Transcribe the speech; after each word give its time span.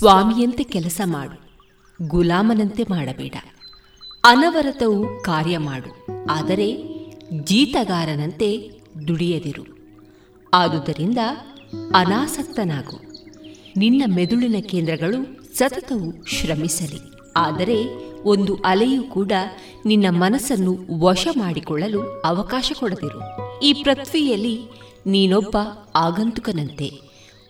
ಸ್ವಾಮಿಯಂತೆ 0.00 0.64
ಕೆಲಸ 0.64 1.00
ಮಾಡು, 1.04 1.34
ಗುಲಾಮನಂತೆ 1.98 2.82
ಮಾಡಬೇಡ. 2.90 3.36
ಅನವರತವು 4.24 5.00
ಕಾರ್ಯ 5.22 5.56
ಮಾಡು, 5.58 5.90
ಆದರೆ 6.30 6.68
ಜೀತಗಾರನಂತೆ 7.48 8.48
ದುಡಿಯದಿರು. 9.08 9.64
ಆದುದರಿಂದ 10.52 11.18
ಅನಾಸಕ್ತನಾಗು. 11.94 12.96
ನಿನ್ನ 13.76 14.02
ಮೆದುಳಿನ 14.14 14.60
ಕೇಂದ್ರಗಳು 14.70 15.20
ಸತತವು 15.58 16.08
ಶ್ರಮಿಸಲಿ, 16.36 17.02
ಆದರೆ 17.36 17.78
ಒಂದು 18.24 18.54
ಅಲೆಯೂ 18.64 19.02
ಕೂಡ 19.16 19.32
ನಿನ್ನ 19.86 20.06
ಮನಸ್ಸನ್ನು 20.24 20.74
ವಶ 21.04 21.26
ಮಾಡಿಕೊಳ್ಳಲು 21.36 22.02
ಅವಕಾಶ 22.24 22.72
ಕೊಡದಿರು. 22.80 23.22
ಈ 23.60 23.72
ಪೃಥ್ವಿಯಲ್ಲಿ 23.82 24.56
ನೀನೊಬ್ಬ 25.06 25.56
ಆಗಂತುಕನಂತೆ. 25.98 26.90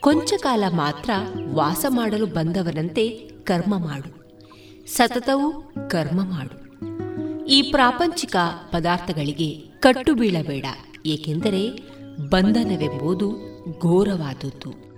ಕೊಂಚ 0.00 0.32
ಕಾಲ 0.42 0.64
ಮಾತ್ರ 0.70 1.10
ವಾಸ 1.52 1.86
ಮಾಡಲು 1.88 2.26
ಬಂದವನಂತೆ 2.26 3.08
ಕರ್ಮ 3.44 3.78
ಮಾಡು. 3.78 4.20
ಸತತವೂ 4.86 5.72
ಕರ್ಮ 5.88 6.20
ಮಾಡು. 6.24 6.60
ಈ 7.46 7.70
ಪ್ರಾಪಂಚಿಕ 7.70 8.36
ಪದಾರ್ಥಗಳಿಗೆ 8.72 9.56
ಕಟ್ಟು 9.80 10.14
ಬೀಳಬೇಡ, 10.14 10.66
ಏಕೆಂದರೆ 11.06 11.70
ಬಂಧನವೆಂಬುದು 12.28 13.32
ಘೋರವಾದದ್ದು. 13.80 14.90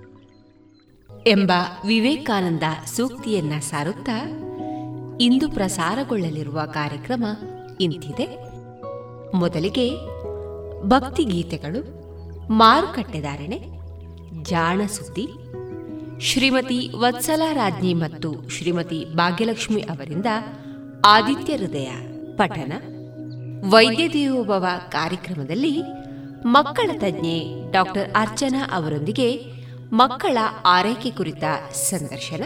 ಎಂಬ 1.26 1.52
ವಿವೇಕಾನಂದ 1.86 2.62
ಸೂಕ್ತಿಯನ್ನ 2.96 3.58
ಸಾರುತ್ತಾ, 3.58 4.28
ಇಂದು 5.20 5.50
ಪ್ರಸಾರಗೊಳ್ಳಲಿರುವ 5.50 6.60
ಕಾರ್ಯಕ್ರಮ 6.72 7.24
ಇಂತಿದೆ. 7.80 8.26
ಮೊದಲಿಗೆ 9.36 9.90
ಭಕ್ತಿಗೀತೆಗಳು, 10.88 12.02
ಮಾರುಕಟ್ಟೆದಾರಣೆ 12.52 13.71
ಜಾಣ 14.42 14.80
ಸುದ್ದಿ. 14.86 15.28
ಶ್ರೀಮತಿ 16.20 16.90
ವತ್ಸಲ 16.96 17.42
ರಾಜ್ಞಿ 17.52 17.94
ಮತ್ತು 17.94 18.48
ಶ್ರೀಮತಿ 18.48 19.04
ಭಾಗ್ಯಲಕ್ಷ್ಮಿ 19.14 19.80
ಅವರಿಂದ 19.80 20.26
ಆದಿತ್ಯ 21.04 21.56
ಹೃದಯ 21.56 21.90
ಪಠನ. 22.36 22.72
ವೈದ್ಯ 23.70 24.08
ದೇವೋಭವ 24.08 24.66
ಕಾರ್ಯಕ್ರಮದಲ್ಲಿ 24.88 25.82
ಮಕ್ಕಳ 26.46 26.90
ತಜ್ಞೆ 26.98 27.72
ಡಾಕ್ಟರ್ 27.72 28.12
ಅರ್ಚನಾ 28.16 28.68
ಅವರೊಂದಿಗೆ 28.72 29.44
ಮಕ್ಕಳ 29.92 30.38
ಆರೈಕೆ 30.66 31.10
ಕುರಿತ 31.10 31.44
ಸಂದರ್ಶನ. 31.72 32.44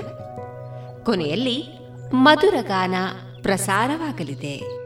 ಕೊನೆಯಲ್ಲಿ 1.04 1.64
ಮಧುರಗಾನ 2.12 2.94
ಪ್ರಸಾರವಾಗಲಿದೆ. 3.43 4.85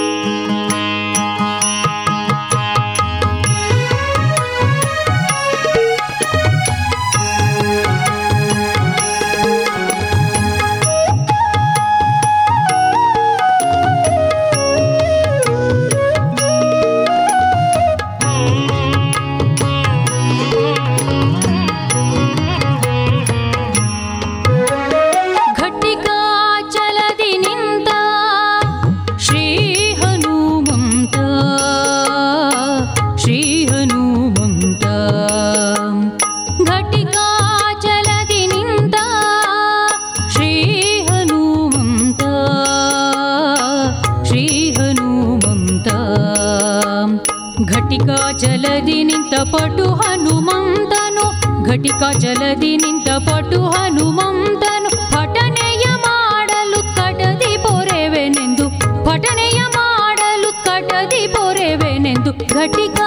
ಪಟು 49.50 49.86
ಹನುಮಂತನು 50.00 51.24
ಘಟಿಕ 51.64 52.02
ಜಲದಿ 52.18 52.76
ನಿಂತ 52.76 53.08
ಪಟು 53.26 53.58
ಹನುಮಂತನು 53.66 54.90
ಪಠನೆಯ 55.12 55.86
ಮಾಡಲು 56.04 56.80
ಕಟದಿ 56.96 57.52
ಪೊರೆವೆನೆಂದು 57.62 58.66
ಪಠನೆಯ 59.04 59.60
ಮಾಡಲು 59.76 60.50
ಕಟದಿ 60.64 61.26
ಪೊರೆವೆನೆಂದು 61.34 62.32
ಘಟಿಕ 62.54 63.00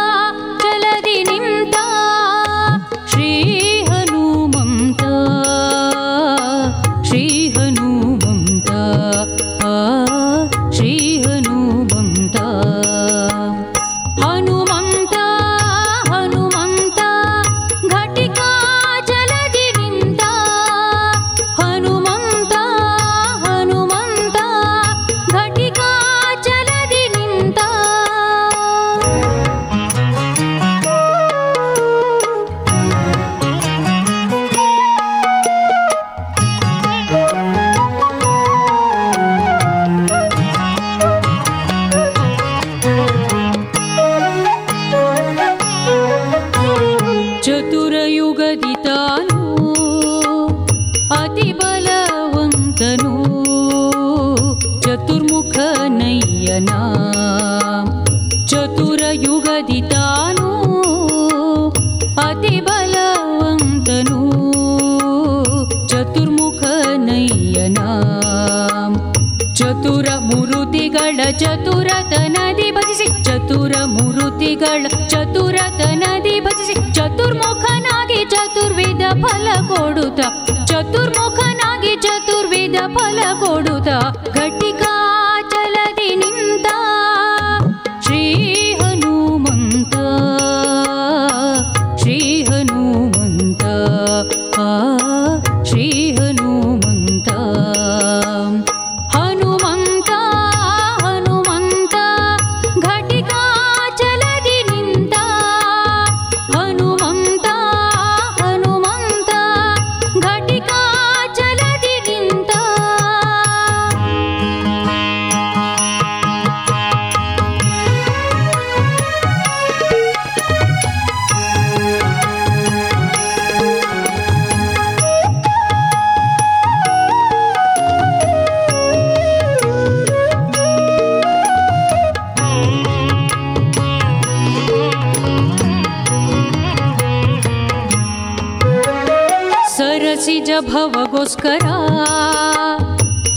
सिज 140.24 140.50
भवगोस्करा 140.66 141.76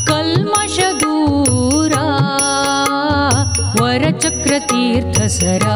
कल्मष 0.10 0.76
दूरा 1.02 2.04
वरचक्रतीर्थ 3.80 5.20
सरा 5.36 5.76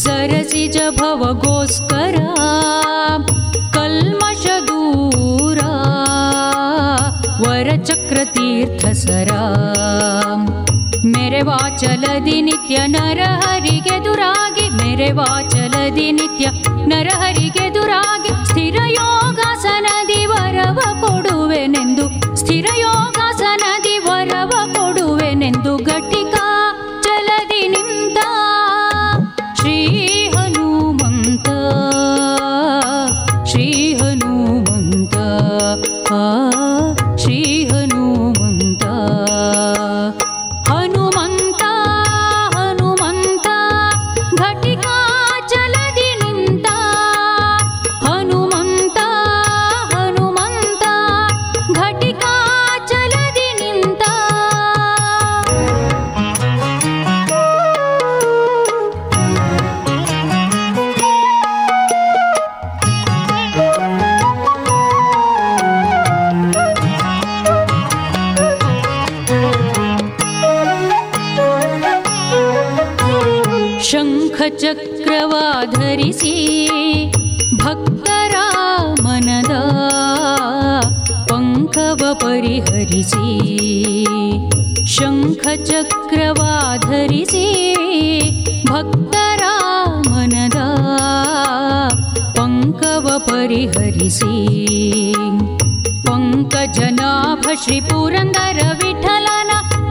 सरसि 0.00 0.66
जवगोस्करा 0.76 2.48
कल्मष 3.76 4.46
दूरा 4.70 5.70
वर 7.44 7.70
चक्रतीर्थ 7.84 8.86
सरा 9.04 9.44
मेरे 11.14 11.42
वाचल 11.50 12.06
दि 12.26 12.40
नर 12.96 13.22
हरि 13.44 13.80
दुरागे 14.06 14.68
मेरे 14.82 15.12
वाचल 15.20 15.78
दि 15.98 16.10
नर 16.12 17.08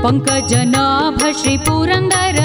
पङ्कजनाभ 0.05 1.21
श्रीपुरन्दर 1.38 2.35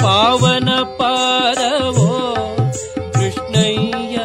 ಪಾವನ 0.00 0.82
ಪಾದವೋ? 0.82 2.34
ಕೃಷ್ಣಯ್ಯ 3.14 4.16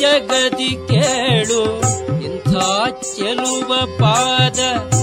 ಜಗದಿ 0.00 0.78
ಕೇಳು. 0.88 1.80
ಇಂಥ 2.24 2.50
ಚೆಲುವ 3.02 3.86
ಪಾದ? 3.86 4.93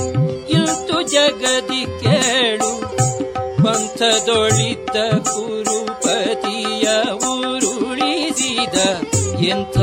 ಪಂಥದೊಳಿತ 4.93 5.27
ಕುರುಪತಿಯ 5.27 6.88
ಉರುಳಿಸಿದ 7.29 8.77
ಎಂಥ 9.45 9.77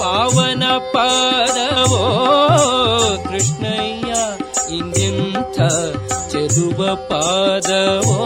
ಪಾವನ 0.00 0.64
ಪಾದವೋ 0.94 2.04
ಕೃಷ್ಣಯ್ಯ 3.28 4.12
ಇಂದೆಂಥ 4.76 5.58
ಚೆಲುವ 6.32 6.80
ಪಾದವೋ? 6.94 8.20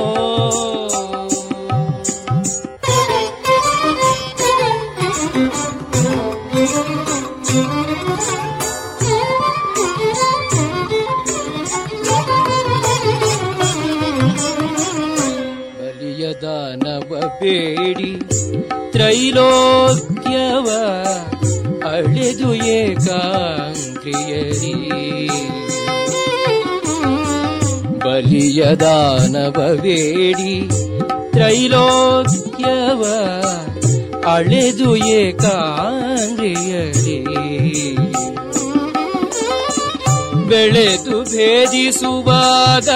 ಬೇಡಿ 17.46 18.12
ತ್ರೈಲೋಕ್ಯವ 18.94 20.68
ಅಳೆದು 21.90 22.48
ಏಕಾಂಕ್ರಿಯರಿ 22.76 24.72
ಬಲಿಯ 28.04 28.62
ದಾನವ 28.82 29.58
ಬೇಡಿ 29.84 30.54
ತ್ರೈಲೋಕ್ಯವ 31.34 33.02
ಅಳೆದು 34.34 34.88
ಏಕಾಂಗ್ರಿಯರಿ 35.18 37.18
ಬೆಳೆದು 40.50 41.16
ಭೇದಿಸುವಾಗ 41.30 42.90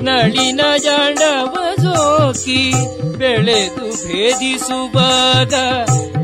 ನಳಿನ 0.00 0.62
ಜಾಂಡವ 0.78 1.63
ಸೋಕಿ 2.13 2.61
ಬೆಳೆದು 3.17 3.87
ಭೇದಿಸುವಾಗ 4.03 5.53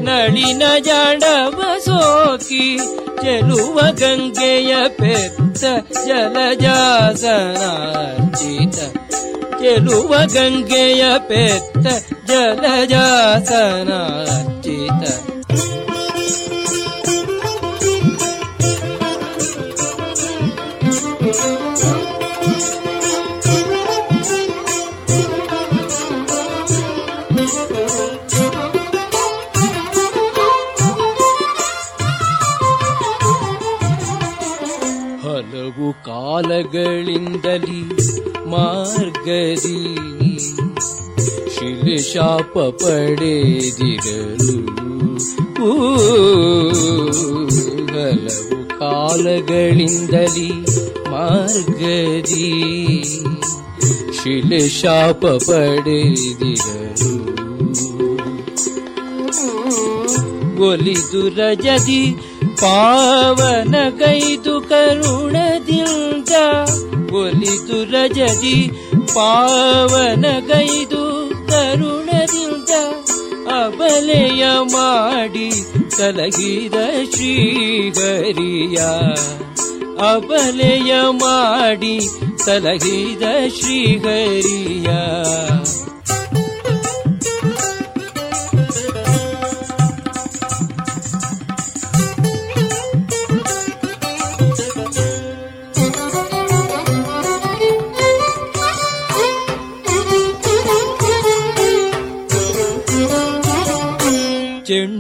ನಳಿನ 0.08 0.64
ಜಾಂಡವ 0.88 1.60
ಸೋಕಿ 1.86 2.66
ಚೆಲುವ 3.22 3.78
ಗಂಗೆಯ 4.02 4.74
ಪೆತ್ತ 5.00 5.64
ಜಲಜಾಸನಾರ್ಚಿತ 6.08 7.18
ಚೆಲುವ 9.62 10.12
ಗಂಗೆಯ 10.36 11.04
ಪೆತ್ತ 11.30 11.86
ಜಲಜಾಸನಾರ್ಚಿತ 12.30 13.82
ಕಾಲಗಳಿಂದಲಿ 36.40 37.80
ಮಾರ್ಗದಿ 38.52 39.80
ಶಿಲಶಾಪ 41.56 42.54
ಪಡೆದಿರಲು 42.82 44.56
ಊ, 45.62 45.72
ಹಲವು 47.96 48.28
ಕಾಲಗಳಿಂದಲಿ 48.80 50.50
ಮಾರ್ಗದಿ 51.10 52.50
ಶಿಲಶಾಪ 54.20 55.24
ಪಡೆದಿರಲು 55.48 57.14
ಒಲಿದು 60.66 61.24
ರಜದಿ 61.38 62.02
ಪಾವನ 62.61 63.75
ಕೈದು 63.99 64.61
ಕರುಣದಿಂದ 64.61 66.33
ಒಲಿದು 67.13 67.79
ರಜದಿ 67.85 68.59
ಪಾವನ 69.15 70.25
ಕೈದು 70.49 71.03
ಕರುಣದಿಂದ 71.49 72.71
ಅಬಲೆಯ 73.53 74.45
ಮಾಡಿ 74.73 75.51
ತಲಗಿದ 75.97 76.75
ಶ್ರೀಗರಿಯ 77.15 78.79
ಅಬಲೆಯ 80.09 80.93
ಮಾಡಿ 81.23 81.97
ತಲಗಿದ 82.47 83.23
ಶ್ರೀಹರಿಯ. 83.59 84.89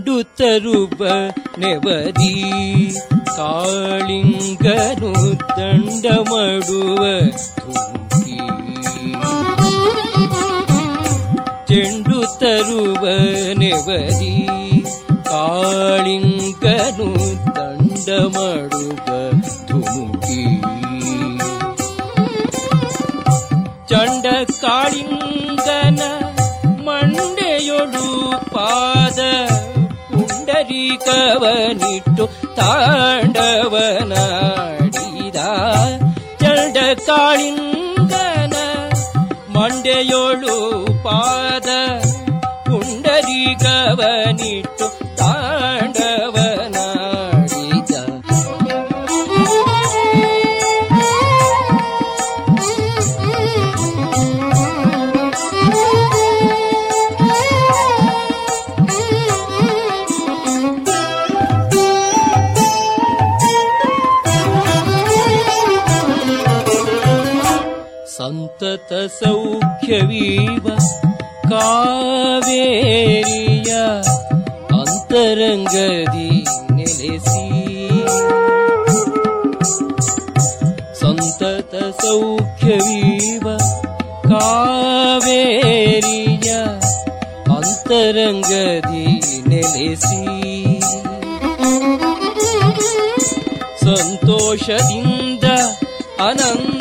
ಚೆಂಡು 0.00 0.22
ತರುವ 0.24 1.00
ನೆವದಿ 1.58 2.34
ಕಾಳಿಂಗನು 3.36 5.12
ದಂಡ 5.58 6.06
ಮಾಡುವ 6.30 7.02
ಚೆಂಡು 11.68 12.20
ತರುವ 12.38 13.04
ನೆವದಿ 13.58 14.36
ಕಾಳಿಂಗನು 15.24 17.10
ದಂಡ 17.56 18.08
ಮಾಡುವ 18.36 19.06
ಧುಮುಕಿ. 19.68 20.44
ಚಂಡ 23.88 24.26
ಕಾಳಿಂಗನ 24.60 25.59
ಪುಂಡರೀಕವನಿಟ್ಟು 30.89 32.25
ತಾಂಡವನಾಡಿದ 32.57 33.69
ಚಂಡ 36.41 36.77
ಕಾಳಿಂಗನ 37.07 38.55
ಮಂಡೆಯೊಳು 39.55 40.55
ಪಾದ 41.05 41.69
ಪುಂಡರೀಕವನಿಟ್ಟು 42.65 42.95
ತಾಂಡವನಾಡಿದ 44.23 44.68
ಸೌಖ್ಯವೀವ 70.29 70.67
ಕಾವೇರಿಯ 71.51 72.51
ಅಂತರಂಗದಿ 74.79 76.27
ನೆಲೆಸಿ 76.75 77.45
ಸಂತತ 81.01 81.73
ಸೌಖ್ಯವೀವ 82.03 83.47
ಕಾವೇರಿಯ 84.29 86.51
ಅಂತರಂಗದಿ 87.57 89.05
ನೆಲೆಸಿ 89.49 90.23
ಸಂತೋಷದಿಂದ 93.85 95.45
ಅನಂತನ 96.21 96.78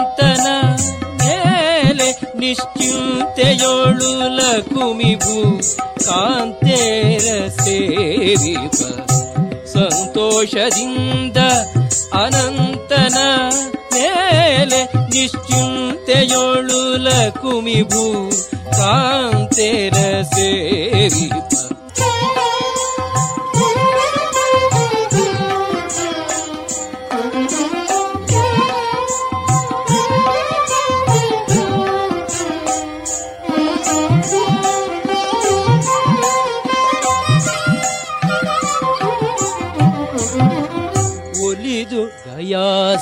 ಮೇಲೆ 2.49 2.49
ನಿಶ್ಚಿಂತೆಯೋಳು 2.49 4.11
ಲಕುಮಿಭು 4.37 5.37
ಕಾಂತೇರ 6.05 7.27
ಸೇವಿಪ 7.59 8.79
ಸಂತೋಷದಿಂದ 9.75 11.39
ಅನಂತನ 12.15 13.17
ಮೇಲೆ 13.95 14.81
ನಿಶ್ಚಿಂತೆಯೋಳು 15.15 16.81
ಲಕುಮಿಭು 17.07 18.05
ಕಾಂತೇರ 18.79 19.97
ಸೇವಿಪ 20.35 21.48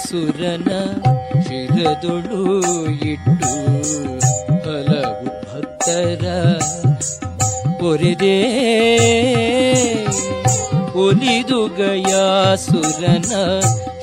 ಗಯಾಸುರನ 0.09 0.73
ಶಿರದೊಳು 1.45 2.41
ಇಟ್ಟು 3.07 3.49
ಹಲವು 4.65 5.25
ಭಕ್ತರ 5.47 6.25
ಪೊರೆದೇ 7.79 8.37
ಒಲಿದು 11.03 11.59
ಗಯಾಸುರನ 11.79 13.33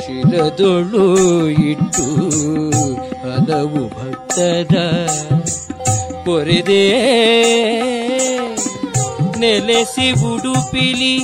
ಶಿರದೊಳು 0.02 1.06
ಇಟ್ಟು 1.70 2.06
ಹಲವು 3.24 3.84
ಭಕ್ತರ 3.96 4.74
ಪೊರೆದೇ 6.26 6.84
ನೆಲೆಸಿ 9.40 10.10
ಉಡುಪಿಲಿ 10.28 11.16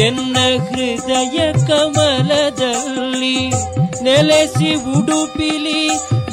ಎನ್ನ 0.00 0.36
ಹೃದಯ 0.66 1.38
ಕಮಲದಲ್ಲಿ 1.66 3.38
ನೆಲೆಸಿ 4.02 4.70
ಉಡುಪಿಲಿ 4.94 5.82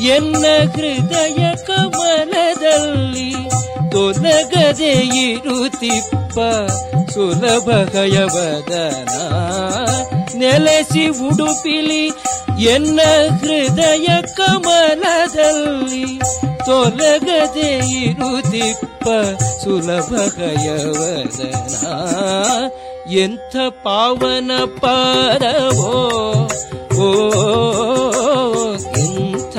ಎನ್ನ 0.07 0.45
ಹೃದಯ 0.75 1.41
ಕಮಲದಲ್ಲಿ 1.67 3.31
ತೊಲಗದೆ 3.91 4.93
ಇರುತ್ತಿಪ್ಪ 5.25 6.37
ಸುಲಭ 7.13 7.69
ಗಯವದನ 7.93 9.13
ನೆಲೆಸಿ 10.37 11.05
ಉಡುಪಿಲಿ 11.27 12.03
ಎನ್ನ 12.69 12.99
ಹೃದಯ 13.37 14.07
ಕಮಲದಲ್ಲಿ 14.37 16.05
ತೊಲಗದೆ 16.65 17.71
ಇರುತ್ತಿಪ್ಪ 18.03 19.07
ಸುಲಭ 19.63 20.11
ಗಯವದನ 20.37 21.75
ಎಂಥ 23.09 23.55
ಪಾವನ 23.83 24.51
ಪಾರವೋ, 24.65 26.09
ಓ, 26.99 27.31
ಎಂಥ 28.97 29.57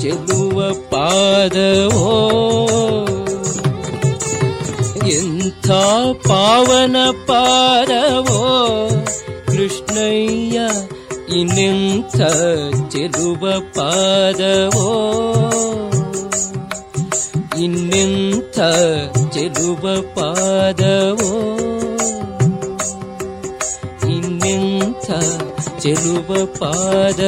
ಚೆಲುವ 0.00 0.72
ಪಾದವೋ. 0.72 2.30
ಎಂಥ 5.08 5.70
ಪಾವನ 6.28 6.96
ಪಾರವೋ, 7.26 8.88
ಕೃಷ್ಣಯ್ಯ, 9.46 10.60
ಇನ್ನೆಂಥ 11.38 12.16
ಚೆಲುವ 12.90 13.60
ಪಾದವೋ. 13.60 15.20
ಇನ್ನೆಂಥ 17.58 18.60
ಚೆಲುವ 19.34 20.02
ಪಾದವೋ. 20.02 21.56
चलुपाद 25.82 27.20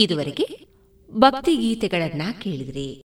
ಇದುವರೆಗೆ 0.00 0.46
ಭಕ್ತಿ 1.10 1.56
ಗೀತೆಗಳನ್ನ 1.56 2.22
ಕೇಳಿದ್ರಿ. 2.42 3.02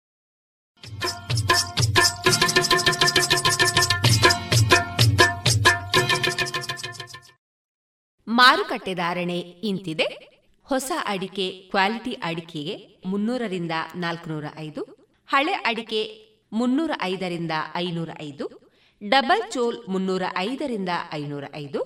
ಮಾರುಕಟ್ಟೆ 8.28 8.94
ಧಾರಣೆ 8.94 9.40
ಇಂತಿದೆ. 9.40 10.04
ಹೊಸ 10.64 10.92
ಅಡಿಕೆ, 11.06 11.52
ಕ್ವಾಲಿಟಿ 11.52 12.12
ಅಡಿಕೆಗೆ 12.12 12.76
ಮುನ್ನೂರರಿಂದ 13.06 13.72
ನಾಲ್ಕುನೂರ 13.96 14.46
ಐದು, 14.58 14.82
ಹಳೆ 15.30 15.54
ಅಡಿಕೆ 15.54 16.02
ಮುನ್ನೂರ 16.54 16.92
ಐದರಿಂದ 17.02 17.52
ಐನೂರ 17.76 18.10
ಐದು, 18.22 18.46
ಡಬಲ್ 19.10 19.52
ಚೋಲ್ 19.52 19.78
ಮುನ್ನೂರ 19.88 20.24
ಐದರಿಂದ 20.38 20.90
ಐನೂರ 21.14 21.44
ಐದು, 21.56 21.82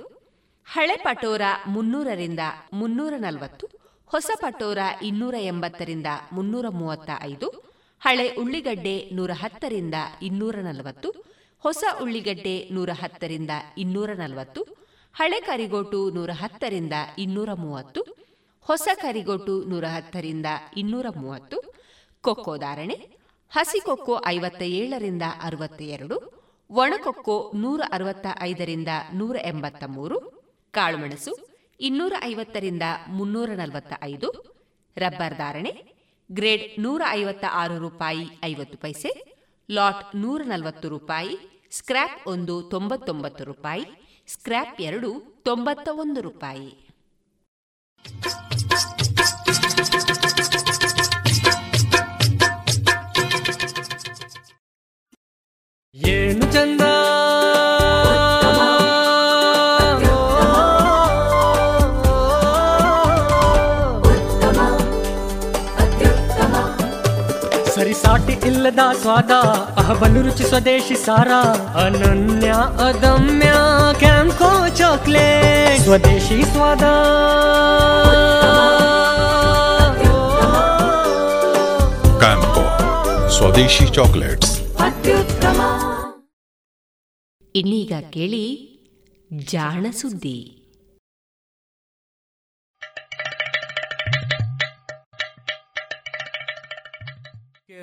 ಹಳೆ 0.66 0.96
ಪಟೋರ 0.96 1.42
ಮುನ್ನೂರರಿಂದ 1.68 2.40
ಮುನ್ನೂರ 2.74 3.14
ನಲವತ್ತು 3.18 3.85
ಹೊಸ 4.08 4.32
ಪಟೋರ 4.42 4.78
ಇನ್ನೂರ 5.02 5.36
ಎಂಬತ್ತರಿಂದ 5.42 6.10
ಮುನ್ನೂರ 6.32 6.66
ಮೂವತ್ತ 6.70 7.10
ಐದು 7.22 7.48
ಹಳೆ 8.02 8.36
ಉಳ್ಳಿಗಡ್ಡೆ 8.36 9.10
ನೂರ 9.12 9.32
ಹತ್ತರಿಂದ 9.34 9.94
ಇನ್ನೂರ 10.22 10.56
ನಲವತ್ತು, 10.56 11.10
ಹೊಸ 11.64 11.84
ಉಳ್ಳಿಗಡ್ಡೆ 12.02 12.70
ನೂರ 12.72 12.90
ಹತ್ತರಿಂದ 12.94 13.50
ಇನ್ನೂರ 13.78 14.10
ನಲವತ್ತು, 14.14 14.62
ಹಳೆ 15.16 15.42
ಕರಿಗೋಟು 15.42 16.10
ನೂರ 16.10 16.32
ಹತ್ತರಿಂದ 16.32 16.94
ಇನ್ನೂರ 17.18 17.50
ಮೂವತ್ತು, 17.54 18.02
ಹೊಸ 18.66 18.88
ಕರಿಗೋಟು 19.02 19.64
ನೂರ 19.66 19.86
ಹತ್ತರಿಂದ 19.86 20.46
ಇನ್ನೂರ 20.78 21.06
ಮೂವತ್ತು, 21.16 21.58
ಕೊಕ್ಕೋ 22.24 22.58
ಧಾರಣೆ 22.58 22.98
ಹಸಿ 23.52 23.80
ಕೊಕ್ಕೋ 23.80 24.22
ಐವತ್ತ 24.26 24.62
ಏಳರಿಂದ 24.62 25.22
ಅರವತ್ತ 25.42 25.82
ಎರಡು 25.82 26.16
ಒಣಕೊಕ್ಕೋ 26.70 27.52
ನೂರ 27.56 27.82
ಅರವತ್ತ 27.92 28.28
ಐದರಿಂದ 28.42 28.88
ನೂರ 29.14 29.36
ಎಂಬತ್ತ 29.44 29.84
ಮೂರು 29.88 30.18
ಕಾಳುಮೆಣಸು 30.74 31.34
ಇನ್ನೂರ 31.80 32.14
ಐವತ್ತರಿಂದ 32.24 32.84
ಮುನ್ನೂರ 33.08 33.50
ನಲವತ್ತ 33.50 33.94
ಐದು 34.04 34.56
ರಬ್ಬರ್ 34.98 35.38
ಧಾರಣೆ, 35.38 35.96
ಗ್ರೇಡ್ 36.32 36.82
ನೂರ 36.82 37.02
ಐವತ್ತ 37.10 37.46
ಆರು 37.52 37.80
ರೂಪಾಯಿ 37.80 38.30
ಐವತ್ತು 38.44 38.78
ಪೈಸೆ, 38.78 39.36
ಲಾಟ್ 39.72 40.16
ನೂರ 40.16 40.42
ನಲವತ್ತು 40.42 40.90
ರೂಪಾಯಿ, 40.90 41.66
ಸ್ಕ್ರ್ಯಾಪ್ 41.72 42.28
ಒಂದು 42.28 42.64
ತೊಂಬತ್ತೊಂಬತ್ತು 42.64 43.44
ರೂಪಾಯಿ, 43.44 43.86
ಸ್ಕ್ರ್ಯಾಪ್ 44.28 44.82
ಎರಡು 44.82 45.42
ತೊಂಬತ್ತ 45.44 45.90
ಒಂದು 45.92 46.22
ರೂಪಾಯಿ. 46.22 46.86
ಏನು 55.96 56.54
ಚಂದ? 56.54 56.82
ಸರಿಸಾಟಿ 68.16 68.48
ಇಲ್ಲದ 68.48 68.80
ಸ್ವಾದ 69.02 69.32
ಅಹಬಲು 69.78 70.22
ರುಚಿ 70.22 70.44
ಸ್ವದೇಶಿ 70.44 70.96
ಸಾರ 70.96 71.32
ಅನನ್ಯ 71.78 72.48
ಅದಮ್ಯ 72.88 73.54
ಕ್ಯಾಂಕೋ 74.00 74.68
ಚಾಕ್ಲೇಟ್. 74.76 75.84
ಸ್ವದೇಶಿ 75.84 76.46
ಸ್ವಾದ. 76.46 76.84
ಕ್ಯಾಂಕೋ 82.18 82.66
ಸ್ವದೇಶಿ 83.30 83.86
ಚಾಕ್ಲೇಟ್ಸ್. 83.94 84.60
ಇನ್ನೀಗ 87.56 87.94
ಕೇಳಿ 88.10 88.46
ಜಾಣ 89.46 89.86
ಸುದ್ದಿ. 90.02 90.55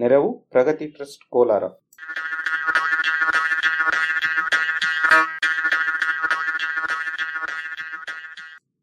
ನೆರವು, 0.00 0.48
ಪ್ರಗತಿ 0.50 0.86
ಟ್ರಸ್ಟ್, 0.86 1.30
ಕೋಲಾರ. 1.30 1.62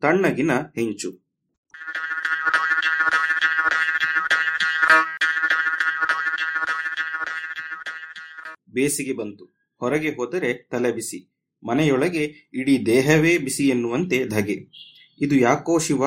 ತಣ್ಣಗಿನ 0.02 0.52
ಹೆಂಚು. 0.76 1.23
ಬೇಸಿಗೆ 8.69 9.13
ಬಂತು. 9.13 9.45
ಹೊರಗೆ 9.80 10.10
ಹೋದರೆ 10.10 10.54
ತಲೆ 10.54 10.91
ಬಿಸಿ. 10.91 11.36
ಮನೆಯೊಳಗೆ 11.67 12.23
ಇಡೀ 12.54 12.86
ದೇಹವೇ 12.86 13.38
ಬಿಸಿ 13.38 13.69
ಎನ್ನುವಂತೆ 13.69 14.28
ಧಗೆ. 14.28 14.56
ಇದು 15.21 15.36
ಯಾಕೋ 15.36 15.80
ಶಿವ? 15.80 16.04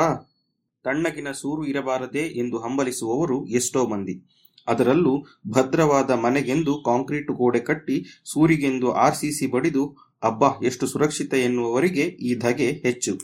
ತಣ್ಣಗಿನ 0.84 1.32
ಸೂರು 1.32 1.64
ಇರಬಾರದೆ 1.64 2.38
ಎಂದು 2.38 2.58
ಹಂಬಲಿಸುವವರು 2.58 3.46
ಎಷ್ಟೋ 3.46 3.86
ಮಂದಿ. 3.86 4.35
ಅದರಲ್ಲೂ 4.68 5.26
ಭದ್ರವಾದ 5.50 6.10
ಮನೆಗೆಂದು 6.10 6.82
ಕಾಂಕ್ರೀಟ್ 6.82 7.30
ಗೋಡೆ 7.30 7.60
ಕಟ್ಟಿ 7.60 8.04
ಸೂರಿಗೆಂದು 8.24 8.92
ಆರ್ಸಿಸಿ 8.92 9.46
ಬಡಿದು, 9.46 9.96
ಅಬ್ಬಾ, 10.22 10.50
ಎಷ್ಟು 10.62 10.86
ಸುರಕ್ಷಿತ 10.86 11.34
ಎನ್ನುವವರಿಗೆ 11.34 12.02
ಈ 12.02 12.34
ಧಗೆ 12.34 12.70
ಹೆಚ್ಚು. 12.70 13.18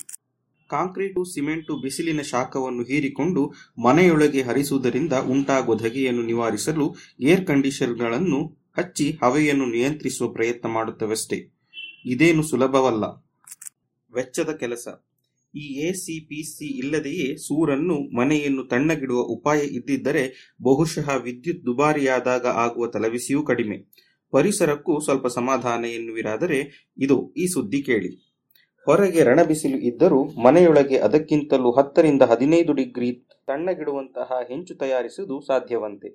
ಕಾಂಕ್ರೀಟು, 0.69 1.25
ಸಿಮೆಂಟು, 1.25 1.77
ಬಿಸಿಲಿನ 1.77 2.21
ಶಾಖವನ್ನು 2.21 2.83
ಹೀರಿಕೊಂಡು 2.83 3.53
ಮನೆಯೊಳಗೆ 3.83 4.43
ಹರಿಸುವುದರಿಂದ 4.43 5.13
ಉಂಟಾಗುವ 5.13 5.75
ಧಗೆಯನ್ನು 5.75 6.23
ನಿವಾರಿಸಲು 6.23 6.95
ಏರ್ 7.21 7.47
ಕಂಡೀಷನ್ಗಳನ್ನು 7.47 8.63
ಹಚ್ಚಿ 8.79 9.19
ಹವೆಯನ್ನು 9.23 9.67
ನಿಯಂತ್ರಿಸುವ 9.67 10.29
ಪ್ರಯತ್ನ 10.29 10.69
ಮಾಡುತ್ತವಷ್ಟೇ. 10.69 11.51
ಇದೇನು 12.05 12.43
ಸುಲಭವಲ್ಲ. 12.43 13.05
ವೆಚ್ಚದ 14.15 14.51
ಕೆಲಸ. 14.51 14.89
ಈ 15.55 15.67
ಎಸಿಪಿಸಿ 15.89 16.67
ಇಲ್ಲದೆಯೇ 16.79 17.37
ಸೂರನ್ನು 17.37 18.17
ಮನೆಯನ್ನು 18.17 18.63
ತಣ್ಣಗಿಡುವ 18.65 19.21
ಉಪಾಯ 19.21 19.59
ಇದ್ದಿದ್ದರೆ 19.59 20.23
ಬಹುಶಃ 20.63 21.17
ವಿದ್ಯುತ್ 21.17 21.67
ದುಬಾರಿಯಾದಾಗ 21.67 22.47
ಆಗುವ 22.47 22.87
ತಲೆಬಿಸಿಯೂ 22.87 23.43
ಕಡಿಮೆ. 23.43 23.77
ಪರಿಸರಕ್ಕೂ 24.33 25.01
ಸ್ವಲ್ಪ 25.01 25.27
ಸಮಾಧಾನ 25.27 25.85
ಎನ್ನುವಿರಾದರೆ 25.85 26.91
ಇದು 26.99 27.35
ಈ 27.37 27.47
ಸುದ್ದಿ 27.47 27.83
ಕೇಳಿ. 27.83 28.11
ಹೊರಗೆ 28.87 29.25
ರಣಬಿಸಿಲು 29.25 29.79
ಇದ್ದರೂ 29.79 30.25
ಮನೆಯೊಳಗೆ 30.25 30.99
ಅದಕ್ಕಿಂತಲೂ 30.99 31.71
ಹತ್ತರಿಂದ 31.73 32.23
ಹದಿನೈದು 32.23 32.73
ಡಿಗ್ರಿ 32.73 33.11
ತಣ್ಣಗಿಡುವಂತಹ 33.47 34.41
ಹೆಂಚು 34.49 34.75
ತಯಾರಿಸುವುದು 34.75 35.41
ಸಾಧ್ಯವಂತೆ. 35.47 36.09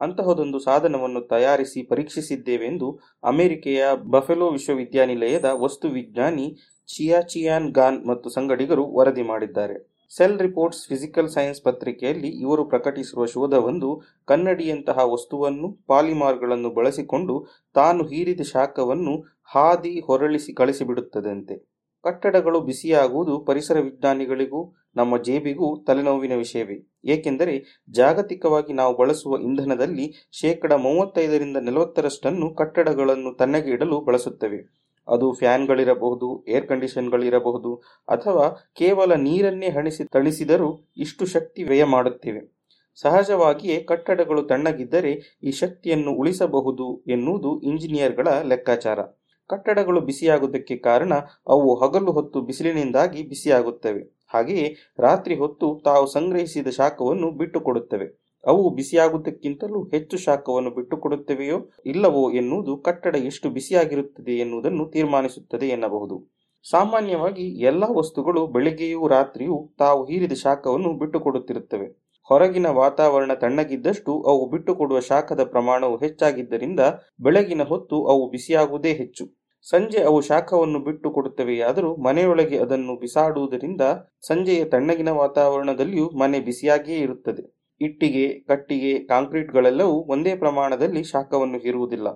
ಅಂತಹದೊಂದು 0.00 0.58
ಸಾಧನವನ್ನು 0.58 1.20
ತಯಾರಿಸಿ 1.28 1.82
ಪರೀಕ್ಷಿಸಿದ್ದೇವೆಂದು 1.82 2.88
ಅಮೆರಿಕೆಯ 3.24 3.82
ಬಫೆಲೋ 4.10 4.50
ವಿಶ್ವವಿದ್ಯಾನಿಲಯದ 4.50 5.44
ವಸ್ತು 5.44 5.88
ವಿಜ್ಞಾನಿ 5.88 6.46
ಚಿಯಾಚಿಯಾನ್ 6.86 7.70
ಗಾನ್ 7.70 8.06
ಮತ್ತು 8.06 8.30
ಸಂಗಡಿಗರು 8.30 8.92
ವರದಿ 8.92 9.22
ಮಾಡಿದ್ದಾರೆ. 9.22 9.92
ಸೆಲ್ 10.16 10.38
ರಿಪೋರ್ಟ್ಸ್ 10.38 10.88
ಫಿಸಿಕಲ್ 10.88 11.28
ಸೈನ್ಸ್ 11.28 11.62
ಪತ್ರಿಕೆಯಲ್ಲಿ 11.62 12.28
ಇವರು 12.28 12.64
ಪ್ರಕಟಿಸಿರುವ 12.64 13.24
ಶೋಧವೊಂದು 13.24 14.02
ಕನ್ನಡಿಯಂತಹ 14.26 14.98
ವಸ್ತುವನ್ನು, 15.12 15.78
ಪಾಲಿಮಾರ್ಗಳನ್ನು 15.86 16.70
ಬಳಸಿಕೊಂಡು 16.70 17.46
ತಾನು 17.74 18.04
ಹೀರಿದ 18.04 18.40
ಶಾಖವನ್ನು 18.40 19.42
ಹಾದಿ 19.44 20.00
ಹೊರಳಿಸಿ 20.00 20.52
ಕಳಿಸಿಬಿಡುತ್ತದಂತೆ. 20.52 21.72
ಕಟ್ಟಡಗಳು 22.02 22.60
ಬಿಸಿಯಾಗುವುದು 22.60 23.38
ಪರಿಸರ 23.38 23.80
ವಿಜ್ಞಾನಿಗಳಿಗೂ, 23.80 24.74
ನಮ್ಮ 24.96 25.22
ಜೇಬಿಗೂ 25.22 25.84
ತಲೆನೋವಿನ 25.86 26.34
ವಿಷಯವೇ. 26.34 26.92
ಏಕೆಂದರೆ 27.04 27.84
ಜಾಗತಿಕವಾಗಿ 27.90 28.72
ನಾವು 28.72 28.96
ಬಳಸುವ 28.96 29.38
ಇಂಧನದಲ್ಲಿ 29.40 30.28
ಶೇಕಡ 30.32 30.72
ಮೂವತ್ತೈದರಿಂದ 30.72 31.56
ನಲವತ್ತರಷ್ಟನ್ನು 31.56 32.54
ಕಟ್ಟಡಗಳನ್ನು 32.54 33.36
ತಣ್ಣಗೆ 33.36 33.70
ಇಡಲು 33.70 34.00
ಬಳಸುತ್ತವೆ. 34.00 34.81
ಅದು 35.08 35.32
ಫ್ಯಾನ್ಗಳಿರಬಹುದು 35.32 36.44
ಏರ್ 36.48 36.66
ಕಂಡೀಷನ್ಗಳಿರಬಹುದು 36.66 37.74
ಅಥವಾ 38.08 38.72
ಕೇವಲ 38.74 39.14
ನೀರನ್ನೇ 39.14 39.68
ಹಣಿಸಿ 39.68 40.04
ತಣಿಸಿದರೂ 40.04 40.88
ಇಷ್ಟು 40.96 41.26
ಶಕ್ತಿ 41.26 41.62
ವ್ಯಯ 41.62 41.84
ಮಾಡುತ್ತೇವೆ. 41.84 42.62
ಸಹಜವಾಗಿಯೇ 42.94 43.82
ಕಟ್ಟಡಗಳು 43.82 44.42
ತಣ್ಣಗಿದ್ದರೆ 44.42 45.38
ಈ 45.42 45.50
ಶಕ್ತಿಯನ್ನು 45.50 46.10
ಉಳಿಸಬಹುದು 46.10 47.04
ಎನ್ನುವುದು 47.08 47.60
ಇಂಜಿನಿಯರ್ಗಳ 47.60 48.28
ಲೆಕ್ಕಾಚಾರ. 48.42 49.00
ಕಟ್ಟಡಗಳು 49.48 50.00
ಬಿಸಿಯಾಗುವುದಕ್ಕೆ 50.00 50.76
ಕಾರಣ 50.76 51.14
ಅವು 51.46 51.84
ಹಗಲು 51.84 52.12
ಹೊತ್ತು 52.12 52.40
ಬಿಸಿಲಿನಿಂದಾಗಿ 52.40 53.22
ಬಿಸಿಯಾಗುತ್ತವೆ. 53.22 54.26
ಹಾಗೆಯೇ 54.34 54.76
ರಾತ್ರಿ 54.98 55.36
ಹೊತ್ತು 55.36 55.82
ತಾವು 55.84 56.06
ಸಂಗ್ರಹಿಸಿದ 56.06 56.66
ಶಾಖವನ್ನು 56.66 57.30
ಬಿಟ್ಟುಕೊಡುತ್ತವೆ. 57.30 58.21
ಅವು 58.44 58.70
ಬಿಸಿಯಾಗುವುದಕ್ಕಿಂತಲೂ 58.70 59.84
ಹೆಚ್ಚು 59.84 60.18
ಶಾಖವನ್ನು 60.18 60.70
ಬಿಟ್ಟುಕೊಡುತ್ತವೆಯೋ 60.70 61.70
ಇಲ್ಲವೋ 61.86 62.30
ಎನ್ನುವುದು 62.30 62.76
ಕಟ್ಟಡ 62.76 63.16
ಎಷ್ಟು 63.16 63.50
ಬಿಸಿಯಾಗಿರುತ್ತದೆ 63.50 64.32
ಎನ್ನುವುದನ್ನು 64.32 64.86
ತೀರ್ಮಾನಿಸುತ್ತದೆ 64.86 65.66
ಎನ್ನಬಹುದು. 65.66 66.32
ಸಾಮಾನ್ಯವಾಗಿ 66.70 67.60
ಎಲ್ಲ 67.60 67.84
ವಸ್ತುಗಳು 67.96 68.46
ಬೆಳಿಗ್ಗೆಯೂ 68.46 69.08
ರಾತ್ರಿಯೂ 69.08 69.74
ತಾವು 69.78 70.04
ಹೀರಿದ 70.04 70.32
ಶಾಖವನ್ನು 70.32 70.98
ಬಿಟ್ಟುಕೊಡುತ್ತಿರುತ್ತವೆ. 70.98 72.02
ಹೊರಗಿನ 72.22 72.66
ವಾತಾವರಣ 72.66 73.34
ತಣ್ಣಗಿದ್ದಷ್ಟು 73.34 74.22
ಅವು 74.22 74.50
ಬಿಟ್ಟುಕೊಡುವ 74.50 75.00
ಶಾಖದ 75.00 75.44
ಪ್ರಮಾಣವು 75.44 75.96
ಹೆಚ್ಚಾಗಿದ್ದರಿಂದ 75.96 76.80
ಬೆಳಗಿನ 77.20 77.62
ಹೊತ್ತು 77.62 78.06
ಅವು 78.06 78.30
ಬಿಸಿಯಾಗುವುದೇ 78.30 78.92
ಹೆಚ್ಚು. 78.92 79.42
ಸಂಜೆ 79.70 79.98
ಅವು 79.98 80.20
ಶಾಖವನ್ನು 80.20 80.78
ಬಿಟ್ಟು 80.78 81.10
ಕೊಡುತ್ತವೆಯಾದರೂ 81.10 81.96
ಮನೆಯೊಳಗೆ 81.96 82.58
ಅದನ್ನು 82.58 82.98
ಬಿಸಾಡುವುದರಿಂದ 82.98 83.80
ಸಂಜೆಯ 84.20 84.64
ತಣ್ಣಗಿನ 84.64 85.08
ವಾತಾವರಣದಲ್ಲಿಯೂ 85.08 86.10
ಮನೆ 86.10 86.40
ಬಿಸಿಯಾಗಿಯೇ 86.40 86.98
ಇರುತ್ತದೆ. 86.98 87.61
ಇಟ್ಟಿಗೆ, 87.82 88.40
ಕಟ್ಟಿಗೆ, 88.40 88.92
ಕಾಂಕ್ರೀಟ್ಗಳೆಲ್ಲವೂ 89.06 89.92
ಒಂದೇ 89.92 90.36
ಪ್ರಮಾಣದಲ್ಲಿ 90.36 91.02
ಶಾಖವನ್ನು 91.04 91.58
ಹೀರುವುದಿಲ್ಲ. 91.58 92.08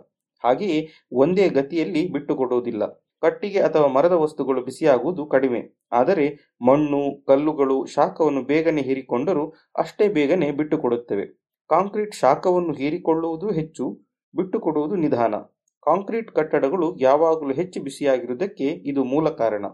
ಹಾಗೆಯೇ 0.45 0.89
ಒಂದೇ 1.13 1.49
ಗತಿಯಲ್ಲಿ 1.49 2.13
ಬಿಟ್ಟುಕೊಡುವುದಿಲ್ಲ. 2.13 2.87
ಕಟ್ಟಿಗೆ 3.23 3.61
ಅಥವಾ 3.61 3.87
ಮರದ 3.87 4.13
ವಸ್ತುಗಳು 4.13 4.65
ಬಿಸಿಯಾಗುವುದು 4.65 5.27
ಕಡಿಮೆ. 5.27 5.61
ಆದರೆ 5.93 6.27
ಮಣ್ಣು, 6.67 7.25
ಕಲ್ಲುಗಳು 7.27 7.87
ಶಾಖವನ್ನು 7.87 8.43
ಬೇಗನೆ 8.43 8.83
ಹೀರಿಕೊಂಡರೂ 8.83 9.45
ಅಷ್ಟೇ 9.79 10.09
ಬೇಗನೆ 10.09 10.53
ಬಿಟ್ಟುಕೊಡುತ್ತವೆ. 10.53 11.27
ಕಾಂಕ್ರೀಟ್ 11.69 12.15
ಶಾಖವನ್ನು 12.15 12.73
ಹೀರಿಕೊಳ್ಳುವುದು 12.73 13.51
ಹೆಚ್ಚು, 13.51 13.85
ಬಿಟ್ಟುಕೊಡುವುದು 14.35 14.97
ನಿಧಾನ. 14.97 15.35
ಕಾಂಕ್ರೀಟ್ 15.83 16.31
ಕಟ್ಟಡಗಳು 16.33 16.97
ಯಾವಾಗಲೂ 17.01 17.53
ಹೆಚ್ಚು 17.55 17.83
ಬಿಸಿಯಾಗಿರುವುದಕ್ಕೆ 17.83 18.65
ಇದು 18.65 19.05
ಮೂಲ 19.05 19.29
ಕಾರಣ. 19.29 19.65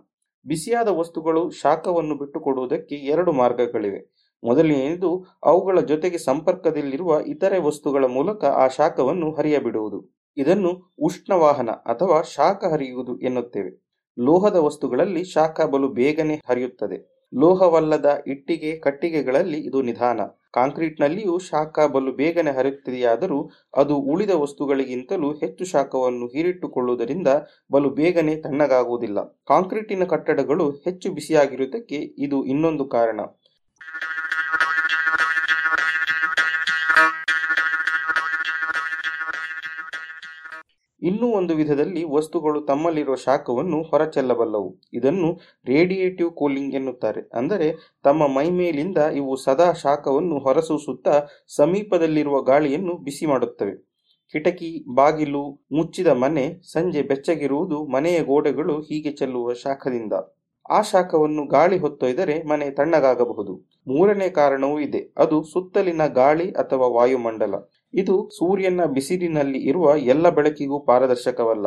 ಬಿಸಿಯಾದ 0.46 0.88
ವಸ್ತುಗಳು 0.88 1.50
ಶಾಖವನ್ನು 1.50 2.14
ಬಿಟ್ಟುಕೊಡುವುದಕ್ಕೆ 2.18 2.94
ಎರಡು 2.94 3.32
ಮಾರ್ಗಗಳಿವೆ. 3.32 4.21
ಮೊದಲನೆಯದು, 4.44 5.24
ಅವುಗಳ 5.44 5.80
ಜೊತೆಗೆ 5.80 6.18
ಸಂಪರ್ಕದಲ್ಲಿರುವ 6.18 7.20
ಇತರೆ 7.26 7.58
ವಸ್ತುಗಳ 7.58 8.04
ಮೂಲಕ 8.06 8.44
ಆ 8.44 8.68
ಶಾಖವನ್ನು 8.68 9.32
ಹರಿಯಬಿಡುವುದು. 9.32 10.22
ಇದನ್ನು 10.36 10.92
ಉಷ್ಣವಾಹನ 11.02 11.70
ಅಥವಾ 11.70 12.22
ಶಾಖ 12.22 12.64
ಹರಿಯುವುದು 12.64 13.18
ಎನ್ನುತ್ತೇವೆ. 13.18 13.72
ಲೋಹದ 14.18 14.56
ವಸ್ತುಗಳಲ್ಲಿ 14.56 15.24
ಶಾಖ 15.24 15.60
ಬಲು 15.60 15.88
ಬೇಗನೆ 15.88 16.40
ಹರಿಯುತ್ತದೆ. 16.48 17.28
ಲೋಹವಲ್ಲದ 17.34 18.22
ಇಟ್ಟಿಗೆ 18.26 18.78
ಕಟ್ಟಿಗೆಗಳಲ್ಲಿ 18.78 19.58
ಇದು 19.58 19.82
ನಿಧಾನ. 19.82 20.20
ಕಾಂಕ್ರೀಟ್ನಲ್ಲಿಯೂ 20.52 21.38
ಶಾಖ 21.38 21.78
ಬಲು 21.80 22.12
ಬೇಗನೆ 22.12 22.50
ಹರಿಯುತ್ತದೆಯಾದರೂ 22.50 23.50
ಅದು 23.76 23.96
ಉಳಿದ 23.96 24.30
ವಸ್ತುಗಳಿಗಿಂತಲೂ 24.30 25.32
ಹೆಚ್ಚು 25.32 25.64
ಶಾಖವನ್ನು 25.64 26.26
ಹೀರಿಟ್ಟುಕೊಳ್ಳುವುದರಿಂದ 26.26 27.28
ಬಲು 27.72 27.90
ಬೇಗನೆ 27.90 28.36
ತಣ್ಣಗಾಗುವುದಿಲ್ಲ. 28.36 29.24
ಕಾಂಕ್ರೀಟಿನ 29.24 30.04
ಕಟ್ಟಡಗಳು 30.04 30.70
ಹೆಚ್ಚು 30.70 31.12
ಬಿಸಿಯಾಗಿರುವುದಕ್ಕೆ 31.12 31.96
ಇದು 32.18 32.44
ಇನ್ನೊಂದು 32.44 32.84
ಕಾರಣ. 32.84 33.20
ಇನ್ನೂ 41.02 41.26
ಒಂದು 41.26 41.54
ವಿಧದಲ್ಲಿ 41.54 42.04
ವಸ್ತುಗಳು 42.04 42.60
ತಮ್ಮಲ್ಲಿರುವ 42.60 43.14
ಶಾಖವನ್ನು 43.14 43.82
ಹೊರಚೆಲ್ಲಬಲ್ಲವು. 43.82 44.80
ಇದನ್ನು 44.92 45.40
ರೇಡಿಯೇಟಿವ್ 45.64 46.30
ಕೂಲಿಂಗ್ 46.30 46.74
ಎನ್ನುತ್ತಾರೆ. 46.74 47.20
ಅಂದರೆ 47.34 47.72
ತಮ್ಮ 48.02 48.26
ಮೈಮೇಲಿಂದ 48.26 48.98
ಇವು 48.98 49.36
ಸದಾ 49.36 49.72
ಶಾಖವನ್ನು 49.72 50.38
ಹೊರಸೂಸುತ್ತಾ 50.38 51.26
ಸಮೀಪದಲ್ಲಿರುವ 51.56 52.42
ಗಾಳಿಯನ್ನು 52.42 52.94
ಬಿಸಿ 52.94 53.26
ಮಾಡುತ್ತವೆ. 53.26 53.92
ಕಿಟಕಿ, 54.32 54.94
ಬಾಗಿಲು, 54.94 55.66
ಮುಚ್ಚಿದ 55.72 56.06
ಮನೆ, 56.06 56.60
ಸಂಜೆ 56.72 57.02
ಬೆಚ್ಚಗಿರುವುದು 57.02 57.86
ಮನೆಯ 57.86 58.22
ಗೋಡೆಗಳು 58.22 58.80
ಹೀಗೆ 58.80 59.12
ಚೆಲ್ಲುವ 59.12 59.52
ಶಾಖದಿಂದ. 59.52 60.12
ಆ 60.70 60.82
ಶಾಖವನ್ನು 60.82 61.46
ಗಾಳಿ 61.46 61.78
ಹೊತ್ತೊಯ್ದರೆ 61.78 62.42
ಮನೆ 62.42 62.70
ತಣ್ಣಗಾಗಬಹುದು. 62.70 63.68
ಮೂರನೇ 63.88 64.30
ಕಾರಣವೂ 64.30 64.78
ಇದೆ. 64.78 65.12
ಅದು 65.18 65.42
ಸುತ್ತಲಿನ 65.42 66.06
ಗಾಳಿ 66.06 66.50
ಅಥವಾ 66.50 66.86
ವಾಯುಮಂಡಲ. 66.86 67.54
ಇದು 67.94 68.28
ಸೂರ್ಯನ 68.38 68.84
ಬಿಸಿಲಿನಲ್ಲಿ 68.84 69.58
ಇರುವ 69.58 69.96
ಎಲ್ಲ 69.96 70.28
ಬೆಳಕಿಗೂ 70.28 70.80
ಪಾರದರ್ಶಕವಲ್ಲ. 70.80 71.66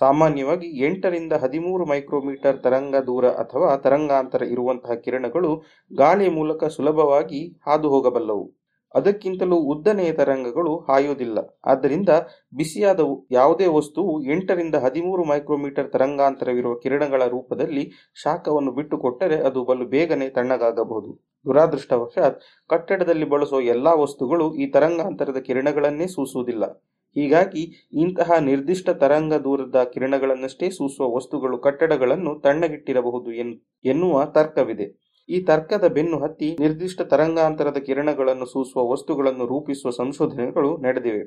ಸಾಮಾನ್ಯವಾಗಿ 0.00 0.68
ಎಂಟರಿಂದ 0.84 1.32
ಹದಿಮೂರು 1.32 1.86
ಮೈಕ್ರೋಮೀಟರ್ 1.86 2.62
ತರಂಗ 2.62 2.96
ದೂರ 2.96 3.26
ಅಥವಾ 3.28 3.76
ತರಂಗಾಂತರ 3.76 4.42
ಇರುವಂತಹ 4.42 4.94
ಕಿರಣಗಳು 4.94 5.50
ಗಾಳಿಯ 5.92 6.30
ಮೂಲಕ 6.30 6.64
ಸುಲಭವಾಗಿ 6.64 7.60
ಹಾದು 7.66 7.88
ಹೋಗಬಲ್ಲವು 7.88 8.46
ಅದಕ್ಕಿಂತಲೂ 8.94 9.56
ಉದ್ದನೆಯ 9.56 10.12
ತರಂಗಗಳು 10.12 10.76
ಹಾಯುವುದಿಲ್ಲ 10.88 11.38
ಆದ್ದರಿಂದ 11.64 12.08
ಬಿಸಿಯಾದ 12.54 13.00
ಯಾವುದೇ 13.30 13.66
ವಸ್ತುವು 13.66 14.24
ಎಂಟರಿಂದ 14.24 14.74
ಹದಿಮೂರು 14.74 15.24
ಮೈಕ್ರೋಮೀಟರ್ 15.24 15.92
ತರಂಗಾಂತರವಿರುವ 15.92 16.74
ಕಿರಣಗಳ 16.74 17.24
ರೂಪದಲ್ಲಿ 17.26 17.90
ಶಾಖವನ್ನು 18.22 18.72
ಬಿಟ್ಟುಕೊಟ್ಟರೆ 18.72 19.36
ಅದು 19.36 19.64
ಬಲು 19.64 19.86
ಬೇಗನೆ 19.86 20.28
ತಣ್ಣಗಾಗಬಹುದು. 20.28 21.35
ದುರಾದೃಷ್ಟವಶಾತ್ 21.46 22.40
ಕಟ್ಟಡದಲ್ಲಿ 22.70 23.28
ಬಳಸುವ 23.28 23.60
ಎಲ್ಲಾ 23.60 23.94
ವಸ್ತುಗಳು 23.94 24.54
ಈ 24.54 24.70
ತರಂಗಾಂತರದ 24.70 25.38
ಕಿರಣಗಳನ್ನೇ 25.38 26.06
ಸೂಸುವುದಿಲ್ಲ. 26.06 26.64
ಹೀಗಾಗಿ 27.16 27.62
ಇಂತಹ 27.92 28.38
ನಿರ್ದಿಷ್ಟ 28.40 28.90
ತರಂಗ 28.90 29.34
ದೂರದ 29.34 29.84
ಕಿರಣಗಳನ್ನಷ್ಟೇ 29.94 30.70
ಸೂಸುವ 30.70 31.16
ವಸ್ತುಗಳು 31.16 31.58
ಕಟ್ಟಡಗಳನ್ನು 31.58 32.40
ತಣ್ಣಗಿಟ್ಟಿರಬಹುದು 32.40 33.32
ಎನ್ನುವ 33.84 34.24
ತರ್ಕವಿದೆ. 34.24 34.86
ಈ 35.28 35.42
ತರ್ಕದ 35.42 35.86
ಬೆನ್ನು 35.86 36.18
ಹತ್ತಿ 36.18 36.56
ನಿರ್ದಿಷ್ಟ 36.60 37.02
ತರಂಗಾಂತರದ 37.02 37.76
ಕಿರಣಗಳನ್ನು 37.76 38.46
ಸೂಸುವ 38.46 38.92
ವಸ್ತುಗಳನ್ನು 38.92 39.46
ರೂಪಿಸುವ 39.46 39.90
ಸಂಶೋಧನೆಗಳು 39.90 40.82
ನಡೆದಿವೆ. 40.82 41.22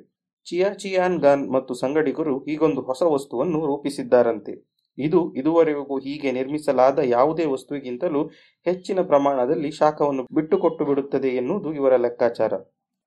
ಚಿಯಾಚಿಯಾನ್ 0.47 1.20
ಗಾನ್ 1.20 1.51
ಮತ್ತು 1.51 1.74
ಸಂಗಡಿಗರು 1.74 2.38
ಹೀಗೊಂದು 2.39 2.82
ಹೊಸ 2.82 3.01
ವಸ್ತುವನ್ನು 3.01 3.65
ರೂಪಿಸಿದ್ದಾರಂತೆ. 3.65 4.53
ಇದು 4.99 5.33
ಇದುವರೆಗೂ 5.33 5.97
ಹೀಗೆ 5.97 6.31
ನಿರ್ಮಿಸಲಾದ 6.31 6.99
ಯಾವುದೇ 6.99 7.45
ವಸ್ತುವಿಗಿಂತಲೂ 7.45 8.27
ಹೆಚ್ಚಿನ 8.65 9.01
ಪ್ರಮಾಣದಲ್ಲಿ 9.01 9.71
ಶಾಖವನ್ನು 9.71 10.27
ಬಿಟ್ಟುಕೊಟ್ಟು 10.31 10.85
ಬಿಡುತ್ತದೆ 10.85 11.27
ಎನ್ನುವುದು 11.27 11.73
ಇವರ 11.73 11.95
ಲೆಕ್ಕಾಚಾರ. 11.95 12.53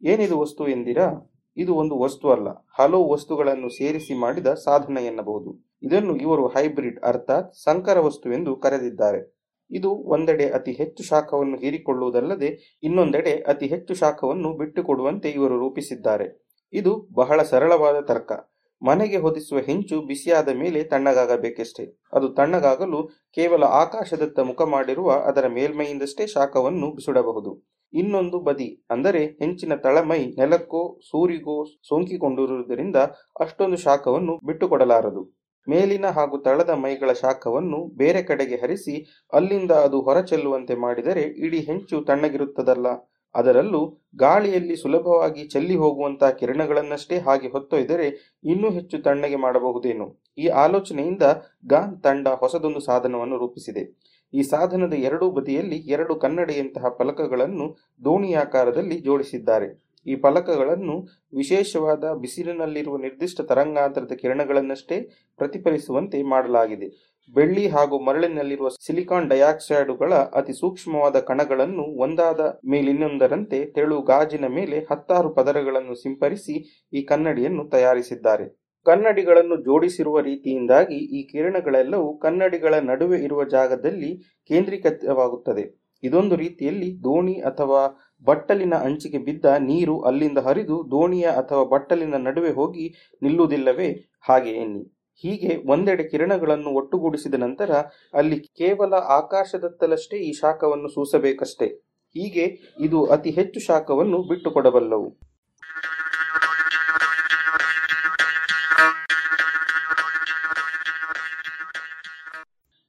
ಏನಿದು 0.02 0.38
ವಸ್ತು 0.38 0.68
ಎಂದಿರಾ? 0.68 1.32
ಇದು 1.56 1.74
ಒಂದು 1.74 1.98
ವಸ್ತು 1.98 2.30
ಅಲ್ಲ. 2.30 2.48
ಹಲವು 2.78 3.12
ವಸ್ತುಗಳನ್ನು 3.12 3.68
ಸೇರಿಸಿ 3.68 4.14
ಮಾಡಿದ 4.14 4.46
ಸಾಧನ 4.46 4.98
ಎನ್ನಬಹುದು. 4.98 5.70
ಇದನ್ನು 5.82 6.16
ಇವರು 6.16 6.46
ಹೈಬ್ರಿಡ್ 6.48 7.00
ಅರ್ಥಾತ್ 7.00 7.54
ಸಂಕರ 7.54 8.00
ವಸ್ತು 8.00 8.32
ಎಂದು 8.32 8.56
ಕರೆದಿದ್ದಾರೆ. 8.56 9.42
ಇದು 9.70 9.90
ಒಂದೆಡೆ 9.90 10.50
ಅತಿ 10.50 10.72
ಹೆಚ್ಚು 10.72 11.02
ಶಾಖವನ್ನು 11.02 11.56
ಹೀರಿಕೊಳ್ಳುವುದಲ್ಲದೆ 11.56 12.80
ಇನ್ನೊಂದೆಡೆ 12.82 13.32
ಅತಿ 13.32 13.66
ಹೆಚ್ಚು 13.66 13.94
ಶಾಖವನ್ನು 13.94 14.58
ಬಿಟ್ಟುಕೊಡುವಂತೆ 14.58 15.30
ಇವರು 15.30 15.58
ರೂಪಿಸಿದ್ದಾರೆ. 15.58 16.46
ಇದು 16.72 17.08
ಬಹಳ 17.12 17.42
ಸರಳವಾದ 17.42 18.00
ತರ್ಕ. 18.00 18.51
ಮನೆಗೆ 18.82 19.18
ಹೊದಿಸುವ 19.24 19.58
ಹೆಂಚು 19.68 19.96
ಬಿಸಿಯಾದ 20.08 20.50
ಮೇಲೆ 20.62 20.80
ತಣ್ಣಗಾಗಬೇಕಷ್ಟೇ. 20.92 21.84
ಅದು 22.16 22.28
ತಣ್ಣಗಾಗಲು 22.38 23.00
ಕೇವಲ 23.36 23.64
ಆಕಾಶದತ್ತ 23.82 24.40
ಮುಖ 24.50 24.62
ಮಾಡಿರುವ 24.74 25.10
ಅದರ 25.30 25.46
ಮೇಲ್ಮೈಯಿಂದಷ್ಟೇ 25.58 26.26
ಶಾಖವನ್ನು 26.36 26.88
ಸುಡಬಹುದು 27.06 27.52
ಇನ್ನೊಂದು 27.92 28.38
ಬದಿ, 28.46 28.68
ಅಂದರೆ 28.94 29.22
ಹೆಂಚಿನ 29.40 29.72
ತಳಮೈ 29.84 30.20
ನೆಲಕ್ಕೋ 30.38 30.82
ಸೂರಿಗೋ 31.08 31.56
ಸೋಂಕಿಕೊಂಡಿರುವುದರಿಂದ 31.88 32.98
ಅಷ್ಟೊಂದು 33.44 33.78
ಶಾಖವನ್ನು 33.86 34.34
ಬಿಟ್ಟುಕೊಡಲಾರದು. 34.48 35.22
ಮೇಲಿನ 35.66 36.06
ಹಾಗೂ 36.16 36.36
ತಳದ 36.46 36.72
ಮೈಗಳ 36.84 37.10
ಶಾಖವನ್ನು 37.20 37.80
ಬೇರೆ 38.00 38.20
ಕಡೆಗೆ 38.30 38.56
ಹರಿಸಿ, 38.62 38.94
ಅಲ್ಲಿಂದ 39.32 39.72
ಅದು 39.86 39.98
ಹೊರಚೆಲ್ಲುವಂತೆ 40.06 40.74
ಮಾಡಿದರೆ 40.84 41.24
ಇಡೀ 41.46 41.60
ಹೆಂಚು 41.68 41.98
ತಣ್ಣಗಿರುತ್ತದಲ್ಲ. 42.08 42.86
ಅದರಲ್ಲೂ 43.34 44.02
ಗಾಳಿಯಲ್ಲಿ 44.16 44.76
ಸುಲಭವಾಗಿ 44.76 45.48
ಚೆಲ್ಲಿ 45.48 45.76
ಹೋಗುವಂತಹ 45.76 46.30
ಕಿರಣಗಳನ್ನಷ್ಟೇ 46.30 47.18
ಹಾಗೆ 47.18 47.48
ಹೊತ್ತೊಯ್ದರೆ 47.48 48.06
ಇನ್ನೂ 48.44 48.70
ಹೆಚ್ಚು 48.70 49.02
ತಣ್ಣಗೆ 49.02 49.36
ಮಾಡಬಹುದೇನು? 49.36 50.06
ಈ 50.38 50.46
ಆಲೋಚನೆಯಿಂದ 50.46 51.22
ಗಾನ್ 51.66 52.02
ತಂಡ 52.02 52.28
ಹೊಸದೊಂದು 52.28 52.80
ಸಾಧನವನ್ನು 52.80 53.38
ರೂಪಿಸಿದೆ. 53.38 54.12
ಈ 54.34 54.42
ಸಾಧನದ 54.42 54.92
ಎರಡೂ 54.92 55.30
ಬದಿಯಲ್ಲಿ 55.30 55.76
ಎರಡು 55.76 56.14
ಕನ್ನಡಿಯಂತಹ 56.14 56.88
ಫಲಕಗಳನ್ನು 56.98 57.76
ದೋಣಿಯಾಕಾರದಲ್ಲಿ 58.04 58.98
ಜೋಡಿಸಿದ್ದಾರೆ. 58.98 59.92
ಈ 60.06 60.14
ಫಲಕಗಳನ್ನು 60.16 60.94
ವಿಶೇಷವಾದ 61.34 62.04
ಬಿಸಿಲಿನಲ್ಲಿರುವ 62.12 62.96
ನಿರ್ದಿಷ್ಟ 62.96 63.40
ತರಂಗಾಂತರದ 63.40 64.12
ಕಿರಣಗಳನ್ನಷ್ಟೇ 64.12 64.96
ಪ್ರತಿಫಲಿಸುವಂತೆ 65.38 66.22
ಮಾಡಲಾಗಿದೆ. 66.22 67.11
ಬೆಳ್ಳಿ 67.34 67.64
ಹಾಗೂ 67.68 67.96
ಮರಳಿನಲ್ಲಿರುವ 67.98 68.68
ಸಿಲಿಕಾನ್ 68.86 69.28
ಡೈಆಕ್ಸೈಡುಗಳ 69.28 70.12
ಅತಿ 70.34 70.52
ಸೂಕ್ಷ್ಮವಾದ 70.52 71.18
ಕಣಗಳನ್ನು 71.20 71.84
ಒಂದಾದ 72.04 72.40
ಮೇಲಿನ್ನೊಂದರಂತೆ 72.64 73.58
ತೆಳು 73.76 73.98
ಗಾಜಿನ 74.02 74.46
ಮೇಲೆ 74.46 74.78
ಹತ್ತಾರು 74.90 75.30
ಪದರಗಳನ್ನು 75.34 75.94
ಸಿಂಪರಿಸಿ 75.94 76.56
ಈ 76.92 77.02
ಕನ್ನಡಿಯನ್ನು 77.02 77.64
ತಯಾರಿಸಿದ್ದಾರೆ. 77.68 78.46
ಕನ್ನಡಿಗಳನ್ನು 78.86 79.56
ಜೋಡಿಸಿರುವ 79.56 80.20
ರೀತಿಯಿಂದಾಗಿ 80.20 80.98
ಈ 81.18 81.22
ಕಿರಣಗಳೆಲ್ಲವೂ 81.32 82.18
ಕನ್ನಡಿಗಳ 82.18 82.74
ನಡುವೆ 82.80 83.18
ಇರುವ 83.18 83.44
ಜಾಗದಲ್ಲಿ 83.44 84.10
ಕೇಂದ್ರೀಕೃತವಾಗುತ್ತದೆ. 84.50 85.64
ಇದೊಂದು 86.02 86.36
ರೀತಿಯಲ್ಲಿ 86.36 86.88
ದೋಣಿ 87.04 87.36
ಅಥವಾ 87.40 87.82
ಬಟ್ಟಲಿನ 88.24 88.74
ಅಂಚಿಗೆ 88.74 89.18
ಬಿದ್ದ 89.18 89.44
ನೀರು 89.44 90.00
ಅಲ್ಲಿಂದ 90.00 90.38
ಹರಿದು 90.38 90.76
ದೋಣಿಯ 90.90 91.26
ಅಥವಾ 91.42 91.64
ಬಟ್ಟಲಿನ 91.64 92.14
ನಡುವೆ 92.26 92.50
ಹೋಗಿ 92.50 92.86
ನಿಲ್ಲುವುದಿಲ್ಲವೇ? 93.22 93.88
ಹಾಗೆ 94.28 94.50
ಎನ್ನಿ 94.50 94.82
ಹೀಗೆ 95.16 95.62
ಒಂದೆಡೆ 95.66 96.08
ಕಿರಣಗಳನ್ನು 96.08 96.70
ಒಟ್ಟುಗೂಡಿಸಿದ 96.70 97.34
ನಂತರ 97.34 97.70
ಅಲ್ಲಿ 98.14 98.38
ಕೇವಲ 98.40 98.94
ಆಕಾಶದತ್ತಲಷ್ಟೇ 98.94 100.16
ಈ 100.16 100.32
ಶಾಖವನ್ನು 100.32 100.88
ಸೂಸಬೇಕಷ್ಟೇ. 100.88 101.66
ಹೀಗೆ 102.14 102.44
ಇದು 102.80 103.06
ಅತಿ 103.06 103.30
ಹೆಚ್ಚು 103.30 103.60
ಶಾಖವನ್ನು 103.60 104.22
ಬಿಟ್ಟುಕೊಡಬಲ್ಲವು. 104.22 105.08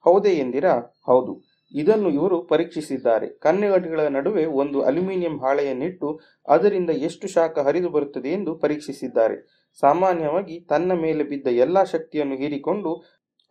ಹೌದೇ 0.05 0.29
ಎಂದಿರಾ? 0.29 1.01
ಹೌದು. 1.05 1.53
ಇದನ್ನು 1.75 2.09
ಇವರು 2.09 2.41
ಪರೀಕ್ಷಿಸಿದ್ದಾರೆ. 2.41 3.27
ಕನ್ನಡಿಗಳ 3.27 3.99
ನಡುವೆ 4.07 4.45
ಒಂದು 4.45 4.81
ಅಲ್ಯೂಮಿನಿಯಂ 4.81 5.39
ಹಾಳೆಯನ್ನಿಟ್ಟು 5.39 6.19
ಅದರಿಂದ 6.47 6.89
ಎಷ್ಟು 6.89 7.27
ಶಾಖ 7.27 7.59
ಹರಿದು 7.59 7.89
ಬರುತ್ತದೆ 7.89 8.29
ಎಂದು 8.29 8.55
ಪರೀಕ್ಷಿಸಿದ್ದಾರೆ. 8.55 9.62
ಸಾಮಾನ್ಯವಾಗಿ 9.81 10.59
ತನ್ನ 10.59 10.91
ಮೇಲೆ 10.93 11.23
ಬಿದ್ದ 11.23 11.47
ಎಲ್ಲ 11.47 11.83
ಶಕ್ತಿಯನ್ನು 11.83 12.35
ಹೀರಿಕೊಂಡು 12.35 12.91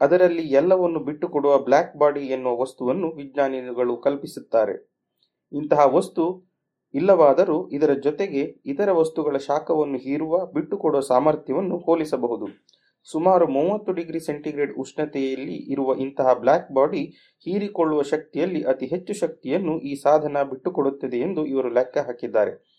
ಅದರಲ್ಲಿ 0.00 0.42
ಎಲ್ಲವನ್ನು 0.42 1.00
ಬಿಟ್ಟುಕೊಡುವ 1.00 1.58
ಬ್ಲ್ಯಾಕ್ 1.58 1.96
ಬಾಡಿ 1.96 2.20
ಎನ್ನುವ 2.20 2.60
ವಸ್ತುವನ್ನು 2.60 3.10
ವಿಜ್ಞಾನಿಗಳು 3.10 3.96
ಕಲ್ಪಿಸುತ್ತಾರೆ. 3.96 4.74
ಇಂತಹ 5.52 5.94
ವಸ್ತು 5.94 6.52
ಇಲ್ಲವಾದರೂ 6.94 7.68
ಇದರ 7.68 7.92
ಜೊತೆಗೆ 7.92 8.42
ಇತರ 8.66 8.92
ವಸ್ತುಗಳ 8.92 9.36
ಶಾಖವನ್ನು 9.36 9.98
ಹೀರುವ, 9.98 10.46
ಬಿಟ್ಟುಕೊಡುವ 10.46 11.00
ಸಾಮರ್ಥ್ಯವನ್ನು 11.00 11.78
ಹೋಲಿಸಬಹುದು. 11.78 12.46
ಸುಮಾರು 13.04 13.46
ಮೂವತ್ತು 13.46 13.92
ಡಿಗ್ರಿ 13.92 14.20
ಸೆಂಟಿಗ್ರೇಡ್ 14.20 14.74
ಉಷ್ಣತೆಯಲ್ಲಿ 14.78 15.56
ಇರುವ 15.56 15.94
ಇಂತಹ 15.94 16.32
ಬ್ಲ್ಯಾಕ್ 16.34 16.72
ಬಾಡಿ 16.72 17.02
ಹೀರಿಕೊಳ್ಳುವ 17.46 18.02
ಶಕ್ತಿಯಲ್ಲಿ 18.02 18.62
ಅತಿ 18.62 18.86
ಹೆಚ್ಚು 18.86 19.14
ಶಕ್ತಿಯನ್ನು 19.14 19.80
ಈ 19.80 19.94
ಸಾಧನ 19.94 20.42
ಬಿಟ್ಟುಕೊಡುತ್ತದೆ 20.42 21.18
ಎಂದು 21.18 21.46
ಇವರು 21.46 21.68
ಲೆಕ್ಕ 21.68 21.98
ಹಾಕಿದ್ದಾರೆ. 21.98 22.71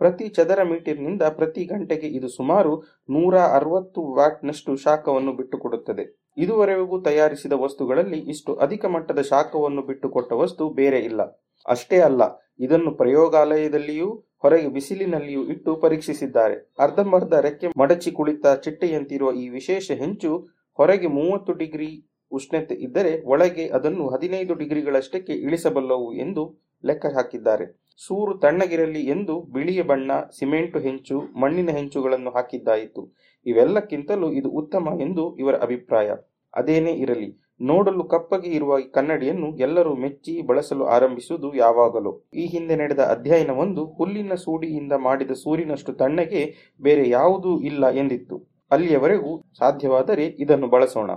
ಪ್ರತಿ 0.00 0.26
ಚದರ 0.36 0.60
ಮೀಟರ್ನಿಂದ 0.70 1.24
ಪ್ರತಿ 1.38 1.62
ಗಂಟೆಗೆ 1.64 2.08
ಇದು 2.18 2.28
ಸುಮಾರು 2.38 2.72
ನೂರ 3.14 3.36
ಅರವತ್ತು 3.58 4.00
ವ್ಯಾಟ್ನಷ್ಟು 4.18 4.72
ಶಾಖವನ್ನು 4.84 5.32
ಬಿಟ್ಟುಕೊಡುತ್ತದೆ. 5.38 6.04
ಇದುವರೆಗೂ 6.36 6.96
ತಯಾರಿಸಿದ 7.08 7.54
ವಸ್ತುಗಳಲ್ಲಿ 7.64 8.20
ಇಷ್ಟು 8.32 8.54
ಅಧಿಕ 8.66 8.84
ಮಟ್ಟದ 8.94 9.20
ಶಾಖವನ್ನು 9.30 9.82
ಬಿಟ್ಟುಕೊಟ್ಟ 9.82 10.32
ವಸ್ತು 10.42 10.64
ಬೇರೆ 10.80 11.00
ಇಲ್ಲ. 11.10 11.20
ಅಷ್ಟೇ 11.66 11.98
ಅಲ್ಲ, 12.08 12.22
ಇದನ್ನು 12.60 12.90
ಪ್ರಯೋಗಾಲಯದಲ್ಲಿಯೂ 13.00 14.08
ಹೊರಗೆ 14.44 14.68
ಬಿಸಿಲಿನಲ್ಲಿಯೂ 14.68 15.42
ಇಟ್ಟು 15.52 15.70
ಪರೀಕ್ಷಿಸಿದ್ದಾರೆ. 15.84 16.56
ಅರ್ಧಂಬರ್ಧ 16.84 17.34
ರೆಕ್ಕೆ 17.46 17.68
ಮಡಚಿ 17.82 18.10
ಕುಳಿತ 18.18 18.46
ಚಿಟ್ಟೆಯಂತಿರುವ 18.66 19.30
ಈ 19.42 19.46
ವಿಶೇಷ 19.50 19.86
ಹೆಂಚು 20.02 20.32
ಹೊರಗೆ 20.78 21.08
ಮೂವತ್ತು 21.18 21.52
ಡಿಗ್ರಿ 21.62 21.90
ಉಷ್ಣತೆ 22.32 22.74
ಇದ್ದರೆ 22.86 23.12
ಒಳಗೆ 23.32 23.64
ಅದನ್ನು 23.76 24.04
ಹದಿನೈದು 24.14 24.52
ಡಿಗ್ರಿಗಳಷ್ಟಕ್ಕೆ 24.54 25.34
ಇಳಿಸಬಲ್ಲವು 25.46 26.08
ಎಂದು 26.24 26.42
ಲೆಕ್ಕ 26.84 27.06
ಹಾಕಿದ್ದಾರೆ 27.16 27.66
ಸೂರು 27.96 28.38
ತಣ್ಣಗಿರಲಿ 28.38 29.02
ಎಂದು 29.06 29.40
ಬಿಳಿಯ 29.40 29.82
ಬಣ್ಣ, 29.82 30.10
ಸಿಮೆಂಟು 30.38 30.78
ಹೆಂಚು, 30.78 31.20
ಮಣ್ಣಿನ 31.40 31.70
ಹೆಂಚುಗಳನ್ನು 31.70 32.30
ಹಾಕಿದ್ದಾಯಿತು. 32.30 33.14
ಇವೆಲ್ಲಕ್ಕಿಂತಲೂ 33.46 34.32
ಇದು 34.32 34.50
ಉತ್ತಮ 34.50 35.00
ಎಂದು 35.00 35.36
ಇವರ 35.36 35.54
ಅಭಿಪ್ರಾಯ. 35.56 36.10
ಅದೇನೇ 36.54 36.92
ಇರಲಿ, 36.92 37.46
ನೋಡಲು 37.60 38.04
ಕಪ್ಪಗೆ 38.04 38.50
ಇರುವ 38.50 38.78
ಈ 38.78 38.90
ಕನ್ನಡಿಯನ್ನು 38.90 39.56
ಎಲ್ಲರೂ 39.56 39.94
ಮೆಚ್ಚಿ 39.94 40.42
ಬಳಸಲು 40.42 40.84
ಆರಂಭಿಸುವುದು 40.86 41.54
ಯಾವಾಗಲೂ. 41.54 42.30
ಈ 42.34 42.46
ಹಿಂದೆ 42.46 42.76
ನಡೆದ 42.76 43.00
ಅಧ್ಯಯನವೊಂದು 43.00 43.84
ಹುಲ್ಲಿನ 43.84 44.34
ಸೂಡಿಯಿಂದ 44.34 44.92
ಮಾಡಿದ 44.92 45.30
ಸೂರಿನಷ್ಟು 45.30 45.92
ತಣ್ಣಗೆ 45.92 46.74
ಬೇರೆ 46.82 47.08
ಯಾವುದೂ 47.08 47.60
ಇಲ್ಲ 47.60 47.90
ಎಂದಿತ್ತು. 47.90 48.38
ಅಲ್ಲಿಯವರೆಗೂ 48.70 49.42
ಸಾಧ್ಯವಾದರೆ 49.58 50.26
ಇದನ್ನು 50.26 50.68
ಬಳಸೋಣ. 50.68 51.10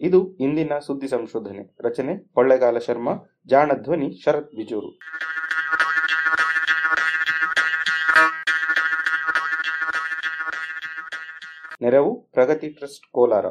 ಇದು 0.00 0.36
ಇಂದಿನ 0.36 0.78
ಸುದ್ದಿ 0.86 1.08
ಸಂಶೋಧನೆ. 1.08 1.76
ರಚನೆ 1.80 2.32
ಕೊಳ್ಳೆಗಾಲ 2.34 2.78
ಶರ್ಮಾ 2.78 3.12
ಜಾಣ 3.46 3.72
ಧ್ವನಿ 3.82 4.22
ಶರತ್ 4.22 4.52
ಬಿಜೂರು. 4.56 4.98
ನೆರವು 11.82 12.30
ಪ್ರಗತಿ 12.32 12.68
ಟ್ರಸ್ಟ್ 12.68 13.12
ಕೋಲಾರ. 13.12 13.44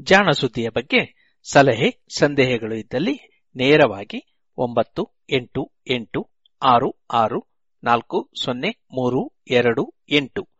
ಜಾಣ 0.00 0.30
ಸುದ್ದಿಯ 0.30 0.68
ಬಗ್ಗೆ 0.68 1.32
ಸಲಹೆ, 1.52 2.04
ಸಂದೇಹಗಳು 2.18 2.74
ಇದ್ದಲ್ಲಿ 2.74 3.44
ನೇರವಾಗಿ 3.56 4.42
ಒಂಬತ್ತು 4.56 5.08
ಎಂಟು 5.30 5.72
ಎಂಟು 5.90 6.30
ಆರು 6.62 7.04
ಆರು 7.12 7.46
ನಾಲ್ಕು 7.84 8.30
ಸೊನ್ನೆ 8.44 8.68
ಮೂರು 8.68 9.42
ಎರಡು 9.50 9.94
ಎಂಟು. 10.08 10.59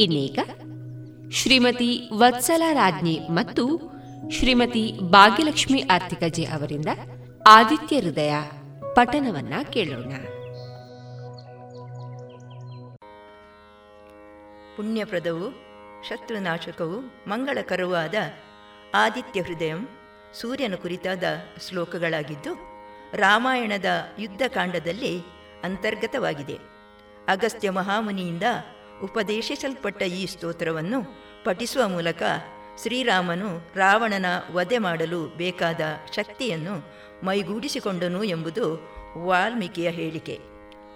ಇನ್ನೀಗ 0.00 0.38
ಶ್ರೀಮತಿ 1.32 2.10
ವತ್ಸಲ 2.14 2.62
ರಾಜ್ಞಿ 2.72 3.20
ಮತ್ತು 3.30 3.80
ಶ್ರೀಮತಿ 4.30 4.98
ಭಾಗ್ಯಲಕ್ಷ್ಮಿ 5.10 5.82
ಆರ್ತಿಕಜೆ 5.82 6.44
ಅವರಿಂದ 6.44 6.86
ಆದಿತ್ಯ 7.46 8.00
ಹೃದಯ 8.00 8.34
ಪಠನವನ್ನ 8.94 9.52
ಕೇಳೋಣ. 9.72 10.12
ಪುಣ್ಯಪ್ರದವು, 14.76 15.50
ಶತ್ರುನಾಶಕವು, 16.08 17.28
ಮಂಗಳಕರವಾದ 17.28 18.14
ಆದಿತ್ಯ 18.94 19.42
ಹೃದಯಂ 19.42 19.88
ಸೂರ್ಯನ 20.40 20.74
ಕುರಿತಾದ 20.74 21.22
ಶ್ಲೋಕಗಳಾಗಿದ್ದು 21.68 22.73
ರಾಮಾಯಣದ 23.16 23.84
ಯುದ್ಧಕಾಂಡದಲ್ಲಿ 24.18 25.20
ಅಂತರ್ಗತವಾಗಿದೆ. 25.64 26.58
ಅಗಸ್ತ್ಯ 27.28 27.70
ಮಹಾಮುನಿಯಿಂದ 27.70 28.42
ಉಪದೇಶಿಸಲ್ಪಟ್ಟ 29.02 30.02
ಈ 30.02 30.26
ಸ್ತೋತ್ರವನ್ನು 30.26 31.02
ಪಠಿಸುವ 31.44 31.88
ಮೂಲಕ 31.88 32.22
ಶ್ರೀರಾಮನು 32.82 33.72
ರಾವಣನ 33.74 34.26
ವಧೆ 34.52 34.78
ಮಾಡಲು 34.78 35.26
ಬೇಕಾದ 35.36 35.80
ಶಕ್ತಿಯನ್ನು 36.16 36.94
ಮೈಗೂಡಿಸಿಕೊಂಡನು 37.26 38.24
ಎಂಬುದು 38.24 38.94
ವಾಲ್ಮೀಕಿಯ 39.24 39.90
ಹೇಳಿಕೆ. 39.90 40.38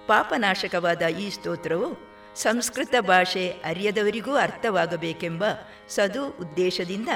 ಪಾಪನಾಶಕವಾದ 0.06 1.02
ಈ 1.02 1.30
ಸ್ತೋತ್ರವು 1.30 2.08
ಸಂಸ್ಕೃತ 2.36 2.94
ಭಾಷೆ 3.00 3.50
ಅರಿಯದವರಿಗೂ 3.50 4.34
ಅರ್ಥವಾಗಬೇಕೆಂಬ 4.34 5.44
ಸದು 5.88 6.26
ಉದ್ದೇಶದಿಂದ 6.26 7.08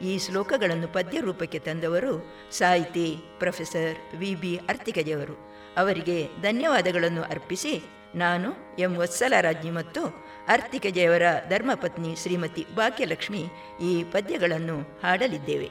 ಈ 0.00 0.18
ಶ್ಲೋಕಗಳನ್ನು 0.18 0.88
ಪದ್ಯ 0.88 1.20
ರೂಪಕ್ಕೆ 1.20 1.58
ತಂದವರು 1.58 2.12
ಸಾಹಿತಿ 2.52 3.16
ಪ್ರೊಫೆಸರ್ 3.38 4.16
ವಿ 4.16 4.34
ಬಿ 4.34 4.56
ಅರ್ತಿಕಜೆಯವರು. 4.56 5.50
ಅವರಿಗೆ 5.76 6.28
ಧನ್ಯವಾದಗಳನ್ನು 6.42 7.22
ಅರ್ಪಿಸಿ 7.22 7.82
ನಾನು 8.14 8.76
ಎಂ 8.78 8.96
ವತ್ಸಲರಾಜ್ಞಿ 8.96 9.70
ಮತ್ತು 9.70 10.04
ಅರ್ತಿಕಜೆಯವರ 10.48 11.22
ಧರ್ಮಪತ್ನಿ 11.48 12.16
ಶ್ರೀಮತಿ 12.16 12.66
ಭಾಗ್ಯಲಕ್ಷ್ಮಿ 12.76 13.46
ಈ 13.82 14.04
ಪದ್ಯಗಳನ್ನು 14.04 14.80
ಹಾಡಲಿದ್ದೇವೆ. 14.80 15.70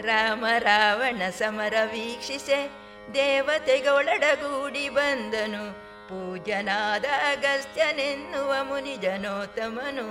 ರಾಮ 0.00 0.44
ರಾವಣ 0.58 1.22
ಸಮರ 1.30 1.74
ವೀಕ್ಷಿಸೆ, 1.84 2.70
ದೇವತೆಗಳೊಡಗೂಡಿ 3.14 4.88
ಬಂದನು 4.88 5.72
ಪೂಜನಾದ 6.08 7.04
ಅಗಸ್ತ್ಯನೆನ್ನುವ 7.04 8.54
ಮುನಿ 8.62 8.96
ಜನೋತ್ತಮನು 8.96 10.06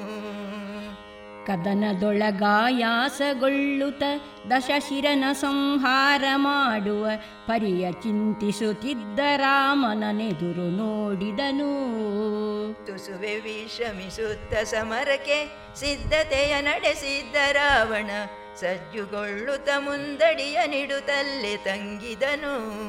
ಕದನದೊಳಗಾಯಾಸಗೊಳ್ಳುತ್ತ 1.48 4.04
ದಶಶಿರನ 4.50 5.24
ಸಂಹಾರ 5.32 6.24
ಮಾಡುವ 6.36 7.08
ಪರಿಯ 7.48 7.92
ಚಿಂತಿಸುತ್ತಿದ್ದ 7.92 9.20
ರಾಮನನೆದುರು 9.36 10.78
ನೋಡಿದನು. 10.78 12.86
ತುಸುವೆ 12.86 13.40
ವಿಷಮಿಸುತ್ತ 13.40 14.54
ಸಮರಕ್ಕೆ 14.54 15.48
ಸಿದ್ಧತೆಯ 15.76 16.62
ನಡೆಸಿದ್ದ 16.62 17.36
ರಾವಣ 17.52 18.10
ಸಜ್ಜುಗೊಳ್ಳುತ್ತ 18.56 19.70
ಮುಂದಡಿಯ 19.78 20.68
ನಿಡುತ್ತಲ್ಲೇ 20.68 21.58
ತಂಗಿದನು. 21.58 22.88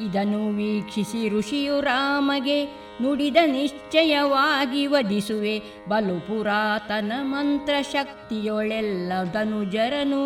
ಇದನ್ನು 0.00 0.56
ವೀಕ್ಷಿಸಿ 0.56 1.28
ಋಷಿಯು 1.28 1.80
ರಾಮಗೆ 1.80 2.64
ನುಡಿದ 3.02 3.36
ನಿಶ್ಚಯವಾಗಿ 3.46 4.86
ವಧಿಸುವೆ. 4.86 5.62
ಬಲು 5.88 6.20
ಪುರಾತನ 6.20 7.12
ಮಂತ್ರ 7.22 7.74
ಶಕ್ತಿಯೊಳೆಲ್ಲ 7.92 9.12
ಧನುಜರನು 9.32 10.24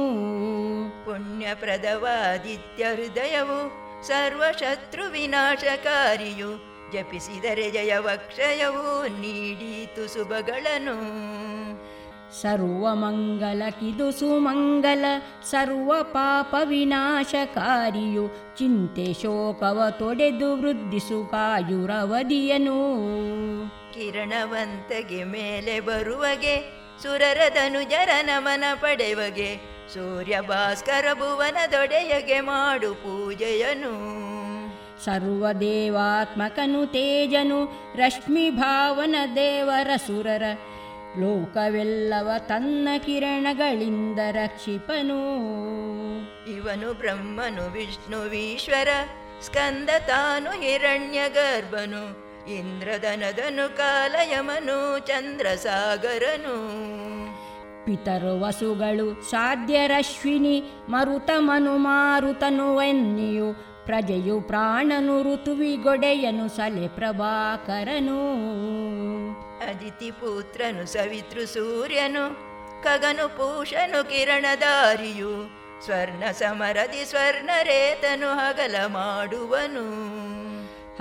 ಪುಣ್ಯಪ್ರದವಾದಿತ್ಯ 1.04 2.84
ಹೃದಯವು 2.84 3.86
ಸರ್ವಶತ್ರು 4.06 5.10
ವಿನಾಶಕಾರಿಯು. 5.10 6.76
ಜಪಿಸಿದರೆ 6.92 7.70
ಜಯವಕ್ಷಯವು 7.70 9.06
ನೀಡೀತು 9.20 10.14
ಶುಭಗಳನ್ನು. 10.14 10.96
ಸರ್ವಮಂಗಲ 12.42 13.62
ಕಿದು 13.70 14.12
ಸುಮಂಗಲ 14.12 15.04
ಸರ್ವ 15.50 16.02
ಪಾಪ 16.02 16.54
ವಿನಾಶಕಾರಿಯು 16.64 18.28
ಚಿಂತೆ 18.58 19.14
ಶೋಕವ 19.14 19.82
ತೊಡೆದು 19.90 20.56
ವೃದ್ಧಿಸು 20.56 21.30
ಕಾಯುರವಧಿಯನು. 21.30 22.78
ಕಿರಣವಂತಗೆ 23.94 25.24
ಮೇಲೆ 25.24 25.80
ಬರುವಗೆ 25.80 26.56
ಸುರರದನು 27.02 27.90
ಜರ 27.90 28.08
ನಮನ 28.22 28.64
ಪಡೆವಗೆ 28.74 29.56
ಸೂರ್ಯ 29.94 30.40
ಭಾಸ್ಕರ 30.40 31.04
ಭುವನದೊಡೆಯಗೆ 31.12 32.40
ಮಾಡು 32.40 32.94
ಪೂಜೆಯನು. 32.94 34.26
ಸರ್ವದೇವಾತ್ಮಕನು 35.04 36.86
ತೇಜನು 36.86 37.64
ರಶ್ಮಿ 37.96 38.50
ಭಾವನ 38.50 39.16
ದೇವರ 39.36 39.90
ಸುರರ 40.06 40.42
ಲೋಕವೆಲ್ಲವ 41.20 42.30
ತನ್ನ 42.38 42.88
ಕಿರಣಗಳಿಂದ 42.98 44.18
ರಕ್ಷಿಪನು. 44.30 45.36
ಇವನು 46.52 46.94
ಬ್ರಹ್ಮನು 46.94 47.72
ವಿಷ್ಣುವೀಶ್ವರ 47.72 48.88
ಸ್ಕಂದ 49.42 49.88
ತಾನು 50.06 50.50
ಹಿರಣ್ಯ 50.50 51.28
ಗರ್ಭನು 51.28 52.26
ಇಂದ್ರದನದನು 52.50 53.76
ಕಾಲಯಮನು 53.76 54.98
ಚಂದ್ರಸಾಗರನು. 54.98 56.56
ಪಿತರು 57.84 58.40
ವಸುಗಳು 58.40 59.30
ಸಾಧ್ಯರಶ್ವಿನಿ 59.30 60.62
ಮರುತಮನು 60.88 61.76
ಮಾರುತನುವೆನ್ನಿಯು 61.76 63.52
ಪ್ರಜೆಯು 63.84 64.40
ಪ್ರಾಣನು 64.40 65.34
ಋತುವಿಗೊಡೆಯನು 65.34 66.48
ಸಲೆ 66.48 66.88
ಪ್ರಭಾಕರನು. 66.88 68.36
ಅದಿತಿ 69.60 70.10
ಪುತ್ರನು 70.10 70.86
ಸವಿತೃ 70.86 71.44
ಸೂರ್ಯನು 71.44 72.46
ಕಗನು 72.82 73.28
ಪೂಷನು 73.28 74.08
ಕಿರಣದಾರಿಯು 74.08 75.48
ಸ್ವರ್ಣ 75.84 76.24
ಸಮರದಿ 76.30 77.04
ಸ್ವರ್ಣರೇತನು 77.04 78.34
ಹಗಲ 78.34 78.76
ಮಾಡುವನು. 78.86 80.16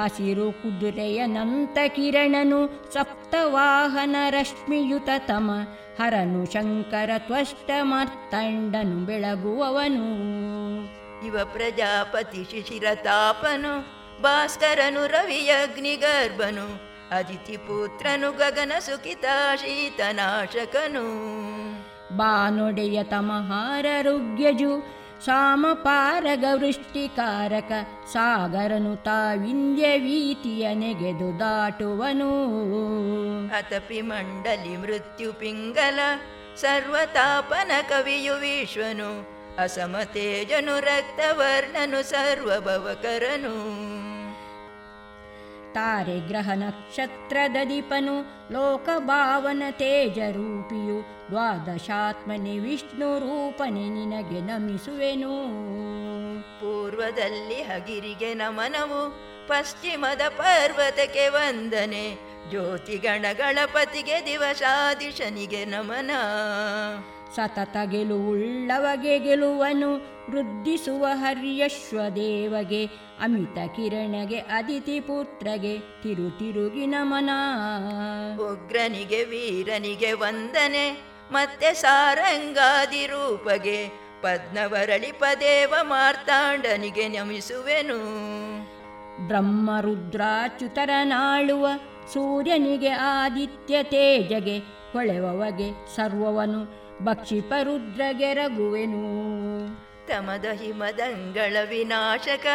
ಹಸಿರು 0.01 0.51
ಕುದುರೆಯ 0.51 1.25
ನಂತ 1.25 1.77
ಕಿರಣನು 1.87 2.93
ಸಪ್ತವಾಹನ 2.93 4.15
ರಶ್ಮಿಯುತ 4.29 5.09
ತಮ 5.17 5.51
ಹರನು 5.99 6.53
ಶಂಕರ 6.53 7.09
ತ್ವಷ್ಟ 7.17 7.71
ಮರ್ತಂಡನು 7.81 9.05
ಬೆಳಗುವವನು. 9.05 10.07
ಇವ 11.27 11.45
ಪ್ರಜಾಪತಿ 11.45 12.43
ಶಿಶಿರ 12.51 12.83
ತಾಪನು 12.95 13.95
ಭಾಸ್ಕರನು 14.21 15.07
ರವಿಯಗ್ನಿಗರ್ಭನು 15.07 16.94
ಅದಿತಿ 17.11 17.57
ಪುತ್ರನು 17.57 18.31
ಗಗನ 18.31 18.71
ಸುಖಿತ 18.79 19.25
ಶೀತನಾಶಕನು. 19.55 21.05
ಬಾನೊಡೆಯ 22.17 23.03
ತಮಹಾರರುಗ್ಯಜು 23.03 24.95
ಸಾಮಪಾರಗ 25.25 26.45
ವೃಷ್ಟಿಕಾರಕ 26.53 27.71
ಸಾಗರನು 28.13 28.95
ತಾವಿಂದ್ಯ 28.95 29.97
ವೀತಿಯ 29.97 30.73
ನೆಗೆದು 30.73 31.39
ದಾಟುವನು. 31.39 32.31
ಅತಪಿ 33.57 34.01
ಮಂಡಲಿ 34.01 34.77
ಮೃತ್ಯು 34.77 35.33
ಪಿಂಗಲ 35.33 35.99
ಸರ್ವತಾಪನ 36.55 37.71
ಕವಿಯು 37.89 38.33
ವಿಶ್ವನು 38.33 39.35
ಅಸಮತೇಜನು 39.57 40.79
ರಕ್ತವರ್ಣನು 40.79 42.09
ಸರ್ವಭವಕರನು. 42.09 44.14
ತಾರೆ 45.75 46.19
ಗ್ರಹ 46.19 46.49
ದೀಪನು 47.69 48.15
ಲೋಕಭಾವನ 48.53 49.63
ತೇಜ 49.71 50.19
ರೂಪಿಯು 50.19 50.97
ದ್ವಾದಶಾತ್ಮನೆ 51.29 52.59
ವಿಷ್ಣು 52.59 53.09
ರೂಪನೆ 53.19 53.83
ನಿನಗೆ 53.89 54.41
ನಮಿಸುವೆನು. 54.41 55.33
ಪೂರ್ವದಲ್ಲಿ 56.59 57.61
ಹಗಿರಿಗೆ 57.61 58.33
ನಮನವು, 58.33 59.01
ಪಶ್ಚಿಮದ 59.47 60.21
ಪರ್ವತಕ್ಕೆ 60.29 61.27
ವಂದನೆ 61.29 62.05
ಜ್ಯೋತಿ 62.49 62.97
ಗಣಪತಿಗೆ 63.37 64.25
ದಿವಸಾದಿಶನಿಗೆ 64.25 65.65
ನಮನ. 65.65 66.11
ಸತತ 67.35 67.77
ಗೆಲುವುಳ್ಳವಗೆ 67.91 69.19
ಗೆಲುವನು 69.19 69.95
ವೃದ್ಧಿಸುವ 70.31 71.05
ಹರ್ಯಶ್ವದೇವಗೆ 71.13 72.85
ಅಮಿತ 73.21 73.75
ಕಿರಣಗೆ 73.75 74.37
ಅದಿತಿ 74.37 74.99
ಪುತ್ರಗೆ 74.99 75.77
ತಿರುತಿರುಗಿ 75.77 76.85
ನಮನ. 76.85 77.29
ಉಗ್ರನಿಗೆ 78.35 79.23
ವೀರನಿಗೆ 79.23 80.13
ವಂದನೆ 80.13 80.97
ಮತ್ತೆ 81.31 81.73
ಸಾರಂಗಾದಿ 81.73 83.05
ರೂಪಗೆ 83.05 83.87
ಪದ್ಮವರಳಿ 84.21 85.11
ಪದೇವ 85.11 85.73
ಮಾರ್ತಾಂಡನಿಗೆ 85.81 87.07
ನಮಿಸುವೆನು. 87.07 87.99
ಬ್ರಹ್ಮರುದ್ರಾಚ್ಯುತರ 89.27 90.89
ನಾಳುವ 91.03 91.67
ಸೂರ್ಯನಿಗೆ 92.13 92.89
ಆದಿತ್ಯ 92.89 93.83
ತೇಜಗೆ 93.83 94.57
ಹೊಳೆವವಗೆ 94.93 95.95
ಸರ್ವವನು 95.95 96.84
ಭಕ್ಷಿಪರುದ್ರಗೆ 97.01 98.17
ಗೆರಗುವೆನು 98.17 99.05
ತಮದ 100.07 100.45
ಹಿಮದಂಗಳ 100.53 101.57
ವಿನಾಶಕ 101.69 102.45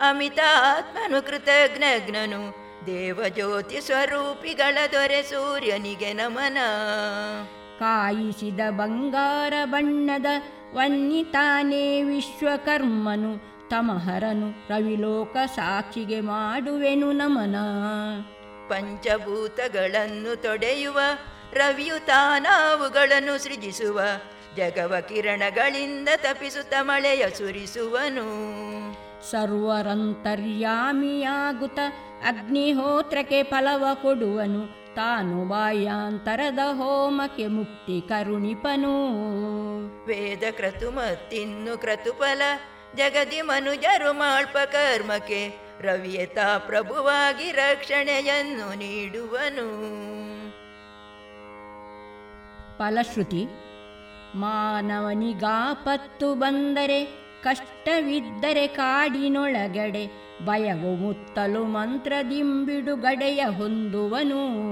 ಅಮಿತಾತ್ಮನು 0.00 1.26
ಕೃತಜ್ಞಜ್ಞನು 1.26 2.68
ದೇವಜ್ಯೋತಿ 2.86 3.80
ಸ್ವರೂಪಿಗಳ 3.80 4.78
ದೊರೆ 4.92 5.22
ಸೂರ್ಯನಿಗೆ 5.22 6.12
ನಮನ. 6.12 6.58
ಕಾಯಿಸಿದ 7.78 8.60
ಬಂಗಾರ 8.70 9.52
ಬಣ್ಣದ 9.64 10.26
ವನ್ನಿತಾನೇ 10.74 12.02
ವಿಶ್ವಕರ್ಮನು 12.02 13.36
ತಮಹರನು 13.68 14.50
ರವಿಲೋಕ 14.50 15.36
ಸಾಕ್ಷಿಗೆ 15.56 16.20
ಮಾಡುವೆನು 16.20 17.12
ನಮನ. 17.12 17.56
ಪಂಚಭೂತಗಳನ್ನು 18.68 20.42
ತೊಡೆಯುವ 20.42 21.00
ರವಿಯು 21.52 22.06
ತಾನಾವುಗಳನ್ನು 22.06 23.38
ಸೃಜಿಸುವ 23.38 24.00
ಜಗವ 24.56 24.94
ಕಿರಣಗಳಿಂದ 25.08 26.08
ತಪಿಸುತ್ತ 26.16 26.74
ಮಳೆಯ 26.80 27.30
ಸುರಿಸುವನು. 27.30 28.58
ಸರ್ವರಂತರ್ಯಾಮಿಯಾಗುತ್ತ 29.30 31.78
ಅಗ್ನಿಹೋತ್ರಕ್ಕೆ 32.26 33.42
ಫಲವ 33.42 33.84
ಕೊಡುವನು. 34.02 34.94
ತಾನು 34.94 35.44
ಬಾಯಾಂತರದ 35.44 36.58
ಹೋಮಕ್ಕೆ 36.72 37.46
ಮುಕ್ತಿ 37.46 38.08
ಕರುಣಿಪನು. 38.08 38.94
ವೇದ 40.06 40.42
ಕ್ರತು 40.50 40.90
ಮತ್ತಿನ್ನು 40.90 41.78
ಕ್ರತುಫಲ 41.78 42.42
ಜಗದಿ 42.96 43.40
ಮನುಜರು 43.40 44.12
ಮಾಳ್ಪ 44.12 44.56
ಕರ್ಮಕ್ಕೆ 44.64 45.54
ರವಿಯೇತಾ 45.80 46.58
ಪ್ರಭುವಾಗಿ 46.58 47.52
ರಕ್ಷಣೆಯನ್ನು 47.52 48.74
ನೀಡುವನು. 48.74 49.98
ಫಲಶ್ರುತಿ, 52.78 53.46
ಮಾನವನಿಗಾಪತ್ತು 54.34 56.34
ಬಂದರೆ, 56.34 57.28
ಕಷ್ಟವಿದ್ದರೆ 57.42 58.66
ಕಾಡಿನೊಳಗಡೆ 58.66 60.28
ಭಯವು 60.44 60.96
ಮುತ್ತಲು 60.96 61.64
ಮಂತ್ರದಿಂಬಿಡುಗಡೆಯ 61.64 63.44
ಹೊಂದುವನು. 63.44 64.68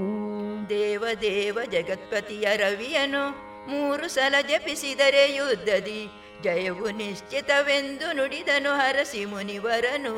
ದೇವ 0.69 1.05
ದೇವ 1.21 1.59
ಜಗತ್ಪತಿಯ 1.71 2.47
ರವಿಯನು 2.55 3.47
ಮೂರು 3.67 4.07
ಸಲ 4.07 4.35
ಜಪಿಸಿದರೆ 4.41 5.35
ಯುದ್ಧದಿ 5.35 6.07
ಜಯವು 6.43 6.89
ನಿಶ್ಚಿತವೆಂದು 6.89 8.13
ನುಡಿದನು 8.13 8.75
ಹರಸಿ 8.75 9.25
ಮುನಿವರನು. 9.25 10.15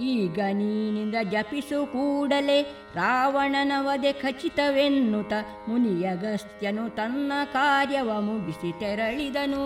ಈಗ 0.00 0.38
ನೀನಿಂದ 0.38 1.14
ಜಪಿಸು 1.30 1.86
ಕೂಡಲೇ 1.86 2.62
ರಾವಣನ 2.94 3.72
ವಧೆ 3.78 4.12
ಖಚಿತವೆನ್ನುತ 4.12 5.32
ಮುನಿಯಗಸ್ತ್ಯನು 5.68 6.96
ತನ್ನ 6.96 7.32
ಕಾರ್ಯವ 7.52 8.20
ಮುಗಿಸಿ 8.20 8.80
ತೆರಳಿದನು. 8.80 9.64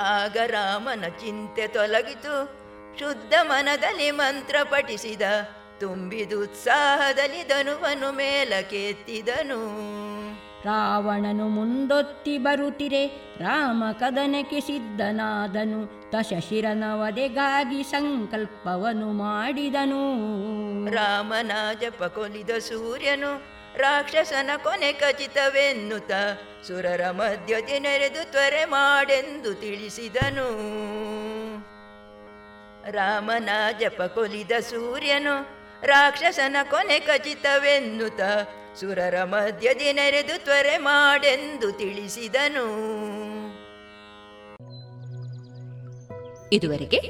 ಆಗ 0.00 0.36
ರಾಮನ 0.46 1.04
ಚಿಂತೆ 1.08 1.66
ತೊಲಗಿತು. 1.66 2.62
ಶುದ್ಧ 2.98 3.34
ಮನದಲ್ಲಿ 3.42 4.10
ಮಂತ್ರ 4.10 4.56
ಪಠಿಸಿದ. 4.62 5.22
ತುಂಬಿದುತ್ಸಾಹದಲ್ಲಿ 5.80 7.48
ಧನುವನು 7.48 8.12
ಮೇಲಕ್ಕೆತ್ತಿದನು 8.12 9.60
ರಾವಣನು 10.64 11.48
ಮುಂದೊತ್ತಿ 11.48 12.38
ಬರುತ್ತಿರೆ 12.38 13.06
ರಾಮ 13.38 13.84
ಕದನಕ್ಕೆ 13.92 14.60
ಸಿದ್ಧನಾದನು. 14.60 16.10
ತಶಶಿರನವದೆಗಾಗಿ 16.10 17.82
ಸಂಕಲ್ಪವನು 17.82 19.12
ಮಾಡಿದನು. 19.12 20.02
ರಾಮನ 20.90 21.52
ಜಪ 21.80 22.04
ಕೊಲಿದ 22.04 22.50
ಸೂರ್ಯನು 22.50 23.42
ರಾಕ್ಷಸನ 23.78 24.50
ಕೊನೆ 24.56 24.92
ಖಚಿತವೆನ್ನುತ್ತ 24.92 26.12
ಸುರರ 26.66 27.10
ಮಧ್ಯದಿ 27.10 27.78
ನೆರೆದು 27.78 28.30
ತ್ವರೆ 28.30 28.64
ಮಾಡೆಂದು 28.64 29.54
ತಿಳಿಸಿದನು. 29.54 30.48
ರಾಮನ 32.90 33.48
ಜಪ 33.80 34.02
ಕೊಲಿದ 34.02 34.52
ಸೂರ್ಯನು 34.60 35.34
ರಾಕ್ಷಸನ 35.86 36.56
ಕೊನೆ 36.70 37.00
ಖಚಿತವೆನ್ನುತ್ತ 37.00 38.20
ಸುರರ 38.80 39.24
ಮಧ್ಯದಿ 39.24 39.92
ನೆರೆದು 39.92 40.44
ತ್ವರೆ 40.44 40.78
ಮಾಡೆಂದು 40.78 41.72
ತಿಳಿಸಿದನು. 41.72 42.66
ಇದುವರೆಗೆ 46.52 47.00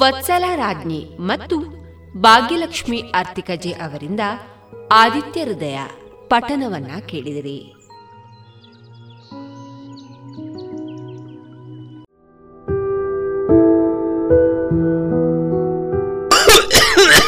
ವತ್ಸಲ 0.00 0.44
ರಾಜ್ಞಿ 0.54 1.16
ಮತ್ತು 1.20 1.56
ಭಾಗ್ಯಲಕ್ಷ್ಮಿ 2.20 3.10
ಆರ್ತಿಕಜೆ 3.16 3.72
ಅವರಿಂದ 3.72 4.20
ಆದಿತ್ಯ 4.92 5.44
ಹೃದಯ 5.44 5.78
ಪಠನವನ್ನ 6.28 7.00
ಕೇಳಿದಿರಿ. 7.06 7.74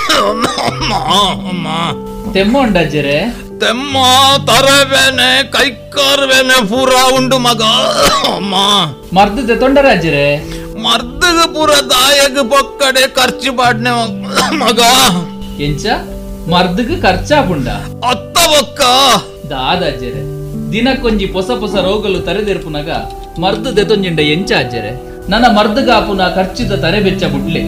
ತೆಮ್ಮ 0.09 1.68
ಉಂಡಜ್ಜರೆ 2.29 3.18
ತೆಮ್ಮ 3.61 3.97
ತರವೇನೆ 4.49 5.31
ಕೈಕಾರ್ಬೇನೆ 5.53 6.57
ಪೂರ 6.68 6.93
ಉಂಡು 7.16 7.37
ಮಗ 7.39 7.62
ಅಮ್ಮ 8.31 8.55
ಮರ್ದದ 9.16 9.53
ತೊಂಡರಾಜ್ಜರೆ 9.61 10.27
ಮರ್ದಗ 10.79 11.39
ಪೂರ 11.55 11.72
ದಾಯಗ 11.91 12.39
ಪೊಕ್ಕಡೆ 12.51 13.05
ಖರ್ಚು 13.16 13.53
ಪಾಡ್ನೆ 13.53 13.93
ಮಗ 14.57 14.81
ಎಂಚ 15.62 15.87
ಮರ್ದಗ 16.49 16.99
ಖರ್ಚಾಪುಂಡ 17.03 17.68
ಅತ್ತ 18.05 18.37
ಬೊಕ್ಕ 18.49 18.81
ದಾದಾಜ್ಜರೆ 19.51 20.22
ದಿನಕ್ಕೊಂಜಿ 20.72 21.27
ಪೊಸ 21.27 21.51
ಪೊಸ 21.61 21.74
ರೋಗಲು 21.85 22.20
ತರೆದೆರ್ಪುನಗ 22.20 22.91
ಮರ್ದು 23.39 23.70
ದೆತೊಂಜಿಂಡ 23.77 24.20
ಎಂಚ 24.33 24.53
ಅಜ್ಜರೆ 24.59 24.93
ನನ್ನ 25.29 25.47
ಮರ್ದಗಾಪುನ 25.57 26.22
ಖರ್ಚಿದ 26.35 26.74
ತರೆ 26.83 26.99
ಬೆಚ್ಚ 27.01 27.24
ಬುಡ್ಲೆ 27.24 27.62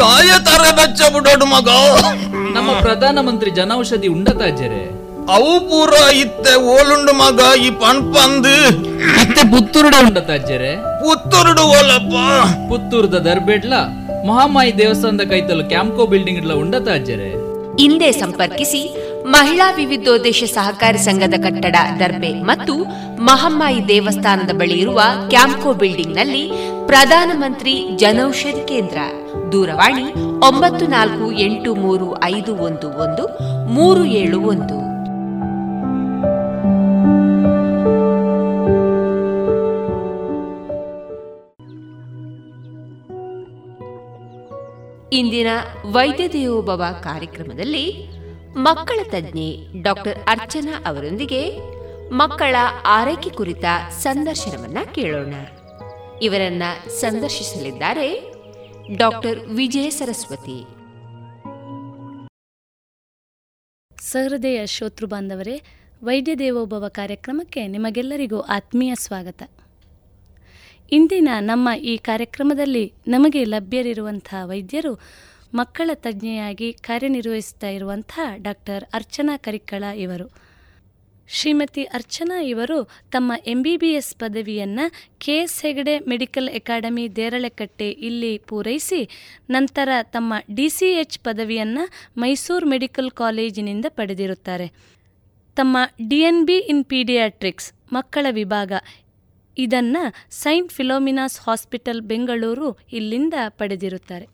ದಾಯ 0.00 0.30
ತರ 0.48 0.64
ಬೆಚ್ಚ 0.78 1.00
ಬಿಡೋಡು 1.14 1.46
ಮಗ. 1.54 1.68
ನಮ್ಮ 2.56 2.70
ಪ್ರಧಾನ 2.84 3.18
ಮಂತ್ರಿ 3.28 3.50
ಜನೌಷಧಿ 3.58 4.08
ಉಂಡತಾಜರೆ 4.16 4.82
ಅವು 5.36 5.52
ಪೂರ 5.70 5.92
ಇತ್ತೆ 6.22 6.52
ಓಲುಂಡು 6.74 7.12
ಮಗ 7.22 7.40
ಈ 7.66 7.68
ಪಣ್ಪಂದು. 7.82 8.54
ಮತ್ತೆ 9.18 9.42
ಪುತ್ತೂರುಡ 9.52 9.94
ಉಂಡತಾಜರೆ 10.06 10.72
ಪುತ್ತೂರುಡು 11.02 11.64
ಓಲಪ್ಪ. 11.78 12.14
ಪುತ್ತೂರ್ದ 12.70 13.16
ದರ್ಬೇಡ್ಲ 13.28 13.74
ಮಹಾಮಾಯಿ 14.28 14.72
ದೇವಸ್ಥಾನದ 14.80 15.24
ಕೈತಲು 15.30 15.64
ಕ್ಯಾಂಪ್ಕೋ 15.72 16.04
ಬಿಲ್ಡಿಂಗ್ 16.12 16.40
ಇಡ್ಲ 16.42 16.52
ಉಂಡತಾಜರೆ 16.62 17.30
ಹಿಂದೆ 17.82 18.10
ಸಂಪರ್ಕಿಸಿ 18.22 18.82
ಮಹಿಳಾ 19.34 19.66
ವಿವಿಧೋದ್ದೇಶ 19.78 20.44
ಸಹಕಾರಿ 20.54 21.00
ಸಂಘದ 21.06 21.36
ಕಟ್ಟಡ 21.44 21.76
ದರ್ಬೆ 22.00 22.30
ಮತ್ತು 22.50 22.74
ಮಹಮ್ಮಾಯಿ 23.28 23.80
ದೇವಸ್ಥಾನದ 23.92 24.52
ಬಳಿ 24.60 24.76
ಇರುವ 24.84 25.00
ಕ್ಯಾಂಪ್ಕೋ 25.32 25.72
ಬಿಲ್ಡಿಂಗ್ನಲ್ಲಿ 25.82 26.44
ಪ್ರಧಾನಮಂತ್ರಿ 26.90 27.74
ಜನೌಷಧಿ 28.02 28.64
ಕೇಂದ್ರ. 28.72 28.98
ದೂರವಾಣಿ 29.52 30.12
ಒಂಬತ್ತು 30.46 30.86
ನಾಲ್ಕು 30.86 31.32
ಎಂಟು 31.32 31.74
ಮೂರು 31.74 32.24
ಐದು 32.24 32.56
ಒಂದು 32.56 32.88
ಒಂದು 32.88 33.38
ಮೂರು 33.66 34.04
ಏಳು 34.04 34.40
ಒಂದು. 34.40 34.92
ಇಂದಿನ 45.14 45.46
ವೈದ್ಯ 45.90 46.28
ದೇವೋಭವ 46.28 46.84
ಕಾರ್ಯಕ್ರಮದಲ್ಲಿ 47.02 48.08
ಮಕ್ಕಳ 48.56 49.00
ತಜ್ಞೆ 49.10 49.82
ಡಾಕ್ಟರ್ 49.82 50.18
ಅರ್ಚನಾ 50.28 50.84
ಅವರೊಂದಿಗೆ 50.86 51.72
ಮಕ್ಕಳ 52.10 52.56
ಆರೈಕೆ 52.86 53.30
ಕುರಿತ 53.30 53.64
ಸಂದರ್ಶನವನ್ನ 53.90 54.78
ಕೇಳೋಣ. 54.94 55.34
ಇವರನ್ನ 56.22 56.62
ಸಂದರ್ಶಿಸಲಿದ್ದಾರೆ 56.88 58.31
ಡಾಕ್ಟರ್ 58.90 59.40
ವಿಜಯ 59.40 59.90
ಸರಸ್ವತಿ. 59.90 60.62
ಸಹೃದಯ 64.00 64.66
ಶೋತೃ 64.66 65.06
ಬಾಂಧವರೇ, 65.06 65.62
ವೈದ್ಯ 66.04 66.34
ದೇವೋಭವ 66.34 66.88
ಕಾರ್ಯಕ್ರಮಕ್ಕೆ 66.88 67.66
ನಿಮಗೆಲ್ಲರಿಗೂ 67.66 68.40
ಆತ್ಮೀಯ 68.40 68.94
ಸ್ವಾಗತ. 68.94 69.42
ಇಂದಿನ 70.92 71.28
ನಮ್ಮ 71.40 71.68
ಈ 71.80 71.96
ಕಾರ್ಯಕ್ರಮದಲ್ಲಿ 71.96 72.92
ನಮಗೆ 73.08 73.44
ಲಭ್ಯರಿರುವಂಥ 73.44 74.34
ವೈದ್ಯರು 74.44 75.00
ಮಕ್ಕಳ 75.54 75.90
ತಜ್ಞೆಯಾಗಿ 75.94 76.72
ಕಾರ್ಯನಿರ್ವಹಿಸ್ತಾ 76.72 77.68
ಇರುವಂಥ 77.68 78.18
ಡಾಕ್ಟರ್ 78.36 78.84
ಅರ್ಚನಾ 78.92 79.36
ಕರಿಕ್ಕಳ 79.36 79.84
ಇವರು. 79.84 80.41
ಶ್ರೀಮತಿ 81.28 81.84
ಅರ್ಚನಾ 81.84 82.40
ಇವರು 82.40 82.90
ತಮ್ಮ 83.10 83.32
ಎಂ 83.46 83.62
ಬಿ 83.62 83.76
ಬಿ 83.76 83.92
ಎಸ್ 83.92 84.14
ಪದವಿಯನ್ನು 84.14 84.84
K 85.18 85.36
S 85.36 85.62
Hegde 85.62 85.98
Medical 85.98 86.48
Academy 86.48 87.16
Deralakatte 87.16 87.90
ಇಲ್ಲಿ 87.90 88.38
ಪೂರೈಸಿ, 88.38 89.08
ನಂತರ 89.50 89.88
ತಮ್ಮ 90.02 90.34
ಡಿ 90.54 90.68
ಸಿ 90.68 90.86
ಎಚ್ 90.86 91.18
ಪದವಿಯನ್ನು 91.18 91.84
ಮೈಸೂರು 92.18 92.66
ಮೆಡಿಕಲ್ 92.66 93.10
ಕಾಲೇಜಿನಿಂದ 93.10 93.84
ಪಡೆದಿರುತ್ತಾರೆ. 93.88 94.72
ತಮ್ಮ 95.56 95.76
D 96.08 96.20
N 96.20 96.46
B 96.46 96.58
in 96.58 96.84
paediatrics 96.84 97.72
ಮಕ್ಕಳ 97.92 98.26
ವಿಭಾಗ. 98.30 98.72
ಇದನ್ನು 99.58 100.30
ಸೈಂಟ್ 100.30 100.72
ಫಿಲೋಮಿನಾಸ್ 100.72 101.40
ಹಾಸ್ಪಿಟಲ್ 101.40 102.00
ಬೆಂಗಳೂರು 102.00 102.78
ಇಲ್ಲಿಂದ 102.92 103.34
ಪಡೆದಿರುತ್ತಾರೆ. 103.48 104.28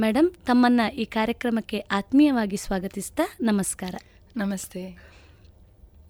ಮೇಡಮ್ 0.00 0.30
ತಮ್ಮನ್ನು 0.46 0.94
ಈ 0.94 1.04
ಕಾರ್ಯಕ್ರಮಕ್ಕೆ 1.04 1.78
ಆತ್ಮೀಯವಾಗಿ 1.78 2.56
ಸ್ವಾಗತಿಸ್ತಾ 2.56 3.22
ನಮಸ್ಕಾರ. 3.40 3.94
ನಮಸ್ತೆ. 4.36 5.09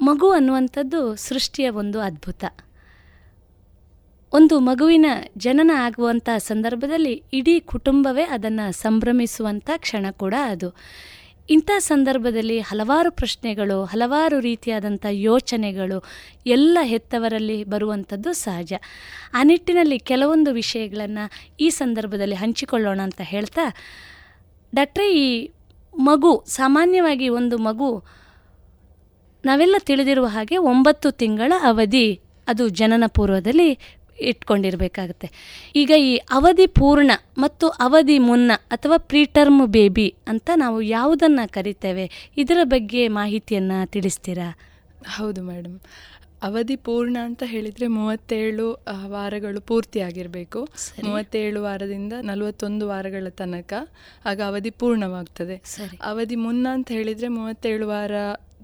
ಮಗು 0.03 0.31
ಅನ್ನುವಂಥದ್ದು 0.31 1.17
ಸೃಷ್ಟಿಯ 1.17 1.69
ಒಂದು 1.69 2.01
ಅದ್ಭುತ. 2.01 2.45
ಒಂದು 4.33 4.61
ಮಗುವಿನ 4.61 5.07
ಜನನ 5.37 5.71
ಆಗುವಂಥ 5.77 6.29
ಸಂದರ್ಭದಲ್ಲಿ 6.39 7.23
ಇಡೀ 7.33 7.61
ಕುಟುಂಬವೇ 7.61 8.23
ಅದನ್ನು 8.23 8.73
ಸಂಭ್ರಮಿಸುವಂಥ 8.73 9.71
ಕ್ಷಣ 9.77 10.07
ಕೂಡ 10.11 10.35
ಅದು. 10.45 10.75
ಇಂಥ 11.51 11.71
ಸಂದರ್ಭದಲ್ಲಿ 11.79 12.61
ಹಲವಾರು 12.61 13.11
ಪ್ರಶ್ನೆಗಳು, 13.11 13.85
ಹಲವಾರು 13.85 14.41
ರೀತಿಯಾದಂಥ 14.41 15.07
ಯೋಚನೆಗಳು 15.11 16.05
ಎಲ್ಲ 16.47 16.79
ಹೆತ್ತವರಲ್ಲಿ 16.83 17.65
ಬರುವಂಥದ್ದು 17.65 18.33
ಸಹಜ. 18.33 18.73
ಆ 19.35 19.43
ನಿಟ್ಟಿನಲ್ಲಿ 19.43 19.99
ಕೆಲವೊಂದು 19.99 20.53
ವಿಷಯಗಳನ್ನು 20.53 21.55
ಈ 21.61 21.71
ಸಂದರ್ಭದಲ್ಲಿ 21.71 22.35
ಹಂಚಿಕೊಳ್ಳೋಣ 22.35 23.01
ಅಂತ 23.01 23.21
ಹೇಳ್ತಾ, 23.25 23.75
ಡಾಕ್ಟ್ರೇ 24.75 25.15
ಈ 25.15 25.51
ಮಗು, 25.99 26.45
ಸಾಮಾನ್ಯವಾಗಿ 26.47 27.29
ಒಂದು 27.29 27.59
ಮಗು 27.59 28.20
ನಾವೆಲ್ಲ 29.45 29.77
ತಿಳಿದಿರುವ 29.79 30.27
ಹಾಗೆ 30.27 30.57
ಒಂಬತ್ತು 30.57 31.11
ತಿಂಗಳ 31.11 31.53
ಅವಧಿ 31.63 32.21
ಅದು 32.49 32.69
ಜನನ 32.69 33.05
ಪೂರ್ವದಲ್ಲಿ 33.07 33.79
ಇಟ್ಕೊಂಡಿರಬೇಕಾಗತ್ತೆ. 34.21 35.31
ಈಗ 35.77 35.91
ಈ 35.99 36.17
ಅವಧಿ 36.17 36.67
ಪೂರ್ಣ 36.67 37.11
ಮತ್ತು 37.39 37.69
ಅವಧಿ 37.69 38.19
ಮುನ್ನ 38.19 38.53
ಅಥವಾ 38.71 38.97
ಪ್ರೀಟರ್ಮ್ 38.97 39.67
ಬೇಬಿ 39.67 40.15
ಅಂತ 40.27 40.51
ನಾವು 40.57 40.83
ಯಾವುದನ್ನು 40.83 41.53
ಕರಿತೇವೆ? 41.53 42.33
ಇದರ 42.37 42.59
ಬಗ್ಗೆ 42.63 43.09
ಮಾಹಿತಿಯನ್ನು 43.09 43.91
ತಿಳಿಸ್ತೀರಾ? 43.91 44.59
ಹೌದು 45.09 45.43
ಮೇಡಮ್. 45.43 45.81
ಅವಧಿ 46.43 46.77
ಪೂರ್ಣ 46.77 47.17
ಅಂತ 47.23 47.43
ಹೇಳಿದರೆ 47.47 47.87
ಮೂವತ್ತೇಳು 47.87 48.73
ವಾರಗಳು 48.73 49.11
ವಾರಗಳು 49.11 49.61
ಪೂರ್ತಿಯಾಗಿರಬೇಕು 49.61 50.69
ಮೂವತ್ತೇಳು 51.05 51.63
ವಾರದಿಂದ 51.63 52.13
ನಲವತ್ತೊಂದು 52.23 52.89
ವಾರಗಳ 52.89 53.29
ತನಕ 53.31 53.73
ಆಗ 54.25 54.41
ಅವಧಿ 54.47 54.71
ಪೂರ್ಣವಾಗ್ತದೆ. 54.71 55.63
ಅವಧಿ 56.03 56.37
ಮುನ್ನ 56.37 56.67
ಅಂತ 56.73 56.89
ಹೇಳಿದರೆ 56.89 57.29
ಮೂವತ್ತೇಳು 57.29 57.89
ವಾರ 57.89 58.13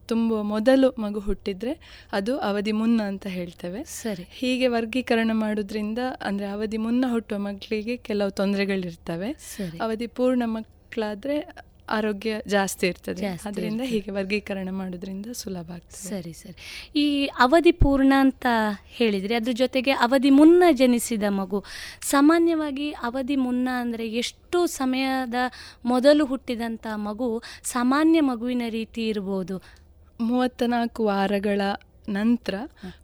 ತುಂಬುವ 0.09 0.43
ಮೊದಲು 0.43 0.91
ಮಗು 0.99 1.21
ಹುಟ್ಟಿದ್ರೆ 1.21 1.73
ಅದು 2.13 2.39
ಅವಧಿ 2.39 2.73
ಮುನ್ನ 2.73 3.03
ಅಂತ 3.03 3.27
ಹೇಳ್ತೇವೆ. 3.27 3.85
ಸರಿ. 3.85 4.27
ಹೀಗೆ 4.33 4.67
ವರ್ಗೀಕರಣ 4.67 5.31
ಮಾಡೋದ್ರಿಂದ 5.35 5.99
ಅಂದರೆ 6.21 6.47
ಅವಧಿ 6.47 6.77
ಮುನ್ನ 6.77 7.05
ಹುಟ್ಟುವ 7.11 7.39
ಮಕ್ಕಳಿಗೆ 7.39 7.97
ಕೆಲವು 7.97 8.31
ತೊಂದರೆಗಳಿರ್ತವೆ. 8.31 9.31
ಅವಧಿ 9.81 10.07
ಪೂರ್ಣ 10.07 10.43
ಮಕ್ಕಳಾದ್ರೆ 10.47 11.67
ಆರೋಗ್ಯ 11.89 12.31
ಜಾಸ್ತಿ 12.47 12.87
ಇರ್ತದೆ. 12.87 13.27
ಅದರಿಂದ 13.45 13.81
ಹೀಗೆ 13.85 14.11
ವರ್ಗೀಕರಣ 14.11 14.69
ಮಾಡೋದ್ರಿಂದ 14.71 15.27
ಸುಲಭ 15.33 15.71
ಆಗ್ತದೆ. 15.71 16.09
ಸರಿ 16.09 16.33
ಸರಿ. 16.33 16.57
ಈ 16.97 17.27
ಅವಧಿ 17.27 17.73
ಪೂರ್ಣ 17.73 18.13
ಅಂತ 18.17 18.47
ಹೇಳಿದರೆ 18.91 19.35
ಅದ್ರ 19.35 19.53
ಜೊತೆಗೆ 19.53 19.91
ಅವಧಿ 19.91 20.31
ಮುನ್ನ 20.31 20.65
ಜನಿಸಿದ 20.73 21.23
ಮಗು 21.31 21.61
ಸಾಮಾನ್ಯವಾಗಿ 22.01 22.91
ಅವಧಿ 22.91 23.37
ಮುನ್ನ 23.37 23.69
ಅಂದರೆ 23.81 24.07
ಎಷ್ಟು 24.09 24.67
ಸಮಯದ 24.67 25.35
ಮೊದಲು 25.85 26.27
ಹುಟ್ಟಿದಂಥ 26.27 26.87
ಮಗು 26.97 27.31
ಸಾಮಾನ್ಯ 27.65 28.21
ಮಗುವಿನ 28.21 28.63
ರೀತಿ 28.69 29.09
ಇರ್ಬೋದು? 29.09 29.59
ಮೂವತ್ತ 30.21 30.63
ನಾಲ್ಕು 30.67 31.05
ವಾರಗಳ 31.05 31.61
ನಂತರ 32.09 32.55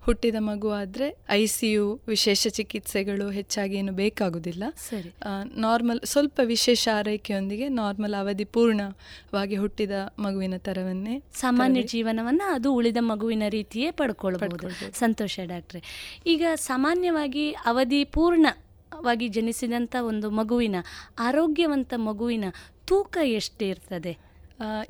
ಹುಟ್ಟಿದ 0.00 0.34
ಮಗು 0.38 0.70
ಆದರೆ 0.70 1.16
ಐ 1.28 1.46
ಸಿ 1.46 1.72
ಯು 1.72 2.00
ವಿಶೇಷ 2.08 2.48
ಚಿಕಿತ್ಸೆಗಳು 2.48 3.30
ಹೆಚ್ಚಾಗಿ 3.30 3.76
ಏನು 3.76 3.92
ಬೇಕಾಗುವುದಿಲ್ಲ 3.92 4.64
ಸರಿ. 4.88 5.14
ನಾರ್ಮಲ್ 5.60 6.00
ಸ್ವಲ್ಪ 6.04 6.40
ವಿಶೇಷ 6.44 6.88
ಆರೈಕೆಯೊಂದಿಗೆ 6.96 7.68
ನಾರ್ಮಲ್ 7.68 8.14
ಅವಧಿ 8.14 8.44
ಪೂರ್ಣವಾಗಿ 8.44 9.56
ಹುಟ್ಟಿದ 9.56 9.90
ಮಗುವಿನ 10.18 10.54
ತರವನ್ನೇ 10.56 11.22
ಸಾಮಾನ್ಯ 11.34 11.82
ಜೀವನವನ್ನು 11.82 12.54
ಅದು 12.54 12.74
ಉಳಿದ 12.74 12.96
ಮಗುವಿನ 13.00 13.42
ರೀತಿಯೇ 13.48 13.90
ಪಡ್ಕೊಳ್ಬಹುದು. 13.90 14.68
ಸಂತೋಷ 14.98 15.40
ಡಾಕ್ಟ್ರೆ. 15.44 15.82
ಈಗ 16.26 16.44
ಸಾಮಾನ್ಯವಾಗಿ 16.54 17.50
ಅವಧಿ 17.50 18.04
ಪೂರ್ಣವಾಗಿ 18.04 19.28
ಜನಿಸಿದಂಥ 19.28 19.96
ಒಂದು 20.00 20.30
ಮಗುವಿನ 20.30 20.76
ಆರೋಗ್ಯವಂತ 21.18 21.94
ಮಗುವಿನ 21.96 22.44
ತೂಕ 22.86 23.16
ಎಷ್ಟಿರ್ತದೆ? 23.24 24.31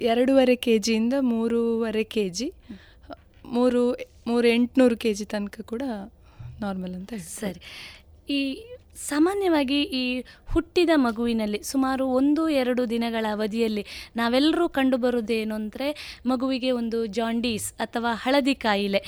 ಎರಡೂವರೆ 0.01 0.57
ಕೆ 0.57 0.79
ಜಿಯಿಂದ 0.79 1.15
ಮೂರುವರೆ 1.21 2.05
ಕೆ 2.05 2.29
ಜಿ 2.29 2.53
ಮೂರು 3.45 3.83
ಮೂರು 4.27 4.49
ಎಂಟುನೂರು 4.49 4.97
ಕೆ 4.97 5.15
ಜಿ 5.15 5.25
ತನಕ 5.25 5.61
ಕೂಡ 5.61 5.83
ನಾರ್ಮಲ್ 6.61 6.95
ಅಂತ. 6.95 7.13
ಸರಿ. 7.15 7.61
ಈ 8.31 8.41
ಸಾಮಾನ್ಯವಾಗಿ 9.09 9.83
ಈ 9.83 10.25
ಹುಟ್ಟಿದ 10.47 10.91
ಮಗುವಿನಲ್ಲಿ 10.95 11.63
ಸುಮಾರು 11.63 12.07
ಒಂದು, 12.09 12.49
ಎರಡು 12.49 12.91
ದಿನಗಳ 12.91 13.27
ಅವಧಿಯಲ್ಲಿ 13.33 13.85
ನಾವೆಲ್ಲರೂ 14.17 14.69
ಕಂಡುಬರುವುದೇನು 14.69 15.55
ಅಂದರೆ 15.55 16.19
ಮಗುವಿಗೆ 16.27 16.71
ಒಂದು 16.71 17.07
ಜಾಂಡೀಸ್ 17.07 17.73
ಅಥವಾ 17.73 18.15
ಹಳದಿ 18.15 18.55
ಕಾಯಿಲೆ. 18.55 19.01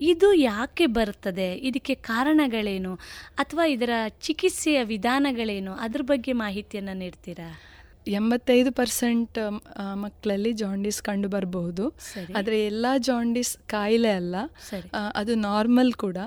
ಇದು 0.00 0.32
ಯಾಕೆ 0.32 0.86
ಬರ್ತದೆ? 0.86 1.54
ಇದಕ್ಕೆ 1.54 1.94
ಕಾರಣಗಳೇನು? 1.94 2.94
ಅಥವಾ 3.38 3.64
ಇದರ 3.66 3.90
ಚಿಕಿತ್ಸೆಯ 4.08 4.82
ವಿಧಾನಗಳೇನು? 4.82 5.74
ಅದ್ರ 5.74 6.02
ಬಗ್ಗೆ 6.02 6.32
ಮಾಹಿತಿಯನ್ನು 6.32 6.96
ನೀಡ್ತೀರಾ? 6.98 7.48
ಎಂಬತ್ತೈದು 8.06 8.70
ಪರ್ಸೆಂಟ್ 8.72 9.38
ಮಕ್ಕಳಲ್ಲಿ 9.94 10.52
ಜಾಂಡೀಸ್ 10.52 11.00
ಕಂಡು 11.02 11.28
ಬರಬಹುದು. 11.28 11.84
ಆದರೆ 12.38 12.56
ಎಲ್ಲ 12.64 12.86
ಜಾಂಡೀಸ್ 13.08 13.52
ಕಾಯಿಲೆ 13.68 14.12
ಅಲ್ಲ. 14.12 14.36
ಅದು 15.14 15.34
ನಾರ್ಮಲ್ 15.34 15.92
ಕೂಡ. 15.92 16.18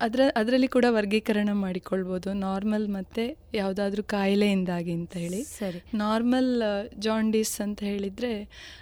ಅದರ 0.00 0.20
ಅದರಲ್ಲಿ 0.36 0.68
ಕೂಡ 0.68 0.86
ವರ್ಗೀಕರಣ 0.88 1.48
ಮಾಡಿಕೊಳ್ಬೋದು 1.52 2.32
ನಾರ್ಮಲ್ 2.32 2.88
ಮತ್ತೆ 2.88 3.24
ಯಾವುದಾದ್ರೂ 3.54 4.02
ಕಾಯಿಲೆಯಿಂದಾಗಿ 4.02 4.92
ಅಂತ 4.92 5.14
ಹೇಳಿ. 5.16 5.42
ನಾರ್ಮಲ್ 5.94 6.52
ಜಾಂಡೀಸ್ 6.98 7.56
ಅಂತ 7.60 7.80
ಹೇಳಿದರೆ 7.82 8.34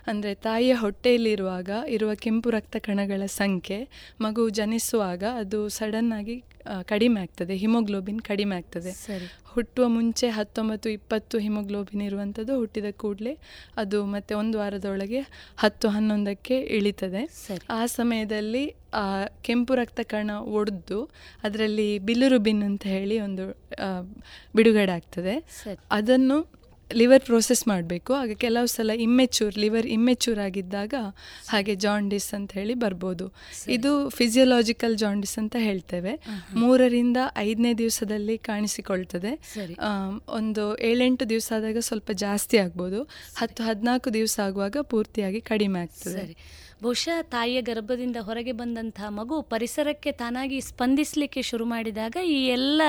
ಅಂದರೆ 0.07 0.33
ತಾಯಿಯ 0.35 0.75
ಹೊಟ್ಟೆಯಲ್ಲಿರುವಾಗ 0.75 1.71
ಇರುವ 1.89 2.11
ಕೆಂಪು 2.15 2.51
ರಕ್ತ 2.51 2.77
ಕಣಗಳ 2.81 3.23
ಸಂಖ್ಯೆ 3.27 3.81
ಮಗು 4.21 4.45
ಜನಿಸುವಾಗ 4.49 5.25
ಅದು 5.39 5.61
ಸಡನ್ನಾಗಿ 5.69 6.37
ಕಡಿಮೆ 6.83 7.21
ಆಗ್ತದೆ 7.21 7.57
ಹಿಮೋಗ್ಲೋಬಿನ್ 7.57 8.21
ಕಡಿಮೆ 8.21 8.57
ಆಗ್ತದೆ. 8.57 8.93
ಹುಟ್ಟುವ 9.45 9.85
ಮುಂಚೆ 9.89 10.29
ಹತ್ತೊಂಬತ್ತು 10.29 10.89
ಇಪ್ಪತ್ತು 10.91 11.39
ಹಿಮೋಗ್ಲೋಬಿನ್ 11.39 12.03
ಇರುವಂಥದ್ದು 12.03 12.55
ಹುಟ್ಟಿದ 12.59 12.89
ಕೂಡಲೇ 12.97 13.33
ಅದು 13.77 13.99
ಮತ್ತೆ 14.05 14.33
ಒಂದು 14.35 14.59
ವಾರದೊಳಗೆ 14.59 15.21
ಹತ್ತು 15.57 15.89
ಹನ್ನೊಂದಕ್ಕೆ 15.89 16.57
ಇಳಿತದೆ. 16.79 17.23
ಆ 17.71 17.81
ಸಮಯದಲ್ಲಿ 17.87 18.65
ಆ 18.95 19.07
ಕೆಂಪು 19.43 19.75
ರಕ್ತ 19.75 20.01
ಕಣ 20.05 20.31
ಒಡೆದು 20.59 21.01
ಅದರಲ್ಲಿ 21.43 21.89
ಬಿಲ್ಲುರುಬಿನ್ 21.99 22.63
ಅಂತ 22.63 22.85
ಹೇಳಿ 22.87 23.19
ಒಂದು 23.21 23.47
ಬಿಡುಗಡೆ 24.57 24.93
ಆಗ್ತದೆ. 24.93 25.35
ಅದನ್ನು 25.91 26.39
ಲಿವರ್ 26.95 27.23
ಪ್ರೋಸೆಸ್ 27.25 27.63
ಮಾಡಬೇಕು. 27.69 28.13
ಆಗ 28.15 28.31
ಕೆಲವು 28.45 28.67
ಸಲ 28.67 28.91
ಇಮ್ಮೆಚೂರ್ 29.07 29.59
ಲಿವರ್ 29.59 29.87
ಇಮ್ಮೆಚೂರ್ 29.87 30.39
ಆಗಿದ್ದಾಗ 30.39 30.95
ಹಾಗೆ 31.49 31.75
ಜಾಂಡಿಸ್ 31.75 32.29
ಅಂತ 32.35 32.53
ಹೇಳಿ 32.53 32.75
ಬರ್ಬೋದು. 32.75 33.27
ಇದು 33.77 33.93
ಫಿಸಿಯೋಲಾಜಿಕಲ್ 34.09 34.99
ಜಾಂಡಿಸ್ 34.99 35.39
ಅಂತ 35.39 35.57
ಹೇಳ್ತೇವೆ. 35.59 36.13
ಮೂರರಿಂದ 36.55 37.17
ಐದನೇ 37.37 37.75
ದಿವಸದಲ್ಲಿ 37.75 38.39
ಕಾಣಿಸಿಕೊಳ್ತದೆ. 38.51 39.33
ಒಂದು 40.39 40.79
ಏಳೆಂಟು 40.91 41.29
ದಿವಸ 41.29 41.53
ಆದಾಗ 41.57 41.79
ಸ್ವಲ್ಪ 41.81 42.11
ಜಾಸ್ತಿ 42.25 42.59
ಆಗ್ಬೋದು. 42.59 43.03
ಹತ್ತು 43.37 43.63
ಹದಿನಾಲ್ಕು 43.63 44.15
ದಿವಸ 44.15 44.41
ಆಗುವಾಗ 44.47 44.77
ಪೂರ್ತಿಯಾಗಿ 44.83 45.41
ಕಡಿಮೆ 45.41 45.81
ಆಗ್ತದೆ. 45.81 46.25
ಬಹುಶಃ 46.83 47.23
ತಾಯಿಯ 47.23 47.61
ಗರ್ಭದಿಂದ 47.63 48.17
ಹೊರಗೆ 48.21 48.53
ಬಂದಂತಹ 48.53 49.09
ಮಗು 49.09 49.43
ಪರಿಸರಕ್ಕೆ 49.43 50.13
ತಾನಾಗಿ 50.13 50.61
ಸ್ಪಂದಿಸಲಿಕ್ಕೆ 50.61 51.43
ಶುರು 51.43 51.65
ಮಾಡಿದಾಗ 51.65 52.17
ಈ 52.25 52.47
ಎಲ್ಲ 52.47 52.83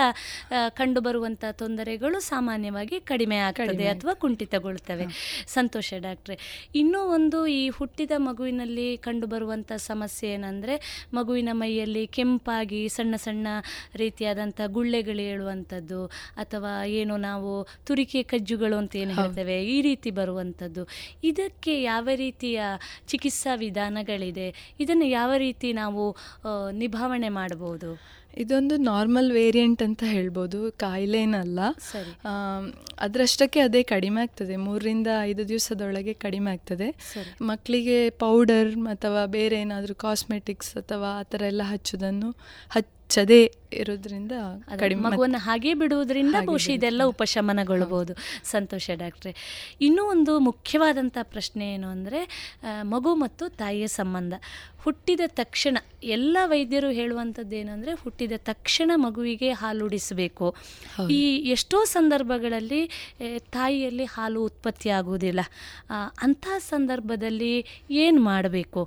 ಕಂಡು 0.75 0.97
ಕಂಡುಬರುವಂಥ 0.97 1.45
ತೊಂದರೆಗಳು 1.51 2.19
ಸಾಮಾನ್ಯವಾಗಿ 2.19 2.99
ಕಡಿಮೆ 2.99 3.37
ಆಗ್ತದೆ 3.37 3.87
ಅಥವಾ 3.87 4.13
ಕುಂಠಿತಗೊಳ್ತವೆ. 4.13 5.05
ಸಂತೋಷ 5.47 5.93
ಡಾಕ್ಟ್ರೆ. 5.97 6.35
ಇನ್ನೂ 6.75 6.99
ಒಂದು 6.99 7.47
ಈ 7.47 7.69
ಹುಟ್ಟಿದ 7.69 8.11
ಮಗುವಿನಲ್ಲಿ 8.17 8.97
ಕಂಡುಬರುವಂಥ 8.97 9.71
ಸಮಸ್ಯೆ 9.77 10.29
ಏನಂದ್ರೆ 10.29 11.07
ಮಗುವಿನ 11.13 11.49
ಮೈಯಲ್ಲಿ 11.51 12.07
ಕೆಂಪಾಗಿ 12.07 12.89
ಸಣ್ಣ 12.89 13.15
ಸಣ್ಣ 13.15 13.47
ರೀತಿಯಾದಂಥ 13.95 14.61
ಗುಳ್ಳೆಗಳು 14.67 15.19
ಹೇಳುವಂಥದ್ದು 15.19 16.01
ಅಥವಾ 16.37 16.85
ಏನು 16.85 17.17
ನಾವು 17.17 17.51
ತುರಿಕೆ 17.85 18.23
ಕಜ್ಜುಗಳು 18.23 18.77
ಅಂತ 18.77 18.95
ಏನು 18.95 19.13
ಹೇಳ್ತೇವೆ 19.13 19.57
ಈ 19.65 19.81
ರೀತಿ 19.81 20.11
ಬರುವಂಥದ್ದು. 20.11 20.85
ಇದಕ್ಕೆ 21.23 21.75
ಯಾವ 21.83 22.09
ರೀತಿಯ 22.15 22.59
ಚಿಕಿತ್ಸಾ 23.07 23.55
ವಿಧಾನಗಳಿದೆ 23.77 24.47
ಇದನ್ನು 24.83 25.07
ಯಾವ 25.19 25.31
ರೀತಿ 25.45 25.69
ನಾವು 25.73 26.03
ನಿಭಾವಣೆ 26.83 27.29
ಮಾಡಬಹುದು? 27.39 27.89
ಇದೊಂದು 28.43 28.75
ನಾರ್ಮಲ್ 28.87 29.29
ವೇರಿಯಂಟ್ 29.31 29.81
ಅಂತ 29.83 30.03
ಹೇಳ್ಬೋದು 30.15 30.59
ಕಾಯಿಲೆನಲ್ಲ. 30.83 31.59
ಅದರಷ್ಟಕ್ಕೆ 33.05 33.59
ಅದೇ 33.59 33.81
ಕಡಿಮೆ 33.93 34.19
ಆಗ್ತದೆ 34.25 34.55
ಮೂರರಿಂದ 34.65 35.09
ಐದು 35.29 35.43
ದಿವಸದೊಳಗೆ 35.51 36.13
ಕಡಿಮೆ 36.25 36.51
ಆಗ್ತದೆ. 36.55 36.89
ಮಕ್ಕಳಿಗೆ 37.41 37.97
ಪೌಡರ್ 38.23 38.71
ಅಥವಾ 38.95 39.23
ಬೇರೆ 39.37 39.57
ಏನಾದರೂ 39.65 39.95
ಕಾಸ್ಮೆಟಿಕ್ಸ್ 40.05 40.71
ಅಥವಾ 40.83 41.09
ಆ 41.19 41.23
ಥರ 41.33 41.41
ಎಲ್ಲ 41.51 41.65
ಹಚ್ಚೋದನ್ನು 41.73 42.29
ಹಚ್ಚದೇ 43.07 43.41
ಇರೋದ್ರಿಂದ 43.81 44.33
ಕಡಿಮೆ 44.81 45.01
ಮಗುವನ್ನು 45.05 45.39
ಹಾಗೆ 45.45 45.71
ಬಿಡುವುದರಿಂದ 45.79 46.35
ಬಹುಶಃ 46.49 46.71
ಇದೆಲ್ಲ 46.77 47.01
ಉಪಶಮನಗೊಳ್ಳಬಹುದು 47.13 48.13
ಸಂತೋಷ 48.51 48.85
ಡಾಕ್ಟ್ರೆ. 49.01 49.31
ಇನ್ನೂ 49.87 50.03
ಒಂದು 50.13 50.33
ಮುಖ್ಯವಾದಂಥ 50.47 51.17
ಪ್ರಶ್ನೆ 51.33 51.65
ಏನು 51.75 51.87
ಅಂದರೆ 51.95 52.19
ಮಗು 52.93 53.11
ಮತ್ತು 53.23 53.43
ತಾಯಿಯ 53.61 53.87
ಸಂಬಂಧ. 53.99 54.33
ಹುಟ್ಟಿದ 54.83 55.23
ತಕ್ಷಣ 55.39 55.77
ಎಲ್ಲ 56.15 56.37
ವೈದ್ಯರು 56.51 56.89
ಹೇಳುವಂಥದ್ದು 56.97 57.55
ಏನಂದರೆ 57.61 57.93
ಹುಟ್ಟಿದ 58.03 58.35
ತಕ್ಷಣ 58.49 58.91
ಮಗುವಿಗೆ 59.05 59.49
ಹಾಲುಡಿಸಬೇಕು 59.61 60.47
ಈ 61.17 61.21
ಎಷ್ಟೋ 61.55 61.79
ಸಂದರ್ಭಗಳಲ್ಲಿ 61.95 62.81
ತಾಯಿಯಲ್ಲಿ 63.57 64.05
ಹಾಲು 64.15 64.41
ಉತ್ಪತ್ತಿ 64.49 64.91
ಆಗುವುದಿಲ್ಲ. 64.99 65.41
ಅಂಥ 66.25 66.47
ಸಂದರ್ಭದಲ್ಲಿ 66.69 67.53
ಏನು 68.03 68.21
ಮಾಡಬೇಕು? 68.31 68.83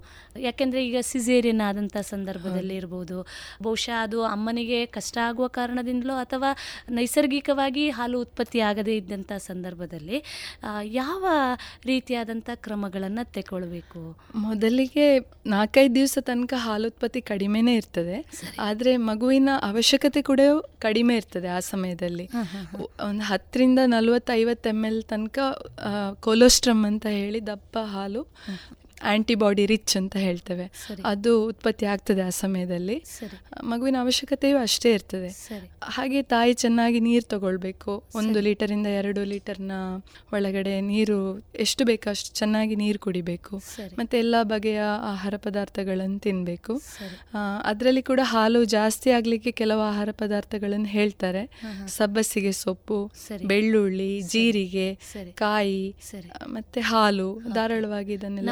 ಯಾಕೆಂದರೆ 0.49 0.83
ಈಗ 0.89 1.01
ಸಿಜೇರಿಯನ್ 1.13 1.63
ಆದಂಥ 1.69 1.97
ಸಂದರ್ಭದಲ್ಲಿ 2.13 2.77
ಇರ್ಬೋದು. 2.83 3.19
ಬಹುಶಃ 3.67 3.97
ಅದು 4.11 4.21
ಅಮ್ಮನಿಗೆ 4.27 4.79
ಕಷ್ಟ 4.95 5.17
ಆಗುವ 5.29 5.47
ಕಾರಣದಿಂದಲೋ 5.57 6.15
ಅಥವಾ 6.17 6.49
ನೈಸರ್ಗಿಕವಾಗಿ 6.91 7.85
ಹಾಲು 7.91 8.17
ಉತ್ಪತ್ತಿ 8.21 8.61
ಆಗದೇ 8.69 8.95
ಇದ್ದಂಥ 8.97 9.33
ಸಂದರ್ಭದಲ್ಲಿ 9.47 10.19
ಯಾವ 10.93 11.25
ರೀತಿಯಾದಂಥ 11.85 12.51
ಕ್ರಮಗಳನ್ನು 12.65 13.25
ತಗೊಳ್ಬೇಕು 13.37 14.01
ಮೊದಲಿಗೆ 14.37 15.07
ನಾಲ್ಕೈದು 15.47 15.95
ದಿವಸ 15.95 16.19
ತನಕ 16.21 16.55
ಹಾಲು 16.57 16.89
ಉತ್ಪತ್ತಿ 16.89 17.21
ಕಡಿಮೆನೇ 17.21 17.75
ಇರ್ತದೆ. 17.75 18.17
ಆದರೆ 18.61 18.93
ಮಗುವಿನ 19.11 19.51
ಅವಶ್ಯಕತೆ 19.63 20.23
ಕೂಡ 20.23 20.41
ಕಡಿಮೆ 20.79 21.15
ಇರ್ತದೆ 21.17 21.49
ಆ 21.49 21.61
ಸಮಯದಲ್ಲಿ. 21.73 22.27
ಒಂದು 23.09 23.25
ಹತ್ತರಿಂದ 23.25 23.81
ನಲ್ವತ್ತೈವತ್ತು 23.87 24.69
ಎಂ 24.69 24.83
ಎಲ್ 24.87 25.01
ತನಕ 25.05 25.39
ಕೊಲೋಸ್ಟ್ರಮ್ 26.21 26.85
ಅಂತ 26.85 27.07
ಹೇಳಿ 27.21 27.41
ದಪ್ಪ 27.47 27.79
ಹಾಲು 27.95 28.23
ಆಂಟಿಬಾಡಿ 29.03 29.67
ರಿಚ್ 29.67 29.97
ಅಂತ 29.97 30.17
ಹೇಳ್ತೇವೆ. 30.17 30.67
ಅದು 31.05 31.47
ಉತ್ಪತ್ತಿ 31.47 31.87
ಆಗ್ತದೆ 31.87 32.21
ಆ 32.21 32.29
ಸಮಯದಲ್ಲಿ. 32.29 33.05
ಮಗುವಿನ 33.63 33.97
ಅವಶ್ಯಕತೆಯೂ 34.01 34.59
ಅಷ್ಟೇ 34.59 34.93
ಇರ್ತದೆ. 34.93 35.29
ಹಾಗೆ 35.83 36.23
ತಾಯಿ 36.23 36.53
ಚೆನ್ನಾಗಿ 36.53 37.01
ನೀರು 37.01 37.29
ತಗೊಳ್ಬೇಕು. 37.29 38.05
ಒಂದು 38.15 38.41
ಲೀಟರಿಂದ 38.41 38.87
ಎರಡು 38.87 39.25
ಲೀಟರ್ನ 39.25 39.73
ಒಳಗಡೆ 40.33 40.81
ನೀರು 40.81 41.19
ಎಷ್ಟು 41.39 41.85
ಬೇಕೋ 41.85 42.11
ಅಷ್ಟು 42.11 42.35
ಚೆನ್ನಾಗಿ 42.35 42.77
ನೀರು 42.77 42.99
ಕುಡಿಬೇಕು. 42.99 43.63
ಮತ್ತೆ 43.99 44.19
ಎಲ್ಲ 44.19 44.37
ಬಗೆಯ 44.43 44.81
ಆಹಾರ 45.03 45.35
ಪದಾರ್ಥಗಳನ್ನು 45.37 46.19
ತಿನ್ನಬೇಕು. 46.19 46.81
ಅದರಲ್ಲಿ 47.65 48.03
ಕೂಡ 48.03 48.21
ಹಾಲು 48.23 48.65
ಜಾಸ್ತಿ 48.65 49.11
ಆಗಲಿಕ್ಕೆ 49.11 49.51
ಕೆಲವು 49.51 49.81
ಆಹಾರ 49.81 50.09
ಪದಾರ್ಥಗಳನ್ನು 50.13 50.87
ಹೇಳ್ತಾರೆ. 50.87 51.43
ಸಬ್ಬಸಿಗೆ 51.89 52.53
ಸೊಪ್ಪು 52.53 53.13
ಬೆಳ್ಳುಳ್ಳಿ 53.47 54.21
ಜೀರಿಗೆ 54.21 54.89
ಕಾಯಿ 55.35 55.95
ಮತ್ತೆ 56.47 56.81
ಹಾಲು 56.81 57.41
ಧಾರಾಳವಾಗಿ 57.55 58.13
ಇದನ್ನೆಲ್ಲ 58.13 58.51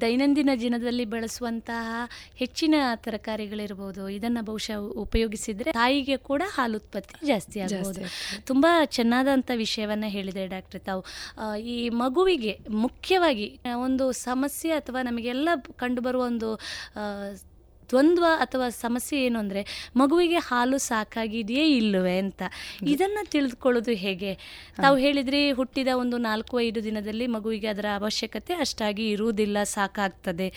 ದೈನಂದಿನ 0.00 0.50
ಜೀವನದಲ್ಲಿ 0.54 1.04
ಬಳಸುವಂತಹ 1.04 2.08
ಹೆಚ್ಚಿನ 2.34 2.74
ತರಕಾರಿಗಳಿರ್ಬೋದು. 2.94 4.08
ಇದನ್ನ 4.08 4.38
ಬಹುಶಃ 4.40 4.76
ಉಪಯೋಗಿಸಿದ್ರೆ 4.76 5.72
ತಾಯಿಗೆ 5.72 6.16
ಕೂಡ 6.16 6.42
ಹಾಲು 6.54 6.76
ಉತ್ಪತ್ತಿ 6.76 7.26
ಜಾಸ್ತಿ 7.26 7.60
ಆಗಬಹುದು. 7.60 8.00
ತುಂಬಾ 8.46 8.84
ಚೆನ್ನಾದಂತ 8.84 9.50
ವಿಷಯವನ್ನ 9.54 10.04
ಹೇಳಿದ್ರೆ 10.06 10.46
ಡಾಕ್ಟರ್ 10.46 10.80
ತಾವು. 10.80 11.04
ಈ 11.58 11.88
ಮಗುವಿಗೆ 11.88 12.58
ಮುಖ್ಯವಾಗಿ 12.70 13.60
ಒಂದು 13.76 14.12
ಸಮಸ್ಯೆ 14.12 14.72
ಅಥವಾ 14.72 15.02
ನಮಗೆಲ್ಲ 15.02 15.48
ಕಂಡುಬರುವ 15.76 16.22
ಒಂದು 16.22 16.58
ದ್ವಂದ್ವ 17.94 18.26
ಅಥವಾ 18.38 18.68
ಸಮಸ್ಯೆ 18.80 19.18
ಏನು 19.24 19.38
ಅಂದರೆ 19.38 19.60
ಮಗುವಿಗೆ 19.96 20.40
ಹಾಲು 20.48 20.78
ಸಾಕಾಗಿದೆಯೇ 20.88 21.66
ಇಲ್ಲವೇ 21.76 22.18
ಅಂತ. 22.18 22.42
ಇದನ್ನು 22.86 23.30
ತಿಳಿದುಕೊಳ್ಳೋದು 23.30 23.92
ಹೇಗೆ? 24.04 24.32
ತಾವು 24.76 24.96
ಹೇಳಿದ್ರಿ 24.96 25.50
ಹುಟ್ಟಿದ 25.50 25.90
ಒಂದು 25.94 26.16
ನಾಲ್ಕು 26.18 26.54
ಐದು 26.60 26.80
ದಿನದಲ್ಲಿ 26.84 27.26
ಮಗುವಿಗೆ 27.26 27.68
ಅದರ 27.68 27.86
ಅವಶ್ಯಕತೆ 27.94 28.54
ಅಷ್ಟಾಗಿ 28.54 29.06
ಇರುವುದಿಲ್ಲ 29.10 29.62
ಸಾಕಾಗ್ತದೆ. 29.74 30.48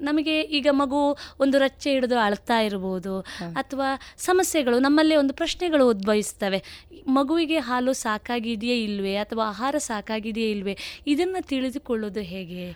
ನಮಗೆ 0.00 0.36
ಈಗ 0.40 0.68
ಮಗು 0.72 1.00
ಒಂದು 1.40 1.58
ರಚ್ಚೆ 1.58 1.90
ಹಿಡಿದು 1.92 2.18
ಅಳ್ತಾ 2.18 2.58
ಇರ್ಬೋದು 2.60 3.14
ಅಥವಾ 3.56 3.88
ಸಮಸ್ಯೆಗಳು 4.18 4.78
ನಮ್ಮಲ್ಲೇ 4.78 5.16
ಒಂದು 5.16 5.34
ಪ್ರಶ್ನೆಗಳು 5.34 5.84
ಉದ್ಭವಿಸ್ತವೆ. 5.88 6.60
ಮಗುವಿಗೆ 7.08 7.58
ಹಾಲು 7.58 7.92
ಸಾಕಾಗಿದೆಯೇ 8.04 8.78
ಇಲ್ವೇ 8.84 9.14
ಅಥವಾ 9.16 9.44
ಆಹಾರ 9.48 9.74
ಸಾಕಾಗಿದೆಯೇ 9.90 10.50
ಇಲ್ವೇ? 10.50 10.74
ಇದನ್ನು 11.06 11.42
ತಿಳಿದುಕೊಳ್ಳೋದು 11.46 12.20
ಹೇಗೆ? 12.32 12.66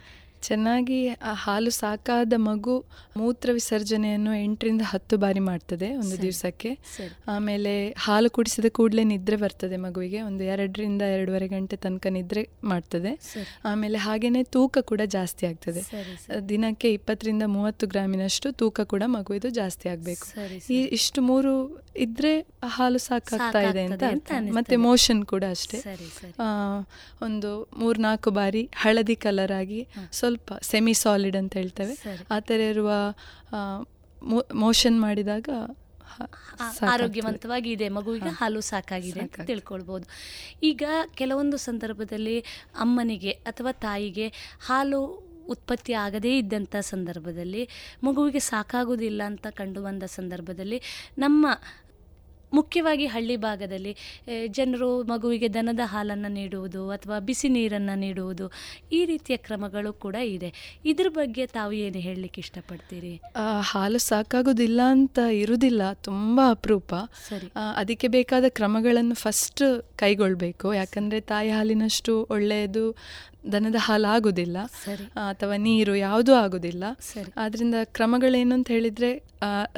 ಚೆನ್ನಾಗಿ 0.42 1.08
ಆ 1.08 1.32
ಹಾಲು 1.34 1.70
ಸಾಕಾದ 1.70 2.32
ಮಗು 2.36 2.84
ಮೂತ್ರ 3.16 3.50
ವಿಸರ್ಜನೆಯನ್ನು 3.52 4.34
ಎಂಟರಿಂದ 4.44 4.80
ಹತ್ತು 4.84 5.16
ಬಾರಿ 5.16 5.40
ಮಾಡ್ತದೆ 5.40 5.96
ಒಂದು 5.96 6.22
ದಿವಸಕ್ಕೆ. 6.22 6.78
ಆಮೇಲೆ 7.28 7.90
ಹಾಲು 7.98 8.30
ಕುಡಿಸಿದ 8.30 8.64
ಕೂಡಲೇ 8.68 9.04
ನಿದ್ರೆ 9.04 9.36
ಬರ್ತದೆ 9.36 9.76
ಮಗುವಿಗೆ 9.76 10.22
ಒಂದು 10.22 10.44
ಎರಡರಿಂದ 10.44 11.02
ಎರಡೂವರೆ 11.02 11.48
ಗಂಟೆ 11.48 11.76
ತನಕ 11.76 12.06
ನಿದ್ರೆ 12.06 12.48
ಮಾಡ್ತದೆ. 12.64 13.20
ಆಮೇಲೆ 13.64 13.98
ಹಾಗೇನೆ 13.98 14.42
ತೂಕ 14.42 14.78
ಕೂಡ 14.80 15.00
ಜಾಸ್ತಿ 15.04 15.46
ಆಗ್ತದೆ. 15.46 15.82
ದಿನಕ್ಕೆ 16.48 16.92
ಇಪ್ಪತ್ತರಿಂದ 16.92 17.42
ಮೂವತ್ತು 17.46 17.86
ಗ್ರಾಮಿನಷ್ಟು 17.86 18.52
ತೂಕ 18.52 18.80
ಕೂಡ 18.80 19.02
ಮಗುವಿದು 19.06 19.48
ಜಾಸ್ತಿ 19.48 19.88
ಆಗಬೇಕು. 19.88 20.26
ಈ 20.72 20.82
ಇಷ್ಟು 20.82 21.22
ಮೂರು 21.22 21.85
ಇದ್ರೆ 21.98 22.32
ಹಾಲು 22.66 22.98
ಸಾಕಾಗ್ತಾ 22.98 23.60
ಇದೆ 23.60 23.84
ಅಂತ. 23.84 24.02
ಮತ್ತೆ 24.50 24.76
ಮೋಷನ್ 24.76 25.24
ಕೂಡ 25.26 25.44
ಅಷ್ಟೇ. 25.50 25.78
ಒಂದು 27.22 27.68
ಮೂರ್ನಾಲ್ಕು 27.76 28.30
ಬಾರಿ 28.30 28.70
ಹಳದಿ 28.76 29.16
ಕಲರ್ 29.16 29.52
ಆಗಿ 29.52 29.88
ಸ್ವಲ್ಪ 30.12 30.52
ಸೆಮಿ 30.62 30.94
ಸಾಲಿಡ್ 30.94 31.36
ಅಂತ 31.36 31.54
ಹೇಳ್ತೇವೆ. 31.56 32.24
ಆ 32.30 32.38
ಥರ 32.40 32.60
ಇರುವ 32.60 32.90
ಮೋಷನ್ 34.54 35.00
ಮಾಡಿದಾಗ 35.00 35.48
ಆರೋಗ್ಯವಂತವಾಗಿ 36.90 37.72
ಇದೆ. 37.72 37.88
ಮಗುವಿಗೆ 37.88 38.28
ಹಾಲು 38.28 38.60
ಸಾಕಾಗಿದೆ 38.60 39.20
ಅಂತ. 39.20 39.40
ತಿಳ್ಕೊಳ್ಬೋದು. 39.40 40.06
ಈಗ 40.62 40.82
ಕೆಲವೊಂದು 41.14 41.56
ಸಂದರ್ಭದಲ್ಲಿ 41.56 42.40
ಅಮ್ಮನಿಗೆ 42.78 43.30
ಅಥವಾ 43.30 43.72
ತಾಯಿಗೆ 43.72 44.28
ಹಾಲು 44.66 45.26
ಉತ್ಪತ್ತಿ 45.48 45.92
ಆಗದೇ 45.92 46.38
ಇದ್ದಂಥ 46.38 46.76
ಸಂದರ್ಭದಲ್ಲಿ 46.80 47.68
ಮಗುವಿಗೆ 48.04 48.38
ಸಾಕಾಗುವುದಿಲ್ಲ 48.38 49.22
ಅಂತ 49.22 49.46
ಕಂಡು 49.50 49.82
ಬಂದ 49.82 50.02
ಸಂದರ್ಭದಲ್ಲಿ 50.02 50.78
ನಮ್ಮ 51.18 51.46
ಮುಖ್ಯವಾಗಿ 52.52 53.06
ಹಳ್ಳಿ 53.06 53.36
ಭಾಗದಲ್ಲಿ 53.36 53.96
ಜನರು 54.48 55.02
ಮಗುವಿಗೆ 55.02 55.54
ದನದ 55.54 55.80
ಹಾಲನ್ನು 55.84 56.28
ನೀಡುವುದು 56.28 56.90
ಅಥವಾ 56.90 57.18
ಬಿಸಿ 57.18 57.48
ನೀರನ್ನು 57.48 57.98
ನೀಡುವುದು 57.98 58.52
ಈ 58.92 59.04
ರೀತಿಯ 59.04 59.36
ಕ್ರಮಗಳು 59.36 59.92
ಕೂಡ 59.92 60.14
ಇದೆ. 60.14 60.52
ಇದ್ರ 60.84 61.08
ಬಗ್ಗೆ 61.08 61.46
ತಾವು 61.46 61.72
ಏನು 61.72 61.98
ಹೇಳಲಿಕ್ಕೆ 61.98 62.40
ಇಷ್ಟಪಡ್ತೀರಿ? 62.40 63.20
ಹಾಲು 63.60 63.98
ಸಾಕಾಗೋದಿಲ್ಲ 63.98 64.80
ಅಂತ 64.90 65.18
ಇರುವುದಿಲ್ಲ 65.32 65.92
ತುಂಬ 65.92 66.40
ಅಪರೂಪ. 66.50 66.94
ಸರಿ. 67.28 67.52
ಅದಕ್ಕೆ 67.76 68.08
ಬೇಕಾದ 68.08 68.44
ಕ್ರಮಗಳನ್ನು 68.48 69.14
ಫಸ್ಟ್ 69.14 69.64
ಕೈಗೊಳ್ಳಬೇಕು 69.96 70.72
ಯಾಕಂದರೆ 70.72 71.20
ತಾಯಿ 71.20 71.50
ಹಾಲಿನಷ್ಟು 71.50 72.28
ಒಳ್ಳೆಯದು 72.30 72.96
ದನದ 73.52 73.78
ಹಾಲು 73.78 74.08
ಆಗುದಿಲ್ಲ 74.14 74.58
ಅಥವಾ 75.28 75.56
ನೀರು 75.66 75.94
ಯಾವುದು 75.94 76.34
ಆಗುದಿಲ್ಲ. 76.34 76.84
ಆದ್ರಿಂದ 77.36 77.76
ಕ್ರಮಗಳೇನು 77.96 78.54
ಅಂತ 78.54 78.68
ಹೇಳಿದ್ರೆ 78.68 79.10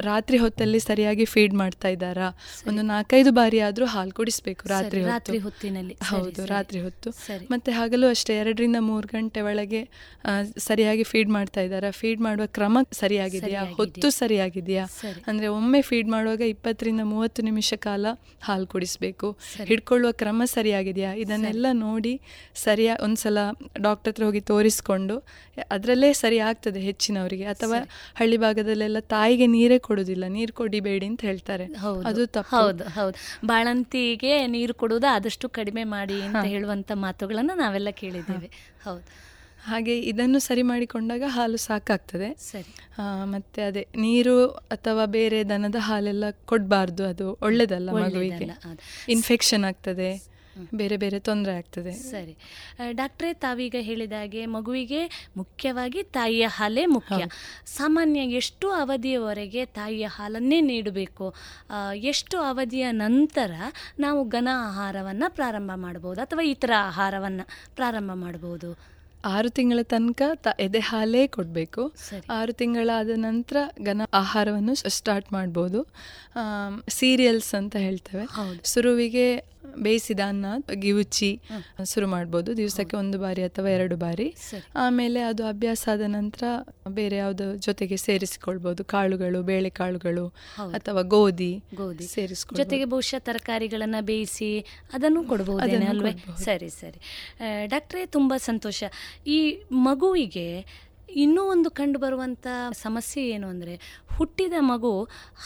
ರಾತ್ರಿ 0.01 0.37
ಹೊತ್ತಲ್ಲಿ 0.37 0.79
ಸರಿಯಾಗಿ 0.79 1.25
ಫೀಡ್ 1.25 1.53
ಮಾಡ್ತಾ 1.53 1.87
ಇದ್ದಾರಾ? 1.87 2.27
ಒಂದು 2.67 2.81
ನಾಲ್ಕೈದು 2.81 3.31
ಬಾರಿ 3.31 3.59
ಆದ್ರೂ 3.59 3.85
ಹಾಲು 3.85 4.11
ಕುಡಿಸ್ಬೇಕು 4.11 4.69
ರಾತ್ರಿ 4.69 5.01
ರಾತ್ರಿ 5.05 5.37
ಹೊತ್ತಿನಲ್ಲಿ. 5.37 5.95
ಹೌದು 6.03 6.45
ರಾತ್ರಿ 6.45 6.79
ಹೊತ್ತು. 6.81 7.09
ಮತ್ತೆ 7.51 7.71
ಹಗಲು 7.71 8.07
ಅಷ್ಟೇ 8.07 8.35
ಎರಡರಿಂದ 8.37 8.79
ಮೂರು 8.79 9.07
ಗಂಟೆ 9.07 9.41
ಒಳಗೆ 9.41 9.81
ಸರಿಯಾಗಿ 10.57 11.03
ಫೀಡ್ 11.03 11.29
ಮಾಡ್ತಾ 11.29 11.61
ಇದ್ದಾರಾ? 11.61 11.91
ಫೀಡ್ 11.91 12.21
ಮಾಡುವ 12.21 12.45
ಕ್ರಮ 12.57 12.77
ಸರಿಯಾಗಿದೆಯಾ? 12.91 13.41
ಸರಿಯಾಗಿದೆಯಾ? 13.41 13.75
ಹೊತ್ತು 13.79 14.09
ಸರಿಯಾಗಿದೆಯಾ? 14.09 14.85
ಅಂದ್ರೆ 15.27 15.47
ಒಮ್ಮೆ 15.57 15.81
ಫೀಡ್ 15.81 16.09
ಮಾಡುವಾಗ 16.09 16.41
ಇಪ್ಪತ್ತರಿಂದ 16.53 17.01
ಮೂವತ್ತು 17.03 17.41
ನಿಮಿಷ 17.41 17.73
ಕಾಲ 17.87 18.05
ಹಾಲು 18.43 18.67
ಕುಡಿಸ್ಬೇಕು. 18.67 19.29
ಹಿಡ್ಕೊಳ್ಳುವ 19.63 20.11
ಕ್ರಮ 20.11 20.41
ಸರಿಯಾಗಿದೆಯಾ? 20.45 21.11
ಇದನ್ನೆಲ್ಲ 21.23 21.67
ನೋಡಿ 21.85 22.15
ಸರಿಯಾ 22.55 22.95
ಒಂದ್ಸಲ 23.03 23.37
ಡಾಕ್ಟರ್ 23.81 24.11
ಹತ್ರ 24.11 24.23
ಹೋಗಿ 24.23 24.39
ತೋರಿಸ್ಕೊಂಡು 24.39 25.15
ಅದರಲ್ಲೇ 25.71 26.13
ಸರಿ 26.13 26.39
ಆಗ್ತದೆ 26.39 26.79
ಹೆಚ್ಚಿನವರಿಗೆ. 26.79 27.45
ಅಥವಾ 27.45 27.79
ಹಳ್ಳಿ 28.15 28.37
ಭಾಗದಲ್ಲೆಲ್ಲ 28.37 28.99
ತಾಯಿಗೆ 28.99 29.47
ನೀರೇ 29.47 29.79
ಕೊಡುದಿಲ್ಲ 29.79 30.25
ನೀರು 30.27 30.53
ಕೊಡಿಬೇಡಿ 30.53 31.05
ಅಂತ 31.05 31.21
ಹೇಳ್ತಾರೆ. 31.21 31.65
ಅದು 32.05 32.25
ಹೌದು 32.49 32.83
ಹೌದು. 32.83 33.17
ಬಾಳಂತಿಗೆ 33.47 34.47
ನೀರು 34.47 34.73
ಕೊಡುವುದು 34.73 35.07
ಆದಷ್ಟು 35.07 35.49
ಕಡಿಮೆ 35.49 35.83
ಮಾಡಿ 35.83 36.21
ಅಂತ 36.21 36.45
ಹೇಳುವಂತ 36.45 36.91
ಮಾತುಗಳನ್ನು 36.95 37.57
ನಾವೆಲ್ಲ 37.57 37.89
ಕೇಳಿದ್ದೇವೆ. 37.89 38.49
ಹೌದು. 38.83 39.05
ಹಾಗೆ 39.63 39.99
ಇದನ್ನು 39.99 40.39
ಸರಿ 40.39 40.61
ಮಾಡಿಕೊಂಡಾಗ 40.61 41.23
ಹಾಲು 41.27 41.57
ಸಾಕಾಗ್ತದೆ. 41.57 42.33
ಸರಿ. 42.33 42.71
ಮತ್ತೆ 43.23 43.61
ಅದೇ 43.61 43.87
ನೀರು 43.97 44.47
ಅಥವಾ 44.47 45.05
ಬೇರೆ 45.05 45.43
ದನದ 45.43 45.75
ಹಾಲೆಲ್ಲ 45.79 46.25
ಕೊಡಬಾರ್ದು 46.45 47.03
ಅದು 47.05 47.27
ಒಳ್ಳೇದಲ್ಲ 47.41 47.89
ಮಗುವಿಗೆ. 47.91 48.47
ಇನ್ಫೆಕ್ಷನ್ 49.09 49.63
ಆಗ್ತದೆ. 49.63 50.38
ಬೇರೆ 50.73 50.97
ಬೇರೆ 50.97 51.19
ತೊಂದರೆ 51.19 51.53
ಆಗ್ತದೆ. 51.53 51.91
ಸರಿ. 52.11 52.33
ಡಾಕ್ಟ್ರೇ 52.91 53.33
ತಾವೀಗ 53.33 53.75
ಹೇಳಿದ 53.79 54.11
ಹಾಗೆ 54.11 54.45
ಮಗುವಿಗೆ 54.45 55.01
ಮುಖ್ಯವಾಗಿ 55.37 56.03
ತಾಯಿಯ 56.03 56.45
ಹಾಲೇ 56.47 56.85
ಮುಖ್ಯ. 56.85 57.21
ಸಾಮಾನ್ಯ 57.65 58.21
ಎಷ್ಟು 58.33 58.69
ಅವಧಿಯವರೆಗೆ 58.71 59.65
ತಾಯಿಯ 59.65 60.07
ಹಾಲನ್ನೇ 60.07 60.61
ನೀಡಬೇಕು? 60.61 61.27
ಎಷ್ಟು 61.93 62.37
ಅವಧಿಯ 62.41 62.91
ನಂತರ 62.91 63.51
ನಾವು 63.99 64.21
ಘನ 64.29 64.47
ಆಹಾರವನ್ನು 64.67 65.35
ಪ್ರಾರಂಭ 65.35 65.71
ಮಾಡಬಹುದು 65.75 66.21
ಅಥವಾ 66.21 66.41
ಇತರ 66.41 66.71
ಆಹಾರವನ್ನು 66.83 67.45
ಪ್ರಾರಂಭ 67.75 68.11
ಮಾಡಬಹುದು? 68.15 68.71
ಆರು 69.25 69.49
ತಿಂಗಳ 69.49 69.81
ತನಕ 69.83 70.21
ತ 70.35 70.47
ಎದೆ 70.59 70.79
ಹಾಲೇ 70.79 71.27
ಕೊಡಬೇಕು. 71.27 71.83
ಆರು 72.29 72.53
ತಿಂಗಳಾದ 72.53 73.09
ನಂತರ 73.15 73.57
ಘನ 73.83 74.01
ಆಹಾರವನ್ನು 74.13 74.75
ಸ್ಟಾರ್ಟ್ 74.75 75.33
ಮಾಡ್ಬೋದು 75.33 75.79
ಸೀರಿಯಲ್ಸ್ 76.89 77.55
ಅಂತ 77.55 77.75
ಹೇಳ್ತೇವೆ. 77.75 78.25
ಸುರುವಿಗೆ 78.63 79.25
ಬೇಯಿಸಿದ 79.75 80.19
ಅನ್ನ 80.27 80.45
ಗಿವುಚಿ 80.73 81.41
ಶುರು 81.93 82.07
ಮಾಡ್ಬೋದು. 82.07 82.57
ದಿವಸಕ್ಕೆ 82.57 82.97
ಒಂದು 82.97 83.19
ಬಾರಿ 83.19 83.43
ಅಥವಾ 83.43 83.69
ಎರಡು 83.69 83.95
ಬಾರಿ. 83.95 84.27
ಆಮೇಲೆ 84.75 85.21
ಅದು 85.21 85.45
ಅಭ್ಯಾಸ 85.45 85.89
ಆದ 85.93 86.01
ನಂತರ 86.07 86.43
ಬೇರೆ 86.89 87.15
ಯಾವುದು 87.15 87.55
ಜೊತೆಗೆ 87.55 87.97
ಸೇರಿಸಿಕೊಳ್ಬೋದು. 87.97 88.83
ಕಾಳುಗಳು 88.85 89.43
ಬೇಳೆ 89.43 89.69
ಕಾಳುಗಳು 89.69 90.27
ಅಥವಾ 90.57 91.01
ಗೋಧಿ 91.01 91.63
ಗೋಧಿ. 91.75 92.07
ಸೇರಿಸಿಕೊಂಡು 92.07 92.63
ಜೊತೆಗೆ 92.63 92.85
ಬಹುಶಃ 92.85 93.19
ತರಕಾರಿಗಳನ್ನು 93.19 94.05
ಬೇಯಿಸಿ 94.05 94.51
ಅದನ್ನು 94.93 95.23
ಕೊಡಬಹುದು 95.23 95.87
ಅಲ್ವೇ? 95.89 96.11
ಸರಿ 96.43 96.69
ಸರಿ. 96.69 96.99
ಡಾಕ್ಟ್ರೇ 97.65 98.05
ತುಂಬ 98.05 98.33
ಸಂತೋಷ. 98.37 98.83
ಈ 99.27 99.39
ಮಗುವಿಗೆ 99.71 100.47
ಇನ್ನೂ 101.23 101.41
ಒಂದು 101.43 101.69
ಕಂಡುಬರುವಂಥ 101.69 102.47
ಸಮಸ್ಯೆ 102.81 103.21
ಏನು 103.35 103.47
ಅಂದರೆ 103.47 103.73
ಹುಟ್ಟಿದ 104.17 104.53
ಮಗು 104.59 104.91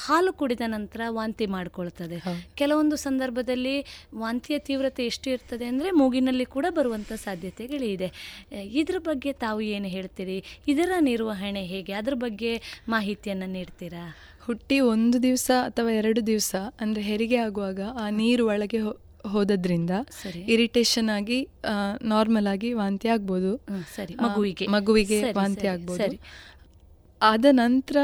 ಹಾಲು 0.03 0.33
ಕುಡಿದ 0.33 0.63
ನಂತರ 0.67 1.01
ವಾಂತಿ 1.09 1.45
ಮಾಡಿಕೊಳ್ತದೆ. 1.45 2.17
ಕೆಲವೊಂದು 2.55 2.95
ಸಂದರ್ಭದಲ್ಲಿ 2.95 3.75
ವಾಂತಿಯ 4.15 4.59
ತೀವ್ರತೆ 4.59 5.05
ಎಷ್ಟು 5.05 5.29
ಇರ್ತದೆ 5.29 5.65
ಅಂದರೆ 5.65 5.91
ಮೂಗಿನಲ್ಲಿ 5.91 6.45
ಕೂಡ 6.45 6.65
ಬರುವಂಥ 6.69 7.11
ಸಾಧ್ಯತೆಗಳಿದೆ 7.13 8.09
ಇದ್ರ 8.81 8.99
ಬಗ್ಗೆ 9.09 9.33
ತಾವು 9.33 9.61
ಏನು 9.61 9.87
ಹೇಳ್ತೀರಿ? 9.87 10.43
ಇದರ 10.67 10.91
ನಿರ್ವಹಣೆ 11.11 11.63
ಹೇಗೆ? 11.73 11.93
ಅದ್ರ 11.93 12.13
ಬಗ್ಗೆ 12.25 12.53
ಮಾಹಿತಿಯನ್ನು 12.87 13.49
ನೀಡ್ತೀರಾ? 13.57 14.05
ಹುಟ್ಟಿ 14.45 14.77
ಒಂದು 14.93 15.23
ದಿವಸ 15.23 15.51
ಅಥವಾ 15.67 15.91
ಎರಡು 15.91 16.21
ದಿವಸ 16.27 16.55
ಅಂದರೆ 16.81 17.01
ಹೆರಿಗೆ 17.01 17.37
ಆಗುವಾಗ 17.37 17.81
ಆ 18.03 18.05
ನೀರು 18.09 18.45
ಒಳಗೆ 18.47 18.79
ಹೋದದ್ರಿಂದ 19.27 19.91
ಇರಿಟೇಷನ್ 20.47 21.09
ಆಗಿ 21.09 21.47
ನಾರ್ಮಲ್ 22.01 22.47
ಆಗಿ 22.47 22.73
ವಾಂತಿ 22.73 23.07
ಆಗ್ಬೋದು. 23.07 23.57
ಸರಿ. 23.95 24.15
ಮಗುವಿಗೆ. 24.15 24.67
ಮಗುವಿಗೆ 24.67 25.31
ವಾಂತಿ 25.31 25.67
ಆಗ್ಬೋದು. 25.67 26.19
ಆದ 27.21 27.45
ನಂತರ 27.51 27.97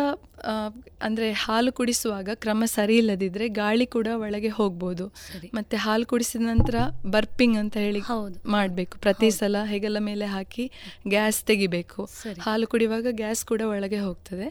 ಅಂದ್ರೆ 1.01 1.32
ಹಾಲು 1.32 1.72
ಕುಡಿಸುವಾಗ 1.74 2.30
ಕ್ರಮ 2.34 2.63
ಸರಿ 2.65 2.97
ಇಲ್ಲದಿದ್ರೆ 2.97 3.47
ಗಾಳಿ 3.47 3.86
ಕೂಡ 3.86 4.07
ಒಳಗೆ 4.15 4.47
ಹೋಗ್ಬೋದು. 4.47 5.05
ಮತ್ತೆ 5.53 5.78
ಹಾಲು 5.78 6.05
ಕುಡಿಸಿದ 6.05 6.41
ನಂತರ 6.41 6.76
ಬರ್ಪಿಂಗ್ 7.05 7.57
ಅಂತ 7.57 7.78
ಹೇಳಿ 7.78 8.01
ಮಾಡಬೇಕು. 8.45 8.99
ಪ್ರತಿ 8.99 9.32
ಸಲ 9.32 9.63
ಹೆಗಲ 9.63 9.97
ಮೇಲೆ 9.99 10.26
ಹಾಕಿ 10.26 10.72
ಗ್ಯಾಸ್ 11.07 11.43
ತೆಗಿಬೇಕು. 11.43 12.09
ಹಾಲು 12.39 12.67
ಕುಡಿಯುವಾಗ 12.67 13.07
ಗ್ಯಾಸ್ 13.11 13.45
ಕೂಡ 13.45 13.61
ಒಳಗೆ 13.61 13.99
ಹೋಗ್ತದೆ. 13.99 14.47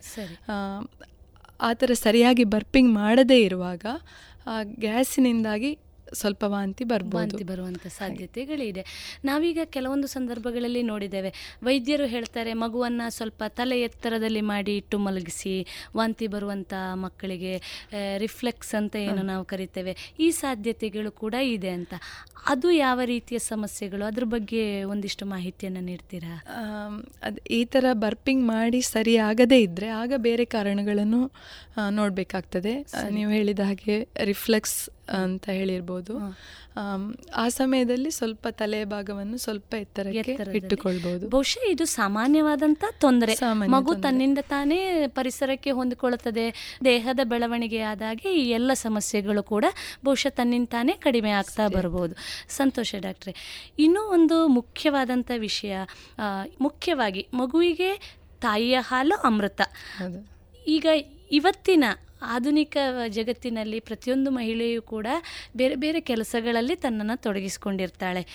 ಆ 1.60 1.72
ಥರ 1.72 1.90
ಸರಿಯಾಗಿ 1.92 2.44
ಬರ್ಪಿಂಗ್ 2.44 2.94
ಮಾಡದೇ 2.94 3.42
ಇರುವಾಗ 3.42 3.84
ಆ 4.46 4.62
ಗ್ಯಾಸಿನಿಂದಾಗಿ 4.62 5.78
ಸ್ವಲ್ಪ 6.20 6.42
ವಾಂತಿ 6.54 6.84
ಬರ್ಬೋದು. 6.84 7.16
ವಾಂತಿ 7.16 7.44
ಬರುವಂಥ 7.44 7.86
ಸಾಧ್ಯತೆಗಳಿದೆ. 7.86 8.84
ನಾವೀಗ 9.24 9.58
ಕೆಲವೊಂದು 9.76 10.06
ಸಂದರ್ಭಗಳಲ್ಲಿ 10.06 10.82
ನೋಡಿದ್ದೇವೆ. 10.82 11.32
ವೈದ್ಯರು 11.62 12.06
ಹೇಳ್ತಾರೆ 12.06 12.52
ಮಗುವನ್ನು 12.64 13.06
ಸ್ವಲ್ಪ 13.16 13.42
ತಲೆ 13.48 13.80
ಎತ್ತರದಲ್ಲಿ 13.80 14.40
ಮಾಡಿ 14.40 14.76
ಇಟ್ಟು 14.76 14.98
ಮಲಗಿಸಿ 14.98 15.66
ವಾಂತಿ 15.96 16.26
ಬರುವಂಥ 16.26 16.72
ಮಕ್ಕಳಿಗೆ 17.04 17.54
ರಿಫ್ಲೆಕ್ಸ್ 18.24 18.74
ಅಂತ 18.74 18.96
ಏನು 18.96 19.22
ನಾವು 19.22 19.44
ಕರಿತೇವೆ. 19.44 19.94
ಈ 20.20 20.30
ಸಾಧ್ಯತೆಗಳು 20.30 21.10
ಕೂಡ 21.12 21.34
ಇದೆ 21.56 21.68
ಅಂತ. 21.68 21.94
ಅದು 22.52 22.70
ಯಾವ 22.70 23.00
ರೀತಿಯ 23.04 23.38
ಸಮಸ್ಯೆಗಳು? 23.38 24.04
ಅದ್ರ 24.04 24.24
ಬಗ್ಗೆ 24.24 24.84
ಒಂದಿಷ್ಟು 24.84 25.26
ಮಾಹಿತಿಯನ್ನು 25.26 25.80
ನೀಡ್ತೀರಾ? 25.80 26.34
ಅದು 27.22 27.38
ಈ 27.50 27.64
ಥರ 27.64 27.84
ಬರ್ಪಿಂಗ್ 27.92 28.46
ಮಾಡಿ 28.46 28.80
ಸರಿ 28.80 29.16
ಆಗದೇ 29.16 29.60
ಇದ್ದರೆ 29.60 29.88
ಆಗ 29.88 30.12
ಬೇರೆ 30.16 30.44
ಕಾರಣಗಳನ್ನು 30.44 31.22
ನೋಡಬೇಕಾಗ್ತದೆ. 31.90 32.74
ನೀವು 33.16 33.30
ಹೇಳಿದ 33.30 33.58
ಹಾಗೆ 33.58 33.96
ರಿಫ್ಲೆಕ್ಸ್ 34.24 34.78
ಅಂತ 35.10 35.48
ಹೇಳಿರ್ಬೋದು. 35.48 36.14
ಆ 37.36 37.48
ಸಮಯದಲ್ಲಿ 37.48 38.10
ಸ್ವಲ್ಪ 38.10 38.46
ತಲೆ 38.50 38.84
ಭಾಗವನ್ನು 38.84 39.38
ಸ್ವಲ್ಪ 39.38 39.74
ಎತ್ತರಕ್ಕೆ 39.74 40.56
ಇಟ್ಟುಕೊಳ್ಬಹುದು 40.56 41.28
ಬಹುಶಃ 41.28 41.64
ಇದು 41.68 41.84
ಸಾಮಾನ್ಯವಾದಂತ 41.84 42.84
ತೊಂದರೆ. 43.00 43.34
ಮಗು. 43.66 43.94
ತನ್ನಿಂದ 43.94 44.38
ತಾನೇ 44.48 45.06
ಪರಿಸರಕ್ಕೆ 45.08 45.70
ಹೊಂದಿಕೊಳ್ಳುತ್ತದೆ. 45.70 46.76
ದೇಹದ 46.84 47.20
ಬೆಳವಣಿಗೆ 47.24 47.80
ಆದಾಗ 47.82 48.20
ಈ 48.26 48.44
ಎಲ್ಲ 48.50 48.72
ಸಮಸ್ಯೆಗಳು 48.72 49.42
ಕೂಡ 49.42 49.64
ಬಹುಶಃ 50.04 50.28
ತನ್ನಿಂದ 50.28 50.68
ತಾನೇ 50.70 50.92
ಕಡಿಮೆ 50.92 51.30
ಆಗ್ತಾ 51.30 51.68
ಬರಬಹುದು 51.68 52.14
ಸಂತೋಷ 52.48 52.94
ಡಾಕ್ಟ್ರೆ. 52.98 53.34
ಇನ್ನೂ 53.78 54.02
ಒಂದು 54.02 54.46
ಮುಖ್ಯವಾದಂಥ 54.48 55.30
ವಿಷಯ 55.38 55.76
ಮುಖ್ಯವಾಗಿ 56.60 57.28
ಮಗುವಿಗೆ 57.34 57.94
ತಾಯಿಯ 58.40 58.78
ಹಾಲು 58.80 59.16
ಅಮೃತ. 59.16 59.60
ಈಗ 60.66 60.86
ಇವತ್ತಿನ 61.32 61.84
ಆಧುನಿಕ 62.22 62.76
ಜಗತ್ತಿನಲ್ಲಿ 63.08 63.80
ಪ್ರತಿಯೊಂದು 63.80 64.30
ಮಹಿಳೆಯೂ 64.30 64.82
ಕೂಡ 64.82 65.06
ಬೇರೆ 65.56 65.74
ಬೇರೆ 65.74 66.00
ಕೆಲಸಗಳಲ್ಲಿ 66.00 66.76
ತನ್ನನ್ನು 66.76 67.22
ತೊಡಗಿಸಿಕೊಂಡಿರ್ತಾಳೆ. 67.22 68.26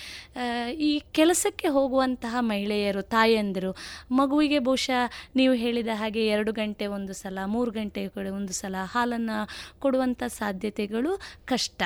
ಈ 0.72 1.04
ಕೆಲಸಕ್ಕೆ 1.12 1.68
ಹೋಗುವಂತಹ 1.68 2.36
ಮಹಿಳೆಯರು, 2.40 3.02
ತಾಯಂದಿರು, 3.02 3.76
ಮಗುವಿಗೆ 4.12 4.60
ಬಹುಶಃ 4.60 5.12
ನೀವು 5.36 5.54
ಹೇಳಿದ 5.54 5.88
ಹಾಗೆ 5.94 6.28
ಎರಡು 6.28 6.52
ಗಂಟೆ 6.52 6.88
ಒಂದು 6.88 7.14
ಸಲ, 7.14 7.40
ಮೂರು 7.46 7.72
ಗಂಟೆ 7.72 8.08
ಒಂದು 8.18 8.54
ಸಲ 8.54 8.76
ಹಾಲನ್ನು 8.84 9.50
ಕೊಡುವಂಥ 9.80 10.24
ಸಾಧ್ಯತೆಗಳು 10.28 11.20
ಕಷ್ಟ. 11.46 11.84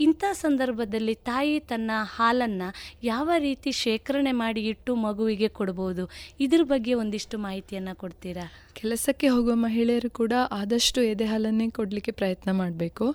ಇಂಥ 0.00 0.24
ಸಂದರ್ಭದಲ್ಲಿ 0.32 1.14
ತಾಯಿ 1.14 1.60
ತನ್ನ 1.60 1.90
ಹಾಲನ್ನು 2.04 2.74
ಯಾವ 3.02 3.30
ರೀತಿ 3.38 3.72
ಶೇಖರಣೆ 3.72 4.32
ಮಾಡಿ 4.32 4.60
ಇಟ್ಟು 4.66 4.94
ಮಗುವಿಗೆ 4.94 5.48
ಕೊಡ್ಬೋದು? 5.48 6.08
ಇದ್ರ 6.40 6.62
ಬಗ್ಗೆ 6.62 6.94
ಒಂದಿಷ್ಟು 6.94 7.38
ಮಾಹಿತಿಯನ್ನು 7.38 7.96
ಕೊಡ್ತೀರಾ? 7.96 8.69
ಕೆಲಸಕ್ಕೆ 8.74 9.28
ಹೋಗುವ 9.28 9.54
ಮಹಿಳೆಯರು 9.54 10.10
ಕೂಡ 10.10 10.32
ಆದಷ್ಟು 10.50 11.02
ಎದೆ 11.02 11.24
ಹಾಲನ್ನೇ 11.24 11.70
ಕೊಡಲಿಕ್ಕೆ 11.70 12.12
ಪ್ರಯತ್ನ 12.12 12.50
ಮಾಡಬೇಕು. 12.50 13.14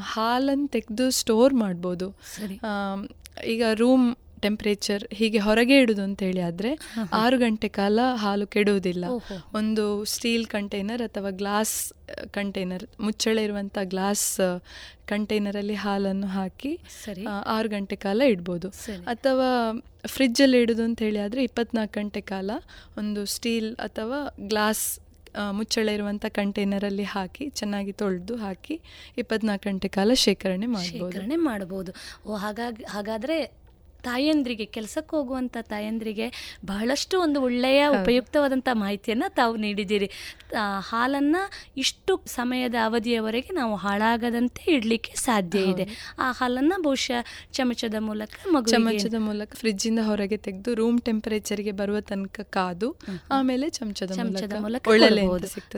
ಹಾಲನ್ನು 0.00 0.68
ತೆಗೆದು 0.68 1.10
ಸ್ಟೋರ್ 1.10 1.54
ಮಾಡ್ಬೋದು. 1.54 2.14
ಈಗ 3.46 3.62
ರೂಮ್ 3.74 4.14
ಟೆಂಪ್ರೇಚರ್ 4.44 5.04
ಹೀಗೆ 5.18 5.40
ಹೊರಗೆ 5.46 5.76
ಇಡುದು 5.84 6.02
ಅಂತ 6.08 6.20
ಹೇಳಿ 6.28 6.42
ಆದ್ರೆ 6.48 6.70
ಆರು 7.22 7.38
ಗಂಟೆ 7.44 7.68
ಕಾಲ 7.78 7.98
ಹಾಲು 8.24 8.46
ಕೆಡುವುದಿಲ್ಲ. 8.54 9.04
ಒಂದು 9.60 9.84
ಸ್ಟೀಲ್ 10.14 10.46
ಕಂಟೈನರ್ 10.54 11.02
ಅಥವಾ 11.08 11.32
ಗ್ಲಾಸ್ 11.42 11.76
ಕಂಟೈನರ್ 12.36 12.84
ಮುಚ್ಚಳ 13.06 13.36
ಇರುವಂತ 13.46 13.78
ಗ್ಲಾಸ್ 13.94 14.28
ಕಂಟೈನರಲ್ಲಿ 15.12 15.76
ಹಾಲನ್ನು 15.84 16.28
ಹಾಕಿ 16.38 16.72
ಆರು 17.56 17.68
ಗಂಟೆ 17.74 17.96
ಕಾಲ 18.06 18.22
ಇಡ್ಬೋದು. 18.34 18.70
ಅಥವಾ 19.14 19.48
ಫ್ರಿಜ್ಜಲ್ಲಿ 20.14 20.58
ಇಡುದು 20.64 20.82
ಅಂತ 20.88 20.98
ಹೇಳಿ 21.06 21.20
ಆದರೆ 21.26 21.40
ಇಪ್ಪತ್ನಾಲ್ಕು 21.48 21.94
ಗಂಟೆ 22.00 22.22
ಕಾಲ 22.32 22.50
ಒಂದು 23.02 23.22
ಸ್ಟೀಲ್ 23.34 23.70
ಅಥವಾ 23.88 24.18
ಗ್ಲಾಸ್ 24.52 24.86
ಮುಚ್ಚಳ 25.56 25.88
ಇರುವಂಥ 25.96 26.26
ಕಂಟೈನರಲ್ಲಿ 26.38 27.06
ಹಾಕಿ 27.14 27.44
ಚೆನ್ನಾಗಿ 27.60 27.92
ತೊಳೆದು 28.00 28.34
ಹಾಕಿ 28.44 28.76
ಇಪ್ಪತ್ನಾಲ್ಕು 29.22 29.64
ಗಂಟೆ 29.68 29.88
ಕಾಲ 29.96 30.10
ಶೇಖರಣೆ 30.24 30.68
ಮಾಡ್ಬೋದು. 30.74 31.10
ಶೇಖರಣೆ 31.12 31.36
ಮಾಡಬಹುದು 31.48 31.92
ಓ 32.26 32.36
ಹಾಗಾಗಿ 32.44 32.84
ಹಾಗಾದರೆ 32.94 33.36
ತಾಯಂದ್ರಿಗೆ 34.02 34.64
ಕೆಲಸಕ್ಕೆ 34.64 35.16
ಹೋಗುವಂಥ 35.16 35.56
ತಾಯಂದ್ರಿಗೆ 35.62 36.56
ಬಹಳಷ್ಟು 36.64 37.20
ಒಂದು 37.20 37.42
ಒಳ್ಳೆಯ 37.42 37.86
ಉಪಯುಕ್ತವಾದಂಥ 38.02 38.68
ಮಾಹಿತಿಯನ್ನು 38.72 39.34
ತಾವು 39.34 39.56
ನೀಡಿದ್ದೀರಿ. 39.56 40.10
ಆ, 40.58 40.80
ಹಾಲನ್ನು 40.80 41.50
ಇಷ್ಟು 41.76 42.22
ಸಮಯದ 42.26 42.74
ಅವಧಿಯವರೆಗೆ 42.84 43.54
ನಾವು 43.54 43.76
ಹಾಳಾಗದಂತೆ 43.76 44.72
ಇಡಲಿಕ್ಕೆ 44.72 45.14
ಸಾಧ್ಯ 45.14 45.58
ಇದೆ. 45.58 45.84
ಆ 46.18 46.32
ಹಾಲನ್ನು 46.32 46.82
ಬಹುಶಃ 46.82 47.24
ಚಮಚದ 47.52 47.94
ಮೂಲಕ 47.98 48.30
ಚಮಚದ 48.70 49.14
ಮೂಲಕ 49.18 49.54
ಫ್ರಿಜ್ಜಿಂದ 49.54 49.98
ಹೊರಗೆ 50.02 50.36
ತೆಗೆದು 50.36 50.74
ರೂಮ್ 50.74 51.00
ಟೆಂಪರೇಚರ್ಗೆ 51.00 51.72
ಬರುವ 51.72 52.00
ತನಕ 52.00 52.40
ಕಾದು 52.40 52.96
ಆಮೇಲೆ 53.30 53.68
ಚಮಚದ 53.68 54.12
ಚಮಚದ 54.12 54.52
ಮೂಲಕ 54.60 54.88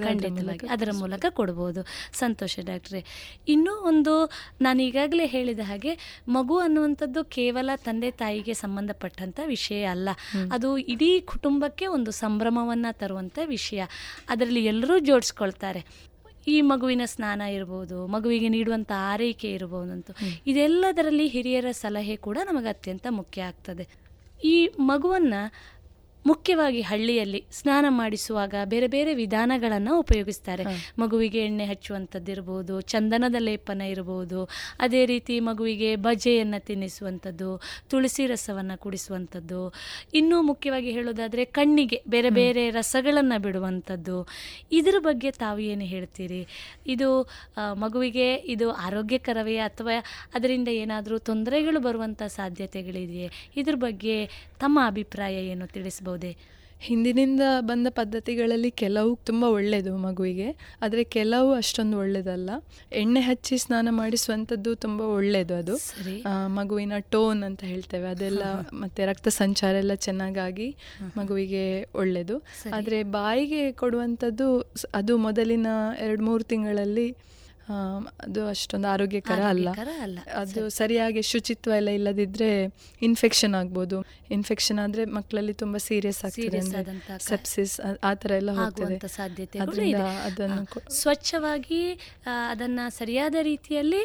ಖಂಡಿತವಾಗಿ. 0.09 0.67
ಅದರ 0.67 0.89
ಮೂಲಕ 0.99 1.25
ಕೊಡ್ಬೋದು. 1.29 1.87
ಸಂತೋಷ 2.13 2.59
ಡಾಕ್ಟ್ರೆ. 2.67 3.05
ಇನ್ನೂ 3.49 3.75
ಒಂದು 3.75 4.31
ನಾನು 4.61 4.83
ಈಗಾಗಲೇ 4.83 5.27
ಹೇಳಿದ 5.27 5.61
ಹಾಗೆ 5.61 6.23
ಮಗು 6.29 6.59
ಅನ್ನುವಂಥದ್ದು 6.59 7.25
ಕೇವಲ 7.25 7.71
ತಂದೆ 7.77 8.10
ತಾಯಿಗೆ 8.11 8.55
ಸಂಬಂಧಪಟ್ಟಂಥ 8.55 9.41
ವಿಷಯ 9.47 9.85
ಅಲ್ಲ. 9.85 10.09
ಅದು 10.53 10.79
ಇಡೀ 10.79 11.21
ಕುಟುಂಬಕ್ಕೆ 11.21 11.87
ಒಂದು 11.87 12.11
ಸಂಭ್ರಮವನ್ನು 12.11 12.99
ತರುವಂಥ 12.99 13.39
ವಿಷಯ. 13.45 13.83
ಅದರಲ್ಲಿ 14.29 14.65
ಎಲ್ಲರೂ 14.65 14.99
ಜೋಡಿಸ್ಕೊಳ್ತಾರೆ. 14.99 16.11
ಈ 16.49 16.61
ಮಗುವಿನ 16.61 17.03
ಸ್ನಾನ 17.05 17.41
ಇರ್ಬೋದು 17.41 18.07
ಮಗುವಿಗೆ 18.07 18.49
ನೀಡುವಂಥ 18.49 18.93
ಆರೈಕೆ 18.97 19.53
ಇರ್ಬೋದಂತು. 19.53 20.17
ಇದೆಲ್ಲದರಲ್ಲಿ 20.47 21.27
ಹಿರಿಯರ 21.27 21.67
ಸಲಹೆ 21.71 22.17
ಕೂಡ 22.17 22.39
ನಮಗೆ 22.45 22.69
ಅತ್ಯಂತ 22.69 23.07
ಮುಖ್ಯ 23.11 23.43
ಆಗ್ತದೆ. 23.43 23.89
ಈ 24.45 24.71
ಮಗುವನ್ನು 24.79 25.53
ಮುಖ್ಯವಾಗಿ 26.27 26.81
ಹಳ್ಳಿಯಲ್ಲಿ 26.81 27.41
ಸ್ನಾನ 27.53 27.87
ಮಾಡಿಸುವಾಗ 27.89 28.55
ಬೇರೆ 28.65 28.87
ಬೇರೆ 28.87 29.15
ವಿಧಾನಗಳನ್ನು 29.15 29.93
ಉಪಯೋಗಿಸ್ತಾರೆ. 29.99 30.65
ಮಗುವಿಗೆ 30.99 31.41
ಎಣ್ಣೆ 31.45 31.65
ಹಚ್ಚುವಂಥದ್ದಿರ್ಬೋದು 31.65 32.81
ಚಂದನದ 32.93 33.37
ಲೇಪನ 33.39 33.83
ಇರ್ಬೋದು 33.95 34.41
ಅದೇ 34.81 35.03
ರೀತಿ 35.07 35.41
ಮಗುವಿಗೆ 35.41 35.97
ಬಜೆಯನ್ನು 35.97 36.61
ತಿನ್ನಿಸುವಂಥದ್ದು 36.67 37.51
ತುಳಸಿ 37.91 38.27
ರಸವನ್ನು 38.27 38.77
ಕುಡಿಸುವಂಥದ್ದು 38.79 39.63
ಇನ್ನೂ 40.15 40.43
ಮುಖ್ಯವಾಗಿ 40.43 40.91
ಹೇಳೋದಾದರೆ 40.91 41.45
ಕಣ್ಣಿಗೆ 41.45 42.01
ಬೇರೆ 42.09 42.31
ಬೇರೆ 42.31 42.65
ರಸಗಳನ್ನು 42.71 43.39
ಬಿಡುವಂಥದ್ದು 43.43 44.19
ಇದರ 44.73 44.97
ಬಗ್ಗೆ 45.01 45.31
ತಾವು 45.43 45.59
ಏನು 45.73 45.85
ಹೇಳ್ತೀರಿ? 45.85 46.43
ಇದು 46.87 47.09
ಮಗುವಿಗೆ 47.75 48.29
ಇದು 48.55 48.71
ಆರೋಗ್ಯಕರವೇ 48.87 49.57
ಅಥವಾ 49.69 49.97
ಅದರಿಂದ 50.35 50.69
ಏನಾದರೂ 50.83 51.19
ತೊಂದರೆಗಳು 51.19 51.81
ಬರುವಂಥ 51.81 52.23
ಸಾಧ್ಯತೆಗಳಿದೆಯೇ? 52.39 53.29
ಇದ್ರ 53.57 53.75
ಬಗ್ಗೆ 53.87 54.17
ತಮ್ಮ 54.61 54.79
ಅಭಿಪ್ರಾಯ 54.87 55.37
ಏನು 55.47 55.67
ತಿಳಿಸಬಹುದೇ? 55.69 56.33
ಹಿಂದಿನಿಂದ 56.81 57.45
ಬಂದ 57.61 57.87
ಪದ್ಧತಿಗಳಲ್ಲಿ 57.91 58.71
ಕೆಲವು 58.81 59.11
ತುಂಬ 59.25 59.45
ಒಳ್ಳೆಯದು 59.51 59.97
ಮಗುವಿಗೆ 59.99 60.47
ಆದರೆ 60.83 61.05
ಕೆಲವು 61.15 61.55
ಅಷ್ಟೊಂದು 61.55 61.97
ಒಳ್ಳೆಯದಲ್ಲ 61.99 62.51
ಎಣ್ಣೆ 62.93 63.21
ಹಚ್ಚಿ 63.21 63.59
ಸ್ನಾನ 63.59 63.89
ಮಾಡಿಸುವಂಥದ್ದು 63.93 64.75
ತುಂಬ 64.77 65.01
ಒಳ್ಳೆಯದು 65.17 65.55
ಅದು. 65.55 65.75
ಮಗುವಿನ 66.55 66.93
ಟೋನ್ 67.11 67.45
ಅಂತ 67.45 67.63
ಹೇಳ್ತೇವೆ 67.65 68.09
ಅದೆಲ್ಲ 68.09 68.45
ಮತ್ತೆ 68.81 69.05
ರಕ್ತ 69.07 69.29
ಸಂಚಾರ 69.37 69.75
ಎಲ್ಲ 69.77 69.97
ಚೆನ್ನಾಗಾಗಿ 70.01 70.69
ಮಗುವಿಗೆ 71.17 71.65
ಒಳ್ಳೆಯದು 71.95 72.39
ಆದರೆ 72.73 73.01
ಬಾಯಿಗೆ 73.13 73.73
ಕೊಡುವಂಥದ್ದು 73.79 74.49
ಅದು 74.95 75.17
ಮೊದಲಿನ 75.19 75.67
ಎರಡು 75.99 76.25
ಮೂರು 76.25 76.45
ತಿಂಗಳಲ್ಲಿ 76.45 77.09
ಅದು 78.23 78.47
ಅಷ್ಟೊಂದು 78.49 78.89
ಆರೋಗ್ಯಕರ 78.89 79.41
ಅಲ್ಲ. 79.49 79.69
ಅದು 80.35 80.69
ಸರಿಯಾಗಿ 80.69 81.23
ಶುಚಿತ್ವ 81.23 81.71
ಎಲ್ಲ 81.77 81.89
ಇಲ್ಲದಿದ್ರೆ 81.89 82.49
ಇನ್ಫೆಕ್ಷನ್ 83.03 83.55
ಆಗ್ಬೋದು. 83.55 83.99
ಇನ್ಫೆಕ್ಷನ್ 84.31 84.79
ಆದ್ರೆ 84.79 85.05
ಮಕ್ಕಳಲ್ಲಿ 85.05 85.55
ತುಂಬಾ 85.55 85.79
ಸೀರಿಯಸ್ 85.79 86.25
ಆಗ್ತದೆ 86.25 86.61
ಸೆಪ್ಸಿಸ್ 87.19 87.81
ಆ 88.05 88.13
ಎಲ್ಲ 88.37 88.51
ಹೋಗ್ತದೆ. 88.51 89.09
ಸಾಧ್ಯತೆ 89.09 89.59
ಅದರಿಂದ 89.59 90.03
ಅದನ್ನು 90.25 90.93
ಸ್ವಚ್ಛವಾಗಿ 90.93 91.83
ಅದನ್ನ 92.51 92.81
ಸರಿಯಾದ 92.89 93.35
ರೀತಿಯಲ್ಲಿ 93.43 94.03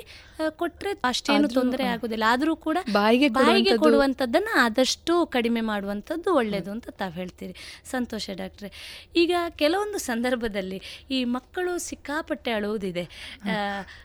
ಕೊಟ್ರೆ 0.49 0.91
ಅಷ್ಟೇನು 1.03 1.47
ತೊಂದರೆ 1.47 1.85
ಆಗುದಿಲ್ಲ. 1.85 2.23
ಆದ್ರೂ 2.27 2.55
ಕೂಡ 2.55 2.77
ಬಾಯಿಗೆ 2.91 3.27
ಬಾಯಿಗೆ 3.29 3.77
ಕೊಡುವಂತದ್ದನ್ನ 3.77 4.47
ಆದಷ್ಟು 4.59 5.25
ಕಡಿಮೆ 5.25 5.61
ಮಾಡುವಂತದ್ದು 5.61 6.35
ಒಳ್ಳೆಯದು 6.35 6.71
ಅಂತ 6.71 6.89
ತಾವು 6.89 7.11
ಹೇಳ್ತೀರಿ. 7.11 7.55
ಸಂತೋಷ 7.91 8.29
ಡಾಕ್ಟ್ರೆ. 8.33 8.69
ಈಗ 9.15 9.35
ಕೆಲವೊಂದು 9.49 9.97
ಸಂದರ್ಭದಲ್ಲಿ 9.97 10.81
ಈ 11.11 11.23
ಮಕ್ಕಳು 11.23 11.77
ಸಿಕ್ಕಾಪಟ್ಟೆ 11.77 12.51
ಅಳುವುದಿದೆ. 12.51 13.03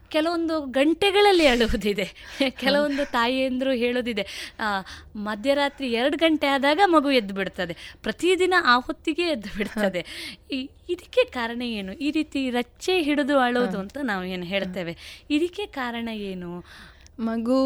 ಕೆಲವೊಂದು 0.08 0.54
ಗಂಟೆಗಳಲ್ಲಿ 0.60 1.46
ಅಳುವುದಿದೆ. 1.46 2.06
ಕೆಲವೊಂದು 2.50 3.04
ತಾಯಿಯಂದರು 3.10 3.72
ಹೇಳೋದಿದೆ. 3.72 4.24
ಮಧ್ಯರಾತ್ರಿ 5.16 5.88
ಎರಡು 5.92 6.16
ಗಂಟೆ 6.16 6.46
ಆದಾಗ 6.46 6.80
ಮಗು 6.86 7.10
ಎದ್ದು 7.10 7.34
ಬಿಡ್ತದೆ. 7.34 7.76
ಪ್ರತಿದಿನ 8.02 8.54
ಆ 8.64 8.74
ಹೊತ್ತಿಗೆ 8.78 9.22
ಎದ್ದು 9.22 9.50
ಬಿಡ್ತದೆ. 9.56 10.02
ಇದಕ್ಕೆ 10.90 11.24
ಕಾರಣ 11.24 11.62
ಏನು? 11.62 11.92
ಈ 11.92 12.10
ರೀತಿ 12.10 12.50
ರಚ್ಚೆ 12.50 13.02
ಹಿಡಿದು 13.02 13.38
ಅಳೋದು 13.38 13.78
ಅಂತ 13.78 13.98
ನಾವು 14.02 14.24
ಏನು 14.24 14.44
ಹೇಳ್ತೇವೆ? 14.44 14.96
ಇದಕ್ಕೆ 15.30 15.66
ಕಾರಣ 15.66 16.08
ಏನು? 16.08 16.52
ಮಗು 17.20 17.58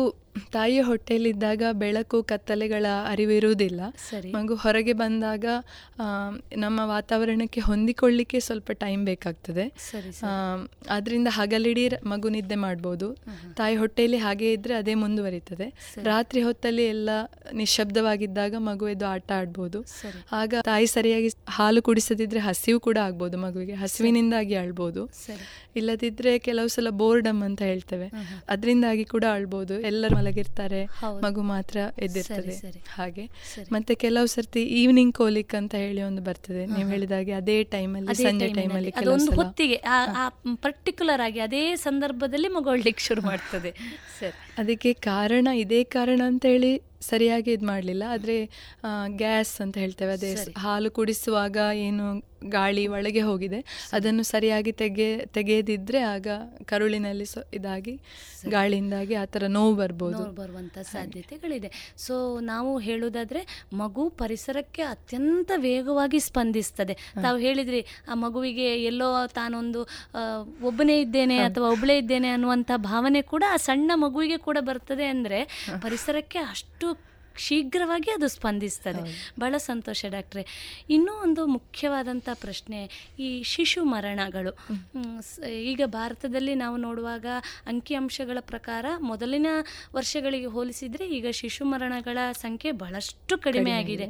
ತಾಯಿಯ 0.52 0.80
ಹೊಟ್ಟೆಯಲ್ಲಿದ್ದಾಗ 0.80 1.62
ಬೆಳಕು 1.72 2.22
ಕತ್ತಲೆಗಳ 2.22 2.86
ಅರಿವಿರುವುದಿಲ್ಲ. 3.08 3.80
ಸರಿ. 4.10 4.32
ಮಗು 4.32 4.54
ಹೊರಗೆ 4.54 4.92
ಬಂದಾಗ 4.92 5.44
ನಮ್ಮ 6.56 6.80
ವಾತಾವರಣಕ್ಕೆ 6.84 7.60
ಹೊಂದಿಕೊಳ್ಳಿಕ್ಕೆ 7.60 8.40
ಸ್ವಲ್ಪ 8.40 8.70
ಟೈಮ್ 8.70 9.04
ಬೇಕಾಗ್ತದೆ. 9.04 9.64
ಅದರಿಂದ 10.90 11.28
ಹಗಲಿಡೀ 11.30 11.88
ಮಗು 12.04 12.28
ನಿದ್ದೆ 12.28 12.54
ಮಾಡ್ಬೋದು. 12.54 13.08
ತಾಯಿ 13.56 13.76
ಹೊಟ್ಟೆಯಲ್ಲಿ 13.76 14.16
ಹಾಗೆ 14.16 14.52
ಇದ್ರೆ 14.52 14.74
ಅದೇ 14.74 14.94
ಮುಂದುವರಿತದೆ. 14.94 15.68
ರಾತ್ರಿ 16.02 16.42
ಹೊತ್ತಲ್ಲಿ 16.42 16.86
ಎಲ್ಲ 16.86 17.10
ನಿಶಬ್ದವಾಗಿದ್ದಾಗ 17.52 18.54
ಮಗು 18.58 18.88
ಎದ್ದು 18.88 19.06
ಆಟ 19.06 19.32
ಆಡ್ಬೋದು. 19.32 19.80
ಆಗ 20.32 20.54
ತಾಯಿ 20.64 20.86
ಸರಿಯಾಗಿ 20.86 21.30
ಹಾಲು 21.48 21.82
ಕುಡಿಸದಿದ್ರೆ 21.82 22.40
ಹಸಿವು 22.40 22.80
ಕೂಡ 22.80 22.98
ಆಗ್ಬೋದು 22.98 23.38
ಮಗುವಿಗೆ. 23.38 23.72
ಹಸಿವಿನಿಂದಾಗಿ 23.74 24.54
ಅಳ್ಬೋದು. 24.54 25.04
ಇಲ್ಲದಿದ್ರೆ 25.76 26.38
ಕೆಲವು 26.38 26.68
ಸಲ 26.68 26.88
ಬೋರ್ಡಮ್ 26.90 27.42
ಅಂತ 27.42 27.62
ಹೇಳ್ತೇವೆ. 27.62 28.10
ಅದರಿಂದಾಗಿ 28.48 29.04
ಕೂಡ 29.04 29.24
ಅಳ್ಬೋದು 29.32 29.80
ಎಲ್ಲರೂ 29.80 30.16
ಮಲಗಿರ್ತಾರೆ 30.24 30.80
ಮಗು 31.24 31.42
ಮಾತ್ರ 31.52 31.76
ಎದ್ದಿರ್ತದೆ. 31.98 32.54
ಹಾಗೆ. 32.94 33.24
ಮತ್ತೆ 33.72 33.94
ಕೆಲವು 34.04 34.26
ಸರ್ತಿ 34.26 34.62
ಈವ್ನಿಂಗ್ 34.80 35.14
ಕೋಲಿಕ್ 35.14 35.54
ಅಂತ 35.54 35.74
ಹೇಳಿ 35.74 36.02
ಒಂದು 36.02 36.22
ಬರ್ತದೆ. 36.22 36.62
ನೀವು 36.66 36.88
ಹೇಳಿದಾಗೆ 36.88 37.32
ಅದೇ 37.32 37.56
ಟೈಮಲ್ಲಿ 37.74 38.10
ಅಲ್ಲಿ 38.10 38.26
ಸಂಜೆ 38.28 38.48
ಟೈಮ್ 38.60 38.72
ಅಲ್ಲಿ. 38.72 38.92
ಕೆಲವೊಂದು 38.92 39.32
ಹೊತ್ತಿಗೆ 39.40 39.78
ಪರ್ಟಿಕ್ಯುಲರ್ 40.62 41.20
ಆಗಿ 41.20 41.40
ಅದೇ 41.40 41.62
ಸಂದರ್ಭದಲ್ಲಿ 41.84 42.48
ಮಗು 42.48 42.70
ಅಳ್ಲಿಕ್ಕೆ 42.70 43.04
ಶುರು 43.04 43.22
ಮಾಡ್ತದೆ. 43.22 43.72
ಸರಿ. 44.20 44.36
ಅದಕ್ಕೆ 44.58 44.92
ಕಾರಣ 45.08 45.48
ಇದೇ 45.56 45.82
ಕಾರಣ 45.96 46.20
ಅಂತ 46.26 46.44
ಹೇಳಿ 46.46 46.72
ಸರಿಯಾಗಿ 47.08 47.50
ಇದು 47.52 47.66
ಮಾಡಲಿಲ್ಲ. 47.66 48.04
ಆದರೆ 48.08 48.36
ಗ್ಯಾಸ್ 49.16 49.54
ಅಂತ 49.60 49.76
ಹೇಳ್ತೇವೆ. 49.78 50.12
ಅದೇ 50.12 50.30
ಹಾಲು 50.58 50.90
ಕುಡಿಸುವಾಗ 50.90 51.58
ಏನು 51.86 52.06
ಗಾಳಿ 52.42 52.86
ಒಳಗೆ 52.86 53.20
ಹೋಗಿದೆ. 53.20 53.60
ಅದನ್ನು 53.92 54.22
ಸರಿಯಾಗಿ 54.22 54.72
ತೆಗೆ 54.72 55.26
ತೆಗೆಯದಿದ್ರೆ 55.26 56.00
ಆಗ 56.00 56.26
ಕರುಳಿನಲ್ಲಿ 56.64 57.26
ಸೊ 57.26 57.40
ಇದಾಗಿ 57.54 57.94
ಗಾಳಿಯಿಂದಾಗಿ 58.48 59.14
ಆ 59.14 59.24
ಥರ 59.24 59.44
ನೋವು 59.46 59.74
ಬರ್ಬೋದು. 59.74 60.24
ಬರುವಂಥ 60.32 60.78
ಸಾಧ್ಯತೆಗಳಿದೆ. 60.78 61.70
ಸೊ 61.96 62.40
ನಾವು 62.40 62.78
ಹೇಳುವುದಾದ್ರೆ 62.78 63.68
ಮಗು 63.72 64.08
ಪರಿಸರಕ್ಕೆ 64.10 64.82
ಅತ್ಯಂತ 64.82 65.50
ವೇಗವಾಗಿ 65.56 66.20
ಸ್ಪಂದಿಸ್ತದೆ. 66.20 66.96
ತಾವು 67.22 67.38
ಹೇಳಿದ್ರಿ 67.38 67.80
ಆ 68.08 68.14
ಮಗುವಿಗೆ 68.14 68.68
ಎಲ್ಲೋ 68.84 69.26
ತಾನೊಂದು 69.26 69.82
ಒಬ್ಬನೇ 70.62 71.00
ಇದ್ದೇನೆ 71.00 71.38
ಅಥವಾ 71.38 71.70
ಒಬ್ಬಳೇ 71.70 71.98
ಇದ್ದೇನೆ 71.98 72.28
ಅನ್ನುವಂಥ 72.28 72.70
ಭಾವನೆ 72.76 73.22
ಕೂಡ 73.22 73.44
ಆ 73.52 73.56
ಸಣ್ಣ 73.56 73.90
ಮಗುವಿಗೆ 73.94 74.38
ಕೂಡ 74.38 74.58
ಬರ್ತದೆ 74.60 75.06
ಅಂದರೆ 75.06 75.40
ಪರಿಸರಕ್ಕೆ 75.82 76.38
ಅಷ್ಟು 76.38 77.13
ಶೀಘ್ರವಾಗಿ 77.38 78.10
ಅದು 78.10 78.28
ಸ್ಪಂದಿಸ್ತದೆ. 78.28 79.32
ಬಹಳ 79.40 79.56
ಸಂತೋಷ 79.56 80.04
ಡಾಕ್ಟ್ರೆ. 80.08 80.46
ಇನ್ನೂ 80.90 81.12
ಒಂದು 81.12 81.46
ಮುಖ್ಯವಾದಂಥ 81.46 82.28
ಪ್ರಶ್ನೆ 82.34 82.80
ಈ 83.18 83.42
ಶಿಶು 83.42 83.84
ಮರಣಗಳು. 83.84 84.52
ಈಗ 85.48 85.80
ಭಾರತದಲ್ಲಿ 85.86 86.54
ನಾವು 86.54 86.76
ನೋಡುವಾಗ 86.76 87.26
ಅಂಕಿಅಂಶಗಳ 87.66 88.38
ಪ್ರಕಾರ 88.40 88.86
ಮೊದಲಿನ 89.00 89.46
ವರ್ಷಗಳಿಗೆ 89.94 90.46
ಹೋಲಿಸಿದರೆ 90.46 91.08
ಈಗ 91.08 91.26
ಶಿಶು 91.30 91.64
ಮರಣಗಳ 91.64 92.18
ಸಂಖ್ಯೆ 92.32 92.72
ಬಹಳಷ್ಟು 92.72 93.38
ಕಡಿಮೆ 93.38 93.70
ಆಗಿದೆ. 93.70 94.06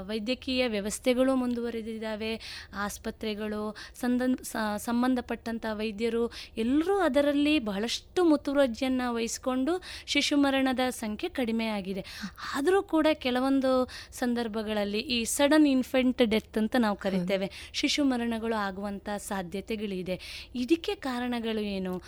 ವೈದ್ಯಕೀಯ 0.00 0.68
ವ್ಯವಸ್ಥೆಗಳು 0.68 1.34
ಮುಂದುವರೆದಿದ್ದಾವೆ. 1.34 2.32
ಆಸ್ಪತ್ರೆಗಳು 2.74 3.76
ಸಂದನ್ 4.00 4.36
ಸಂಬಂಧಪಟ್ಟಂಥ 4.76 5.66
ವೈದ್ಯರು 5.72 6.32
ಎಲ್ಲರೂ 6.56 6.98
ಅದರಲ್ಲಿ 6.98 7.58
ಬಹಳಷ್ಟು 7.58 8.24
ಮುತುವರ್ಜಿಯನ್ನು 8.24 9.14
ವಹಿಸಿಕೊಂಡು 9.14 9.82
ಶಿಶು 10.06 10.36
ಮರಣದ 10.36 10.80
ಸಂಖ್ಯೆ 10.90 11.28
ಕಡಿಮೆ 11.28 11.66
ಆಗಿದೆ. 11.66 12.04
ಆದರೂ 12.54 12.82
ಕೂಡ 12.82 13.06
ಕೆಲವೊಂದು 13.14 13.88
ಸಂದರ್ಭಗಳಲ್ಲಿ 14.12 14.98
ಈ 14.98 15.24
ಸಡನ್ 15.24 15.66
ಇನ್ಫೆಂಟ್ 15.66 16.22
ಡೆತ್ 16.30 16.58
ಅಂತ 16.58 16.76
ನಾವು 16.78 16.96
ಕರಿತೇವೆ. 16.96 17.70
ಶಿಶು 17.72 18.04
ಮರಣಗಳು 18.04 18.54
ಆಗುವಂಥ 18.54 19.08
ಸಾಧ್ಯತೆಗಳಿದೆ. 19.16 20.50
ಇದಕ್ಕೆ 20.54 20.94
ಕಾರಣಗಳು 20.94 21.60
ಏನು? 21.60 22.02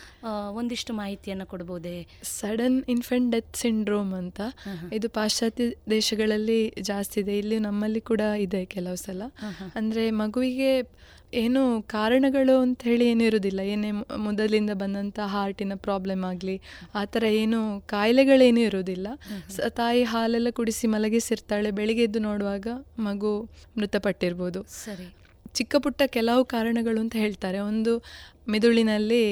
ಒಂದಿಷ್ಟು 0.53 0.93
ಮಾಹಿತಿಯನ್ನು 0.93 1.47
ಕೊಡ್ಬೋದೇ? 1.47 2.07
ಸಡನ್ 2.23 2.83
ಇನ್ಫೆಂಟ್ 2.89 3.33
ಡೆತ್ 3.33 3.57
ಸಿಂಡ್ರೋಮ್ 3.57 4.15
ಅಂತ 4.15 4.41
ಇದು 4.93 5.09
ಪಾಶ್ಚಾತ್ಯ 5.09 5.71
ದೇಶಗಳಲ್ಲಿ 5.91 6.75
ಜಾಸ್ತಿ 6.81 7.21
ಇದೆ. 7.21 7.39
ಇಲ್ಲಿ 7.39 7.59
ನಮ್ಮಲ್ಲಿ 7.59 8.01
ಕೂಡ 8.01 8.21
ಇದೆ 8.21 8.65
ಕೆಲವು 8.65 8.97
ಸಲ. 8.97 9.23
ಅಂದ್ರೆ 9.75 10.11
ಮಗುವಿಗೆ 10.11 10.83
ಏನು 11.35 11.83
ಕಾರಣಗಳು 11.83 12.61
ಅಂತ 12.61 12.81
ಹೇಳಿ 12.83 13.07
ಏನು 13.07 13.23
ಇರುವುದಿಲ್ಲ. 13.23 13.61
ಏನೇ 13.61 13.91
ಮೊದಲಿಂದ 14.17 14.71
ಬಂದಂಥ 14.71 15.21
ಹಾರ್ಟಿನ 15.21 15.73
ಪ್ರಾಬ್ಲಮ್ 15.75 16.25
ಆಗಲಿ 16.25 16.61
ಆ 16.95 17.05
ಥರ 17.05 17.25
ಏನು 17.25 17.81
ಕಾಯಿಲೆಗಳೇನೂ 17.87 18.61
ಇರುವುದಿಲ್ಲ. 18.61 19.09
ಸ- 19.51 19.61
ತಾಯಿ 19.69 20.03
ಹಾಲೆಲ್ಲ 20.03 20.51
ಕುಡಿಸಿ 20.51 20.87
ಮಲಗಿಸಿರ್ತಾಳೆ 20.87 21.71
ಬೆಳಿಗ್ಗೆ 21.71 22.05
ಎದ್ದು 22.05 22.19
ನೋಡುವಾಗ 22.19 22.67
ಮಗು 22.99 23.49
ಮೃತಪಟ್ಟಿರ್ಬೋದು. 23.79 24.63
ಸರಿ. 24.63 25.15
ಚಿಕ್ಕ 25.55 25.77
ಪುಟ್ಟ 25.77 26.03
ಕೆಲವು 26.07 26.45
ಕಾರಣಗಳು 26.45 27.01
ಅಂತ 27.01 27.17
ಹೇಳ್ತಾರೆ. 27.17 27.59
ಒಂದು 27.59 28.03
ಮೆದುಳಿನಲ್ಲಿ 28.47 29.25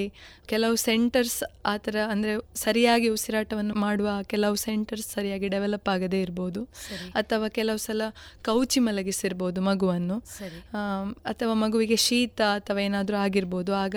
ಕೆಲವು 0.51 0.77
ಸೆಂಟರ್ಸ್ 0.85 1.41
ಆ 1.71 1.73
ಥರ 1.85 1.97
ಅಂದರೆ 2.13 2.33
ಸರಿಯಾಗಿ 2.65 3.09
ಉಸಿರಾಟವನ್ನು 3.17 3.75
ಮಾಡುವ 3.85 4.09
ಕೆಲವು 4.33 4.57
ಸೆಂಟರ್ಸ್ 4.65 5.09
ಸರಿಯಾಗಿ 5.17 5.49
ಡೆವಲಪ್ 5.55 5.89
ಆಗದೇ 5.95 6.21
ಇರ್ಬೋದು. 6.27 6.61
ಅಥವಾ 7.21 7.47
ಕೆಲವು 7.59 7.81
ಸಲ 7.87 8.03
ಕೌಚಿ 8.49 8.81
ಮಲಗಿಸಿರ್ಬೋದು 8.87 9.61
ಮಗುವನ್ನು. 9.69 10.17
ಅಥವಾ 11.33 11.55
ಮಗುವಿಗೆ 11.65 11.99
ಶೀತ 12.07 12.41
ಅಥವಾ 12.59 12.81
ಏನಾದರೂ 12.89 13.19
ಆಗಿರ್ಬೋದು. 13.27 13.75
ಆಗ 13.85 13.97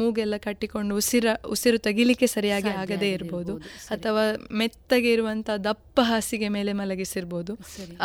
ಮೂಗೆಲ್ಲ 0.00 0.38
ಕಟ್ಟಿಕೊಂಡು 0.46 0.94
ಉಸಿರ 1.00 1.26
ಉಸಿರು 1.54 1.80
ತೆಗಿಲಿಕ್ಕೆ 1.88 2.28
ಸರಿಯಾಗಿ 2.36 2.72
ಆಗದೇ 2.82 3.10
ಇರ್ಬೋದು. 3.18 3.56
ಅಥವಾ 3.96 4.24
ಮೆತ್ತಗೆ 4.62 5.12
ಇರುವಂಥ 5.16 5.50
ದಪ್ಪ 5.68 5.98
ಹಾಸಿಗೆ 6.10 6.50
ಮೇಲೆ 6.58 6.74
ಮಲಗಿಸಿರ್ಬೋದು. 6.82 7.54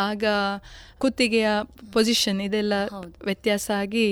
ಆಗ 0.08 0.24
ಕುತ್ತಿಗೆಯ 1.04 1.48
ಪೊಸಿಷನ್ 1.94 2.40
ಇದೆಲ್ಲ 2.48 2.74
ವ್ಯತ್ಯಾಸ 3.28 3.66
ಆಗಿ 3.82 4.08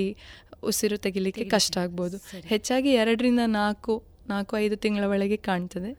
ಉಸಿರು 0.65 0.97
ತೆಗಿಲಿಕ್ಕೆ 0.97 1.43
ಕಷ್ಟ 1.43 1.77
ಆಗ್ಬೋದು. 1.77 2.17
ಹೆಚ್ಚಾಗಿ 2.45 2.91
ಎರಡರಿಂದ 2.93 3.39
ನಾಲ್ಕು 3.45 4.03
ನಾಲ್ಕು 4.29 4.57
ಐದು 4.57 4.75
ತಿಂಗಳ 4.75 5.03
ಒಳಗೆ 5.03 5.37
ಕಾಣ್ತದೆ. 5.37 5.91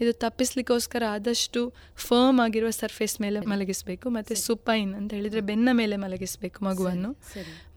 ಇದು 0.00 0.12
ತಪ್ಪಿಸ್ಲಿಕ್ಕೋಸ್ಕರ 0.12 1.02
ಆದಷ್ಟು 1.10 1.60
ಫರ್ಮ್ 1.96 2.40
ಆಗಿರುವ 2.40 2.70
ಸರ್ಫೇಸ್ 2.70 3.20
ಮೇಲೆ 3.20 3.40
ಮಲಗಿಸಬೇಕು 3.40 4.10
ಮತ್ತೆ 4.10 4.34
ಸುಪೈನ್ 4.34 4.94
ಅಂತ 4.94 5.14
ಹೇಳಿದ್ರೆ 5.14 5.40
ಬೆನ್ನ 5.40 5.68
ಮೇಲೆ 5.72 5.96
ಮಲಗಿಸಬೇಕು 5.96 6.64
ಮಗುವನ್ನು. 6.64 7.10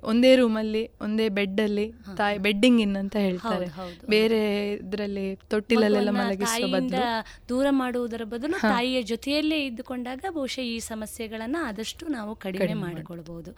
ಒಂದೇ 0.05 0.31
ರೂಮಲ್ಲಿ 0.35 0.81
ಒಂದೇ 1.01 1.25
ಬೆಡ್ಡಲ್ಲಿ 1.29 1.85
ತಾಯಿ 2.17 2.37
ಬೆಡ್ಡಿಂಗ್ 2.37 2.81
ಇನ್ 2.81 2.95
ಅಂತ 2.95 3.15
ಹೇಳ್ತಾರೆ. 3.15 3.67
ಬೇರೆ 4.09 4.39
ಇದರಲ್ಲಿ 4.73 5.25
ತೊಟ್ಟಿಲಲ್ಲೆಲ್ಲ 5.49 6.11
ಮಲಗಿಸುವ 6.17 6.67
ಬದಲು. 6.73 7.01
ದೂರ 7.49 7.65
ಮಾಡುವುದರ 7.81 8.23
ಬದಲು 8.23 8.59
ತಾಯಿಯ 8.61 9.01
ಜೊತೆಯಲ್ಲೇ 9.03 9.59
ಇದ್ದುಕೊಂಡಾಗ 9.65 10.25
ಬಹುಶಃ 10.29 10.65
ಈ 10.73 10.77
ಸಮಸ್ಯೆಗಳನ್ನು 10.91 11.59
ಆದಷ್ಟು 11.67 12.05
ನಾವು 12.07 12.35
ಕಡಿಮೆ 12.35 12.73
ಮಾಡಿಕೊಳ್ಬಹುದು 12.83 13.53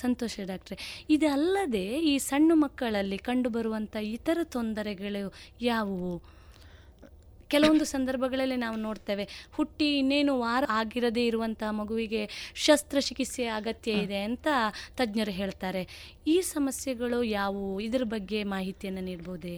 ಸಂತೋಷ 0.00 0.40
ಡಾಕ್ಟ್ರೆ. 0.46 0.78
ಇದಲ್ಲದೆ 1.10 1.84
ಈ 2.12 2.16
ಸಣ್ಣ 2.28 2.52
ಮಕ್ಕಳಲ್ಲಿ 2.54 3.18
ಕಂಡುಬರುವಂಥ 3.28 3.96
ಇತರ 4.16 4.38
ತೊಂದರೆಗಳು 4.42 5.24
ಯಾವುವು? 5.62 6.12
ಕೆಲವೊಂದು 7.48 7.84
ಸಂದರ್ಭಗಳಲ್ಲಿ 7.84 8.56
ನಾವು 8.56 8.76
ನೋಡ್ತೇವೆ 8.76 9.24
ಹುಟ್ಟಿ 9.52 9.98
ಇನ್ನೇನು 9.98 10.40
ವಾರ 10.40 10.64
ಆಗಿರದೇ 10.70 11.26
ಇರುವಂಥ 11.26 11.62
ಮಗುವಿಗೆ 11.70 12.22
ಶಸ್ತ್ರಚಿಕಿತ್ಸೆ 12.54 13.44
ಅಗತ್ಯ 13.58 13.92
ಇದೆ 14.04 14.20
ಅಂತ 14.22 14.48
ತಜ್ಞರು 14.96 15.30
ಹೇಳ್ತಾರೆ. 15.30 15.82
ಈ 16.26 16.40
ಸಮಸ್ಯೆಗಳು 16.40 17.22
ಯಾವುವು? 17.22 17.80
ಇದರ 17.80 18.04
ಬಗ್ಗೆ 18.04 18.38
ಮಾಹಿತಿಯನ್ನು 18.44 19.00
ನೀಡ್ಬೋದೇ? 19.00 19.54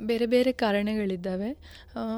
ಬೇರೆ 0.00 0.26
ಬೇರೆ 0.26 0.52
ಕಾರಣಗಳಿದ್ದಾವೆ. 0.52 1.50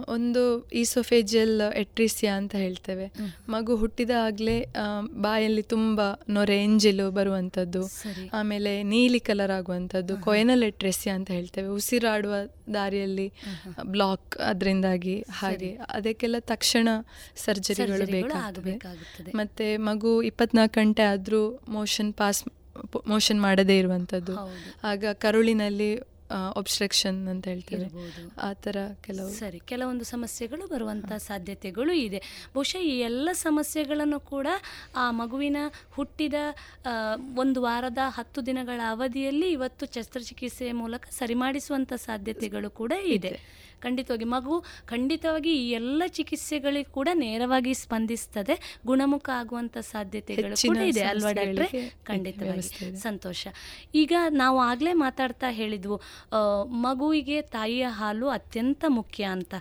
ಒಂದು 0.09 0.43
ಈಸೋಫೇಜಿಯಲ್ 0.83 1.61
ಎಟ್ರಿಸಿಯಾ 1.75 2.37
ಅಂತ 2.37 2.55
ಹೇಳ್ತೇವೆ. 2.57 3.07
ಮಗು 3.49 3.77
ಹುಟ್ಟಿದಾಗಲೇ 3.77 4.59
ಬಾಯಲ್ಲಿ 5.23 5.65
ತುಂಬ 5.75 6.01
ನೊರೆ 6.29 6.57
ಎಂಜಿಲು 6.65 7.11
ಬರುವಂಥದ್ದು 7.11 7.83
ಆಮೇಲೆ 8.33 8.73
ನೀಲಿ 8.83 9.21
ಕಲರ್ 9.21 9.51
ಆಗುವಂಥದ್ದು 9.51 10.17
ಕೊಯನಲ್ 10.19 10.63
ಎಟ್ರೆಸಿಯಾ 10.63 11.15
ಅಂತ 11.15 11.31
ಹೇಳ್ತೇವೆ. 11.31 11.69
ಉಸಿರಾಡುವ 11.69 12.35
ದಾರಿಯಲ್ಲಿ 12.75 13.33
ಬ್ಲಾಕ್ 13.83 14.37
ಅದರಿಂದಾಗಿ 14.37 15.25
ಹಾಗೆ 15.31 15.79
ಅದಕ್ಕೆಲ್ಲ 15.91 16.37
ತಕ್ಷಣ 16.39 16.89
ಸರ್ಜರಿಗಳು 17.37 18.07
ಬೇಕಾಗುತ್ತದೆ 18.07 18.75
ಮತ್ತೆ 19.35 19.77
ಮಗು 19.77 20.23
ಇಪ್ಪತ್ನಾಲ್ಕು 20.23 20.81
ಗಂಟೆ 20.81 21.03
ಆದರೂ 21.03 21.61
ಮೋಷನ್ 21.69 22.15
ಪಾಸ್ 22.15 22.45
ಮೋಷನ್ 23.09 23.41
ಮಾಡದೇ 23.41 23.79
ಇರುವಂಥದ್ದು. 23.79 24.35
ಆಗ 24.85 25.05
ಕರುಳಿನಲ್ಲಿ 25.13 25.99
ಒಬ್ಸ್ಟ್ರಕ್ಷನ್ 26.61 27.19
ಅಂತ 27.29 27.45
ಹೇಳ್ತೀವಿ. 27.49 27.87
ಆ 28.39 28.53
ಥರ 28.65 28.77
ಕೆಲವು 29.07 29.31
ಸರಿ 29.39 29.61
ಕೆಲವೊಂದು 29.73 30.05
ಸಮಸ್ಯೆಗಳು 30.05 30.67
ಬರುವಂಥ 30.67 31.13
ಸಾಧ್ಯತೆಗಳು 31.29 31.93
ಇದೆ. 32.07 32.21
ಬಹುಶಃ 32.55 32.83
ಈ 32.91 32.95
ಎಲ್ಲ 32.99 33.29
ಸಮಸ್ಯೆಗಳನ್ನು 33.33 34.21
ಕೂಡ 34.33 34.47
ಆ 34.97 35.11
ಮಗುವಿನ 35.11 35.57
ಹುಟ್ಟಿದ 35.91 36.35
ಒಂದು 37.39 37.61
ವಾರದ 37.63 37.99
ಹತ್ತು 38.19 38.47
ದಿನಗಳ 38.47 38.81
ಅವಧಿಯಲ್ಲಿ 38.89 39.51
ಇವತ್ತು 39.53 39.87
ಶಸ್ತ್ರಚಿಕಿತ್ಸೆಯ 39.95 40.73
ಮೂಲಕ 40.83 41.05
ಸರಿಮಾಡಿಸುವಂಥ 41.21 41.93
ಸಾಧ್ಯತೆಗಳು 42.09 42.71
ಕೂಡ 42.71 42.93
ಇದೆ. 43.17 43.33
ಖಂಡಿತವಾಗಿ 43.83 44.29
ಮಗು 44.35 44.57
ಖಂಡಿತವಾಗಿ 44.87 45.53
ಈ 45.63 45.71
ಎಲ್ಲ 45.71 46.03
ಚಿಕಿತ್ಸೆಗಳಿಗೆ 46.19 46.91
ಕೂಡ 46.91 47.09
ನೇರವಾಗಿ 47.25 47.75
ಸ್ಪಂದಿಸ್ತದೆ 47.75 48.57
ಗುಣಮುಖ 48.87 49.29
ಆಗುವಂಥ 49.41 49.77
ಸಾಧ್ಯತೆಗಳು 49.93 50.57
ಕೂಡ 50.69 50.79
ಇದೆ 50.93 51.03
ಅಲ್ವಾ 51.03 51.33
ಡಾಕ್ಟ್ರೆ? 51.33 51.69
ಖಂಡಿತವಾಗಿ. 52.05 52.69
ಸಂತೋಷ. 53.01 53.43
ಈಗ 53.95 54.13
ನಾವು 54.43 54.59
ಆಗಲೇ 54.61 54.93
ಮಾತಾಡ್ತಾ 55.05 55.51
ಹೇಳಿದ್ವು 55.51 55.99
ಮಗುವಿಗೆ 56.81 57.39
ತಾಯಿಯ 57.57 57.87
ಹಾಲು 58.01 58.29
ಅತ್ಯಂತ 58.31 58.85
ಮುಖ್ಯ 58.89 59.25
ಅಂತ. 59.37 59.55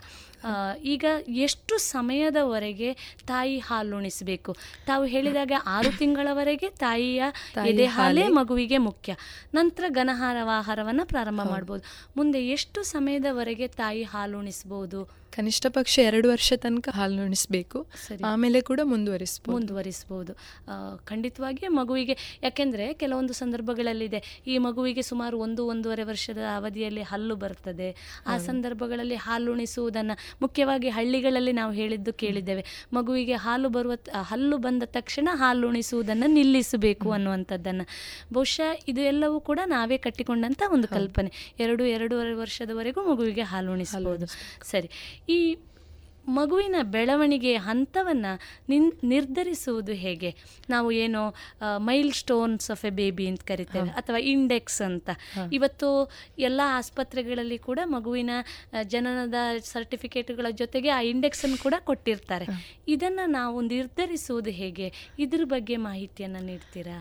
ಈಗ 0.82 1.04
ಎಷ್ಟು 1.28 1.78
ಸಮಯದವರೆಗೆ 1.78 2.92
ತಾಯಿ 3.26 3.58
ಹಾಲುಣಿಸಬೇಕು? 3.58 4.56
ತಾವು 4.86 5.04
ಹೇಳಿದಾಗ 5.04 5.52
ಆರು 5.66 5.98
ತಿಂಗಳವರೆಗೆ 5.98 6.70
ತಾಯಿಯ 6.70 7.22
ಎದೆ 7.66 7.86
ಹಾಲೇ 7.86 8.28
ಮಗುವಿಗೆ 8.28 8.78
ಮುಖ್ಯ. 8.78 9.16
ನಂತರ 9.54 9.84
ಘನಹಾರ 9.88 10.36
ಆಹಾರವನ್ನು 10.58 11.06
ಪ್ರಾರಂಭ 11.06 11.40
ಮಾಡ್ಬೋದು. 11.50 11.84
ಮುಂದೆ 12.16 12.46
ಎಷ್ಟು 12.46 12.82
ಸಮಯದವರೆಗೆ 12.82 13.68
ತಾಯಿ 13.68 14.02
ಹಾಲು 14.02 14.38
ಉಣಿಸ್ಬೋದು 14.38 15.19
ಕನಿಷ್ಠ 15.30 15.66
ಪಕ್ಷ 15.66 15.98
ಎರಡು 15.98 16.28
ವರ್ಷ 16.28 16.52
ತನಕ 16.56 16.88
ಹಾಲುಣಿಸಬೇಕು 16.88 17.86
ಆಮೇಲೆ 18.24 18.60
ಕೂಡ 18.60 18.80
ಮುಂದುವರಿಸಬಹುದು 18.82 19.58
ಮುಂದುವರಿಸ್ಬೋದು. 19.58 20.32
ಆ, 20.68 20.96
ಖಂಡಿತವಾಗಿ 20.96 21.68
ಮಗುವಿಗೆ 21.68 22.40
ಯಾಕೆಂದರೆ 22.42 22.94
ಕೆಲವೊಂದು 22.94 23.32
ಸಂದರ್ಭಗಳಲ್ಲಿದೆ 23.32 24.42
ಈ 24.46 24.58
ಮಗುವಿಗೆ 24.58 25.02
ಸುಮಾರು 25.02 25.38
ಒಂದು 25.38 25.66
ಒಂದೂವರೆ 25.66 26.02
ವರ್ಷದ 26.02 26.38
ಅವಧಿಯಲ್ಲಿ 26.56 27.02
ಹಲ್ಲು 27.02 27.36
ಬರ್ತದೆ. 27.36 27.90
ಆ 28.26 28.36
ಸಂದರ್ಭಗಳಲ್ಲಿ 28.38 29.14
ಹಾಲುಣಿಸುವುದನ್ನು 29.14 30.36
ಮುಖ್ಯವಾಗಿ 30.42 30.88
ಹಳ್ಳಿಗಳಲ್ಲಿ 30.88 31.52
ನಾವು 31.52 31.72
ಹೇಳಿದ್ದು 31.72 32.12
ಕೇಳಿದ್ದೇವೆ. 32.12 32.64
ಮಗುವಿಗೆ 32.92 33.34
ಹಾಲು 33.34 33.68
ಬರುವ 33.68 33.92
ಹಲ್ಲು 34.20 34.56
ಬಂದ 34.58 34.82
ತಕ್ಷಣ 34.86 35.28
ಹಾಲುಣಿಸುವುದನ್ನು 35.32 36.26
ನಿಲ್ಲಿಸಬೇಕು 36.26 37.12
ಅನ್ನುವಂಥದ್ದನ್ನು. 37.12 37.86
ಬಹುಶಃ 38.34 38.76
ಇದು 38.88 39.00
ಎಲ್ಲವೂ 39.00 39.40
ಕೂಡ 39.40 39.60
ನಾವೇ 39.64 39.98
ಕಟ್ಟಿಕೊಂಡಂಥ 39.98 40.62
ಒಂದು 40.72 40.88
ಕಲ್ಪನೆ. 40.88 41.54
ಎರಡು 41.60 41.84
ಎರಡೂವರೆ 41.84 42.32
ವರ್ಷದವರೆಗೂ 42.32 43.12
ಮಗುವಿಗೆ 43.12 43.42
ಹಾಲುಣಿಸಬಹುದು 43.42 44.26
ಸರಿ. 44.70 44.90
ಈ 45.32 45.34
ಮಗುವಿನ 46.36 46.78
ಬೆಳವಣಿಗೆ 46.94 47.52
ಹಂತವನ್ನು 47.66 48.32
ನಿನ್ 48.70 48.88
ನಿರ್ಧರಿಸುವುದು 49.12 49.94
ಹೇಗೆ? 50.02 50.30
ನಾವು 50.72 50.88
ಏನು 51.04 51.20
mile 51.86 52.12
stones 52.18 52.66
of 52.74 52.82
a 52.88 52.90
baby 52.98 53.24
ಅಂತ 53.30 53.42
ಕರಿತೇವೆ 53.50 53.90
ಅಥವಾ 54.00 54.18
ಇಂಡೆಕ್ಸ್ 54.32 54.80
ಅಂತ. 54.88 55.10
ಇವತ್ತು 55.56 55.88
ಎಲ್ಲ 56.48 56.60
ಆಸ್ಪತ್ರೆಗಳಲ್ಲಿ 56.78 57.58
ಕೂಡ 57.68 57.78
ಮಗುವಿನ 57.96 58.30
ಜನನದ 58.94 59.34
ಸರ್ಟಿಫಿಕೇಟ್ಗಳ 59.72 60.46
ಜೊತೆಗೆ 60.62 60.90
ಆ 60.98 61.00
ಇಂಡೆಕ್ಸನ್ನು 61.12 61.58
ಕೂಡ 61.66 61.74
ಕೊಟ್ಟಿರ್ತಾರೆ. 61.90 62.48
ಇದನ್ನು 62.96 63.24
ನಾವು 63.38 63.56
ನಿರ್ಧರಿಸುವುದು 63.74 64.52
ಹೇಗೆ? 64.60 64.88
ಇದ್ರ 65.26 65.46
ಬಗ್ಗೆ 65.54 65.78
ಮಾಹಿತಿಯನ್ನು 65.88 66.42
ನೀಡ್ತೀರಾ? 66.50 66.98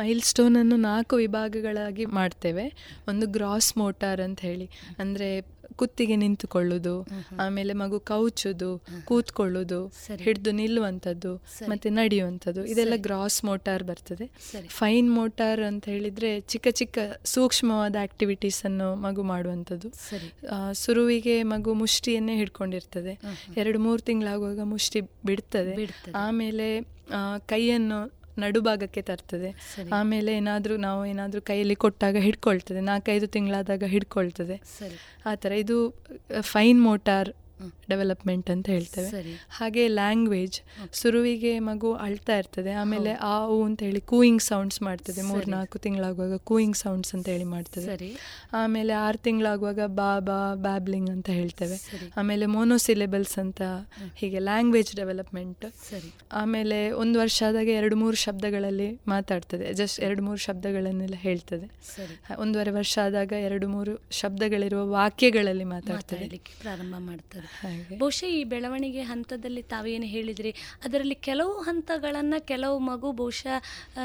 ಮೈಲ್ 0.00 0.24
ಸ್ಟೋನನ್ನು 0.32 0.78
ನಾಲ್ಕು 0.90 1.16
ವಿಭಾಗಗಳಾಗಿ 1.24 2.06
ಮಾಡ್ತೇವೆ. 2.18 2.66
ಒಂದು 3.12 3.28
ಗ್ರಾಸ್ 3.38 3.70
ಮೋಟಾರ್ 3.82 4.22
ಅಂತ 4.26 4.40
ಹೇಳಿ. 4.50 4.68
ಅಂದರೆ 5.04 5.30
ಕುತ್ತಿಗೆ 5.76 6.16
ನಿಂತುಕೊಳ್ಳುದು 6.16 7.06
ಆಮೇಲೆ 7.38 7.72
ಮಗು 7.72 8.00
ಕೌಚುದು 8.00 8.82
ಕೂತ್ಕೊಳ್ಳುದು 9.04 9.86
ಹಿಡಿದು 10.16 10.50
ನಿಲ್ಲುವಂಥದ್ದು 10.50 11.34
ಮತ್ತೆ 11.68 11.90
ನಡೆಯುವಂಥದ್ದು 11.90 12.64
ಇದೆಲ್ಲ 12.64 12.92
ಗ್ರಾಸ್ 12.96 13.44
ಮೋಟಾರ್ 13.44 13.82
ಬರ್ತದೆ. 13.82 14.30
ಫೈನ್ 14.68 15.14
ಮೋಟಾರ್ 15.14 15.60
ಅಂತ 15.60 15.84
ಹೇಳಿದ್ರೆ 15.84 16.40
ಚಿಕ್ಕ 16.40 16.68
ಚಿಕ್ಕ 16.68 16.98
ಸೂಕ್ಷ್ಮವಾದ 17.24 17.96
ಆಕ್ಟಿವಿಟೀಸ್ 18.02 18.64
ಅನ್ನು 18.64 18.94
ಮಗು 18.94 19.22
ಮಾಡುವಂಥದ್ದು. 19.22 19.90
ಸುರುವಿಗೆ 20.72 21.42
ಮಗು 21.42 21.74
ಮುಷ್ಟಿಯನ್ನೇ 21.74 22.36
ಹಿಡ್ಕೊಂಡಿರ್ತದೆ. 22.36 23.20
ಎರಡು 23.56 23.78
ಮೂರು 23.78 24.02
ತಿಂಗಳಾಗುವಾಗ 24.02 24.60
ಮುಷ್ಟಿ 24.64 25.00
ಬಿಡ್ತದೆ. 25.00 25.74
ಆಮೇಲೆ 26.14 26.80
ಕೈಯನ್ನು 27.46 28.17
ನಡುಭಾಗಕ್ಕೆ 28.38 29.02
ತರ್ತದೆ. 29.02 29.50
ಆಮೇಲೆ 29.92 30.36
ಏನಾದರೂ 30.36 30.76
ನಾವು 30.76 31.06
ಏನಾದರೂ 31.06 31.40
ಕೈಯಲ್ಲಿ 31.40 31.74
ಕೊಟ್ಟಾಗ 31.74 32.16
ಹಿಡ್ಕೊಳ್ತದೆ. 32.16 32.80
ನಾಲ್ಕೈದು 32.80 33.26
ತಿಂಗಳಾದಾಗ 33.26 33.84
ಹಿಡ್ಕೊಳ್ತದೆ. 33.84 34.56
ಆ 35.26 35.34
ಥರ. 35.34 35.52
ಇದು 35.52 35.94
ಫೈನ್ 36.40 36.82
ಮೋಟಾರ್ 36.82 37.28
ಡೆವಲಪ್ಮೆಂಟ್ 37.88 38.50
ಅಂತ 38.50 38.66
ಹೇಳ್ತೇವೆ. 38.68 39.34
ಹಾಗೆ 39.50 39.88
ಲ್ಯಾಂಗ್ವೇಜ್ 39.88 40.60
ಸುರುವಿಗೆ 40.92 41.58
ಮಗು 41.58 41.92
ಅಳ್ತಾ 41.94 42.38
ಇರ್ತದೆ 42.38 42.72
ಆಮೇಲೆ 42.72 43.12
ಆ 43.12 43.46
ಊ 43.48 43.64
ಅಂತ 43.64 43.82
ಹೇಳಿ 43.82 44.00
ಕೂಯಿಂಗ್ 44.00 44.42
ಸೌಂಡ್ಸ್ 44.42 44.82
ಮಾಡ್ತದೆ 44.82 45.22
ಮೂರು 45.22 45.42
ಸರಿ. 45.42 45.50
ನಾಲ್ಕು 45.50 45.78
ತಿಂಗಳಾಗುವಾಗ 45.78 46.36
ಕೂಯಿಂಗ್ 46.36 46.76
ಸೌಂಡ್ಸ್ 46.76 47.14
ಅಂತ 47.14 47.28
ಹೇಳಿ 47.28 47.44
ಮಾಡ್ತದೆ. 47.44 48.18
ಆಮೇಲೆ 48.52 48.92
ಆರು 48.92 49.18
ತಿಂಗಳಾಗುವಾಗ 49.18 49.80
ಬಾಬಾ 49.86 50.54
ಬ್ಯಾಬ್ಲಿಂಗ್ 50.54 51.10
ಅಂತ 51.10 51.30
ಹೇಳ್ತೇವೆ. 51.30 51.78
ಆಮೇಲೆ 52.16 52.46
ಮೋನೋಸಿಲೆಬಲ್ಸ್ 52.46 53.38
ಅಂತ 53.38 53.62
ಹೀಗೆ 54.14 54.38
ಲ್ಯಾಂಗ್ವೇಜ್ 54.38 54.96
ಡೆವಲಪ್ಮೆಂಟ್. 54.96 55.64
ಆಮೇಲೆ 56.32 56.90
ಒಂದು 56.90 57.18
ವರ್ಷ 57.18 57.42
ಆದಾಗ 57.48 57.68
ಎರಡು 57.68 57.96
ಮೂರು 57.96 58.16
ಶಬ್ದಗಳಲ್ಲಿ 58.16 59.00
ಮಾತಾಡ್ತದೆ 59.08 59.74
ಜಸ್ಟ್ 59.74 60.00
ಎರಡು 60.00 60.22
ಮೂರು 60.22 60.36
ಶಬ್ದಗಳನ್ನೆಲ್ಲ 60.36 61.14
ಹೇಳ್ತದೆ. 61.18 61.66
ಒಂದೂವರೆ 62.38 62.70
ವರ್ಷ 62.70 62.98
ಆದಾಗ 63.04 63.32
ಎರಡು 63.32 63.68
ಮೂರು 63.68 63.94
ಶಬ್ದಗಳಿರುವ 64.10 64.90
ವಾಕ್ಯಗಳಲ್ಲಿ 64.90 65.64
ಮಾತಾಡ್ತದೆ. 65.64 66.28
ಪ್ರಾರಂಭ 66.62 66.94
ಮಾಡ್ತಾರೆ. 66.98 67.47
ಬಹುಶಃ 67.98 68.26
ಈ 68.26 68.44
ಬೆಳವಣಿಗೆ 68.44 69.02
ಹಂತದಲ್ಲಿ 69.02 69.62
ತಾವೇನು 69.62 70.06
ಹೇಳಿದ್ರಿ? 70.06 70.50
ಅದರಲ್ಲಿ 70.84 71.14
ಕೆಲವು 71.14 71.60
ಹಂತಗಳನ್ನು 71.60 72.46
ಕೆಲವು 72.46 72.78
ಮಗು 72.78 73.12
ಬಹುಶಃ 73.12 73.56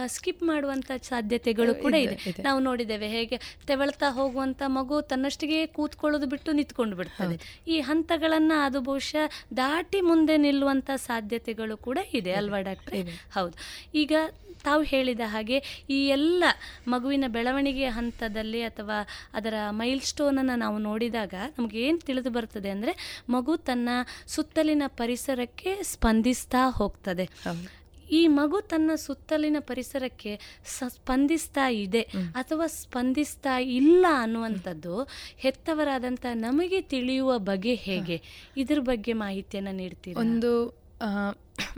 ಸ್ಕಿಪ್ 0.08 0.44
ಮಾಡುವಂತ 0.44 0.92
ಸಾಧ್ಯತೆಗಳು 1.04 1.76
ಕೂಡ 1.76 1.94
ಇದೆ. 1.96 2.16
ನಾವು 2.42 2.60
ನೋಡಿದ್ದೇವೆ 2.60 3.08
ಹೇಗೆ 3.08 3.40
ತೆವಳ್ತಾ 3.68 4.10
ಹೋಗುವಂತ 4.10 4.62
ಮಗು 4.68 5.02
ತನ್ನಷ್ಟಿಗೆ 5.02 5.68
ಕೂತ್ಕೊಳ್ಳೋದು 5.68 6.26
ಬಿಟ್ಟು 6.26 6.52
ನಿಂತ್ಕೊಂಡು 6.52 6.96
ಬಿಡ್ತದೆ. 6.96 7.36
ಈ 7.68 7.80
ಹಂತಗಳನ್ನು 7.80 8.66
ಅದು 8.66 8.82
ಬಹುಶಃ 8.82 9.26
ದಾಟಿ 9.58 10.02
ಮುಂದೆ 10.02 10.38
ನಿಲ್ಲುವಂತ 10.38 10.90
ಸಾಧ್ಯತೆಗಳು 10.96 11.78
ಕೂಡ 11.78 11.98
ಇದೆ 12.14 12.32
ಅಲ್ವಾ 12.32 12.62
ಡಾಕ್ಟ್ರೆ? 12.62 13.02
ಹೌದು. 13.32 13.54
ಈಗ 13.96 14.14
ತಾವು 14.64 14.84
ಹೇಳಿದ 14.84 15.20
ಹಾಗೆ 15.26 15.58
ಈ 15.90 16.08
ಎಲ್ಲ 16.08 16.44
ಮಗುವಿನ 16.88 17.24
ಬೆಳವಣಿಗೆಯ 17.28 17.90
ಹಂತದಲ್ಲಿ 17.90 18.62
ಅಥವಾ 18.62 18.98
ಅದರ 19.34 19.54
ಮೈಲ್ 19.72 20.02
ಸ್ಟೋನನ್ನು 20.02 20.56
ನಾವು 20.56 20.78
ನೋಡಿದಾಗ 20.78 21.34
ನಮಗೆ 21.58 21.80
ಏನು 21.82 22.00
ತಿಳಿದು 22.00 22.30
ಬರ್ತದೆ 22.30 22.70
ಅಂದರೆ 22.70 22.94
ಮಗು 23.30 23.58
ತನ್ನ 23.58 23.90
ಸುತ್ತಲಿನ 24.28 24.84
ಪರಿಸರಕ್ಕೆ 24.88 25.84
ಸ್ಪಂದಿಸ್ತಾ 25.84 26.64
ಹೋಗ್ತದೆ. 26.72 27.26
ಈ 28.12 28.28
ಮಗು 28.28 28.62
ತನ್ನ 28.62 28.92
ಸುತ್ತಲಿನ 28.96 29.58
ಪರಿಸರಕ್ಕೆ 29.60 30.32
ಸ್ಪಂದಿಸ್ತಾ 30.66 31.68
ಇದೆ 31.76 32.02
ಅಥವಾ 32.36 32.68
ಸ್ಪಂದಿಸ್ತಾ 32.68 33.58
ಇಲ್ಲ 33.78 34.06
ಅನ್ನುವಂಥದ್ದು 34.18 34.96
ಹೆತ್ತವರಾದಂಥ 35.38 36.26
ನಮಗೆ 36.36 36.82
ತಿಳಿಯುವ 36.82 37.38
ಬಗೆ 37.40 37.76
ಹೇಗೆ? 37.76 38.18
ಇದ್ರ 38.58 38.80
ಬಗ್ಗೆ 38.82 39.14
ಮಾಹಿತಿಯನ್ನು 39.14 39.72
ನೀಡ್ತೀವಿ 39.72 40.16
ಒಂದು 40.16 40.52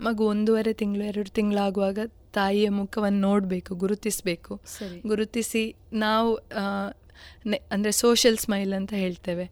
ಮಗು 0.00 0.24
ಒಂದೂವರೆ 0.26 0.72
ತಿಂಗಳು 0.72 1.04
ಎರಡು 1.04 1.30
ತಿಂಗಳಾಗುವಾಗ 1.30 1.98
ತಾಯಿಯ 2.36 2.68
ಮುಖವನ್ನು 2.68 3.20
ನೋಡಬೇಕು 3.20 3.74
ಗುರುತಿಸಬೇಕು. 3.74 4.60
ಗುರುತಿಸಿ 5.08 5.74
ನಾವು 5.92 6.38
ನೆ- 7.46 7.60
ಅಂದ್ರೆ 7.70 7.92
ಸೋಷಿಯಲ್ 7.92 8.36
ಸ್ಮೈಲ್ 8.36 8.72
ಅಂತ 8.72 8.92
ಹೇಳ್ತೇವೆ. 8.92 9.44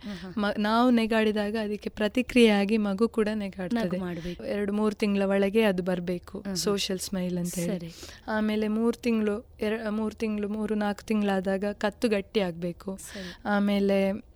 ನಾವು 0.59 0.91
ನೆಗಾಡಿದಾಗ 0.91 1.57
ಅದಕ್ಕೆ 1.61 1.91
ಪ್ರತಿಕ್ರಿಯೆಯಾಗಿ 1.91 2.77
ಮಗು 2.77 3.09
ಕೂಡ 3.09 3.29
ನೆಗಾಡ್ತದೆ. 3.35 3.81
ಮಾಡ್ಬೇಕು. 4.01 4.45
ಎರಡು 4.45 4.73
ಮೂರು 4.73 4.95
ತಿಂಗಳ 4.95 5.23
ಒಳಗೆ 5.23 5.63
ಅದು 5.63 5.83
ಬರಬೇಕು 5.83 6.43
ಸೋಷಿಯಲ್ 6.55 6.99
ಸ್ಮೈಲ್ 6.99 7.39
ಅಂತ 7.39 7.55
ಹೇಳಿ. 7.55 7.93
ಆಮೇಲೆ 8.29 8.69
ಮೂರು 8.69 8.97
ತಿಂಗಳು 8.97 9.49
ಎರ 9.61 9.89
ಮೂರು 9.91 10.15
ತಿಂಗಳು 10.15 10.49
ಮೂರು 10.49 10.75
ನಾಲ್ಕು 10.75 11.07
ತಿಂಗಳಾದಾಗ 11.07 11.65
ಕತ್ತು 11.73 12.09
ಗಟ್ಟಿ 12.09 12.41
ಆಗಬೇಕು. 12.41 12.99
ಆಮೇಲೆ 13.45 14.34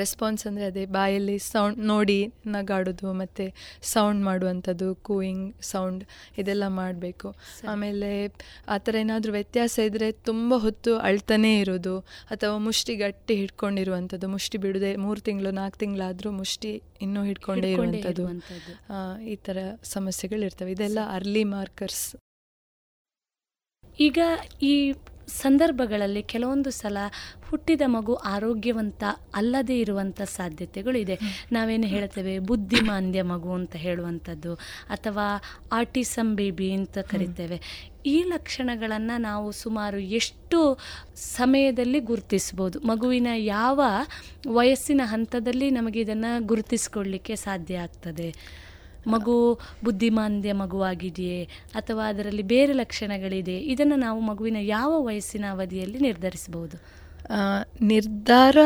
ರೆಸ್ಪಾನ್ಸ್ 0.00 0.42
ಅಂದರೆ 0.48 0.64
ಅದೇ 0.70 0.84
ಬಾಯಲ್ಲಿ 0.96 1.36
ಸೌಂಡ್ 1.52 1.78
ನೋಡಿ 1.90 2.18
ನಗಾಡೋದು 2.54 3.10
ಮತ್ತು 3.20 3.44
ಸೌಂಡ್ 3.92 4.22
ಮಾಡುವಂಥದ್ದು 4.28 4.88
ಕೂಯಿಂಗ್ 5.08 5.44
ಸೌಂಡ್ 5.70 6.02
ಇದೆಲ್ಲ 6.40 6.64
ಮಾಡಬೇಕು. 6.80 7.28
ಆಮೇಲೆ 7.72 8.10
ಆ 8.74 8.78
ಥರ 8.86 8.94
ಏನಾದರೂ 9.02 9.32
ವ್ಯತ್ಯಾಸ 9.38 9.74
ಇದ್ದರೆ 9.88 10.08
ತುಂಬ 10.30 10.54
ಹೊತ್ತು 10.66 10.94
ಅಳ್ತಾನೇ 11.10 11.52
ಇರೋದು 11.64 11.94
ಅಥವಾ 12.34 12.56
ಮುಷ್ಟಿ 12.68 12.96
ಗಟ್ಟಿ 13.04 13.36
ಹಿಡ್ಕೊಂಡಿರುವಂಥದ್ದು 13.42 14.28
ಮುಷ್ಟಿ 14.36 14.58
ಬಿಡದೆ 14.64 14.92
ಮೂರು 15.04 15.22
ತಿಂಗಳು 15.28 15.52
ನಾಲ್ಕು 15.60 15.80
ತಿಂಗಳಾದರೂ 15.84 16.32
ಮುಷ್ಟಿ 16.40 16.72
ಇನ್ನೂ 17.06 17.22
ಹಿಡ್ಕೊಂಡೇ 17.28 17.70
ಇರುವಂಥದ್ದು. 17.76 18.24
ಈ 19.32 19.36
ಥರ 19.46 19.58
ಸಮಸ್ಯೆಗಳಿರ್ತವೆ. 19.94 20.72
ಇದೆಲ್ಲ 20.76 21.00
ಅರ್ಲಿ 21.18 21.44
ಮಾರ್ಕರ್ಸ್ 21.54 22.04
ಈಗ 24.06 24.18
ಈ 24.62 24.74
ಸಂದರ್ಭಗಳಲ್ಲಿ 25.30 26.22
ಕೆಲವೊಂದು 26.22 26.70
ಸಲ 26.70 26.98
ಹುಟ್ಟಿದ 27.48 27.82
ಮಗು 27.86 28.14
ಆರೋಗ್ಯವಂತ 28.14 29.04
ಅಲ್ಲದೇ 29.34 29.80
ಇರುವಂಥ 29.80 30.22
ಸಾಧ್ಯತೆಗಳು 30.22 30.98
ಇದೆ 30.98 31.18
ನಾವೇನು 31.52 31.86
ಹೇಳ್ತೇವೆ? 31.86 32.38
ಬುದ್ಧಿಮಾಂದ್ಯ 32.38 33.22
ಮಗು 33.22 33.52
ಅಂತ 33.52 33.76
ಹೇಳುವಂಥದ್ದು 33.76 34.54
ಅಥವಾ 34.88 35.26
ಆಟಿಸಮ್ 35.72 36.36
ಬೇಬಿ 36.36 36.72
ಅಂತ 36.72 36.98
ಕರಿತೇವೆ. 36.98 37.60
ಈ 38.06 38.22
ಲಕ್ಷಣಗಳನ್ನು 38.22 39.20
ನಾವು 39.20 39.52
ಸುಮಾರು 39.52 39.98
ಎಷ್ಟು 39.98 40.78
ಸಮಯದಲ್ಲಿ 41.14 42.00
ಗುರುತಿಸ್ಬೋದು? 42.00 42.80
ಮಗುವಿನ 42.80 43.26
ಯಾವ 43.34 43.80
ವಯಸ್ಸಿನ 44.48 45.00
ಹಂತದಲ್ಲಿ 45.04 45.70
ನಮಗೆ 45.70 46.00
ಇದನ್ನು 46.00 46.46
ಗುರುತಿಸ್ಕೊಳ್ಳಿಕ್ಕೆ 46.46 47.36
ಸಾಧ್ಯ 47.36 47.76
ಆಗ್ತದೆ? 47.76 48.28
ಮಗು 49.06 49.58
ಬುದ್ಧಿಮಾಂದ್ಯ 49.84 50.52
ಮಗುವಾಗಿದೆಯೇ 50.52 51.48
ಅಥವಾ 51.74 52.08
ಅದರಲ್ಲಿ 52.08 52.42
ಬೇರೆ 52.42 52.72
ಲಕ್ಷಣಗಳಿದೆ 52.72 53.58
ಇದನ್ನು 53.58 53.96
ನಾವು 53.96 54.20
ಮಗುವಿನ 54.20 54.56
ಯಾವ 54.60 55.06
ವಯಸ್ಸಿನ 55.06 55.44
ಅವಧಿಯಲ್ಲಿ 55.50 55.98
ನಿರ್ಧರಿಸಬಹುದು? 55.98 56.76
ನಿರ್ಧಾರ 57.80 58.56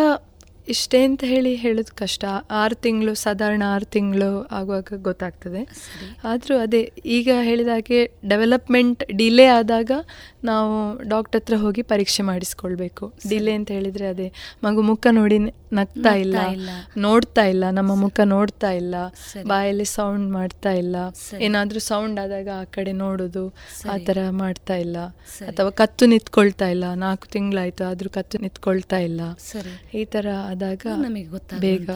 ಇಷ್ಟೇ 0.68 1.04
ಅಂತ 1.04 1.24
ಹೇಳಿ 1.24 1.54
ಹೇಳೋದು 1.54 1.96
ಕಷ್ಟ. 1.96 2.24
ಆರು 2.50 2.74
ತಿಂಗಳು 2.74 3.14
ಸಾಧಾರಣ 3.14 3.62
ಆರು 3.66 3.84
ತಿಂಗಳು 3.84 4.48
ಆಗುವಾಗ 4.52 4.92
ಗೊತ್ತಾಗ್ತದೆ. 4.96 5.62
ಆದರೂ 6.24 6.58
ಅದೇ 6.58 6.92
ಈಗ 7.06 7.30
ಹೇಳಿದ 7.42 7.68
ಹಾಗೆ 7.68 8.12
ಡೆವಲಪ್ಮೆಂಟ್ 8.28 9.04
ಡಿಲೇ 9.12 9.44
ಆದಾಗ 9.44 9.90
ನಾವು 10.44 10.72
ಡಾಕ್ಟರ್ 11.08 11.40
ಹತ್ರ 11.40 11.56
ಹೋಗಿ 11.56 11.82
ಪರೀಕ್ಷೆ 11.90 12.22
ಮಾಡಿಸ್ಕೊಳ್ಬೇಕು. 12.22 13.04
ಡಿಲೇ 13.28 13.52
ಅಂತ 13.58 13.70
ಹೇಳಿದ್ರೆ 13.70 14.06
ಅದೇ 14.08 14.26
ಮಗು 14.62 14.82
ಮುಖ 14.82 15.06
ನೋಡಿ 15.12 15.38
ನಗ್ತಾ 15.74 16.12
ಇಲ್ಲ 16.16 16.36
ನೋಡ್ತಾ 17.04 17.44
ಇಲ್ಲ 17.44 17.64
ನಮ್ಮ 17.70 17.92
ಮುಖ 18.02 18.20
ನೋಡ್ತಾ 18.28 18.70
ಇಲ್ಲ 18.72 18.96
ಬಾಯಲ್ಲಿ 19.46 19.84
ಸೌಂಡ್ 19.94 20.28
ಮಾಡ್ತಾ 20.32 20.72
ಇಲ್ಲ 20.74 20.96
ಏನಾದ್ರೂ 21.40 21.80
ಸೌಂಡ್ 21.84 22.20
ಆದಾಗ 22.20 22.48
ಆ 22.56 22.64
ಕಡೆ 22.70 22.92
ನೋಡೋದು 23.00 23.44
ಆ. 23.86 23.96
ಥರ 24.06 24.18
ಮಾಡ್ತಾ 24.34 24.76
ಇಲ್ಲ 24.76 24.98
ಅಥವಾ 25.48 25.70
ಕತ್ತು 25.74 26.04
ನಿಂತ್ಕೊಳ್ತಾ 26.06 26.68
ಇಲ್ಲ 26.68 26.84
ನಾಲ್ಕು 26.96 27.28
ತಿಂಗಳಾಯ್ತು 27.28 27.84
ಆದ್ರೂ 27.84 28.10
ಕತ್ತು 28.10 28.38
ನಿಂತ್ಕೊಳ್ತಾ 28.38 28.98
ಇಲ್ಲ. 29.00 29.20
ಈ 29.94 30.04
ತರ 30.06 30.26
ಆದಾಗ 30.50 30.82
ನಮಗೆ 30.98 31.28
ಬೇಗ 31.60 31.88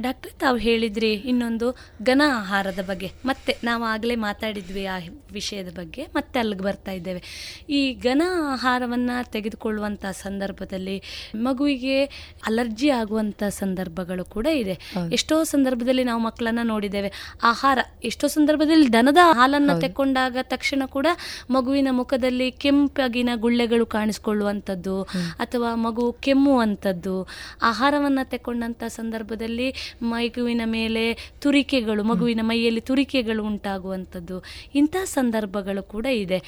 ಡಾಕ್ಟರ್. 0.00 0.32
ತಾವು 0.38 0.56
ಹೇಳಿದ್ರಿ 0.58 1.12
ಇನ್ನೊಂದು 1.30 1.68
ಘನ 2.02 2.22
ಆಹಾರದ 2.36 2.82
ಬಗ್ಗೆ. 2.86 3.10
ಮತ್ತೆ 3.24 3.52
ನಾವು 3.64 3.84
ಆಗಲೇ 3.84 4.14
ಮಾತಾಡಿದ್ವಿ 4.20 4.86
ಆ 4.86 4.98
ವಿಷಯದ 5.32 5.72
ಬಗ್ಗೆ. 5.76 6.04
ಮತ್ತೆ 6.14 6.38
ಅಲ್ಲಿಗೆ 6.38 6.62
ಬರ್ತಾ 6.62 6.92
ಇದ್ದೇವೆ 7.08 7.64
ಈ 7.70 7.94
ಘನ 7.94 8.22
ಆಹಾರವನ್ನು 8.52 9.30
ತೆಗೆದುಕೊಳ್ಳುವಂಥ 9.30 10.04
ಸಂದರ್ಭದಲ್ಲಿ 10.06 11.02
ಮಗುವಿಗೆ 11.34 12.04
ಅಲರ್ಜಿ 12.46 12.88
ಆಗುವಂಥ 12.88 13.42
ಸಂದರ್ಭಗಳು 13.48 14.24
ಕೂಡ 14.24 14.46
ಇದೆ. 14.46 14.74
ಎಷ್ಟೋ 15.12 15.44
ಸಂದರ್ಭದಲ್ಲಿ 15.44 16.04
ನಾವು 16.04 16.20
ಮಕ್ಕಳನ್ನ 16.22 16.58
ನೋಡಿದ್ದೇವೆ. 16.62 17.10
ಆಹಾರ 17.42 17.78
ಎಷ್ಟೋ 18.04 18.26
ಸಂದರ್ಭದಲ್ಲಿ 18.26 18.92
ದನದ 18.92 19.16
ಹಾಲನ್ನು 19.32 19.80
ತೆಕ್ಕೊಂಡಾಗ 19.80 20.36
ತಕ್ಷಣ 20.42 20.82
ಕೂಡ 20.86 21.06
ಮಗುವಿನ 21.50 21.88
ಮುಖದಲ್ಲಿ 21.90 22.50
ಕೆಂಪಗಿನ 22.50 23.30
ಗುಳ್ಳೆಗಳು 23.34 23.86
ಕಾಣಿಸ್ಕೊಳ್ಳುವಂಥದ್ದು 23.86 25.02
ಅಥವಾ 25.38 25.74
ಮಗು 25.74 26.12
ಕೆಮ್ಮುವಂಥದ್ದು. 26.12 27.28
ಆಹಾರವನ್ನು 27.62 28.30
ತೆಕ್ಕೊಂಡಂಥ 28.30 28.84
ಸಂದರ್ಭದಲ್ಲಿ 28.88 29.68
ಮಗುವಿನ 30.02 30.60
ಮೇಲೆ 30.64 31.04
ತುರಿಕೆಗಳು 31.40 32.04
ಮಗುವಿನ 32.04 32.40
ಮೈಯಲ್ಲಿ 32.42 32.80
ತುರಿಕೆಗಳು 32.80 33.44
ಉಂಟಾಗುವಂಥದ್ದು. 33.44 34.44
ಇಂಥ 34.74 34.96
ಸಂದರ್ಭಗಳು 35.04 35.82
ಕೂಡ 35.82 36.06
ಇದೆ. 36.06 36.38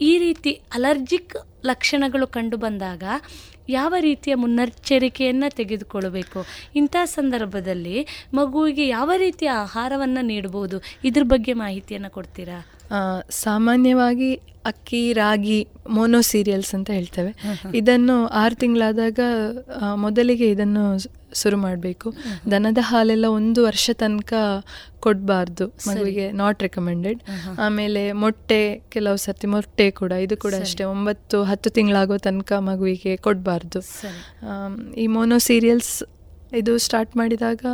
ಈ 0.00 0.18
ರೀತಿ 0.18 0.52
ಅಲರ್ಜಿಕ್ 0.74 1.36
ಲಕ್ಷಣಗಳು 1.66 2.26
ಕಂಡು 2.26 2.56
ಬಂದಾಗ 2.56 3.02
ಯಾವ 3.68 3.94
ರೀತಿಯ 4.00 4.34
ಮುನ್ನೆಚ್ಚರಿಕೆಯನ್ನು 4.34 5.54
ತೆಗೆದುಕೊಳ್ಳಬೇಕು? 5.56 6.46
ಇಂಥ 6.76 6.96
ಸಂದರ್ಭದಲ್ಲಿ 7.04 8.06
ಮಗುವಿಗೆ 8.34 8.88
ಯಾವ 8.88 9.10
ರೀತಿಯ 9.16 9.48
ಆಹಾರವನ್ನು 9.48 10.24
ನೀಡಬಹುದು? 10.24 10.82
ಇದ್ರ 11.04 11.22
ಬಗ್ಗೆ 11.22 11.52
ಮಾಹಿತಿಯನ್ನು 11.52 12.10
ಕೊಡ್ತೀರಾ? 12.10 12.66
ಸಾಮಾನ್ಯವಾಗಿ 13.30 14.34
ಅಕ್ಕಿ 14.64 15.12
ರಾಗಿ 15.12 15.68
ಮೋನೋ 15.88 16.20
ಸೀರಿಯಲ್ಸ್ 16.20 16.74
ಅಂತ 16.74 16.90
ಹೇಳ್ತೇವೆ. 16.90 17.34
ಇದನ್ನು 17.74 18.26
ಆರು 18.26 18.54
ತಿಂಗಳಾದಾಗ 18.54 19.20
ಮೊದಲಿಗೆ 19.94 20.50
ಇದನ್ನು 20.50 20.98
ಶುರು 21.42 21.56
ಮಾಡಬೇಕು. 21.56 22.08
ದನದ 22.50 22.80
ಹಾಲೆಲ್ಲ 22.90 23.26
ಒಂದು 23.38 23.60
ವರ್ಷ 23.64 23.90
ತನಕ 24.02 24.32
ಕೊಡಬಾರ್ದು. 25.04 25.66
ಮಗುವಿಗೆ 25.88 26.26
ನಾಟ್ 26.32 26.60
ರೆಕಮೆಂಡೆಡ್ 26.62 27.20
ಆಮೇಲೆ 27.58 28.02
ಮೊಟ್ಟೆ 28.22 28.60
ಕೆಲವು 28.94 29.16
ಸರ್ತಿ 29.16 29.46
ಮೊಟ್ಟೆ 29.46 29.86
ಕೂಡ 30.00 30.12
ಇದು 30.26 30.36
ಕೂಡ 30.36 30.54
ಅಷ್ಟೇ. 30.60 30.84
ಒಂಬತ್ತು 30.84 31.38
ಹತ್ತು 31.44 31.70
ತಿಂಗಳಾಗೋ 31.70 32.18
ತನಕ 32.18 32.52
ಮಗುವಿಗೆ 32.70 33.14
ಕೊಡಬಾರ್ದು. 33.26 33.82
ಈ 34.96 35.06
ಮೋನೋ 35.06 35.38
ಸೀರಿಯಲ್ಸ್ 35.48 35.94
ಇದು 36.52 36.72
ಸ್ಟಾರ್ಟ್ 36.78 37.12
ಮಾಡಿದಾಗ 37.16 37.64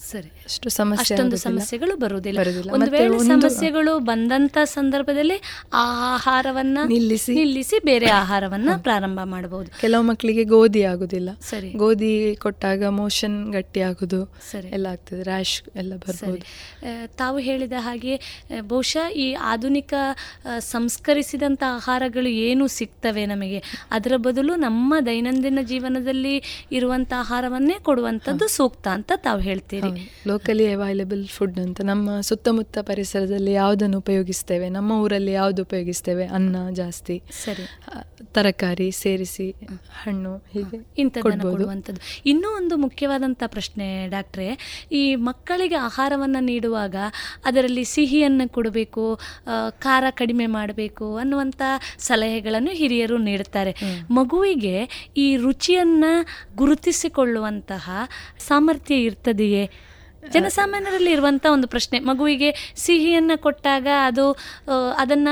ಸರಿ 0.00 0.30
ಅಷ್ಟು 0.44 0.68
ಸಮಸ್ಯೆ 0.70 1.02
ಅಷ್ಟೊಂದು 1.02 1.36
ಸಮಸ್ಯೆಗಳು 1.36 1.96
ಬರುವುದಿಲ್ಲ. 1.96 2.38
ಒಂದು 2.72 2.90
ವೇಳೆ 2.90 3.18
ಸಮಸ್ಯೆಗಳು 3.26 3.98
ಬಂದಂತ 4.00 4.58
ಸಂದರ್ಭದಲ್ಲಿ 4.68 5.36
ಆ 5.72 5.82
ಆಹಾರವನ್ನ 6.08 6.78
ನಿಲ್ಲಿಸಿ. 6.88 7.32
ನಿಲ್ಲಿಸಿ 7.34 7.78
ಬೇರೆ 7.84 8.06
ಆಹಾರವನ್ನ 8.12 8.70
ಪ್ರಾರಂಭ 8.78 9.20
ಮಾಡಬಹುದು. 9.24 9.70
ಕೆಲವು 9.80 10.02
ಮಕ್ಕಳಿಗೆ 10.02 10.44
ಗೋಧಿ 10.44 10.82
ಆಗುದಿಲ್ಲ. 10.82 11.30
ಸರಿ. 11.40 11.70
ಗೋಧಿ 11.72 12.12
ಕೊಟ್ಟಾಗ 12.36 12.84
ಮೋಷನ್ 12.92 13.52
ಗಟ್ಟಿ 13.52 13.80
ಆಗುದು 13.80 14.20
ಸರಿ. 14.50 14.68
ಎಲ್ಲ 14.68 14.86
ಆಗ್ತದೆ 14.86 15.22
ರ್ಯಾಶ್ 15.22 15.56
ಎಲ್ಲ 15.76 15.92
ಆ, 15.92 16.90
ತಾವು 17.16 17.38
ಹೇಳಿದ 17.38 17.72
ಹಾಗೆ 17.78 18.14
ಬಹುಶಃ 18.62 19.08
ಈ 19.16 19.34
ಆಧುನಿಕ 19.34 19.92
ಸಂಸ್ಕರಿಸಿದಂತ 20.70 20.88
ಸಂಸ್ಕರಿಸಿದಂಥ 20.90 21.62
ಆಹಾರಗಳು 21.74 22.28
ಏನು 22.42 22.66
ಸಿಗ್ತವೆ 22.68 23.26
ನಮಗೆ? 23.26 23.58
ಅದರ 23.90 24.16
ಬದಲು 24.16 24.54
ನಮ್ಮ 24.56 24.94
ದೈನಂದಿನ 25.06 25.58
ಜೀವನದಲ್ಲಿ 25.62 26.34
ಇರುವಂತ 26.72 27.12
ಆಹಾರವನ್ನೇ 27.18 27.78
ಕೊಡುವಂತದ್ದು 27.82 28.48
ಸೂಕ್ತ 28.48 28.88
ಅಂತ 28.88 29.12
ತಾವು 29.16 29.40
ಹೇಳ್ತೀರಿ. 29.40 29.89
ಲೋಕಲಿ 30.26 30.72
ಅವೈಲೇಬಲ್ 30.72 31.28
ಫುಡ್ 31.28 31.58
ಅಂತ 31.58 31.80
ನಮ್ಮ 31.80 32.20
ಸುತ್ತಮುತ್ತ 32.20 32.78
ಪರಿಸರದಲ್ಲಿ 32.78 33.52
ಯಾವುದನ್ನು 33.52 33.98
ಉಪಯೋಗಿಸ್ತೇವೆ? 33.98 34.68
ನಮ್ಮ 34.68 34.92
ಊರಲ್ಲಿ 34.92 35.32
ಯಾವುದು 35.32 35.62
ಉಪಯೋಗಿಸ್ತೇವೆ? 35.62 36.26
ಅನ್ನ 36.26 36.56
ಜಾಸ್ತಿ. 36.70 37.22
ಸರಿ. 37.44 37.64
ತರಕಾರಿ 38.24 38.90
ಸೇರಿಸಿ 38.90 39.50
ಹಣ್ಣು 40.02 40.36
ಹೀಗೆ 40.36 41.10
ಕೊಡುವಂಥದ್ದು. 41.20 42.22
ಇನ್ನೂ 42.26 42.56
ಒಂದು 42.56 42.76
ಮುಖ್ಯವಾದಂಥ 42.76 43.42
ಪ್ರಶ್ನೆ 43.46 44.08
ಡಾಕ್ಟ್ರೆ 44.08 44.48
ಈ 44.92 45.14
ಮಕ್ಕಳಿಗೆ 45.14 45.74
ಆಹಾರವನ್ನು 45.74 46.40
ನೀಡುವಾಗ 46.40 46.96
ಅದರಲ್ಲಿ 47.44 47.84
ಸಿಹಿಯನ್ನು 47.84 48.48
ಕೊಡಬೇಕು 48.48 49.18
ಖಾರ 49.70 50.04
ಕಡಿಮೆ 50.10 50.46
ಮಾಡಬೇಕು 50.46 51.16
ಅನ್ನುವಂಥ 51.16 51.62
ಸಲಹೆಗಳನ್ನು 51.98 52.70
ಹಿರಿಯರು 52.70 53.18
ನೀಡುತ್ತಾರೆ. 53.18 53.74
ಮಗುವಿಗೆ 54.10 54.76
ಈ 55.16 55.36
ರುಚಿಯನ್ನು 55.36 56.10
ಗುರುತಿಸಿಕೊಳ್ಳುವಂತಹ 56.56 57.90
ಸಾಮರ್ಥ್ಯ 58.38 58.94
ಇರ್ತದೆಯೇ? 58.94 59.70
ಜನಸಾಮಾನ್ಯರಲ್ಲಿ 60.28 61.10
ಇರುವಂಥ 61.10 61.46
ಒಂದು 61.52 61.68
ಪ್ರಶ್ನೆ. 61.68 61.98
ಮಗುವಿಗೆ 61.98 62.74
ಸಿಹಿಯನ್ನು 62.76 63.42
ಕೊಟ್ಟಾಗ 63.42 63.86
ಅದು 64.04 64.26
ಅದನ್ನ 64.98 65.28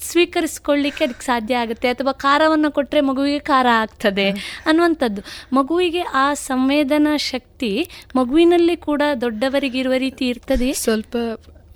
ಸ್ವೀಕರಿಸ್ಕೊಳ್ಳಿಕ್ಕೆ 0.00 1.04
ಅದಕ್ಕೆ 1.04 1.26
ಸಾಧ್ಯ 1.26 1.56
ಆಗುತ್ತೆ. 1.56 1.88
ಅಥವಾ 1.88 2.12
ಖಾರವನ್ನು 2.12 2.70
ಕೊಟ್ಟರೆ 2.72 3.00
ಮಗುವಿಗೆ 3.00 3.38
ಖಾರ 3.38 3.66
ಆಗ್ತದೆ 3.72 4.30
ಅನ್ನುವಂಥದ್ದು. 4.66 5.22
ಮಗುವಿಗೆ 5.52 6.00
ಆ 6.00 6.34
ಸಂವೇದನಾ 6.34 7.16
ಶಕ್ತಿ 7.16 7.88
ಮಗುವಿನಲ್ಲಿ 8.16 8.76
ಕೂಡ 8.76 9.02
ದೊಡ್ಡವರಿಗೆ 9.20 9.78
ಇರುವ 9.78 9.92
ರೀತಿ 9.92 10.28
ಇರ್ತದೆ? 10.28 10.72
ಸ್ವಲ್ಪ 10.72 11.16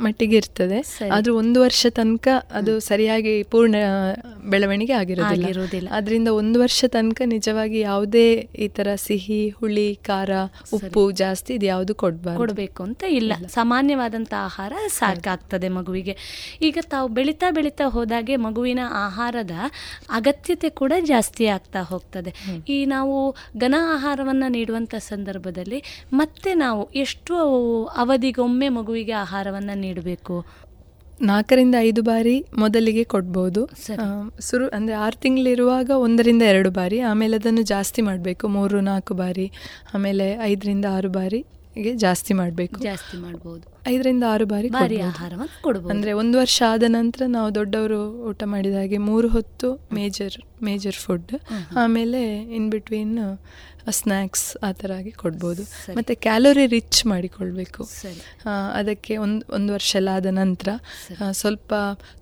ಮಟ್ಟಿಗೆ 0.00 0.36
ಇರ್ತದೆ. 0.36 0.78
ಆದ್ರೂ 1.12 1.36
ಒಂದು 1.36 1.60
ವರ್ಷ 1.60 1.86
ತನಕ 1.94 2.28
ಅದು 2.52 2.80
ಸರಿಯಾಗಿ 2.80 3.42
ಪೂರ್ಣ 3.42 3.76
ಬೆಳವಣಿಗೆ 4.44 4.92
ಆಗಿರೋದಿಲ್ಲ. 4.92 5.88
ಅದರಿಂದ 5.90 6.28
ಒಂದು 6.28 6.60
ವರ್ಷ 6.60 6.84
ತನಕ 6.88 7.22
ನಿಜವಾಗಿ 7.26 7.80
ಯಾವುದೇ 7.80 8.26
ಈ 8.58 8.68
ತರ 8.68 8.88
ಸಿಹಿ 8.96 9.48
ಹುಳಿ 9.48 9.94
ಖಾರ 10.06 10.30
ಉಪ್ಪು 10.72 11.10
ಜಾಸ್ತಿ 11.12 11.54
ಇದು 11.54 11.66
ಯಾವುದು 11.66 11.94
ಕೊಡ್ಬಾರ್ದು. 11.94 12.38
ಕೊಡಬೇಕು 12.38 12.82
ಅಂತ 12.82 13.02
ಇಲ್ಲ. 13.10 13.32
ಸಾಮಾನ್ಯವಾದಂಥ 13.48 14.34
ಆಹಾರ 14.38 14.72
ಸಾಕಾಗ್ತದೆ 14.88 15.68
ಮಗುವಿಗೆ. 15.68 16.16
ಈಗ 16.62 16.78
ತಾವು 16.90 17.08
ಬೆಳೀತಾ 17.08 17.50
ಬೆಳೀತಾ 17.50 17.84
ಹೋದಾಗೆ 17.88 18.36
ಮಗುವಿನ 18.36 18.78
ಆಹಾರದ 18.92 19.50
ಅಗತ್ಯತೆ 20.10 20.68
ಕೂಡ 20.68 20.92
ಜಾಸ್ತಿ 21.04 21.46
ಆಗ್ತಾ 21.46 21.80
ಹೋಗ್ತದೆ. 21.82 22.34
ಈ 22.68 22.84
ನಾವು 22.84 23.16
ಘನ 23.56 23.74
ಆಹಾರವನ್ನ 23.94 24.44
ನೀಡುವಂತ 24.48 24.94
ಸಂದರ್ಭದಲ್ಲಿ 24.94 25.82
ಮತ್ತೆ 26.12 26.54
ನಾವು 26.54 26.90
ಎಷ್ಟು 26.94 27.34
ಅವಧಿಗೊಮ್ಮೆ 27.96 28.68
ಮಗುವಿಗೆ 28.68 29.12
ಆಹಾರವನ್ನು 29.12 29.87
ನೀಡಬೇಕು? 29.88 30.36
ನಾಲ್ಕರಿಂದ 31.28 31.76
ಐದು 31.88 32.02
ಬಾರಿ 32.08 32.34
ಮೊದಲಿಗೆ 32.62 33.04
ಕೊಡ್ಬೋದು. 33.12 33.62
ಶುರು 34.48 34.66
ಅಂದರೆ 34.76 34.94
ಆರು 35.04 35.16
ತಿಂಗಳಿರುವಾಗ 35.24 35.90
ಒಂದರಿಂದ 36.06 36.42
ಎರಡು 36.52 36.70
ಬಾರಿ 36.70 36.98
ಆಮೇಲೆ 37.10 37.36
ಅದನ್ನು 37.40 37.62
ಜಾಸ್ತಿ 37.72 38.02
ಮಾಡಬೇಕು 38.02 38.48
ಮೂರು 38.56 38.80
ನಾಲ್ಕು 38.90 39.14
ಬಾರಿ 39.22 39.46
ಆಮೇಲೆ 39.94 40.26
ಐದರಿಂದ 40.50 40.86
ಆರು 40.98 41.10
ಬಾರಿಗೆ 41.18 41.57
ಜಾಸ್ತಿ 42.04 42.34
ಮಾಡಬೇಕು. 42.34 42.78
ಜಾಸ್ತಿ 42.80 43.16
ಮಾಡಬಹುದು 43.16 43.64
ಐದರಿಂದ 43.90 44.24
ಆರು 44.28 44.46
ಬಾರಿ 44.46 44.68
ಬಾರಿ. 44.68 45.00
ಆಹಾರವನ್ನು 45.00 45.62
ಕೊಡ್ಬೋದು. 45.62 45.92
ಅಂದ್ರೆ 45.94 46.12
ಒಂದು 46.12 46.38
ವರ್ಷ 46.38 46.62
ಆದ 46.70 46.84
ನಂತರ 46.88 47.22
ನಾವು 47.26 47.48
ದೊಡ್ಡವರು 47.54 48.00
ಊಟ 48.28 48.42
ಮಾಡಿದ 48.46 48.74
ಹಾಗೆ 48.74 48.98
ಮೂರು 48.98 49.28
ಹೊತ್ತು 49.28 49.68
ಮೇಜರ್ 49.92 50.36
ಮೇಜರ್ 50.64 50.94
ಫುಡ್ 50.94 51.32
ಆಮೇಲೆ 51.76 52.20
ಇನ್ 52.56 52.70
ಬಿಟ್ವೀನ್ 52.70 53.16
ಸ್ನ್ಯಾಕ್ಸ್ 53.90 54.56
ಆ 54.62 54.72
ಥರ 54.72 54.90
ಆಗಿ 54.92 55.10
ಕೊಡ್ಬೋದು. 55.10 55.62
ಮತ್ತೆ 55.96 56.14
ಕ್ಯಾಲೋರಿ 56.14 56.66
ರಿಚ್ 56.66 57.06
ಮಾಡಿಕೊಳ್ಬೇಕು. 57.06 57.82
ಅದಕ್ಕೆ 58.72 59.16
ಒಂದು 59.16 59.54
ಒಂದು 59.54 59.72
ವರ್ಷ 59.72 59.96
ಎಲ್ಲ 59.96 60.08
ಆದ 60.14 60.26
ನಂತರ 60.26 60.68
ಸ್ವಲ್ಪ 61.32 61.72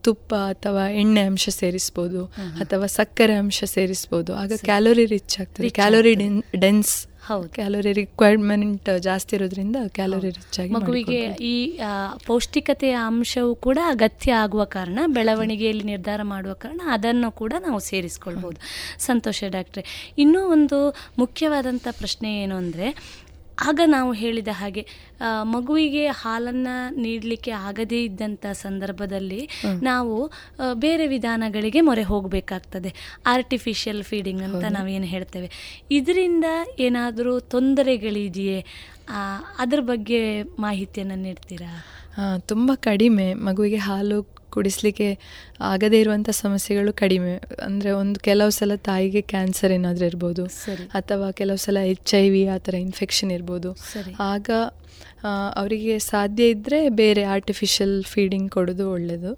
ತುಪ್ಪ 0.03 0.35
ಅಥವಾ 0.35 0.85
ಎಣ್ಣೆ 0.91 1.21
ಅಂಶ 1.21 1.49
ಸೇರಿಸ್ಬೋದು 1.49 2.25
ಅಥವಾ 2.61 2.87
ಸಕ್ಕರೆ 2.87 3.35
ಅಂಶ 3.35 3.65
ಸೇರಿಸ್ಬೋದು. 3.65 4.35
ಆಗ 4.35 4.53
ಕ್ಯಾಲೋರಿ 4.65 5.07
ರಿಚ್ 5.07 5.41
ಆಗ್ತದೆ. 5.41 5.71
ಕ್ಯಾಲೋರಿ. 5.81 6.15
ಡೆನ್ಸ್ 6.57 6.95
ಹೌದು. 7.27 7.49
ಕ್ಯಾಲೋರಿ 7.49 7.93
ರಿಕ್ವೈರ್ಮೆಂಟ್ 7.93 8.89
ಜಾಸ್ತಿ 8.99 9.37
ಇರೋದ್ರಿಂದ 9.37 9.77
ಕ್ಯಾಲೋರಿ 9.89 10.31
ರಿಚ್ 10.31 10.61
ಆಗಿ 10.61 10.73
ಮಗುವಿಗೆ 10.73 11.19
ಈ 11.45 11.55
ಪೌಷ್ಟಿಕತೆಯ 12.27 12.95
ಅಂಶವು 13.07 13.55
ಕೂಡ 13.57 13.79
ಅಗತ್ಯ 13.87 14.33
ಆಗುವ 14.35 14.65
ಕಾರಣ 14.65 14.99
ಬೆಳವಣಿಗೆಯಲ್ಲಿ 15.07 15.85
ನಿರ್ಧಾರ 15.85 16.21
ಮಾಡುವ 16.25 16.53
ಕಾರಣ 16.55 16.81
ಅದನ್ನು 16.89 17.31
ಕೂಡ 17.33 17.53
ನಾವು 17.59 17.81
ಸೇರಿಸ್ಕೊಳ್ಬೋದು. 17.81 18.59
ಸಂತೋಷ 18.99 19.45
ಡಾಕ್ಟ್ರೆ. 19.49 19.85
ಇನ್ನೂ 20.19 20.43
ಒಂದು 20.49 20.79
ಮುಖ್ಯವಾದಂಥ 21.19 21.89
ಪ್ರಶ್ನೆ 21.99 22.43
ಏನು 22.43 22.57
ಅಂದರೆ 22.57 22.89
ಆಗ 23.59 23.81
ನಾವು 23.87 24.13
ಹೇಳಿದ 24.13 24.49
ಹಾಗೆ 24.53 24.87
ಮಗುವಿಗೆ 25.43 26.07
ಹಾಲನ್ನು 26.07 26.95
ನೀಡಲಿಕ್ಕೆ 27.01 27.51
ಆಗದೇ 27.51 28.05
ಇದ್ದಂಥ 28.05 28.47
ಸಂದರ್ಭದಲ್ಲಿ 28.53 29.49
ನಾವು 29.83 30.33
ಬೇರೆ 30.75 31.07
ವಿಧಾನಗಳಿಗೆ 31.07 31.81
ಮೊರೆ 31.81 32.03
ಹೋಗಬೇಕಾಗ್ತದೆ. 32.03 32.95
ಆರ್ಟಿಫಿಷಿಯಲ್ 33.27 34.03
ಫೀಡಿಂಗ್ 34.03 34.43
ಅಂತ 34.43 34.65
ನಾವೇನು 34.65 35.05
ಹೇಳ್ತೇವೆ. 35.05 35.51
ಇದರಿಂದ 35.91 36.45
ಏನಾದರೂ 36.79 37.41
ತೊಂದರೆಗಳಿದೆಯೇ? 37.41 38.65
ಅದ್ರ 39.59 39.81
ಬಗ್ಗೆ 39.81 40.43
ಮಾಹಿತಿಯನ್ನು 40.43 41.15
ನೀಡ್ತೀರಾ? 41.15 41.85
ತುಂಬ 42.39 42.73
ಕಡಿಮೆ 42.75 43.35
ಮಗುವಿಗೆ 43.35 43.77
ಹಾಲು 43.77 44.36
ಕುಡಿಸ್ಲಿಕ್ಕೆ 44.57 45.09
ಆಗದೇ 45.73 45.99
ಇರುವಂಥ 46.05 46.31
ಸಮಸ್ಯೆಗಳು 46.45 46.93
ಕಡಿಮೆ. 47.03 47.35
ಅಂದರೆ 47.67 47.91
ಒಂದು 48.03 48.21
ಕೆಲವು 48.29 48.53
ಸಲ 48.59 48.73
ತಾಯಿಗೆ 48.91 49.23
ಕ್ಯಾನ್ಸರ್ 49.35 49.75
ಏನಾದರೂ 49.79 50.07
ಇರ್ಬೋದು 50.13 50.47
ಅಥವಾ 51.01 51.29
ಕೆಲವು 51.41 51.61
ಸಲ 51.67 51.79
ಎಚ್ 51.95 52.15
ಐ 52.23 52.27
ವಿ 52.35 52.43
ಆ 52.55 52.59
ಥರ 52.67 52.75
ಇನ್ಫೆಕ್ಷನ್ 52.89 53.33
ಇರ್ಬೋದು. 53.39 53.71
ಆಗ 54.33 54.51
ಅವರಿಗೆ 55.55 55.99
ಸಾಧ್ಯ 55.99 56.49
ಇದ್ದರೆ 56.49 56.89
ಬೇರೆ 56.89 57.23
ಆರ್ಟಿಫಿಷಿಯಲ್ 57.37 57.97
ಫೀಡಿಂಗ್ 58.05 58.51
ಕೊಡೋದು 58.51 58.87
ಒಳ್ಳೆಯದು 58.93 59.33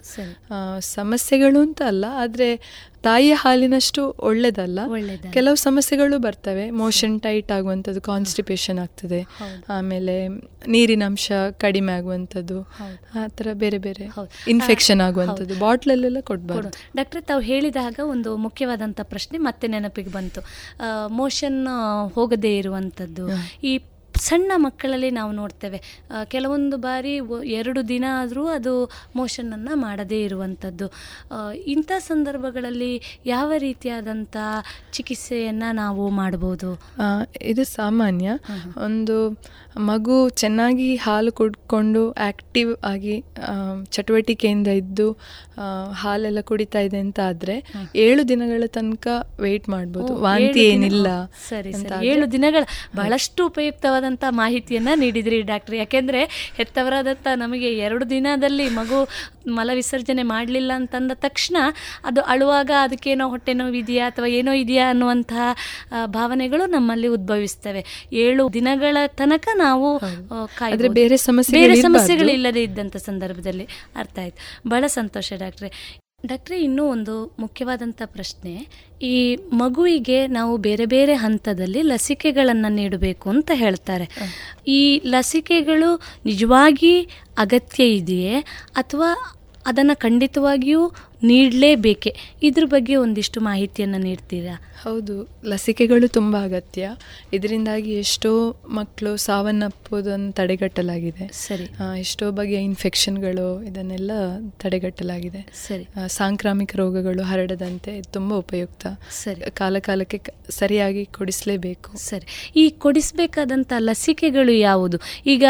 ಸಮಸ್ಯೆಗಳು 0.80 1.60
ಅಂತ 1.60 1.82
ಅಲ್ಲ 1.86 2.04
ಆದರೆ 2.16 2.48
ತಾಯಿಯ 3.02 3.32
ಹಾಲಿನಷ್ಟು 3.32 4.02
ಒಳ್ಳೆದಲ್ಲ. 4.28 4.80
ಕೆಲವು 5.32 5.56
ಸಮಸ್ಯೆಗಳು 5.56 6.18
ಬರ್ತವೆ. 6.18 6.64
ಮೋಷನ್ 6.70 7.20
ಟೈಟ್ 7.20 7.52
ಆಗುವಂಥದ್ದು 7.52 8.00
ಕಾನ್ಸ್ಟಿಪೇಷನ್ 8.00 8.78
ಆಗ್ತದೆ. 8.78 9.20
ಆಮೇಲೆ 9.68 10.14
ನೀರಿನ 10.66 11.02
ಅಂಶ 11.06 11.32
ಕಡಿಮೆ 11.60 11.92
ಆಗುವಂಥದ್ದು 11.92 12.58
ಆ 13.14 13.26
ಥರ 13.26 13.48
ಬೇರೆ 13.54 13.78
ಬೇರೆ 13.78 14.06
ಇನ್ಫೆಕ್ಷನ್ 14.48 15.00
ಆಗುವಂಥದ್ದು. 15.00 15.56
ಬಾಟ್ಲಲ್ಲೆಲ್ಲ 15.58 16.22
ಕೊಡ್ಬಾರ್ದು. 16.22 16.72
ಡಾಕ್ಟ್ರೆ 16.96 17.20
ತಾವು 17.20 17.42
ಹೇಳಿದಾಗ 17.42 17.98
ಒಂದು 18.04 18.32
ಮುಖ್ಯವಾದಂಥ 18.36 19.00
ಪ್ರಶ್ನೆ 19.04 19.38
ಮತ್ತೆ 19.38 19.68
ನೆನಪಿಗೆ 19.68 20.12
ಬಂತು. 20.12 20.42
ಮೋಷನ್ 21.12 21.60
ಹೋಗದೇ 22.14 22.52
ಇರುವಂಥದ್ದು. 22.58 23.26
ಈ 23.64 23.72
ಸಣ್ಣ 24.26 24.52
ಮಕ್ಕಳಲ್ಲಿ 24.66 25.10
ನಾವು 25.18 25.32
ನೋಡ್ತೇವೆ. 25.32 25.78
ಕೆಲವೊಂದು 26.34 26.76
ಬಾರಿ 26.86 27.14
ಎರಡು 27.60 27.80
ದಿನ 27.88 28.04
ಆದರೂ 28.20 28.44
ಅದು 28.56 28.72
ಮೋಷನನ್ನು 29.16 29.74
ಮಾಡದೇ 29.84 30.18
ಇರುವಂಥದ್ದು. 30.28 30.86
ಇಂಥ 31.74 31.90
ಸಂದರ್ಭಗಳಲ್ಲಿ 32.10 32.92
ಯಾವ 33.26 33.52
ರೀತಿಯಾದಂಥ 33.66 34.36
ಚಿಕಿತ್ಸೆಯನ್ನು 34.96 35.70
ನಾವು 35.82 36.04
ಮಾಡ್ಬೋದು? 36.20 36.70
ಇದು 37.52 37.64
ಸಾಮಾನ್ಯ. 37.78 38.28
ಒಂದು 38.88 39.16
ಮಗು 39.90 40.16
ಚೆನ್ನಾಗಿ 40.42 40.88
ಹಾಲು 41.04 41.32
ಕುಡ್ಕೊಂಡು 41.38 42.02
ಆಕ್ಟಿವ್ 42.28 42.70
ಆಗಿ 42.92 43.16
ಚಟುವಟಿಕೆಯಿಂದ 43.94 44.68
ಇದ್ದು 44.80 45.08
ಹಾಲೆಲ್ಲ 46.02 46.40
ಕುಡಿತಾ 46.50 46.80
ಇದೆ 46.86 46.98
ಅಂತ 47.04 47.18
ಆದ್ರೆ 47.30 47.56
ಏಳು 48.06 48.22
ದಿನಗಳ 48.32 48.66
ತನಕ 48.76 49.06
ವೆಯ್ಟ್ 49.44 49.68
ಮಾಡ್ಬೋದು. 49.74 50.12
ವಾಂತಿ 50.26 50.62
ಏನಿಲ್ಲ 50.72 51.08
ಸರಿ 51.48 51.72
ಏಳು 52.12 52.26
ದಿನಗಳ 52.36 52.62
ಬಹಳಷ್ಟು 53.00 53.44
ಉಪಯುಕ್ತವಾದಂಥ 54.08 54.24
ಮಾಹಿತಿಯನ್ನ 54.42 54.90
ನೀಡಿದಿರಿ 55.02 55.40
ಡಾಕ್ಟ್ರ್. 55.50 55.74
ಯಾಕೆಂದ್ರೆ 55.74 56.20
ಹೆತ್ತವರಾದಂಥ 56.56 57.26
ನಮಗೆ 57.42 57.68
ಎರಡು 57.86 58.04
ದಿನದಲ್ಲಿ 58.10 58.66
ಮಗು 58.70 58.98
ಮಲ 59.56 59.70
ವಿಸರ್ಜನೆ 59.74 60.22
ಮಾಡಲಿಲ್ಲ 60.32 60.72
ಅಂತಂದ 60.74 61.12
ತಕ್ಷಣ 61.26 61.56
ಅದು 62.04 62.20
ಅಳುವಾಗ 62.32 62.70
ಅದಕ್ಕೇನೋ 62.82 63.26
ಹೊಟ್ಟೆ 63.28 63.52
ನೋವಿದೆಯಾ 63.60 64.04
ಅಥವಾ 64.10 64.28
ಏನೋ 64.38 64.52
ಇದೆಯಾ 64.62 64.86
ಅನ್ನುವಂತಹ 64.92 65.44
ಭಾವನೆಗಳು 66.16 66.64
ನಮ್ಮಲ್ಲಿ 66.66 67.08
ಉದ್ಭವಿಸ್ತವೆ. 67.16 67.82
ಏಳು 68.24 68.42
ದಿನಗಳ 68.52 68.96
ತನಕ 69.20 69.48
ನಾವು 69.56 69.88
ಬೇರೆ 71.00 71.16
ಸಮಸ್ಯೆ 71.28 71.58
ಬೇರೆ 71.60 71.76
ಸಮಸ್ಯೆಗಳಿಲ್ಲದೆ 71.76 71.88
ಸಮಸ್ಯೆಗಳು 71.88 72.30
ಇಲ್ಲದೆ 72.38 72.62
ಇದ್ದಂಥ 72.62 72.96
ಸಂದರ್ಭದಲ್ಲಿ 73.08 73.66
ಅರ್ಥ 73.96 74.16
ಆಯ್ತು. 74.24 74.38
ಬಹಳ 74.68 74.84
ಸಂತೋಷ 74.98 75.32
ಡಾಕ್ಟ್ರೆ. 75.44 75.70
ಡಾಕ್ಟ್ರೆ, 76.26 76.60
ಇನ್ನೂ 76.62 76.84
ಒಂದು 76.84 77.34
ಮುಖ್ಯವಾದಂಥ 77.38 78.02
ಪ್ರಶ್ನೆ. 78.04 78.68
ಈ 79.02 79.36
ಮಗುವಿಗೆ 79.52 80.26
ನಾವು 80.26 80.56
ಬೇರೆ 80.56 80.86
ಬೇರೆ 80.86 81.14
ಹಂತದಲ್ಲಿ 81.14 81.82
ಲಸಿಕೆಗಳನ್ನು 81.82 82.68
ನೀಡಬೇಕು 82.74 83.30
ಅಂತ 83.30 83.50
ಹೇಳ್ತಾರೆ. 83.54 84.08
ಈ 84.68 84.98
ಲಸಿಕೆಗಳು 85.04 86.02
ನಿಜವಾಗಿ 86.24 87.02
ಅಗತ್ಯ 87.38 87.84
ಇದೆಯೇ? 87.84 88.40
ಅಥವಾ 88.74 89.38
ಅದನ್ನು 89.66 89.98
ಖಂಡಿತವಾಗಿಯೂ 89.98 90.92
ನೀಡಲೇಬೇಕೆ? 91.22 92.16
ಇದ್ರ 92.42 92.64
ಬಗ್ಗೆ 92.64 92.96
ಒಂದಿಷ್ಟು 92.96 93.40
ಮಾಹಿತಿಯನ್ನು 93.40 93.98
ನೀಡ್ತೀರಾ? 93.98 94.67
ಹೌದು 94.82 95.14
ಲಸಿಕೆಗಳು 95.44 96.08
ತುಂಬ 96.08 96.36
ಅಗತ್ಯ. 96.42 96.90
ಇದರಿಂದಾಗಿ 97.32 97.92
ಎಷ್ಟೋ 97.92 98.30
ಮಕ್ಕಳು 98.70 99.16
ಸಾವನ್ನಪ್ಪೋದನ್ನು 99.16 100.32
ತಡೆಗಟ್ಟಲಾಗಿದೆ. 100.32 101.28
ಸರಿ. 101.32 101.66
ಎಷ್ಟೋ 102.00 102.30
ಬಗೆಯ 102.30 102.60
ಇನ್ಫೆಕ್ಷನ್ಗಳು 102.62 103.62
ಇದನ್ನೆಲ್ಲ 103.62 104.10
ತಡೆಗಟ್ಟಲಾಗಿದೆ. 104.62 105.42
ಸರಿ. 105.66 105.88
ಸಾಂಕ್ರಾಮಿಕ 106.08 106.76
ರೋಗಗಳು 106.76 107.22
ಹರಡದಂತೆ 107.22 108.02
ತುಂಬ 108.12 108.34
ಉಪಯುಕ್ತ. 108.34 108.86
ಸರಿ. 109.22 109.50
ಕಾಲ 109.50 109.78
ಕಾಲಕ್ಕೆ 109.78 110.18
ಸರಿಯಾಗಿ 110.50 111.04
ಕೊಡಿಸಲೇಬೇಕು. 111.04 111.96
ಸರಿ. 111.96 112.26
ಈ 112.56 112.70
ಕೊಡಿಸಬೇಕಾದಂಥ 112.70 113.72
ಲಸಿಕೆಗಳು 113.78 114.52
ಯಾವುದು? 114.52 114.98
ಈಗ 115.26 115.44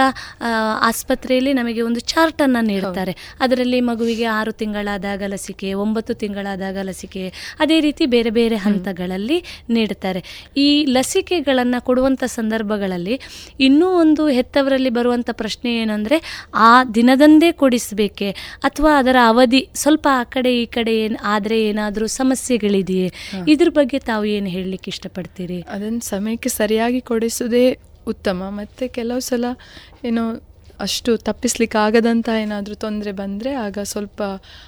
ಆಸ್ಪತ್ರೆಯಲ್ಲಿ 0.80 1.52
ನಮಗೆ 1.52 1.82
ಒಂದು 1.82 2.00
ಚಾರ್ಟನ್ನು 2.00 2.64
ನೀಡ್ತಾರೆ. 2.64 3.16
ಅದರಲ್ಲಿ 3.40 3.80
ಮಗುವಿಗೆ 3.80 4.24
ಆರು 4.24 4.52
ತಿಂಗಳಾದಾಗ 4.52 5.22
ಲಸಿಕೆ 5.26 5.72
ಒಂಬತ್ತು 5.74 6.14
ತಿಂಗಳಾದಾಗ 6.14 6.76
ಲಸಿಕೆ 6.82 7.24
ಅದೇ 7.59 7.80
ರೀತಿ 7.80 8.06
ಬೇರೆ 8.06 8.30
ಬೇರೆ 8.30 8.56
ಹಂತಗಳಲ್ಲಿ. 8.56 9.16
ನೀಡ್ತಾರೆ 9.70 10.51
ಈ 10.57 10.85
ಲಸಿಕೆಗಳನ್ನು 10.85 11.85
ಕೊಡುವಂಥ 11.85 12.24
ಸಂದರ್ಭಗಳಲ್ಲಿ 12.24 13.20
ಇನ್ನೂ 13.61 13.89
ಒಂದು 13.89 14.28
ಹೆತ್ತವರಲ್ಲಿ 14.28 14.90
ಬರುವಂಥ 14.90 15.31
ಪ್ರಶ್ನೆ 15.32 15.77
ಏನಂದರೆ 15.77 16.49
ಆ 16.55 16.85
ದಿನದಂದೇ 16.85 17.53
ಕೊಡಿಸಬೇಕೆ? 17.53 18.31
ಅಥವಾ 18.62 18.99
ಅದರ 18.99 19.16
ಅವಧಿ 19.27 19.69
ಸ್ವಲ್ಪ 19.74 20.09
ಆ 20.11 20.24
ಕಡೆ 20.24 20.62
ಈ 20.62 20.66
ಕಡೆ 20.66 20.97
ಏನು 20.99 21.16
ಆದರೆ 21.24 21.62
ಏನಾದರೂ 21.62 22.07
ಸಮಸ್ಯೆಗಳಿದೆಯೇ? 22.07 23.12
ಇದ್ರ 23.49 23.69
ಬಗ್ಗೆ 23.69 23.99
ತಾವು 23.99 24.24
ಏನು 24.24 24.47
ಹೇಳಲಿಕ್ಕೆ 24.47 24.90
ಇಷ್ಟಪಡ್ತೀರಿ? 24.90 25.61
ಅದನ್ನು 25.61 26.01
ಸಮಯಕ್ಕೆ 26.01 26.49
ಸರಿಯಾಗಿ 26.49 27.01
ಕೊಡಿಸೋದೇ 27.01 27.78
ಉತ್ತಮ. 28.07 28.43
ಮತ್ತು 28.51 28.95
ಕೆಲವು 28.95 29.20
ಸಲ 29.20 29.45
ಏನೋ 30.05 30.48
ಅಷ್ಟು 30.80 31.16
ತಪ್ಪಿಸ್ಲಿಕ್ಕೆ 31.16 31.78
ಆಗದಂತ 31.78 32.28
ಏನಾದರೂ 32.42 32.74
ತೊಂದರೆ 32.74 33.12
ಬಂದರೆ 33.12 33.52
ಆಗ 33.52 33.78
ಸ್ವಲ್ಪ 33.82 34.22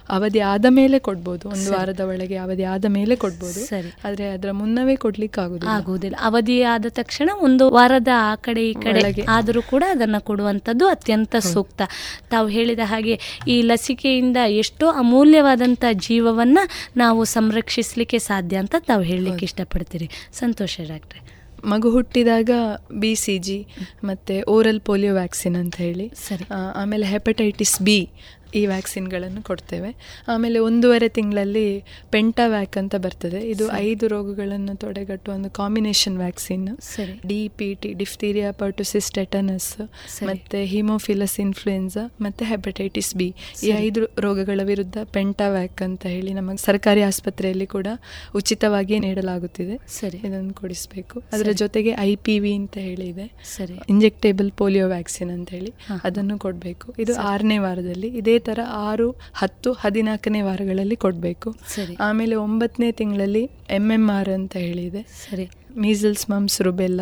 ಅವಧಿ 0.08 0.40
ಆದ 0.40 0.64
ಮೇಲೆ 0.68 0.98
ಕೊಡ್ಬೋದು. 0.98 1.48
ಒಂದು. 1.48 1.72
ವಾರದ 1.72 2.00
ಒಳಗೆ 2.00 2.36
ಅವಧಿ 2.36 2.64
ಆದ 2.64 2.84
ಮೇಲೆ 2.88 3.16
ಕೊಡ್ಬೋದು. 3.16 3.66
ಸರಿ. 3.66 3.92
ಆದರೆ 4.04 4.28
ಅದರ 4.28 4.50
ಮುನ್ನವೇ 4.50 4.96
ಕೊಡ್ಲಿಕ್ಕೆ 4.96 5.40
ಆಗುದಿಲ್ಲ. 5.40 5.70
ಆಗುವುದಿಲ್ಲ 5.70 6.16
ಅವಧಿ 6.20 6.62
ಆದ 6.62 6.86
ತಕ್ಷಣ 6.88 7.30
ಒಂದು 7.40 7.70
ವಾರದ 7.70 8.08
ಆ 8.16 8.34
ಕಡೆ 8.34 8.70
ಈ 8.70 8.74
ಕಡೆ 8.74 9.24
ಆದರೂ 9.28 9.62
ಕೂಡ 9.62 9.84
ಅದನ್ನು 9.90 10.24
ಕೊಡುವಂಥದ್ದು 10.24 10.86
ಅತ್ಯಂತ 10.88 11.36
ಸೂಕ್ತ. 11.36 11.82
ತಾವು 12.30 12.48
ಹೇಳಿದ 12.48 12.78
ಹಾಗೆ 12.84 13.20
ಈ 13.48 13.62
ಲಸಿಕೆಯಿಂದ 13.62 14.36
ಎಷ್ಟೋ 14.36 14.88
ಅಮೂಲ್ಯವಾದಂಥ 14.90 15.84
ಜೀವವನ್ನು 15.92 16.68
ನಾವು 16.96 17.24
ಸಂರಕ್ಷಿಸಲಿಕ್ಕೆ 17.24 18.18
ಸಾಧ್ಯ 18.18 18.56
ಅಂತ 18.56 18.74
ತಾವು 18.78 19.02
ಹೇಳಲಿಕ್ಕೆ 19.02 19.44
ಇಷ್ಟಪಡ್ತೀರಿ. 19.44 20.10
ಸಂತೋಷ 20.32 20.80
ಡಾಕ್ಟ್ರೆ. 20.88 21.29
ಮಗು 21.64 21.90
ಹುಟ್ಟಿದಾಗ 21.90 22.50
ಬಿ 22.98 23.14
ಸಿ 23.14 23.38
ಜಿ 23.38 23.66
ಮತ್ತು 24.04 24.44
ಓರಲ್ 24.50 24.80
ಪೋಲಿಯೋ 24.80 25.14
ವ್ಯಾಕ್ಸಿನ್ 25.14 25.56
ಅಂತ 25.56 25.76
ಹೇಳಿ 25.76 26.12
ಸರಿ. 26.28 26.44
ಆಮೇಲೆ 26.74 27.06
ಹೆಪಟೈಟಿಸ್ 27.06 27.82
ಬಿ 27.82 28.10
ಈ 28.54 28.66
ವ್ಯಾಕ್ಸಿನ್ಗಳನ್ನು 28.66 29.42
ಕೊಡ್ತೇವೆ. 29.42 29.96
ಆಮೇಲೆ 30.28 30.58
ಒಂದೂವರೆ 30.58 31.08
ತಿಂಗಳಲ್ಲಿ 31.08 31.84
ಪೆಂಟಾವ್ಯಾಕ್ 32.10 32.76
ಅಂತ 32.76 32.94
ಬರ್ತದೆ. 32.94 33.48
ಇದು 33.48 33.72
ಐದು 33.72 34.08
ರೋಗಗಳನ್ನು 34.08 34.76
ತೊಡೆಗಟ್ಟುವ 34.76 35.34
ಒಂದು 35.34 35.50
ಕಾಂಬಿನೇಷನ್ 35.50 36.18
ವ್ಯಾಕ್ಸಿನ್. 36.18 36.68
ಸರಿ. 36.80 37.20
D 37.26 37.48
P 37.48 37.74
T 37.74 37.92
diphtheria 37.92 38.52
pertussis 38.52 39.12
tetanus 39.12 39.90
ಮತ್ತೆ 40.22 40.64
ಹಿಮೋಫಿಲಸ್ 40.64 41.40
ಇನ್ಫ್ಲುಯೆನ್ಸಾ 41.40 42.14
ಮತ್ತು 42.20 42.44
ಹೆಪಟೈಟಿಸ್ 42.44 43.14
ಬಿ. 43.14 43.34
ಈ 43.62 43.66
ಐದು 43.66 44.08
ರೋಗಗಳ 44.18 44.60
ವಿರುದ್ಧ 44.64 44.96
ಪೆಂಟಾವ್ಯಾಕ್ 45.04 45.82
ಅಂತ 45.82 46.06
ಹೇಳಿ 46.06 46.32
ನಮಗೆ 46.32 46.56
ಸರ್ಕಾರಿ 46.56 47.02
ಆಸ್ಪತ್ರೆಯಲ್ಲಿ 47.02 47.66
ಕೂಡ 47.66 47.86
ಉಚಿತವಾಗಿ 48.34 48.98
ನೀಡಲಾಗುತ್ತಿದೆ. 48.98 49.78
ಸರಿ. 49.88 50.18
ಇದನ್ನು 50.18 50.54
ಕೊಡಿಸಬೇಕು. 50.54 51.22
ಅದರ 51.32 51.48
ಜೊತೆಗೆ 51.52 51.90
ಐ 51.90 52.16
ಪಿ 52.16 52.38
ವಿ 52.38 52.54
ಅಂತ 52.54 52.78
ಹೇಳಿ 52.78 53.08
ಇದೆ. 53.08 53.32
ಸರಿ. 53.44 53.78
ಇಂಜೆಕ್ಟೇಬಲ್ 53.88 54.52
ಪೋಲಿಯೋ 54.52 54.88
ವ್ಯಾಕ್ಸಿನ್ 54.88 55.30
ಅಂತ 55.30 55.50
ಹೇಳಿ. 55.50 55.72
ಅದನ್ನು 56.04 56.38
ಕೊಡಬೇಕು. 56.38 56.94
ಇದು. 56.98 57.16
ಆರನೇ 57.16 57.58
ವಾರದಲ್ಲಿ. 57.58 58.08
ಇದೇ 58.08 58.38
ಥರ 58.40 58.58
ಆರು 58.68 59.10
ಹತ್ತು 59.34 59.72
ಹದಿನಾಲ್ಕನೇ 59.72 60.42
ವಾರಗಳಲ್ಲಿ 60.42 60.96
ಕೊಡಬೇಕು. 60.96 61.54
ಸರಿ. 61.68 61.96
ಆಮೇಲೆ 62.00 62.34
ಒಂಬತ್ತನೇ 62.34 62.92
ತಿಂಗಳಲ್ಲಿ 62.92 63.50
ಎಂ 63.70 63.90
ಎಂ 63.90 64.10
ಆರ್ 64.10 64.28
ಅಂತ 64.28 64.56
ಹೇಳಿದೆ. 64.56 65.02
ಸರಿ. 65.02 65.50
Measles 65.76 66.30
mumps 66.30 66.62
rubella. 66.62 67.00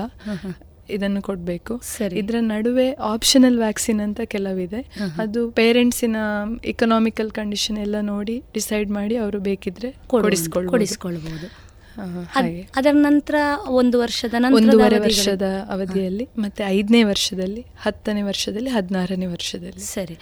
ಇದನ್ನು 0.90 1.22
ಕೊಡಬೇಕು. 1.22 1.80
ಸರಿ. 1.84 2.18
ಇದರ 2.18 2.34
ನಡುವೆ 2.40 2.92
ಆಪ್ಷನಲ್ 2.92 3.58
ವ್ಯಾಕ್ಸಿನ್ 3.58 4.00
ಅಂತ 4.00 4.20
ಕೆಲವಿದೆ. 4.24 4.80
ಅದು 5.18 5.50
ಪೇರೆಂಟ್ಸಿನ 5.50 6.16
ಇಕನಾಮಿಕಲ್ 6.64 7.30
ಕಂಡೀಷನ್ 7.30 7.78
ಎಲ್ಲ 7.78 7.96
ನೋಡಿ 8.00 8.42
ಡಿಸೈಡ್ 8.54 8.90
ಮಾಡಿ 8.90 9.16
ಅವರು 9.16 9.40
ಬೇಕಿದ್ರೆ 9.40 9.94
ಕೊಡಿಸ್ಕೊಳ್ಬಹುದು 10.08 11.67
ಅದರ 12.76 12.92
ನಂತರ 12.92 13.34
ಒಂದು 13.80 14.00
ವರ್ಷದ 14.00 14.34
ನಂತರ 14.38 14.56
ಒಂದೂವರೆ 14.56 14.98
ವರ್ಷದ 14.98 15.42
ಅವಧಿಯಲ್ಲಿ 15.70 16.28
ಮತ್ತೆ 16.38 16.64
ಐದನೇ 16.64 17.02
ವರ್ಷದಲ್ಲಿ 17.02 17.62
ಹತ್ತನೇ 17.80 18.22
ವರ್ಷದಲ್ಲಿ 18.22 18.70
ಹದಿನಾರನೇ 18.70 19.26
ವರ್ಷದಲ್ಲಿ. 19.26 19.80
ಸರಿ. 19.80 20.16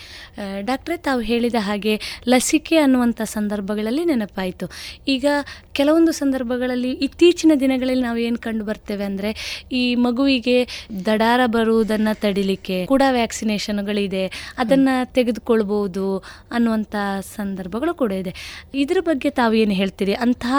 ಡಾಕ್ಟ್ರೇ 0.61 0.97
ತಾವು 0.97 1.21
ಹೇಳಿದ 1.21 1.55
ಹಾಗೆ 1.59 2.01
ಲಸಿಕೆ 2.29 2.77
ಅನ್ನುವಂಥ 2.77 3.23
ಸಂದರ್ಭಗಳಲ್ಲಿ 3.23 4.05
ನೆನಪಾಯಿತು. 4.05 4.69
ಈಗ 5.09 5.27
ಕೆಲವೊಂದು 5.73 6.13
ಸಂದರ್ಭಗಳಲ್ಲಿ 6.13 6.93
ಇತ್ತೀಚಿನ 6.93 7.53
ದಿನಗಳಲ್ಲಿ 7.61 8.03
ನಾವು 8.03 8.19
ಏನು 8.19 8.39
ಕಂಡು 8.39 8.65
ಬರ್ತೇವೆ 8.65 9.05
ಅಂದರೆ 9.05 9.31
ಈ 9.73 9.95
ಮಗುವಿಗೆ 9.95 10.69
ದಡಾರ 11.07 11.41
ಬರುವುದನ್ನು 11.47 12.21
ತಡಿಲಿಕ್ಕೆ 12.21 12.87
ಕೂಡ 12.87 13.03
ವ್ಯಾಕ್ಸಿನೇಷನ್ಗಳಿದೆ 13.11 14.25
ಅದನ್ನು 14.59 15.15
ತೆಗೆದುಕೊಳ್ಬೋದು 15.15 16.07
ಅನ್ನುವಂಥ 16.51 16.97
ಸಂದರ್ಭಗಳು 17.37 17.95
ಕೂಡ 17.95 18.13
ಇದೆ. 18.13 18.35
ಇದರ 18.75 18.97
ಬಗ್ಗೆ 19.01 19.31
ತಾವು 19.31 19.55
ಏನು 19.55 19.73
ಹೇಳ್ತೀರಿ? 19.73 20.15
ಅಂತಹ 20.15 20.57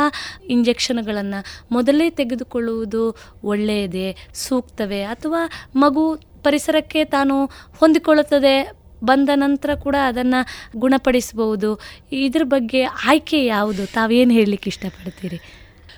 ಇಂಜೆಕ್ಷನ್ಗಳನ್ನು 1.07 1.67
ಮೊದಲೇ 1.71 2.09
ತೆಗೆದುಕೊಳ್ಳುವುದು 2.09 3.15
ಒಳ್ಳೆಯದೇ, 3.43 4.15
ಸೂಕ್ತವೇ? 4.33 5.01
ಅಥವಾ 5.03 5.41
ಮಗು 5.75 6.03
ಪರಿಸರಕ್ಕೆ 6.43 7.05
ತಾನು 7.05 7.45
ಹೊಂದಿಕೊಳ್ಳುತ್ತದೆ, 7.79 8.55
ಬಂದ 9.03 9.29
ನಂತರ 9.35 9.75
ಕೂಡ 9.75 9.95
ಅದನ್ನು 10.07 10.39
ಗುಣಪಡಿಸಬಹುದು? 10.79 11.79
ಇದ್ರ 12.11 12.43
ಬಗ್ಗೆ 12.43 12.83
ಆಯ್ಕೆ 12.83 13.45
ಯಾವುದು? 13.45 13.85
ತಾವೇನು 13.85 14.31
ಹೇಳಲಿಕ್ಕೆ 14.33 14.69
ಇಷ್ಟಪಡ್ತೀರಿ? 14.69 15.39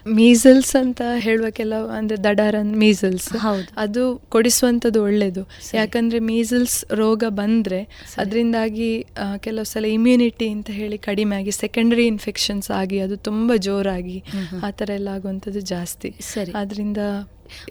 ಮೀಸಲ್ಸ್ 0.07 0.75
ಅಂತ 0.75 1.01
ಹೇಳುವ 1.17 1.49
ಕೆಲವು 1.49 1.87
ಅಂದ್ರೆ 1.87 2.23
ದಡಾರನ್ 2.23 2.77
ಮೀಸಲ್ಸ್. 2.77 3.29
ಅದು 3.77 4.21
ಕೊಡಿಸುವಂತದ್ದು 4.29 5.03
ಒಳ್ಳೇದು. 5.03 5.49
ಯಾಕಂದ್ರೆ 5.73 6.19
ಮೀಸಲ್ಸ್ 6.19 6.85
ರೋಗ 6.91 7.23
ಬಂದ್ರೆ 7.29 7.87
ಅದರಿಂದಾಗಿ 8.17 9.07
ಕೆಲವು 9.37 9.65
ಸಲ 9.65 9.85
ಇಮ್ಯುನಿಟಿ 9.85 10.49
ಅಂತ 10.49 10.69
ಹೇಳಿ 10.69 10.97
ಕಡಿಮೆ 10.97 11.35
ಆಗಿ 11.35 11.51
ಸೆಕೆಂಡರಿ 11.51 12.07
ಇನ್ಫೆಕ್ಷನ್ಸ್ 12.07 12.71
ಆಗಿ 12.71 12.99
ಅದು 12.99 13.17
ತುಂಬಾ 13.17 13.57
ಜೋರಾಗಿ 13.57 14.23
ಆ 14.63 14.71
ಥರ 14.71 14.89
ಎಲ್ಲ 14.89 15.07
ಆಗುವಂತದ್ದು 15.07 15.59
ಜಾಸ್ತಿ. 15.59 16.15
ಸರಿ. 16.19 16.51
ಅದರಿಂದ 16.51 16.97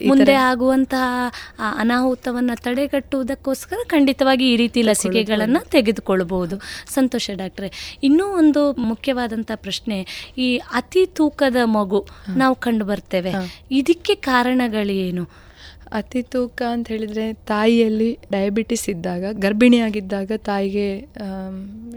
ಮುಂದೆ 0.07 0.33
ಆಗುವಂತಹ 0.33 1.31
ಅನಾಹುತವನ್ನು 1.79 2.61
ತಡೆಗಟ್ಟುವುದಕ್ಕೋಸ್ಕರ 2.61 3.77
ಖಂಡಿತವಾಗಿ 3.87 4.53
ಈ 4.53 4.55
ರೀತಿ 4.55 4.81
ಲಸಿಕೆಗಳನ್ನು 4.81 5.59
ತೆಗೆದುಕೊಳ್ಳಬಹುದು. 5.69 6.57
ಸಂತೋಷ 6.93 7.29
ಡಾಕ್ಟ್ರೆ 7.35 7.99
ಇನ್ನೂ 8.03 8.25
ಒಂದು 8.25 8.71
ಮುಖ್ಯವಾದಂಥ 8.71 9.51
ಪ್ರಶ್ನೆ 9.55 10.05
ಈ 10.37 10.57
ಅತಿ 10.57 11.05
ತೂಕದ 11.05 11.55
ಮಗು 11.63 12.07
ನಾವು 12.37 12.55
ಕಂಡು 12.55 12.85
ಬರ್ತೇವೆ. 12.85 13.33
ಇದಕ್ಕೆ 13.71 14.15
ಕಾರಣಗಳೇನು? 14.15 15.48
ಅತಿ 15.91 16.21
ತೂಕ 16.21 16.61
ಅಂತ 16.71 16.87
ಹೇಳಿದರೆ 16.87 17.33
ತಾಯಿಯಲ್ಲಿ 17.33 18.19
ಡಯಾಬಿಟಿಸ್ 18.31 18.89
ಇದ್ದಾಗ 18.89 19.23
ಗರ್ಭಿಣಿಯಾಗಿದ್ದಾಗ 19.31 20.31
ತಾಯಿಗೆ 20.37 20.99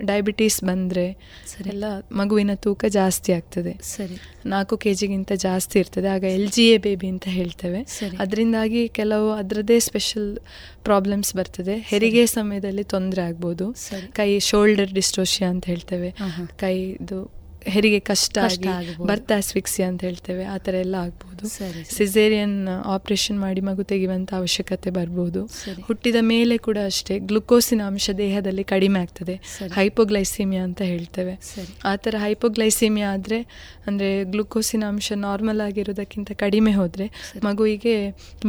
ಡಯಾಬಿಟಿಸ್ 0.07 0.65
ಬಂದರೆ 0.65 1.17
ಎಲ್ಲ 1.67 1.85
ಮಗುವಿನ 2.13 2.51
ತೂಕ 2.55 2.85
ಜಾಸ್ತಿ 2.89 3.33
ಆಗ್ತದೆ. 3.33 3.79
ಸರಿ. 3.83 4.17
ನಾಲ್ಕು 4.47 4.77
ಕೆ 4.77 4.95
ಜಿಗಿಂತ 4.95 5.33
ಜಾಸ್ತಿ 5.33 5.79
ಇರ್ತದೆ. 5.79 6.09
ಆಗ 6.09 6.25
ಎಲ್ 6.25 6.49
ಜಿ 6.49 6.69
ಎ 6.69 6.79
ಬೇಬಿ 6.79 7.07
ಅಂತ 7.07 7.25
ಹೇಳ್ತೇವೆ. 7.29 7.87
ಅದರಿಂದಾಗಿ 8.19 8.89
ಕೆಲವು 8.89 9.31
ಅದರದ್ದೇ 9.31 9.79
ಸ್ಪೆಷಲ್ 9.79 10.39
ಪ್ರಾಬ್ಲಮ್ಸ್ 10.85 11.37
ಬರ್ತದೆ. 11.37 11.77
ಹೆರಿಗೆ 11.77 12.27
ಸಮಯದಲ್ಲಿ 12.27 12.85
ತೊಂದರೆ 12.85 13.23
ಆಗ್ಬೋದು. 13.23 13.75
ಕೈ 14.13 14.39
ಶೋಲ್ಡರ್ 14.39 14.93
ಡಿಸ್ಟೋಷಿಯಾ 14.93 15.51
ಅಂತ 15.51 15.65
ಹೇಳ್ತೇವೆ. 15.65 16.15
ಕೈ 16.59 16.79
ಇದು 16.79 17.42
ಹೆರಿಗೆ 17.75 18.01
ಕಷ್ಟ 18.11 18.39
ಆಗಿ 18.47 18.69
ಬರ್ತಾ 19.11 19.37
ಆಸ್ಫಿಕ್ಸಿಯಾ 19.43 19.87
ಅಂತ 19.93 20.03
ಹೇಳ್ತೇವೆ 20.09 20.45
ಆ 20.55 20.57
ಥರ 20.67 20.75
ಎಲ್ಲ 20.85 20.97
ಆಗ್ಬೋದು. 21.07 21.45
ಸಿಸೇರಿಯನ್ 21.99 22.57
ಆಪರೇಷನ್ 22.97 23.39
ಮಾಡಿ 23.45 23.61
ಮಗು 23.69 23.83
ತೆಗೆಯುವಂಥ 23.93 24.33
ಅವಶ್ಯಕತೆ 24.41 24.91
ಬರ್ಬೋದು. 24.99 25.43
ಹುಟ್ಟಿದ 25.89 26.19
ಮೇಲೆ 26.33 26.57
ಕೂಡ 26.67 26.79
ಅಷ್ಟೇ 26.91 27.17
ಗ್ಲುಕೋಸಿನ 27.31 27.83
ಅಂಶ 27.91 28.11
ದೇಹದಲ್ಲಿ 28.25 28.65
ಕಡಿಮೆ 28.75 29.01
ಆಗ್ತದೆ. 29.05 29.37
ಹೈಪೋಗ್ಲೈಸೀಮಿಯಾ 29.79 30.65
ಅಂತ 30.69 30.83
ಹೇಳ್ತೇವೆ. 30.93 31.35
ಆ 31.85 31.95
ಥರ 32.05 32.15
ಹೈಪೋಗ್ಲೈಸೀಮಿಯಾ 32.27 33.09
ಆದರೆ 33.17 33.41
ಅಂದರೆ 33.87 34.11
ಗ್ಲುಕೋಸಿನ 34.35 34.85
ಅಂಶ 34.93 35.13
ನಾರ್ಮಲ್ 35.27 35.63
ಆಗಿರೋದಕ್ಕಿಂತ 35.69 36.31
ಕಡಿಮೆ 36.45 36.75
ಹೋದರೆ 36.81 37.09
ಮಗುವಿಗೆ 37.49 37.97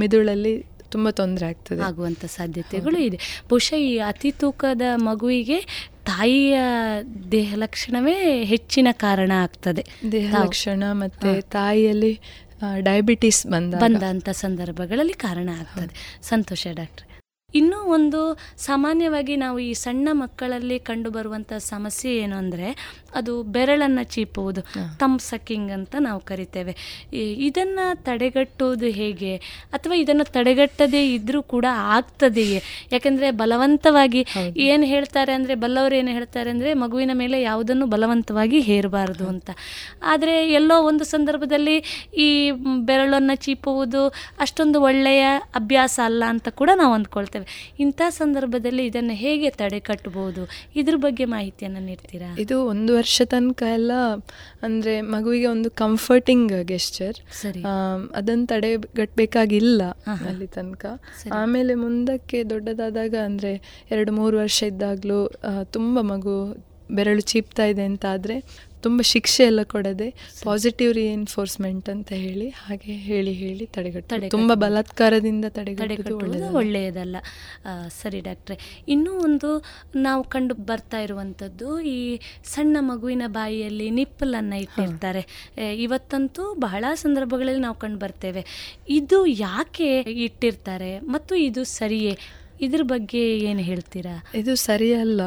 ಮೆದುಳಲ್ಲಿ 0.03 0.53
ತುಂಬ 0.94 1.10
ತೊಂದರೆ 1.19 1.45
ಆಗ್ತದೆ. 1.52 1.81
ಆಗುವಂಥ 1.81 2.26
ಸಾಧ್ಯತೆಗಳು 2.26 2.98
ಇದೆ. 3.06 3.18
ಬಹುಶಃ 3.49 3.77
ಈ 3.85 3.94
ಅತಿ 4.10 4.31
ತೂಕದ 4.41 4.81
ಮಗುವಿಗೆ 5.10 5.57
ತಾಯಿಯ 6.06 6.58
ದೇಹ 7.32 7.54
ಲಕ್ಷಣವೇ 7.56 8.44
ಹೆಚ್ಚಿನ 8.44 8.88
ಕಾರಣ 8.92 9.32
ಆಗ್ತದೆ. 9.36 9.84
ದೇಹ 10.12 10.36
ಲಕ್ಷಣ 10.44 10.84
ಮತ್ತೆ 10.92 11.42
ತಾಯಿಯಲ್ಲಿ 11.42 12.14
ಡಯಾಬಿಟಿಸ್ 12.80 13.48
ಬಂದ 13.48 13.74
ಬಂದಂತ 13.76 14.30
ಸಂದರ್ಭಗಳಲ್ಲಿ 14.30 15.14
ಕಾರಣ 15.14 15.50
ಆಗ್ತದೆ. 15.60 16.22
ಸಂತೋಷ 16.22 16.68
ಡಾಕ್ಟ್ರೆ. 16.72 17.08
ಇನ್ನೂ 17.56 17.78
ಒಂದು 17.78 18.20
ಸಾಮಾನ್ಯವಾಗಿ 18.58 19.36
ನಾವು 19.36 19.60
ಈ 19.60 19.74
ಸಣ್ಣ 19.74 20.10
ಮಕ್ಕಳಲ್ಲಿ 20.12 20.80
ಕಂಡುಬರುವಂಥ 20.80 21.54
ಸಮಸ್ಯೆ 21.58 22.16
ಏನು 22.16 22.36
ಅಂದರೆ 22.36 22.68
ಅದು 23.19 23.34
ಬೆರಳನ್ನು 23.56 24.03
ಚೀಪುವುದು 24.14 24.61
ತಮ್ 25.02 25.18
ಸಕ್ಕಿಂಗ್ 25.30 25.72
ಅಂತ 25.77 25.95
ನಾವು 26.07 26.19
ಕರಿತೇವೆ. 26.31 26.73
ಇದನ್ನು 27.48 27.85
ತಡೆಗಟ್ಟುವುದು 28.07 28.88
ಹೇಗೆ? 28.99 29.34
ಅಥವಾ 29.77 29.95
ಇದನ್ನು 30.03 30.26
ತಡೆಗಟ್ಟದೇ 30.35 31.02
ಇದ್ದರೂ 31.15 31.41
ಕೂಡ 31.53 31.65
ಆಗ್ತದೆಯೇ? 31.98 32.60
ಯಾಕೆಂದರೆ 32.94 33.30
ಬಲವಂತವಾಗಿ 33.41 34.23
ಏನು 34.68 34.85
ಹೇಳ್ತಾರೆ 34.94 35.34
ಅಂದರೆ 35.38 35.56
ಬಲ್ಲವರು 35.64 35.98
ಏನು 36.02 36.11
ಹೇಳ್ತಾರೆ 36.18 36.49
ಅಂದರೆ 36.56 36.69
ಮಗುವಿನ 36.84 37.15
ಮೇಲೆ 37.22 37.40
ಯಾವುದನ್ನು 37.41 37.88
ಬಲವಂತವಾಗಿ 37.94 38.60
ಹೇರಬಾರದು 38.69 39.27
ಅಂತ. 39.34 39.49
ಆದರೆ 40.14 40.35
ಎಲ್ಲೋ 40.60 40.77
ಒಂದು 40.90 41.03
ಸಂದರ್ಭದಲ್ಲಿ 41.14 41.77
ಈ 42.26 42.30
ಬೆರಳನ್ನು 42.90 43.35
ಚೀಪುವುದು 43.45 44.02
ಅಷ್ಟೊಂದು 44.45 44.77
ಒಳ್ಳೆಯ 44.90 45.23
ಅಭ್ಯಾಸ 45.61 45.95
ಅಲ್ಲ 46.10 46.23
ಅಂತ 46.34 46.48
ಕೂಡ 46.61 46.69
ನಾವು 46.81 46.94
ಅಂದ್ಕೊಳ್ತೇವೆ. 46.98 47.48
ಇಂಥ 47.85 48.02
ಸಂದರ್ಭದಲ್ಲಿ 48.22 48.85
ಇದನ್ನು 48.91 49.15
ಹೇಗೆ 49.23 49.49
ತಡೆ 49.60 49.80
ಕಟ್ಟಬಹುದು 49.90 50.41
ಇದ್ರ 50.80 50.95
ಬಗ್ಗೆ 51.06 51.26
ಮಾಹಿತಿಯನ್ನು 51.35 51.81
ನೀಡ್ತೀರಾ? 51.90 52.30
ಇದು 52.44 52.57
ಒಂದು 52.73 52.94
ವರ್ಷ 53.04 53.22
ತನಕ 53.26 53.64
ಎಲ್ಲ 53.74 53.92
ಅಂದ್ರೆ 54.62 55.02
ಮಗುವಿಗೆ 55.02 55.46
ಒಂದು 55.46 55.72
ಕಂಫರ್ಟಿಂಗ್ 55.72 56.64
ಗೆಸ್ಚರ್ 56.64 57.18
ಅದನ್ನು 58.16 58.48
ತಡೆಗಟ್ಟಬೇಕಾಗಿಲ್ಲ 58.48 59.82
ಅಲ್ಲಿ 60.28 60.48
ತನಕ. 60.48 60.84
ಆಮೇಲೆ 61.34 61.76
ಮುಂದಕ್ಕೆ 61.76 62.44
ದೊಡ್ಡದಾದಾಗ 62.44 63.16
ಅಂದ್ರೆ 63.26 63.54
ಎರಡು 63.92 64.12
ಮೂರು 64.12 64.38
ವರ್ಷ 64.38 64.64
ಇದ್ದಾಗಲೂ 64.64 65.20
ತುಂಬ 65.72 66.02
ಮಗು 66.02 66.36
ಬೆರಳು 66.92 67.22
ಚೀಪ್ತಾ 67.22 67.66
ಇದೆ 67.66 67.84
ಅಂತ 67.84 68.06
ಆದರೆ 68.12 68.36
ತುಂಬ 68.84 69.00
ಶಿಕ್ಷೆ 69.12 69.44
ಎಲ್ಲ 69.44 69.62
ಕೊಡದೆ 69.74 70.08
ಪಾಸಿಟಿವ್ 70.44 70.92
ರಿಎನ್ಫೋರ್ಸ್ಮೆಂಟ್ 70.94 71.88
ಅಂತ 71.94 72.12
ಹೇಳಿ 72.26 72.48
ಹಾಗೆ 72.64 72.94
ಹೇಳಿ 73.10 73.34
ಹೇಳಿ 73.42 73.66
ತಡೆಗಟ್ಟ 73.76 74.20
ತುಂಬ 74.36 74.52
ಬಲಾತ್ಕಾರದಿಂದ 74.64 75.46
ತಡೆಗಟ್ಟುವುದು 75.58 76.50
ಒಳ್ಳೆಯದಲ್ಲ. 76.62 77.18
ಸರಿ 78.02 78.22
ಡಾಕ್ಟ್ರೆ. 78.28 78.58
ಇನ್ನೂ 78.88 79.14
ಒಂದು 79.28 79.50
ನಾವು 80.08 80.24
ಕಂಡು 80.36 80.56
ಬರ್ತಾ 80.72 81.02
ಇರುವಂಥದ್ದು 81.02 81.70
ಈ 81.96 81.98
ಸಣ್ಣ 82.54 82.78
ಮಗುವಿನ 82.92 83.28
ಬಾಯಿಯಲ್ಲಿ 83.40 83.90
ನಿಪ್ಪಲನ್ನು 84.00 84.60
ಇಟ್ಟಿರ್ತಾರೆ. 84.66 85.24
ಇವತ್ತಂತೂ 85.86 86.46
ಬಹಳ 86.68 86.86
ಸಂದರ್ಭಗಳಲ್ಲಿ 87.06 87.64
ನಾವು 87.68 87.80
ಕಂಡು 87.84 88.00
ಬರ್ತೇವೆ. 88.06 88.44
ಇದು 89.00 89.20
ಯಾಕೆ 89.26 89.90
ಇಟ್ಟಿರ್ತಾರೆ 90.28 90.94
ಮತ್ತು 91.16 91.36
ಇದು 91.50 91.64
ಸರಿಯೇ? 91.80 92.16
ಇದ್ರ 92.66 92.82
ಬಗ್ಗೆ 92.84 93.22
ಏನು 93.50 93.62
ಹೇಳ್ತೀರಾ? 93.68 94.14
ಇದು 94.40 94.54
ಸರಿಯಲ್ಲ. 94.56 95.22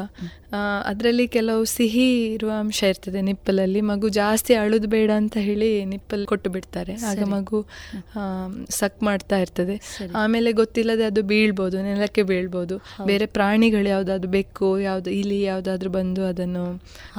ಅದರಲ್ಲಿ 0.85 1.27
ಕೆಲವು 1.27 1.65
ಸಿಹಿ 1.65 2.33
ಇರುವ 2.33 2.51
ಅಂಶ 2.59 2.83
ಇರ್ತದೆ. 2.83 3.21
ನಿಪ್ಪಲಲ್ಲಿ 3.21 3.81
ಮಗು 3.81 4.09
ಜಾಸ್ತಿ 4.09 4.53
ಅಳುದು 4.53 4.87
ಬೇಡ 4.87 5.11
ಅಂತ 5.15 5.37
ಹೇಳಿ 5.37 5.85
ನಿಪ್ಪಲ್ 5.85 6.27
ಕೊಟ್ಟು 6.27 6.49
ಬಿಡ್ತಾರೆ. 6.49 6.93
ಆಗ 6.93 7.23
ಮಗು 7.23 7.59
ಸಕ್ 8.69 9.03
ಮಾಡ್ತಾ 9.03 9.37
ಇರ್ತದೆ. 9.37 9.75
ಆಮೇಲೆ 10.15 10.51
ಗೊತ್ತಿಲ್ಲದೆ 10.51 11.03
ಅದು 11.03 11.21
ಬೀಳ್ಬೋದು 11.21 11.81
ನೆಲಕ್ಕೆ 11.81 12.23
ಬೀಳ್ಬೋದು. 12.23 12.77
ಬೇರೆ 13.05 13.25
ಪ್ರಾಣಿಗಳು 13.25 13.89
ಯಾವ್ದಾದ್ರು 13.89 14.31
ಬೆಕ್ಕು 14.31 14.79
ಯಾವ್ದು 14.79 15.09
ಇಲಿ 15.09 15.41
ಯಾವ್ದಾದ್ರು 15.41 15.89
ಬಂದು 15.89 16.25
ಅದನ್ನು 16.25 16.63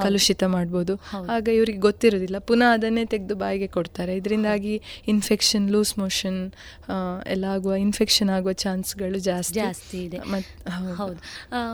ಕಲುಷಿತ 0.02 0.44
ಮಾಡ್ಬೋದು. 0.44 0.96
ಆಗ 1.30 1.48
ಇವ್ರಿಗೆ 1.48 1.78
ಗೊತ್ತಿರೋದಿಲ್ಲ. 1.78 2.38
ಪುನಃ 2.38 2.72
ಅದನ್ನೇ 2.72 3.05
ತೆಗೆದು 3.05 3.34
ಬಾಯಿಗೆ 3.34 3.66
ಕೊಡ್ತಾರೆ. 3.66 4.16
ಇದರಿಂದಾಗಿ 4.16 4.82
ಇನ್ಫೆಕ್ಷನ್ 5.09 5.70
ಲೂಸ್ 5.70 5.98
ಮೋಷನ್ 5.98 6.52
ಎಲ್ಲ 7.26 7.44
ಆಗುವ 7.44 7.74
ಇನ್ಫೆಕ್ಷನ್ 7.74 8.30
ಆಗುವ 8.30 8.52
ಚಾನ್ಸ್ಗಳು 8.52 9.18
ಜಾಸ್ತಿ. 9.18 9.55
ಜಾಸ್ತಿ 9.55 10.05
ಇದೆ. 10.05 10.16
ಹೌದು. 10.94 11.18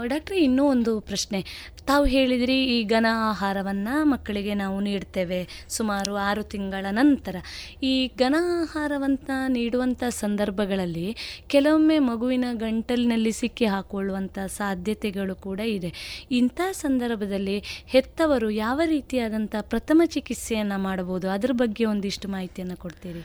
ಡಾಕ್ಟ್ರೆ 0.08 0.38
ಇನ್ನೂ 0.38 0.64
ಒಂದು 0.64 1.00
ಪ್ರಶ್ನೆ. 1.00 1.43
ತಾವು 1.86 2.04
ಹೇಳಿದ್ರಿ 2.04 2.64
ಈ 2.64 2.84
ಘನ 2.84 3.06
ಆಹಾರವನ್ನು 3.10 4.04
ಮಕ್ಕಳಿಗೆ 4.04 4.54
ನಾವು 4.54 4.80
ನೀಡ್ತೇವೆ. 4.80 5.66
ಸುಮಾರು 5.68 6.16
ಆರು 6.16 6.42
ತಿಂಗಳ 6.42 6.86
ನಂತರ. 6.90 7.36
ಈ 7.82 8.10
ಘನ 8.18 8.36
ಆಹಾರವಂತ 8.60 9.30
ನೀಡುವಂಥ 9.48 10.04
ಸಂದರ್ಭಗಳಲ್ಲಿ 10.08 11.16
ಕೆಲವೊಮ್ಮೆ 11.46 11.98
ಮಗುವಿನ 11.98 12.44
ಗಂಟಲಿನಲ್ಲಿ 12.52 13.32
ಸಿಕ್ಕಿ 13.32 13.64
ಹಾಕೊಳ್ಳುವಂಥ 13.64 14.38
ಸಾಧ್ಯತೆಗಳು 14.46 15.34
ಕೂಡ 15.34 15.60
ಇದೆ. 15.60 15.92
ಇಂಥ 16.30 16.60
ಸಂದರ್ಭದಲ್ಲಿ 16.72 17.58
ಹೆತ್ತವರು 17.86 18.50
ಯಾವ 18.50 18.80
ರೀತಿಯಾದಂಥ 18.84 19.54
ಪ್ರಥಮ 19.60 20.02
ಚಿಕಿತ್ಸೆಯನ್ನು 20.06 20.78
ಮಾಡಬಹುದು? 20.78 21.28
ಅದ್ರ 21.30 21.50
ಬಗ್ಗೆ 21.52 21.84
ಒಂದಿಷ್ಟು 21.84 22.28
ಮಾಹಿತಿಯನ್ನು 22.28 22.76
ಕೊಡ್ತೀರಿ. 22.76 23.22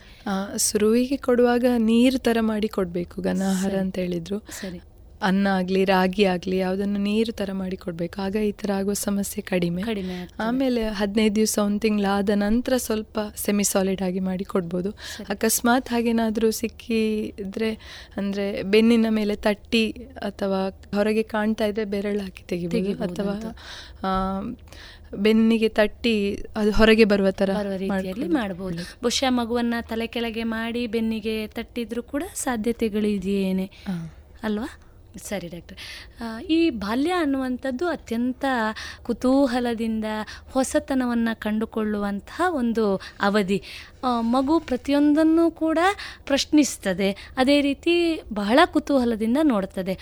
ಸುರುವಿಗೆ 0.58 1.18
ಕೊಡುವಾಗ 1.18 1.66
ನೀರು 1.78 2.18
ಥರ 2.18 2.38
ಮಾಡಿ 2.42 2.68
ಕೊಡಬೇಕು 2.68 3.22
ಘನ 3.22 3.42
ಆಹಾರ 3.50 3.76
ಅಂತ 3.76 3.98
ಹೇಳಿದ್ರು. 3.98 4.40
ಸರಿ. 4.62 4.80
ಅನ್ನ 5.28 5.46
ಆಗಲಿ 5.60 5.82
ರಾಗಿ 5.86 6.24
ಆಗಲಿ 6.34 6.58
ಯಾವುದನ್ನು 6.58 7.00
ನೀರು 7.08 7.32
ಥರ 7.40 7.50
ಮಾಡಿ 7.62 7.78
ಕೊಡಬೇಕು. 7.78 8.18
ಆಗ 8.26 8.36
ಈ 8.50 8.52
ಥರ 8.52 8.70
ಆಗುವ 8.80 8.94
ಸಮಸ್ಯೆ 8.94 9.42
ಕಡಿಮೆ. 9.42 9.82
ಕಡಿಮೆ 9.82 10.18
ಆಮೇಲೆ 10.48 10.84
ಹದಿನೈದು 11.00 11.36
ದಿವಸ 11.36 11.56
ಒಂದು 11.66 11.80
ತಿಂಗಳಾದ 11.80 12.30
ನಂತರ 12.46 12.74
ಸ್ವಲ್ಪ 12.88 13.20
ಸೆಮಿ 13.44 13.64
ಸಾಲಿಡ್ 13.64 14.04
ಆಗಿ 14.08 14.20
ಮಾಡಿ 14.20 14.48
ಕೊಡ್ಬೋದು. 14.54 14.92
ಅಕಸ್ಮಾತ್ 15.36 15.90
ಹಾಗೇನಾದರೂ 15.94 16.52
ಸಿಕ್ಕಿದ್ರೆ 16.62 17.72
ಅಂದರೆ 18.18 18.64
ಬೆನ್ನಿನ 18.64 19.10
ಮೇಲೆ 19.20 19.36
ತಟ್ಟಿ 19.48 19.84
ಅಥವಾ 20.30 20.62
ಹೊರಗೆ 20.98 21.24
ಕಾಣ್ತಾ 21.36 21.68
ಇದ್ರೆ 21.72 21.86
ಬೆರಳು 21.96 22.24
ಹಾಕಿ 22.28 22.46
ತೆಗಿಬೋದು. 22.54 22.94
ಅಥವಾ 23.08 23.36
ಬೆನ್ನಿಗೆ 25.26 25.70
ತಟ್ಟಿ 25.78 26.16
ಅದು 26.60 26.72
ಹೊರಗೆ 26.72 27.06
ಬರುವ 27.12 27.30
ತರ 27.32 27.52
ರೀತಿಯಲ್ಲಿ 27.84 28.28
ಮಾಡಬಹುದು 28.28 28.84
ಬಹುಶಃ 29.04 29.30
ಮಗುವನ್ನ 29.40 29.76
ತಲೆ 29.92 30.08
ಕೆಳಗೆ 30.08 30.44
ಮಾಡಿ 30.58 30.84
ಬೆನ್ನಿಗೆ 30.96 31.36
ತಟ್ಟಿದ್ರು 31.48 32.04
ಕೂಡ 32.04 32.24
ಸಾಧ್ಯತೆಗಳು 32.44 33.10
ಇದೆಯೇನೆ. 33.18 33.66
ಅಲ್ವಾ? 34.44 34.70
ಸರಿ 35.18 35.48
ಡಾಕ್ಟರ್. 35.48 35.78
ಈ 36.44 36.70
ಬಾಲ್ಯ 36.70 37.12
ಅನ್ನುವಂಥದ್ದು 37.12 37.88
ಅತ್ಯಂತ 37.88 38.46
ಕುತೂಹಲದಿಂದ 39.04 40.06
ಹೊಸತನವನ್ನು 40.52 41.40
ಕಂಡುಕೊಳ್ಳುವಂತಹ 41.40 42.42
ಒಂದು 42.50 43.02
ಅವಧಿ. 43.22 43.64
ಮಗು 44.06 44.60
ಪ್ರತಿಯೊಂದನ್ನು 44.60 45.52
ಕೂಡ 45.52 45.80
ಪ್ರಶ್ನಿಸ್ತದೆ. 46.26 47.12
ಅದೇ 47.38 47.62
ರೀತಿ 47.62 48.22
ಬಹಳ 48.34 48.60
ಕುತೂಹಲದಿಂದ 48.66 49.38
ನೋಡ್ತದೆ. 49.44 50.00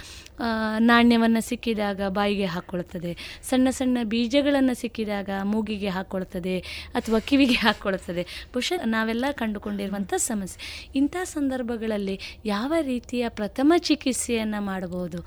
ನಾಣ್ಯವನ್ನು 0.80 1.42
ಸಿಕ್ಕಿದಾಗ 1.42 2.02
ಬಾಯಿಗೆ 2.10 2.46
ಹಾಕ್ಕೊಳ್ತದೆ 2.46 3.18
ಸಣ್ಣ 3.50 3.70
ಸಣ್ಣ 3.70 3.98
ಬೀಜಗಳನ್ನು 4.04 4.76
ಸಿಕ್ಕಿದಾಗ 4.76 5.30
ಮೂಗಿಗೆ 5.44 5.90
ಹಾಕ್ಕೊಳ್ತದೆ 5.90 6.60
ಅಥವಾ 6.94 7.20
ಕಿವಿಗೆ 7.20 7.54
ಹಾಕ್ಕೊಳ್ತದೆ 7.54 8.24
ಬಹುಶಃ 8.54 8.86
ನಾವೆಲ್ಲ 8.86 9.26
ಕಂಡುಕೊಂಡಿರುವಂಥ 9.32 10.14
ಸಮಸ್ಯೆ. 10.18 10.92
ಇಂಥ 10.96 11.16
ಸಂದರ್ಭಗಳಲ್ಲಿ 11.24 12.20
ಯಾವ 12.46 12.74
ರೀತಿಯ 12.82 13.30
ಪ್ರಥಮ 13.30 13.74
ಚಿಕಿತ್ಸೆಯನ್ನು 13.78 14.62
ಮಾಡಬಹುದು? 14.62 15.22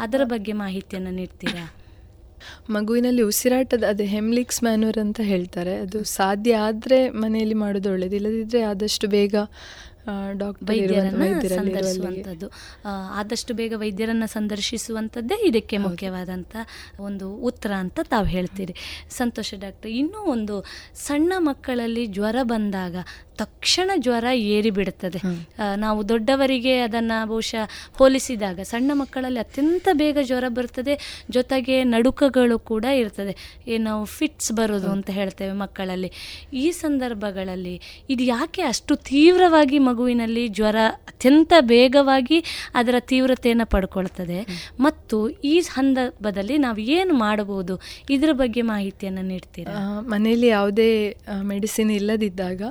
ಅದರ 0.00 0.20
ಬಗ್ಗೆ 0.24 0.52
ಮಾಹಿತಿಯನ್ನು 0.52 1.10
ನೀಡ್ತೀರಾ? 1.10 1.77
ಮಗುವಿನಲ್ಲಿ 2.70 3.22
ಉಸಿರಾಟದ 3.22 3.84
ಅದು 3.88 4.06
ಹೆಮ್ಲಿಕ್ಸ್ 4.14 4.62
ಮ್ಯಾನ್ಯೂರ್ 4.64 4.98
ಅಂತ 4.98 5.20
ಹೇಳ್ತಾರೆ. 5.24 5.74
ಅದು 5.76 6.00
ಸಾಧ್ಯ 6.12 6.56
ಆದರೆ 6.68 7.00
ಮನೆಯಲ್ಲಿ 7.10 7.58
ಮಾಡೋದು 7.64 7.90
ಒಳ್ಳೇದು. 7.90 8.16
ಇಲ್ಲದಿದ್ದರೆ 8.16 8.62
ಆದಷ್ಟು 8.62 9.08
ಬೇಗ 9.08 9.34
ಸಂದರ್ಶಿಸುವಂಥದ್ದು. 11.56 12.46
ಆದಷ್ಟು 13.12 13.52
ಬೇಗ 13.54 13.72
ವೈದ್ಯರನ್ನು 13.76 14.28
ಸಂದರ್ಶಿಸುವಂಥದ್ದೇ 14.28 15.36
ಇದಕ್ಕೆ 15.48 15.76
ಮುಖ್ಯವಾದಂಥ 15.78 16.56
ಒಂದು 17.00 17.26
ಉತ್ತರ 17.48 17.72
ಅಂತ 17.72 18.00
ತಾವು 18.02 18.26
ಹೇಳ್ತೀರಿ. 18.26 18.74
ಸಂತೋಷ 19.10 19.54
ಡಾಕ್ಟರ್ 19.60 19.90
ಇನ್ನೂ 19.90 20.20
ಒಂದು 20.32 20.56
ಸಣ್ಣ 21.06 21.32
ಮಕ್ಕಳಲ್ಲಿ 21.38 22.04
ಜ್ವರ 22.06 22.36
ಬಂದಾಗ 22.42 22.96
ತಕ್ಷಣ 23.42 23.90
ಜ್ವರ 24.04 24.26
ಏರಿಬಿಡುತ್ತದೆ. 24.54 25.20
ನಾವು 25.84 26.00
ದೊಡ್ಡವರಿಗೆ 26.12 26.74
ಅದನ್ನು 26.86 27.18
ಬಹುಶಃ 27.30 27.64
ಹೋಲಿಸಿದಾಗ 27.98 28.58
ಸಣ್ಣ 28.72 28.90
ಮಕ್ಕಳಲ್ಲಿ 29.00 29.40
ಅತ್ಯಂತ 29.44 29.88
ಬೇಗ 30.02 30.18
ಜ್ವರ 30.30 30.46
ಬರ್ತದೆ 30.58 30.94
ಜೊತೆಗೆ 31.36 31.76
ನಡುಕಗಳು 31.94 32.56
ಕೂಡ 32.70 32.84
ಇರ್ತದೆ. 33.02 33.34
ಏನು 33.72 33.82
ನಾವು 33.90 34.04
ಫಿಟ್ಸ್ 34.16 34.52
ಬರೋದು 34.60 34.88
ಅಂತ 34.96 35.08
ಹೇಳ್ತೇವೆ 35.18 35.54
ಮಕ್ಕಳಲ್ಲಿ. 35.64 36.10
ಈ 36.62 36.66
ಸಂದರ್ಭಗಳಲ್ಲಿ 36.82 37.76
ಇದು 38.14 38.24
ಯಾಕೆ 38.34 38.62
ಅಷ್ಟು 38.72 38.94
ತೀವ್ರವಾಗಿ 39.10 39.78
ಮಗುವಿನಲ್ಲಿ 39.88 40.44
ಜ್ವರ 40.58 40.78
ಅತ್ಯಂತ 41.10 41.52
ಬೇಗವಾಗಿ 41.74 42.38
ಅದರ 42.80 42.96
ತೀವ್ರತೆಯನ್ನು 43.12 43.66
ಪಡ್ಕೊಳ್ತದೆ? 43.74 44.40
ಮತ್ತು 44.86 45.16
ಈ 45.52 45.54
ಸಂದರ್ಭದಲ್ಲಿ 45.70 46.56
ನಾವು 46.66 46.80
ಏನು 46.98 47.14
ಮಾಡಬಹುದು? 47.24 47.76
ಇದರ 48.16 48.30
ಬಗ್ಗೆ 48.42 48.62
ಮಾಹಿತಿಯನ್ನು 48.72 49.24
ನೀಡ್ತೀರಾ? 49.32 49.74
ಮನೆಯಲ್ಲಿ 50.12 50.48
ಯಾವುದೇ 50.56 50.90
ಮೆಡಿಸಿನ್ 51.52 51.92
ಇಲ್ಲದಿದ್ದಾಗ 51.98 52.62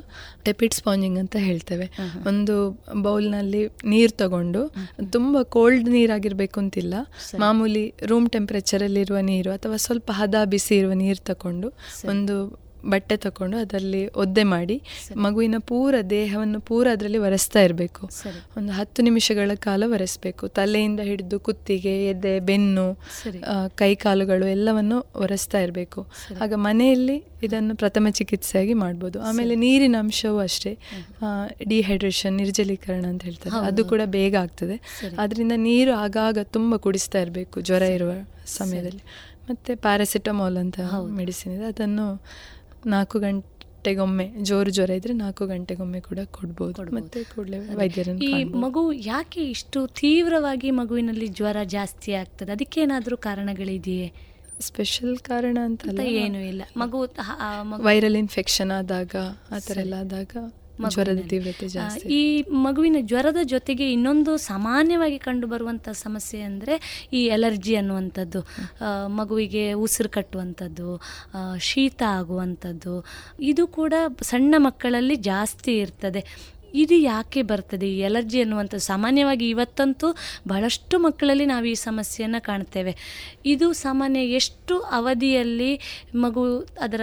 ಟೆಪಿಡ್ 0.57 0.73
ಸ್ಪಾಂಜಿಂಗ್ 0.73 1.17
ಅಂತ 1.19 1.35
ಹೇಳ್ತೇವೆ. 1.39 1.85
ಒಂದು 2.27 2.53
ಬೌಲ್ನಲ್ಲಿ 3.01 3.59
ನೀರು 3.85 4.13
ತಗೊಂಡು 4.17 4.61
ತುಂಬ 5.11 5.41
ಕೋಲ್ಡ್ 5.41 5.89
ನೀರಾಗಿರಬೇಕು 5.89 6.59
ಅಂತಿಲ್ಲ 6.59 6.95
ಮಾಮೂಲಿ 7.39 7.83
ರೂಮ್ 8.05 8.29
ಟೆಂಪ್ರೇಚರಲ್ಲಿರುವ 8.29 9.19
ನೀರು 9.19 9.51
ಅಥವಾ 9.51 9.75
ಸ್ವಲ್ಪ 9.77 10.11
ಹದ 10.13 10.35
ಬಿಸಿ 10.45 10.77
ಇರುವ 10.77 10.93
ನೀರು 10.93 11.23
ತಗೊಂಡು 11.23 11.67
ಒಂದು 12.07 12.35
ಬಟ್ಟೆ 12.89 13.17
ತಗೊಂಡು 13.17 13.57
ಅದರಲ್ಲಿ 13.57 14.07
ಒದ್ದೆ 14.15 14.43
ಮಾಡಿ 14.43 14.77
ಮಗುವಿನ 15.17 15.57
ಪೂರ 15.59 15.95
ದೇಹವನ್ನು 16.09 16.59
ಪೂರ 16.59 16.87
ಅದರಲ್ಲಿ 16.91 17.17
ಒರೆಸ್ತಾ 17.17 17.61
ಇರಬೇಕು. 17.61 18.03
ಒಂದು 18.57 18.71
ಹತ್ತು 18.71 19.01
ನಿಮಿಷಗಳ 19.01 19.51
ಕಾಲ 19.59 19.83
ಒರೆಸಬೇಕು. 19.87 20.47
ತಲೆಯಿಂದ 20.47 20.99
ಹಿಡಿದು 20.99 21.39
ಕುತ್ತಿಗೆ 21.39 21.93
ಎದೆ 22.05 22.33
ಬೆನ್ನು 22.39 22.85
ಕೈ 23.75 23.91
ಕಾಲುಗಳು 23.95 24.47
ಎಲ್ಲವನ್ನು 24.47 24.99
ಒರೆಸ್ತಾ 25.15 25.59
ಇರಬೇಕು. 25.59 26.01
ಆಗ 26.41 26.53
ಮನೆಯಲ್ಲಿ 26.67 27.17
ಇದನ್ನು 27.43 27.75
ಪ್ರಥಮ 27.75 28.07
ಚಿಕಿತ್ಸೆಯಾಗಿ 28.09 28.73
ಮಾಡ್ಬೋದು. 28.73 29.17
ಆಮೇಲೆ 29.21 29.55
ನೀರಿನ 29.55 29.95
ಅಂಶವೂ 29.99 30.39
ಅಷ್ಟೇ. 30.39 30.73
ಡಿಹೈಡ್ರೇಷನ್ 31.67 32.35
ನಿರ್ಜಲೀಕರಣ 32.37 33.05
ಅಂತ 33.05 33.23
ಹೇಳ್ತಾರೆ. 33.23 33.55
ಅದು 33.67 33.85
ಕೂಡ 33.85 34.01
ಬೇಗ 34.17 34.35
ಆಗ್ತದೆ. 34.35 34.77
ಅದರಿಂದ 35.17 35.51
ನೀರು 35.55 35.93
ಆಗಾಗ 36.05 36.37
ತುಂಬ 36.55 36.75
ಕುಡಿಸ್ತಾ 36.75 37.19
ಇರಬೇಕು. 37.19 37.61
ಜ್ವರ 37.61 37.81
ಇರುವ 37.97 38.11
ಸಮಯದಲ್ಲಿ. 38.57 39.03
ಮತ್ತು 39.49 39.71
ಪ್ಯಾರಾಸಿಟಮಾಲ್ 39.81 40.57
ಅಂತ 40.57 40.79
ಮೆಡಿಸಿನ್ 41.19 41.53
ಇದೆ. 41.55 41.65
ಅದನ್ನು 41.65 42.05
ನಾಲ್ಕು 42.85 43.19
ಗಂಟೆಗೊಮ್ಮೆ 43.19 44.31
ಜೋರು 44.41 44.71
ಜ್ವರ 44.71 44.89
ಇದ್ರೆ 44.89 45.13
ನಾಲ್ಕು 45.13 45.47
ಗಂಟೆಗೊಮ್ಮೆ 45.47 46.01
ಕೂಡ 46.01 46.19
ಕೊಡ್ಬೋದು. 46.25 46.95
ಮತ್ತೆ 46.95 47.23
ಕೂಡಲೇ 47.23 47.59
ವೈದ್ಯರನ್ನು 47.59 48.21
ಈ. 48.21 48.43
ಮಗು 48.43 48.93
ಯಾಕೆ 48.93 49.41
ಇಷ್ಟು 49.41 49.87
ತೀವ್ರವಾಗಿ 49.87 50.71
ಮಗುವಿನಲ್ಲಿ 50.71 51.27
ಜ್ವರ 51.27 51.57
ಜಾಸ್ತಿ 51.63 52.13
ಆಗ್ತದೆ? 52.13 52.51
ಅದಕ್ಕೇನಾದರೂ 52.51 53.17
ಕಾರಣಗಳಿದೆಯೇ? 53.17 54.13
ಸ್ಪೆಷಲ್ 54.59 55.17
ಕಾರಣ 55.17 55.57
ಅಂತ 55.63 55.81
ಏನು 56.03 56.47
ಇಲ್ಲ. 56.47 56.61
ಮಗು- 56.77 57.85
ವೈರಲ್ 57.85 58.15
ಇನ್ಫೆಕ್ಷನ್ 58.15 58.71
ಆದಾಗ 58.71 59.15
ಆ 59.51 59.59
ಥರ 59.59 59.77
ಎಲ್ಲ 59.77 59.93
ಆದಾಗ 59.99 60.53
ಜ್ವರದ 60.85 61.21
ತೀವ್ರತೆ 61.29 61.67
ಜಾಸ್ತಿ. 61.67 62.07
ಈ 62.07 62.41
ಮಗುವಿನ 62.49 62.95
ಜ್ವರದ 63.01 63.37
ಜೊತೆಗೆ 63.43 63.91
ಇನ್ನೊಂದು 63.91 64.37
ಸಾಮಾನ್ಯವಾಗಿ 64.37 65.17
ಕಂಡುಬರುವಂಥ 65.17 65.89
ಸಮಸ್ಯೆ 65.89 66.41
ಅಂದರೆ 66.41 67.07
ಈ 67.13 67.25
ಎಲರ್ಜಿ 67.25 67.75
ಅನ್ನುವಂಥದ್ದು 67.75 68.41
ಮಗುವಿಗೆ 69.07 69.73
ಉಸಿರು 69.73 70.09
ಕಟ್ಟುವಂಥದ್ದು 70.09 70.89
ಶೀತ 71.59 72.01
ಆಗುವಂಥದ್ದು. 72.07 73.05
ಇದು 73.41 73.67
ಕೂಡ 73.67 73.93
ಸಣ್ಣ 74.21 74.55
ಮಕ್ಕಳಲ್ಲಿ 74.57 75.15
ಜಾಸ್ತಿ 75.15 75.77
ಇರ್ತದೆ. 75.77 76.53
ಇದು 76.73 76.95
ಯಾಕೆ 76.95 77.41
ಬರ್ತದೆ? 77.41 77.89
ಈ 77.93 77.99
ಎಲರ್ಜಿ 77.99 78.41
ಅನ್ನುವಂಥದ್ದು 78.41 78.85
ಸಾಮಾನ್ಯವಾಗಿ 78.85 79.49
ಇವತ್ತಂತೂ 79.49 80.15
ಬಹಳಷ್ಟು 80.47 80.99
ಮಕ್ಕಳಲ್ಲಿ 80.99 81.45
ನಾವು 81.45 81.65
ಈ 81.65 81.73
ಸಮಸ್ಯೆಯನ್ನು 81.73 82.43
ಕಾಣ್ತೇವೆ. 82.43 82.95
ಇದು 83.45 83.73
ಸಾಮಾನ್ಯ 83.73 84.19
ಎಷ್ಟು 84.19 84.79
ಅವಧಿಯಲ್ಲಿ 84.79 85.79
ಮಗು 86.15 86.59
ಅದರ 86.81 87.01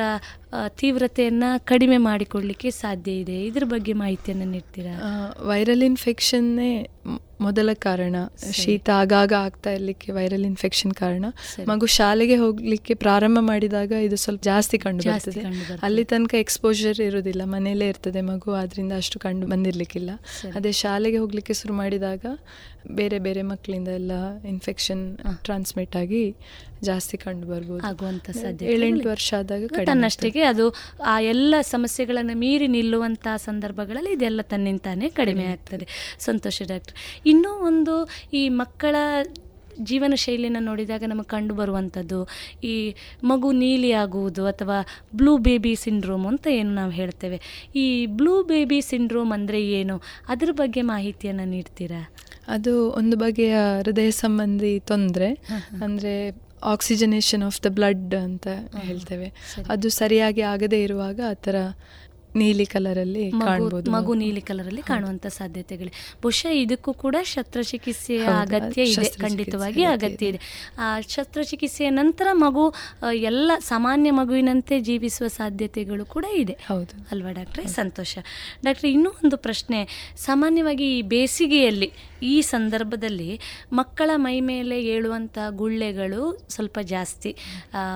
ತೀವ್ರತೆಯನ್ನು 0.68 1.64
ಕಡಿಮೆ 1.64 1.96
ಮಾಡಿಕೊಳ್ಳಿಕ್ಕೆ 1.96 2.70
ಸಾಧ್ಯ 2.70 3.12
ಇದೆ? 3.12 3.44
ಇದ್ರ 3.44 3.64
ಬಗ್ಗೆ 3.64 3.92
ಮಾಹಿತಿಯನ್ನು 3.92 4.44
ನೀಡ್ತೀರಾ? 4.44 4.94
ವೈರಲ್ 5.46 5.82
ಇನ್ಫೆಕ್ಷನ್ನೇ 5.82 6.86
ಮೊದಲ 7.46 7.70
ಕಾರಣ 7.86 8.16
ಶೀತ 8.60 8.88
ಆಗಾಗ 9.00 9.32
ಆಗ್ತಾ 9.46 9.70
ಇರ್ಲಿಕ್ಕೆ 9.76 10.08
ವೈರಲ್ 10.12 10.46
ಇನ್ಫೆಕ್ಷನ್ 10.50 10.92
ಕಾರಣ. 11.02 11.24
ಮಗು 11.68 11.86
ಶಾಲೆಗೆ 11.96 12.36
ಹೋಗ್ಲಿಕ್ಕೆ 12.42 12.94
ಪ್ರಾರಂಭ 13.04 13.38
ಮಾಡಿದಾಗ 13.50 13.92
ಇದು 14.06 14.16
ಸ್ವಲ್ಪ 14.24 14.42
ಜಾಸ್ತಿ 14.42 14.78
ಕಂಡು 14.84 15.02
ಬರ್ತದೆ. 15.08 15.42
ಅಲ್ಲಿ 15.82 16.04
ತನಕ 16.12 16.34
ಎಕ್ಸ್ಪೋಜರ್ 16.44 17.00
ಇರುವುದಿಲ್ಲ. 17.08 17.42
ಮನೆಯಲ್ಲೇ 17.54 17.88
ಇರ್ತದೆ 17.88 18.22
ಮಗು 18.30 18.52
ಆದ್ರಿಂದ 18.60 18.92
ಅಷ್ಟು 19.02 19.18
ಕಂಡು 19.26 19.46
ಬಂದಿರ್ಲಿಕ್ಕಿಲ್ಲ. 19.52 20.10
ಅದೇ 20.54 20.72
ಶಾಲೆಗೆ 20.82 21.20
ಹೋಗ್ಲಿಕ್ಕೆ 21.24 21.56
ಶುರು 21.60 21.76
ಮಾಡಿದಾಗ 21.82 22.24
ಬೇರೆ 22.90 23.18
ಬೇರೆ 23.18 23.42
ಮಕ್ಕಳಿಂದ 23.42 23.88
ಎಲ್ಲ 23.88 24.12
ಇನ್ಫೆಕ್ಷನ್ 24.44 25.16
ಟ್ರಾನ್ಸ್ಮಿಟ್ 25.18 25.96
ಆಗಿ 25.96 26.36
ಜಾಸ್ತಿ 26.82 27.16
ಕಂಡು 27.16 27.46
ಬರ್ಬೋದು. 27.46 27.86
ಆಗುವಂಥ 27.86 28.30
ಸಾಧ್ಯತೆ 28.30 28.72
ಏಳೆಂಟು 28.72 29.08
ವರ್ಷ 29.08 29.34
ಆದಾಗ 29.38 29.64
ತನ್ನಷ್ಟಕ್ಕೆ 29.84 30.42
ಅದು 30.42 30.74
ಆ 31.04 31.20
ಎಲ್ಲ 31.20 31.54
ಸಮಸ್ಯೆಗಳನ್ನು 31.60 32.38
ಮೀರಿ 32.38 32.66
ನಿಲ್ಲುವಂಥ 32.66 33.26
ಸಂದರ್ಭಗಳಲ್ಲಿ 33.36 34.12
ಇದೆಲ್ಲ 34.12 34.40
ತನ್ನಿಂತಾನೇ 34.42 35.08
ಕಡಿಮೆ 35.08 35.44
ಆಗ್ತದೆ. 35.44 35.88
ಸಂತೋಷ 36.18 36.62
ಡಾಕ್ಟರ್. 36.68 36.94
ಇನ್ನೂ 37.26 37.48
ಒಂದು 37.48 38.08
ಈ 38.32 38.48
ಮಕ್ಕಳ 38.48 38.96
ಜೀವನ 39.82 40.12
ಶೈಲಿನ 40.14 40.56
ನೋಡಿದಾಗ 40.60 41.02
ನಮಗೆ 41.06 41.28
ಕಂಡು 41.28 41.54
ಬರುವಂಥದ್ದು 41.54 42.28
ಈ 42.64 42.94
ಮಗು 43.24 43.52
ನೀಲಿ 43.52 43.92
ಆಗುವುದು 43.92 44.46
ಅಥವಾ 44.46 44.76
ಬ್ಲೂ 45.14 45.38
ಬೇಬಿ 45.38 45.74
ಸಿಂಡ್ರೋಮ್ 45.74 46.26
ಅಂತ 46.26 46.46
ಏನು 46.46 46.74
ನಾವು 46.74 46.90
ಹೇಳ್ತೇವೆ. 46.90 47.40
ಈ 47.76 48.06
ಬ್ಲೂ 48.06 48.42
ಬೇಬಿ 48.42 48.80
ಸಿಂಡ್ರೋಮ್ 48.80 49.32
ಅಂದರೆ 49.32 49.62
ಏನು? 49.66 50.02
ಅದ್ರ 50.28 50.50
ಬಗ್ಗೆ 50.52 50.82
ಮಾಹಿತಿಯನ್ನು 50.82 51.44
ನೀಡ್ತೀರಾ? 51.44 52.02
ಅದು 52.48 52.90
ಒಂದು 52.90 53.16
ಬಗೆಯ 53.16 53.56
ಹೃದಯ 53.82 54.10
ಸಂಬಂಧಿ 54.10 54.80
ತೊಂದರೆ 54.80 55.38
ಅಂದರೆ 55.82 56.44
ಆಕ್ಸಿಜನೇಷನ್ 56.62 57.42
ಆಫ್ 57.42 57.62
ದ 57.62 57.66
ಬ್ಲಡ್ 57.68 58.14
ಅಂತ 58.14 58.46
ಹೇಳ್ತೇವೆ. 58.80 59.32
ಅದು 59.68 59.88
ಸರಿಯಾಗಿ 59.88 60.40
ಆಗದೇ 60.40 60.82
ಇರುವಾಗ 60.82 61.20
ಆ 61.30 61.32
ಥರ 61.32 61.54
ನೀಲಿ 62.34 62.66
ಕಲರಲ್ಲಿ 62.66 63.24
ಮಗು 63.30 63.46
ಕಾಣ್ಬೋದು. 63.46 63.90
ಮಗು 63.90 64.14
ನೀಲಿ 64.14 64.40
ಕಲರಲ್ಲಿ 64.40 64.82
ಕಾಣುವಂತ 64.82 65.26
ಸಾಧ್ಯತೆಗಳು 65.26 65.90
ಬಹುಶಃ 66.22 66.52
ಇದಕ್ಕೂ 66.52 66.92
ಕೂಡ 66.92 67.16
ಶಸ್ತ್ರಚಿಕಿತ್ಸೆಯ 67.22 68.24
ಅಗತ್ಯ 68.40 68.82
ಇದೆ 68.82 69.08
ಖಂಡಿತವಾಗಿ 69.20 69.82
ಅಗತ್ಯ 69.84 70.26
ಇದೆ. 70.26 70.40
ಆ 70.78 71.00
ಶಸ್ತ್ರಚಿಕಿತ್ಸೆಯ 71.00 71.90
ನಂತರ 71.90 72.26
ಮಗು 72.32 72.64
ಎಲ್ಲ 73.12 73.52
ಸಾಮಾನ್ಯ 73.58 74.10
ಮಗುವಿನಂತೆ 74.10 74.80
ಜೀವಿಸುವ 74.80 75.28
ಸಾಧ್ಯತೆಗಳು 75.28 76.06
ಕೂಡ 76.06 76.24
ಇದೆ. 76.36 76.56
ಹೌದು. 76.68 76.94
ಅಲ್ವಾ 77.12 77.32
ಡಾಕ್ಟ್ರೆ? 77.32 77.66
ಸಂತೋಷ. 77.66 78.18
ಡಾಕ್ಟ್ರೆ 78.64 78.90
ಇನ್ನೂ 78.92 79.10
ಒಂದು 79.24 79.36
ಪ್ರಶ್ನೆ. 79.36 79.80
ಸಾಮಾನ್ಯವಾಗಿ 80.16 80.98
ಈ 80.98 81.02
ಬೇಸಿಗೆಯಲ್ಲಿ 81.02 81.90
ಈ 82.22 82.40
ಸಂದರ್ಭದಲ್ಲಿ 82.40 83.30
ಮಕ್ಕಳ 83.72 84.10
ಮೈ 84.16 84.40
ಮೇಲೆ 84.40 84.76
ಏಳುವಂಥ 84.84 85.38
ಗುಳ್ಳೆಗಳು 85.50 86.22
ಸ್ವಲ್ಪ 86.48 86.78
ಜಾಸ್ತಿ 86.82 87.36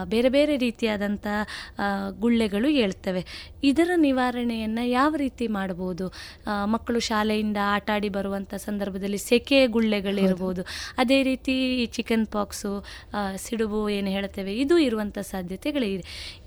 ಬೇರೆ 0.04 0.28
ಬೇರೆ 0.28 0.56
ರೀತಿಯಾದಂಥ 0.56 1.26
ಗುಳ್ಳೆಗಳು 2.20 2.68
ಏಳ್ತವೆ. 2.68 3.22
ಇದರ 3.62 3.90
ನಿವಾರಣೆಯನ್ನು 4.28 4.82
ಯಾವ 4.98 5.12
ರೀತಿ 5.22 5.44
ಮಾಡ್ಬೋದು? 5.56 6.06
ಮಕ್ಕಳು 6.74 6.98
ಶಾಲೆಯಿಂದ 7.08 7.58
ಆಟಾಡಿ 7.76 8.08
ಬರುವಂಥ 8.16 8.52
ಸಂದರ್ಭದಲ್ಲಿ 8.66 9.20
ಸೆಕೆ 9.28 9.58
ಗುಳ್ಳೆಗಳಿರ್ಬೋದು. 9.76 10.62
ಅದೇ 11.02 11.18
ರೀತಿ 11.28 11.54
ಈ 11.82 11.86
ಚಿಕನ್ 11.96 12.26
ಪಾಕ್ಸು 12.34 12.72
ಸಿಡುಬು 13.44 13.80
ಏನು 13.96 14.12
ಹೇಳ್ತೇವೆ 14.16 14.52
ಇದು 14.64 14.76
ಇರುವಂಥ 14.88 15.18
ಸಾಧ್ಯತೆಗಳಿದೆ. 15.32 16.04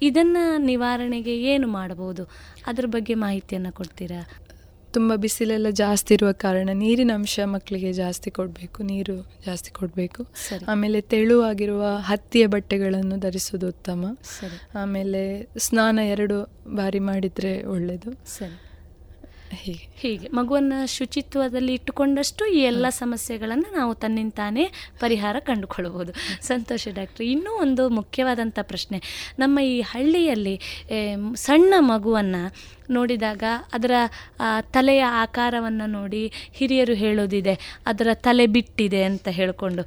ಇದನ್ನು 0.09 0.43
ನಿವಾರಣೆಗೆ 0.71 1.35
ಏನು 1.53 1.69
ಮಾಡ್ಬೋದು? 1.79 2.25
ಅದ್ರ 2.71 2.85
ಬಗ್ಗೆ 2.97 3.17
ಮಾಹಿತಿಯನ್ನು 3.25 3.73
ಕೊಡ್ತೀರಾ? 3.81 4.21
ತುಂಬ 4.93 5.15
ಬಿಸಿಲೆಲ್ಲ 5.15 5.67
ಜಾಸ್ತಿ 5.69 6.13
ಇರುವ 6.13 6.31
ಕಾರಣ 6.31 6.69
ನೀರಿನ 6.73 7.11
ಅಂಶ 7.13 7.39
ಮಕ್ಕಳಿಗೆ 7.45 7.93
ಜಾಸ್ತಿ 7.93 8.31
ಕೊಡಬೇಕು 8.31 8.83
ನೀರು 8.83 9.15
ಜಾಸ್ತಿ 9.45 9.71
ಕೊಡಬೇಕು. 9.71 10.27
ಆಮೇಲೆ 10.67 11.01
ತೆಳುವಾಗಿರುವ 11.01 11.83
ಹತ್ತಿಯ 11.97 12.47
ಬಟ್ಟೆಗಳನ್ನು 12.47 13.17
ಧರಿಸುವುದು 13.19 13.67
ಉತ್ತಮ. 13.67 14.17
ಆಮೇಲೆ 14.75 15.49
ಸ್ನಾನ 15.57 15.99
ಎರಡು 15.99 16.43
ಬಾರಿ 16.75 16.99
ಮಾಡಿದರೆ 16.99 17.63
ಒಳ್ಳೆಯದು 17.63 18.11
ಹೀಗೆ. 19.53 19.87
ಹೀಗೆ. 19.95 20.27
ಮಗುವನ್ನು 20.27 20.87
ಶುಚಿತ್ವದಲ್ಲಿ 20.87 21.73
ಇಟ್ಟುಕೊಂಡಷ್ಟು 21.73 22.45
ಈ 22.45 22.59
ಎಲ್ಲ 22.59 22.89
ಸಮಸ್ಯೆಗಳನ್ನು 22.89 23.77
ನಾವು 23.77 23.95
ತನ್ನಿಂದ 23.95 24.31
ತಾನೇ 24.35 24.71
ಪರಿಹಾರ 24.99 25.35
ಕಂಡುಕೊಳ್ಳಬಹುದು. 25.39 26.13
ಸಂತೋಷ 26.47 26.87
ಡಾಕ್ಟ್ರಿ 26.95 27.31
ಇನ್ನೂ 27.31 27.51
ಒಂದು 27.51 27.89
ಮುಖ್ಯವಾದಂಥ 27.89 28.59
ಪ್ರಶ್ನೆ. 28.61 29.01
ನಮ್ಮ 29.39 29.59
ಈ 29.59 29.81
ಹಳ್ಳಿಯಲ್ಲಿ 29.81 30.61
ಸಣ್ಣ 31.35 31.73
ಮಗುವನ್ನು 31.79 32.55
ನೋಡಿದಾಗ 32.89 33.43
ಅದರ 33.73 33.91
ತಲೆಯ 34.73 35.03
ಆಕಾರವನ್ನು 35.23 35.85
ನೋಡಿ 35.85 36.23
ಹಿರಿಯರು 36.53 36.93
ಹೇಳೋದಿದೆ 36.93 37.53
ಅದರ 37.85 38.09
ತಲೆ 38.27 38.45
ಬಿಟ್ಟಿದೆ 38.55 39.01
ಅಂತ 39.03 39.27
ಹೇಳಿಕೊಂಡು. 39.39 39.83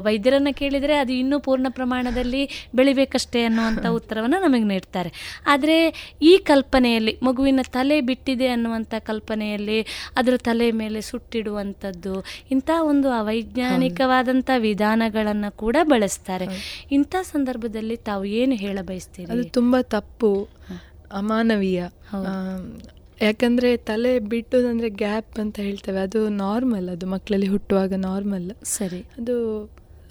ವೈದ್ಯರನ್ನು 0.00 0.52
ಕೇಳಿದರೆ 0.54 0.96
ಅದು 0.96 1.12
ಇನ್ನೂ 1.12 1.38
ಪೂರ್ಣ 1.40 1.66
ಪ್ರಮಾಣದಲ್ಲಿ 1.70 2.42
ಬೆಳಿಬೇಕಷ್ಟೇ 2.74 3.42
ಅನ್ನುವಂಥ 3.42 3.86
ಉತ್ತರವನ್ನು 3.98 4.40
ನಮಗೆ 4.46 4.68
ನೀಡ್ತಾರೆ. 4.72 5.12
ಆದರೆ 5.46 5.76
ಈ 6.22 6.32
ಕಲ್ಪನೆಯಲ್ಲಿ 6.50 7.14
ಮಗುವಿನ 7.22 7.64
ತಲೆ 7.72 7.98
ಬಿಟ್ಟಿದೆ 8.00 8.48
ಅನ್ನುವಂಥ 8.48 8.94
ಕಲ್ಪನೆಯಲ್ಲಿ 9.10 9.78
ಅದರ 10.16 10.34
ತಲೆ 10.36 10.68
ಮೇಲೆ 10.82 11.00
ಸುಟ್ಟಿಡುವಂಥದ್ದು 11.00 12.14
ಇಂಥ 12.50 12.70
ಒಂದು 12.82 13.10
ಅವೈಜ್ಞಾನಿಕವಾದಂಥ 13.10 14.50
ವಿಧಾನಗಳನ್ನು 14.68 15.50
ಕೂಡ 15.56 15.76
ಬಳಸ್ತಾರೆ. 15.82 16.48
ಇಂಥ 16.92 17.14
ಸಂದರ್ಭದಲ್ಲಿ 17.32 17.96
ತಾವು 18.08 18.24
ಏನು 18.40 18.54
ಹೇಳ 18.54 18.78
ಬಯಸ್ತೀರಿ 18.82 19.30
ಅದು 19.32 19.44
ತುಂಬ 19.58 19.76
ತಪ್ಪು. 19.96 20.32
ಅಮಾನವೀಯ. 21.14 21.84
ಯಾಕಂದ್ರೆ 23.22 23.76
ತಲೆ 23.76 24.18
ಬಿಟ್ಟುದಂದ್ರೆ 24.18 24.88
ಗ್ಯಾಪ್ 24.88 25.38
ಅಂತ 25.38 25.60
ಹೇಳ್ತೇವೆ. 25.60 25.98
ಅದು 25.98 26.28
ನಾರ್ಮಲ್ 26.28 26.88
ಅದು 26.88 27.06
ಮಕ್ಕಳಲ್ಲಿ 27.06 27.46
ಹುಟ್ಟುವಾಗ 27.46 27.92
ನಾರ್ಮಲ್. 27.94 28.50
ಸರಿ. 28.64 29.00
ಅದು 29.00 29.34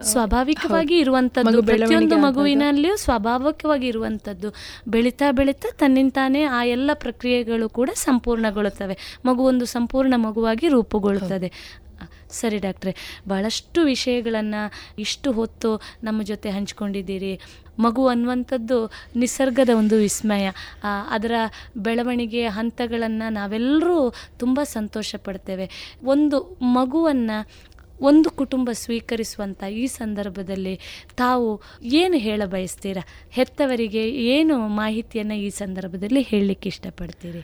ಸ್ವಾಭಾವಿಕವಾಗಿ 0.01 0.97
ಇರುವಂತದ್ದು 0.97 1.49
ಇರುವಂಥದ್ದು 1.51 1.77
ಪ್ರತಿಯೊಂದು 1.77 2.17
ಮಗುವಿನಲ್ಲಿಯೂ 2.17 2.95
ಸ್ವಾಭಾವಿಕವಾಗಿ 2.95 3.87
ಇರುವಂತದ್ದು 3.87 4.53
ಬೆಳೀತಾ 4.87 5.31
ಬೆಳೀತಾ 5.31 5.69
ತನ್ನಿಂತಾನೇ 5.77 6.43
ಆ 6.43 6.63
ಎಲ್ಲ 6.63 6.91
ಪ್ರಕ್ರಿಯೆಗಳು 6.93 7.69
ಕೂಡ 7.69 7.89
ಸಂಪೂರ್ಣಗೊಳ್ಳುತ್ತವೆ. 7.93 8.97
ಮಗು 9.25 9.43
ಒಂದು 9.43 9.65
ಸಂಪೂರ್ಣ 9.65 10.13
ಮಗುವಾಗಿ 10.17 10.67
ರೂಪುಗೊಳ್ಳುತ್ತದೆ. 10.67 11.51
ಸರಿ 12.33 12.57
ಡಾಕ್ಟ್ರೆ 12.57 12.93
ಭಾಳಷ್ಟು 13.29 13.81
ವಿಷಯಗಳನ್ನು 13.83 14.61
ಇಷ್ಟು 14.99 15.31
ಹೊತ್ತು 15.31 15.69
ನಮ್ಮ 16.03 16.23
ಜೊತೆ 16.23 16.49
ಹಂಚಿಕೊಂಡಿದ್ದೀರಿ. 16.49 17.33
ಮಗು 17.79 18.03
ಅನ್ನುವಂಥದ್ದು 18.07 18.77
ನಿಸರ್ಗದ 19.15 19.71
ಒಂದು 19.77 19.95
ವಿಸ್ಮಯ. 19.95 20.47
ಅದರ 21.09 21.35
ಬೆಳವಣಿಗೆ 21.77 22.43
ಹಂತಗಳನ್ನು 22.47 23.27
ನಾವೆಲ್ಲರೂ 23.33 23.99
ತುಂಬ 24.39 24.59
ಸಂತೋಷ 24.63 25.15
ಪಡ್ತೇವೆ. 25.17 25.67
ಒಂದು 26.03 26.39
ಮಗುವನ್ನು 26.61 27.37
ಒಂದು 28.01 28.29
ಕುಟುಂಬ 28.29 28.69
ಸ್ವೀಕರಿಸುವಂಥ 28.73 29.63
ಈ 29.63 29.83
ಸಂದರ್ಭದಲ್ಲಿ 29.87 30.75
ತಾವು 31.17 31.49
ಏನು 31.83 32.17
ಹೇಳ 32.17 32.41
ಬಯಸ್ತೀರಾ? 32.45 33.03
ಹೆತ್ತವರಿಗೆ 33.31 34.03
ಏನು 34.35 34.55
ಮಾಹಿತಿಯನ್ನು 34.67 35.35
ಈ 35.35 35.49
ಸಂದರ್ಭದಲ್ಲಿ 35.49 36.21
ಹೇಳಲಿಕ್ಕೆ 36.21 36.69
ಇಷ್ಟಪಡ್ತೀರಿ? 36.69 37.43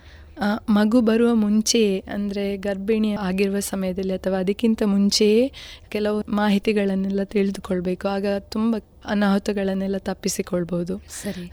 ಮಗು 0.70 1.02
ಬರುವ 1.02 1.36
ಮುಂಚೆಯೇ 1.36 2.00
ಅಂದರೆ 2.14 2.58
ಗರ್ಭಿಣಿ 2.58 3.12
ಆಗಿರುವ 3.14 3.60
ಸಮಯದಲ್ಲಿ 3.60 4.14
ಅಥವಾ 4.14 4.38
ಅದಕ್ಕಿಂತ 4.40 4.84
ಮುಂಚೆಯೇ 4.86 5.52
ಕೆಲವು 5.90 6.24
ಮಾಹಿತಿಗಳನ್ನೆಲ್ಲ 6.30 7.24
ತಿಳಿದುಕೊಳ್ಬೇಕು. 7.24 8.08
ಆಗ 8.08 8.26
ತುಂಬ 8.40 8.76
ಅನಾಹುತಗಳನ್ನೆಲ್ಲ 9.06 9.98
ತಪ್ಪಿಸಿಕೊಳ್ಬೋದು. 9.98 10.98
ಸರಿ. 11.24 11.52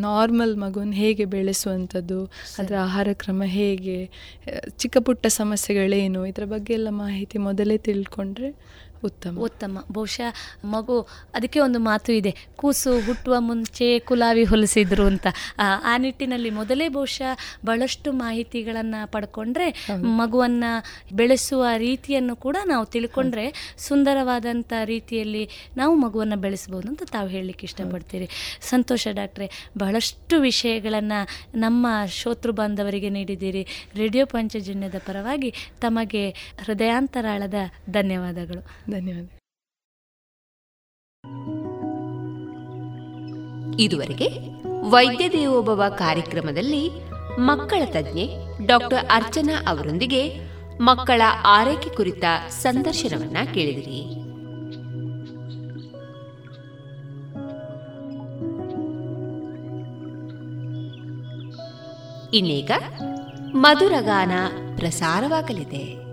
ನಾರ್ಮಲ್ 0.00 0.56
ಮಗುವನ್ನು 0.56 0.92
ಹೇಗೆ 0.92 1.24
ಬೆಳೆಸುವಂಥದ್ದು 1.24 2.18
ಅದರ 2.58 2.74
ಆಹಾರ 2.82 3.08
ಕ್ರಮ 3.12 3.42
ಹೇಗೆ 3.46 3.96
ಚಿಕ್ಕ 4.78 4.96
ಪುಟ್ಟ 4.98 5.26
ಸಮಸ್ಯೆಗಳೇನು 5.26 6.26
ಇದರ 6.26 6.44
ಬಗ್ಗೆ 6.44 6.74
ಎಲ್ಲ 6.74 6.88
ಮಾಹಿತಿ 6.88 7.38
ಮೊದಲೇ 7.38 7.78
ತಿಳ್ಕೊಂಡ್ರೆ 7.78 8.50
ಉತ್ತಮ. 9.04 9.38
ಉತ್ತಮ. 9.38 9.84
ಬಹುಶಃ 9.92 10.34
ಮಗು 10.66 11.00
ಅದಕ್ಕೆ 11.34 11.60
ಒಂದು 11.60 11.78
ಮಾತು 11.78 12.12
ಇದೆ. 12.12 12.36
ಕೂಸು 12.56 13.00
ಹುಟ್ಟುವ 13.00 13.34
ಮುಂಚೆ 13.38 13.98
ಕುಲಾವಿ 13.98 14.44
ಹೊಲಿಸಿದ್ರು 14.44 15.06
ಅಂತ. 15.06 15.26
ಆ, 15.58 15.96
ನಿಟ್ಟಿನಲ್ಲಿ 15.98 16.50
ಮೊದಲೇ 16.50 16.88
ಬಹುಶಃ 16.88 17.36
ಬಹಳಷ್ಟು 17.66 18.12
ಮಾಹಿತಿಗಳನ್ನು 18.12 19.12
ಪಡ್ಕೊಂಡ್ರೆ 19.12 19.86
ಮಗುವನ್ನು 19.96 20.84
ಬೆಳೆಸುವ 21.16 21.66
ರೀತಿಯನ್ನು 21.76 22.36
ಕೂಡ 22.36 22.56
ನಾವು 22.66 22.86
ತಿಳ್ಕೊಂಡ್ರೆ 22.86 23.74
ಸುಂದರವಾದಂಥ 23.78 24.72
ರೀತಿಯಲ್ಲಿ 24.84 25.48
ನಾವು 25.76 25.94
ಮಗುವನ್ನು 25.94 26.36
ಬೆಳೆಸ್ಬೋದು 26.36 26.88
ಅಂತ 26.88 27.02
ತಾವು 27.02 27.28
ಹೇಳಲಿಕ್ಕೆ 27.28 27.64
ಇಷ್ಟಪಡ್ತೀರಿ. 27.64 28.28
ಸಂತೋಷ 28.60 29.08
ಡಾಕ್ಟ್ರೆ 29.10 29.50
ಬಹಳಷ್ಟು 29.78 30.40
ವಿಷಯಗಳನ್ನು 30.40 31.28
ನಮ್ಮ 31.58 31.86
ಶೋತೃ 32.08 32.52
ಬಾಂಧವರಿಗೆ 32.52 33.08
ನೀಡಿದ್ದೀರಿ. 33.08 33.66
ರೇಡಿಯೋ 33.94 34.26
ಪಂಚಜನ್ಯದ 34.26 34.94
ಪರವಾಗಿ 35.06 35.54
ತಮಗೆ 35.80 36.30
ಹೃದಯಾಂತರಾಳದ 36.64 37.54
ಧನ್ಯವಾದಗಳು. 37.90 38.92
ಧನ್ಯವಾದ. 38.94 39.38
ಇದುವರೆಗೆ 43.80 44.28
ವೈದ್ಯ 44.90 45.28
ದೇವೋಭವ 45.28 45.82
ಕಾರ್ಯಕ್ರಮದಲ್ಲಿ 45.98 46.90
ಮಕ್ಕಳ 47.38 47.82
ತಜ್ಞೆ 47.84 48.26
ಡಾಕ್ಟರ್ 48.66 49.06
ಅರ್ಚನಾ 49.10 49.64
ಅವರೊಂದಿಗೆ 49.68 50.40
ಮಕ್ಕಳ 50.80 51.22
ಆರೈಕೆ 51.46 51.90
ಕುರಿತ 51.90 52.24
ಸಂದರ್ಶನವನ್ನ 52.48 53.36
ಕೇಳಿದಿರಿ. 53.54 54.00
ಇನ್ನೀಗ 62.36 62.70
ಮಧುರಗಾನ 63.54 64.30
ಪ್ರಸಾರವಾಗಲಿದೆ. 64.76 66.03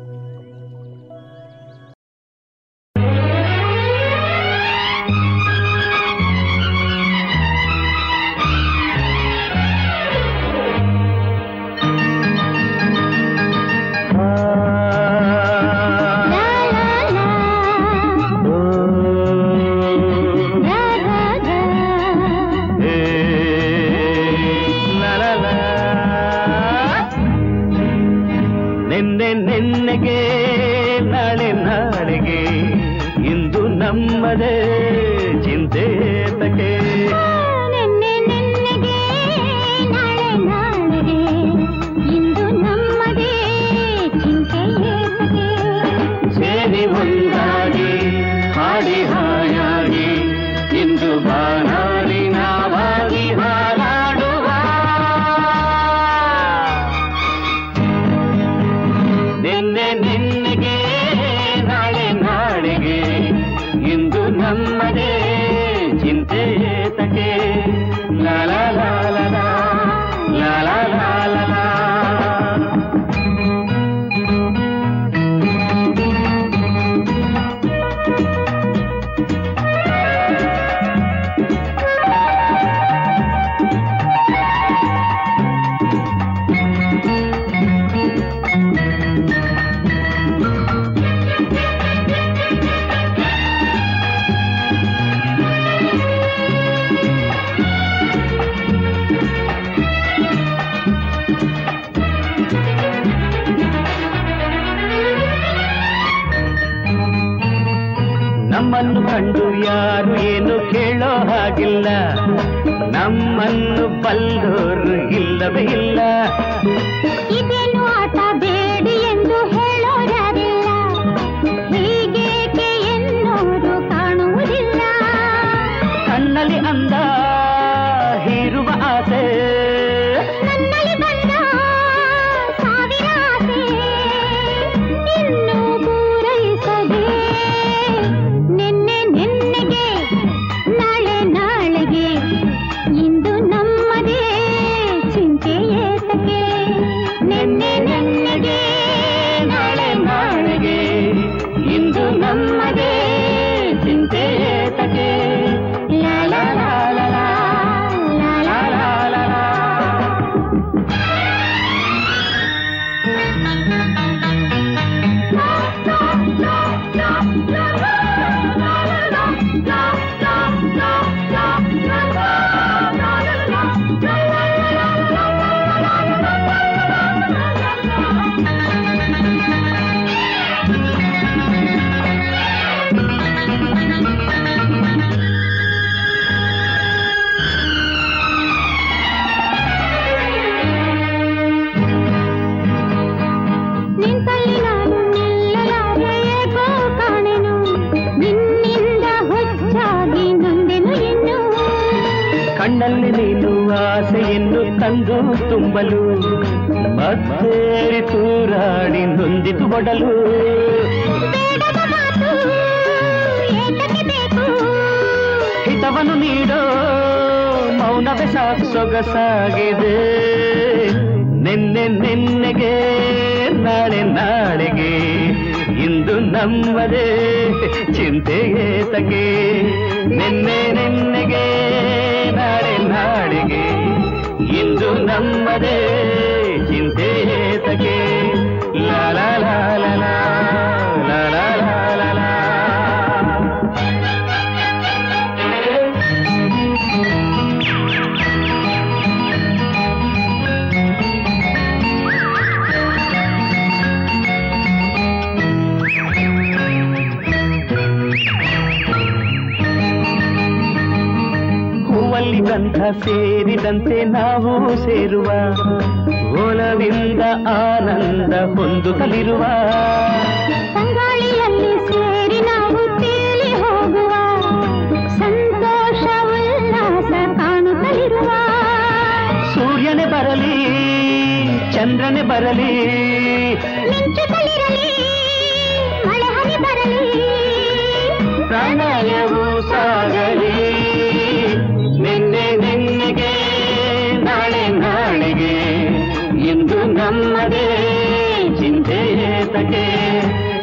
ಜೊತೆಗೆ 299.53 299.85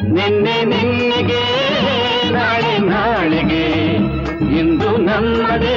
ನಿನ್ನೆ 0.08 0.54
ನಿನ್ನೆಗೆ 0.64 1.40
ನಾಳೆ 2.32 2.74
ನಾಳೆಗೆ 2.84 3.64
ಇಂದು 4.58 4.90
ನಮ್ಮದೇ 4.98 5.76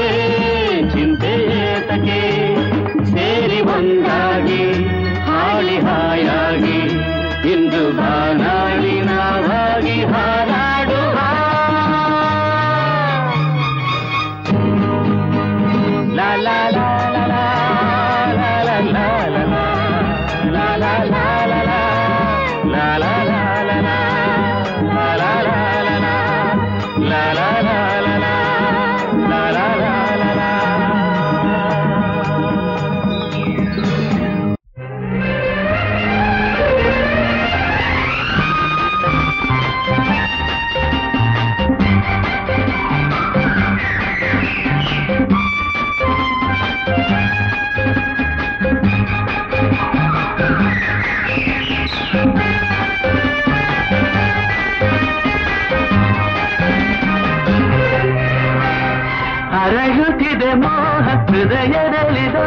ಹೃದಯದಲ್ಲಿದ 61.41 62.39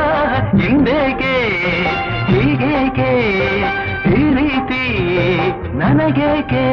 ಹಿಂದೇಕೆ 0.59 1.33
ಹೀಗೇಕೆ 2.29 3.09
ಈ 4.11 4.21
ರೀತಿ 4.35 4.83
ನನಗೇಕೆ? 5.75 6.65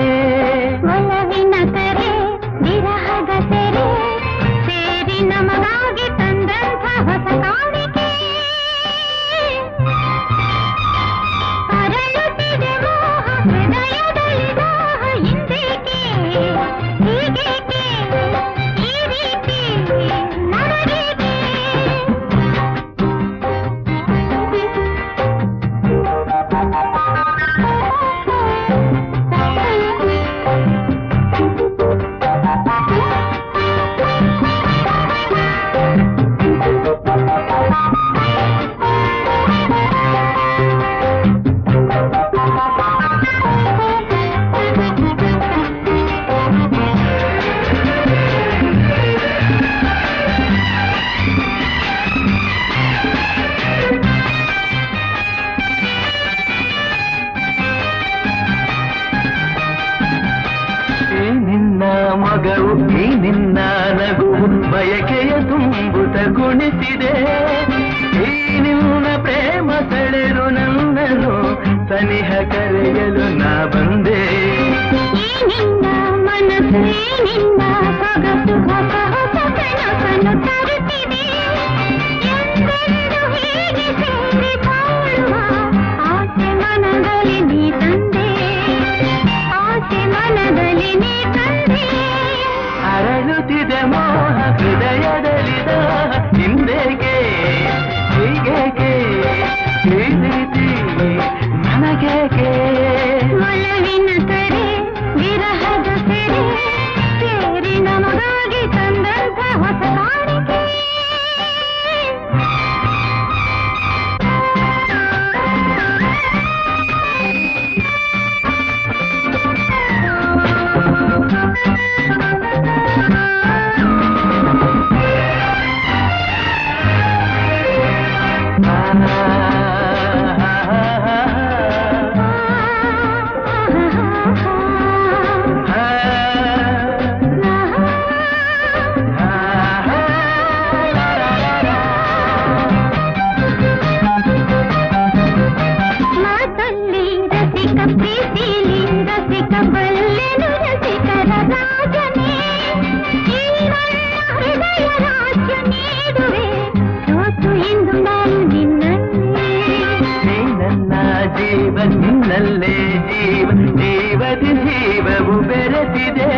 ಜೀವ 161.62 161.78
ನಿನ್ನಲ್ಲೇ 161.78 162.78
ಜೀವ 163.12 163.50
ಜೀವದಿ 163.78 164.54
ಜೀವವು 164.54 165.42
ಬೆರೆತಿದೆ. 165.42 166.30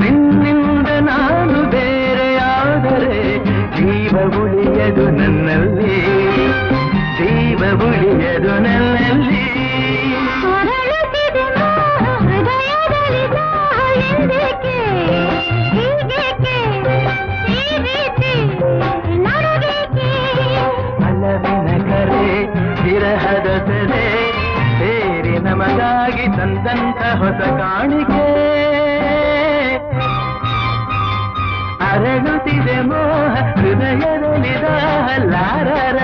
ನಿನ್ನಿಂದ 0.00 0.88
ನಾನು 0.88 1.70
ಬೇರೆಯಾದರೆ 1.70 3.38
ಜೀವ 3.76 4.18
ಉಳಿಯದು 4.20 5.10
ನನ್ನಲ್ಲಿ. 5.10 6.00
ಜೀವ 7.18 7.82
ಉಳಿಯದು 7.82 8.54
ನನ್ನಲ್ಲಿ. 8.58 9.44
ಹೊರಳುತ್ತಿದೆ 10.40 11.50
ತಂದಂತ 26.40 27.00
ಹೊಸ 27.18 27.40
ಕಾಣಿಕೆ. 27.58 28.26
ಅರಳುತ್ತಿದೆ 31.90 32.80
ಮೋಹ 32.80 33.34
ಹೃದಯದಲ್ಲಿ 33.34 34.54
ಲಾರರ 35.30 35.98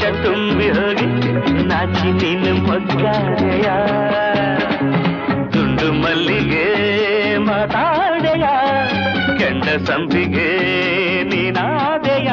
ತುಂಬಿ 0.00 0.68
ಹೋಗಿ 0.68 1.06
ನಾಚಿ 1.66 2.10
ನೀನು 2.12 2.52
ಮೊಗ್ಗಾದೆಯ 2.66 3.68
ತುಂಡು 5.50 5.92
ಮಲ್ಲಿಗೆ 5.92 6.64
ಮಾತಾಡೆಯ 7.38 8.46
ಕೆಂಡ 9.38 9.64
ಸಂಪಿಗೆ 9.86 10.48
ನೀನಾದೆಯ 11.24 12.30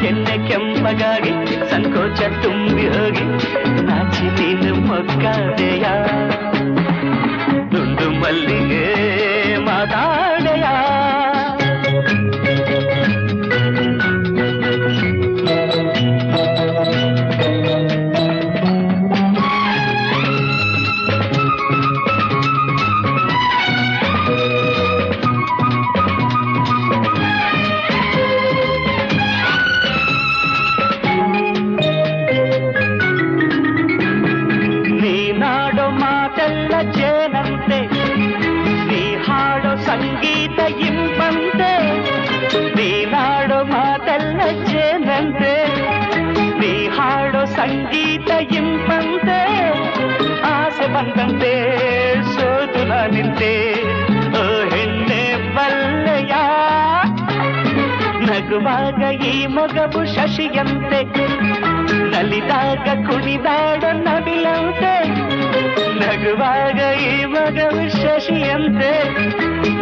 ಕೆನ್ನೆ 0.00 0.48
ಕೆಂಪಗಾಗಿ 0.48 1.32
ಸಂಕೋಚ 1.70 2.20
ತುಂಬಿ 2.42 2.86
ಹೋಗಿ 2.88 3.26
ನಾಚಿ 3.82 4.26
ನೀನು 4.38 4.74
ಮೊಗ್ಗಾದೆಯ 4.86 5.65
ಶಶಿಯಂತೆ 60.36 61.02
ನಲಿದಾಗ 62.10 63.10
ಕುಣಿದಾಡ 63.10 63.84
ನವಿಲಂತೆ. 63.84 65.08
ನಗುವಾಗ 66.00 66.98
ಈ 66.98 67.24
ಮಗವು 67.24 67.90
ಶಶಿಯಂತೆ 67.90 69.18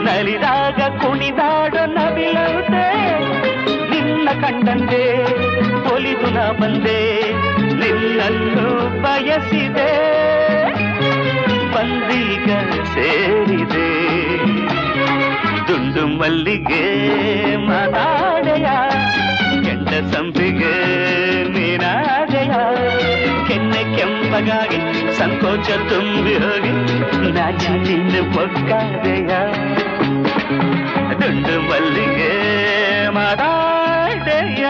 ನಲಿದಾಗ 0.02 1.06
ಕುಣಿದಾಡ 1.06 1.74
ನವಿಲಂತೆ. 1.74 3.18
ನಿನ್ನ 3.90 4.28
ಕಂಡಂತೆ 4.46 5.22
ಒಲಿದು 5.94 6.30
ನ 6.30 6.38
ಬಂದೆ. 6.60 7.32
ನಿನ್ನನ್ನು 7.62 9.02
ಬಯಸಿದೆ. 9.02 9.92
ಬಂದೀಗ 11.74 12.50
ಸೇರಿದೆ. 12.84 13.90
ದುಂಡು 15.68 16.06
ಮಲ್ಲಿಗೆ 16.06 16.86
ಮಾತಾಡೆಯ 17.56 18.66
ಕೆಂಡ 19.94 20.14
ಸಂಪಿಗೆ 20.14 20.70
ನೀನಾದೆಯ 21.54 22.54
ಕೆನ್ನೆ 23.48 23.82
ಕೆಂಪಗಾಗಿ 23.96 24.78
ಸಂಕೋಚ 25.18 25.68
ತುಂಬಿ 25.90 26.34
ಹೋಗಿ 26.34 26.72
ನಾಚಿ 27.36 27.72
ನಿನ್ನ 27.84 28.14
ಮೊಗ್ಗಾದೆಯ 28.34 29.32
ದುಂಡು 31.20 31.54
ಮಲ್ಲಿಗೆ 31.68 32.32
ಮಾತಾಡೆಯ 33.10 34.64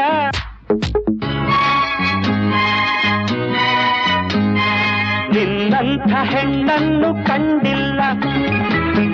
ನಿನ್ನಂಥ 5.34 6.12
ಹೆಣ್ಣನ್ನು 6.34 7.10
ಕಂಡಿಲ್ಲ. 7.26 8.00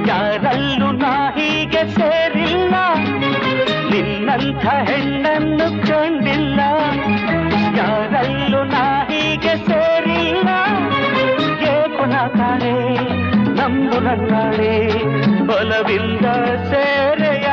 ಯಾರಲ್ಲೂ 0.09 0.91
ನಾ 1.03 1.15
ಹೀಗೆ 1.29 1.85
ಸೇರಿಲ್ಲ. 1.95 2.75
ನಿನ್ನಂಥ 3.91 4.65
ಹೆಣ್ಣನ್ನು 4.67 5.10
ಬಲವಿಂದ 15.81 16.27
ಸೇರೆಯ. 16.71 17.47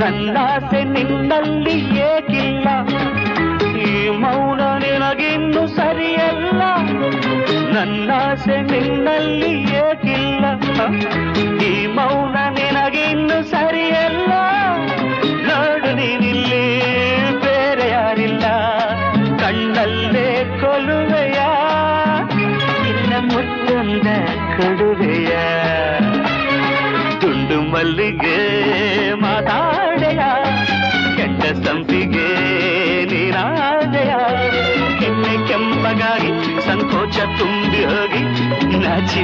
ನನ್ನಾಸೆ 0.00 0.84
ನಿನ್ನಲ್ಲಿ 0.84 1.98
ಏಕಿಲ್ಲ. 1.98 2.68
ಈ 3.78 4.08
ಮೌನ 4.08 4.60
ನಿನಗಿನ್ನು 4.60 5.66
ಸರಿಯಲ್ಲ. 5.66 6.62
ನನ್ನಾಸೆ 7.74 8.62
ನಿನ್ನಲ್ಲಿ 8.62 9.62
ಏಕಿಲ್ಲ. 9.62 10.44
ಈ 11.64 11.86
ಮೌನ 11.86 12.36
ನಿನಗಿನ್ನು 12.50 13.50
ಸರಿಯಲ್ಲ. 13.50 14.32
ನೋಡು 15.22 15.96
ನೀನಿಲ್ಲಿ 15.96 16.80
ಬೇರೆ 17.40 17.88
ಯಾರಿಲ್ಲ 17.88 18.46
ಕಣ್ಣಲ್ಲೇ 19.38 20.58
ಕೊಲುವೆಯ. 20.60 21.40
ಇಲ್ಲ 22.88 23.14
ಮುತ್ತೊಂದ 23.18 24.06
ಕೊಡುವೆಯ. 24.56 25.36
ಮಲ್ಲಿಗೆ 27.74 28.36
ಮಾತಾಡೆಯ 29.14 30.22
ಕೆಟ್ಟ 31.16 31.44
ಸಂಪಿಗೆ 31.64 32.28
ನೀನಾದೆಯ 33.12 34.12
ಕೆನ್ನೆ 35.00 35.34
ಕೆಂಪಗಾಗಿ 35.48 36.30
ಸಂಕೋಚ 36.60 37.16
ತುಂಬಿ 37.38 37.82
ಹೋಗಿ 37.84 38.22
ನಾಚಿ 38.78 39.22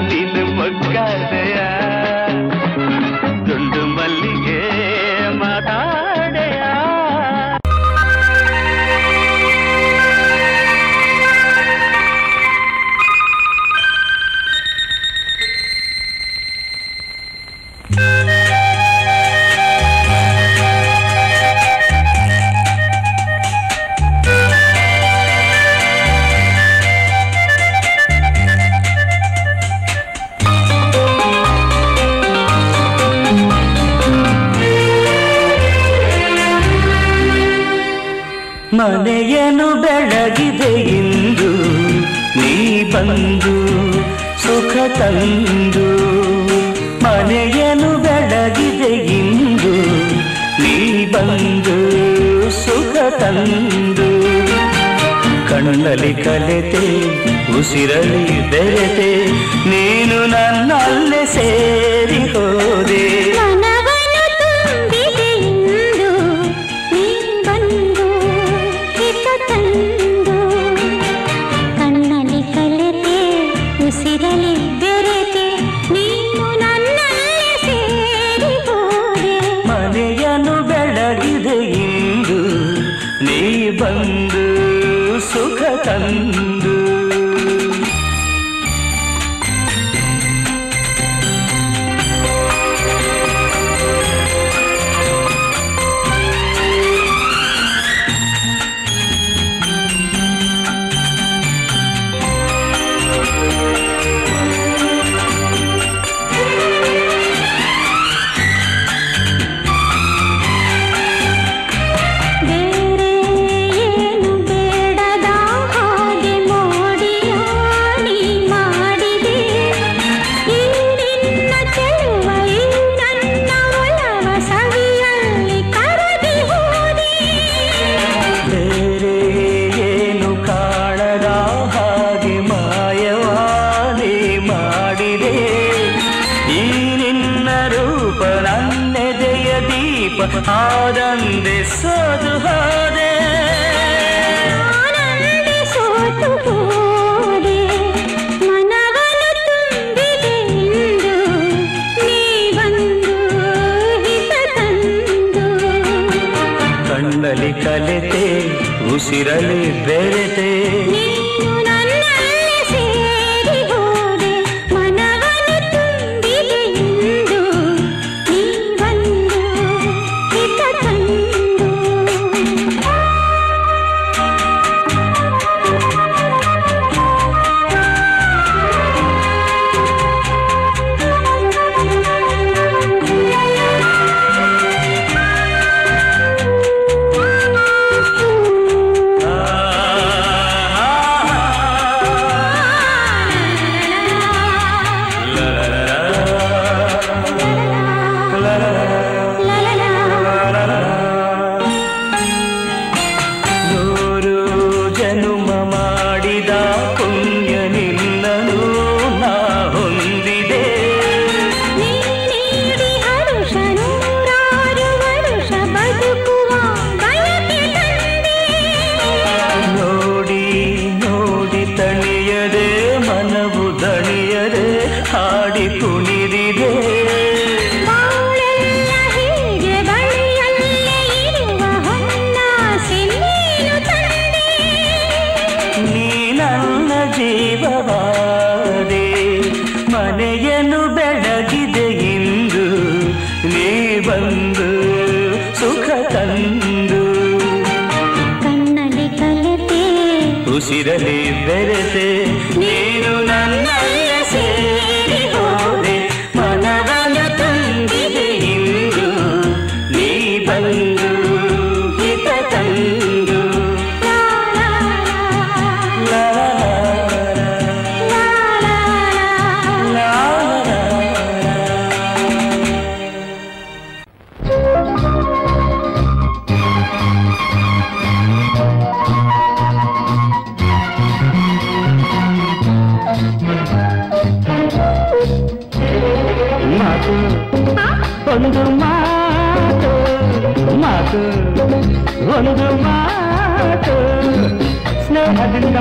ತಂದು 44.98 45.86
ಮನೆಯನ್ನು 47.04 47.90
ಬೆಳಗಿದೆ 48.04 48.92
ಇಂದು. 49.18 49.74
ನೀ 50.62 50.76
ಬಂದು 51.14 51.76
ಸುಖ 52.62 52.96
ತಂದು 53.20 54.08
ಕಣ್ಣಲ್ಲಿ 55.50 56.12
ಕಲೆತೆ 56.24 56.84
ಉಸಿರಲಿ 57.58 58.24
ಬೆರೆತೆ, 58.50 59.10
ನೀನು 59.70 60.18
ನನ್ನಲ್ಲೇ 60.34 61.22
ಸೇರಿ 61.34 62.20
ಹೋದೆ. 62.34 63.04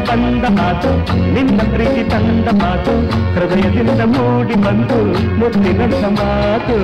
ಬಂದ 0.09 0.45
ಮಾತು 0.59 0.91
ನಿನ್ನ 1.33 1.61
ಪ್ರೀತಿ 1.73 2.03
ತಂದ 2.09 2.47
ಮಾತು 2.63 2.93
ಹೃದಯದಿಂದ 3.33 4.01
ಮೂಡಿ 4.05 4.55
ಬಂತು 4.55 4.99
ಮುತ್ತಿನ 5.39 6.05
ಮಾತು 6.05 6.77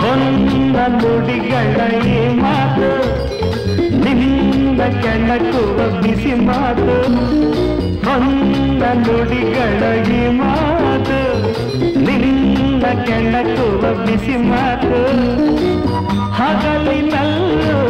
ಹೊನ್ನ 0.00 0.76
ಮಾತು, 2.30 2.90
ನಿನ್ನ 4.04 4.80
ಕೆಣಕುವ 5.02 6.02
ಬಿಸಿ 6.02 6.34
ಮಾತು. 6.34 6.94
ಹೊನ್ನ 8.06 8.82
ನುಡಿಗಳ 8.94 9.82
ಈ 10.12 10.28
ಮಾತು, 10.28 11.20
ನಿನ್ನ 12.00 12.82
ಕೆಣಕುವ 13.04 14.04
ಬಿಸಿ 14.06 14.36
ಮಾತು. 14.36 14.94
ಹಗಲಿನಲ್ಲೂ 16.32 17.80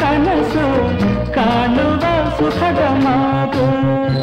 ಕನಸು 0.00 0.66
ಕಾಣುವ 1.34 2.02
ಸುಖದ 2.38 2.82
ಮಾತು. 3.04 3.64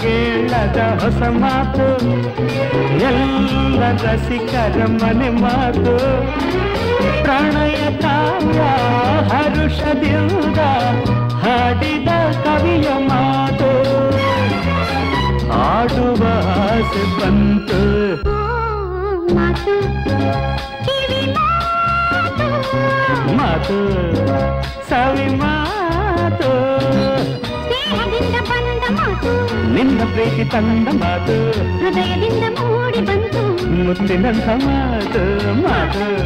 ಕೇಳದ 0.00 0.78
ಹೊಸ 1.02 1.22
ಮಾತು 1.28 1.88
ಎಲ್ಲ 3.00 3.82
ರಸಿಕರ 3.92 4.86
ಮನೆ 4.86 5.28
ಮಾತು. 5.28 5.94
ಪ್ರಣಯ 7.22 7.98
ಕಾವ್ಯ 7.98 8.60
ಹರುಷದಿಂದ 9.34 10.58
ಹಾಡಿದ 11.32 12.08
ಕವಿಯ 12.44 12.88
ಮಾತು. 13.08 13.70
ಆಡುವ 15.52 16.26
ಆಸೆ 16.62 17.20
ಬಂತು. 17.20 17.86
ಮಾತು 23.36 23.76
ಸವಿ 24.88 25.34
ಮಾತು. 25.34 26.50
ನಿನ್ನ 29.74 30.00
ಪ್ರೀತಿ 30.12 30.50
ತಂದ 30.50 30.88
ಮಾತು. 30.88 31.50
ಹೃದಯದಿಂದ 31.78 32.44
ಮೂಡಿ 32.58 33.00
ಬಂತು. 33.00 33.46
ಮುತ್ತಿನಂಥ 33.84 34.48
ಮಾತು 34.48 35.54
ಮಾತು. 35.62 36.25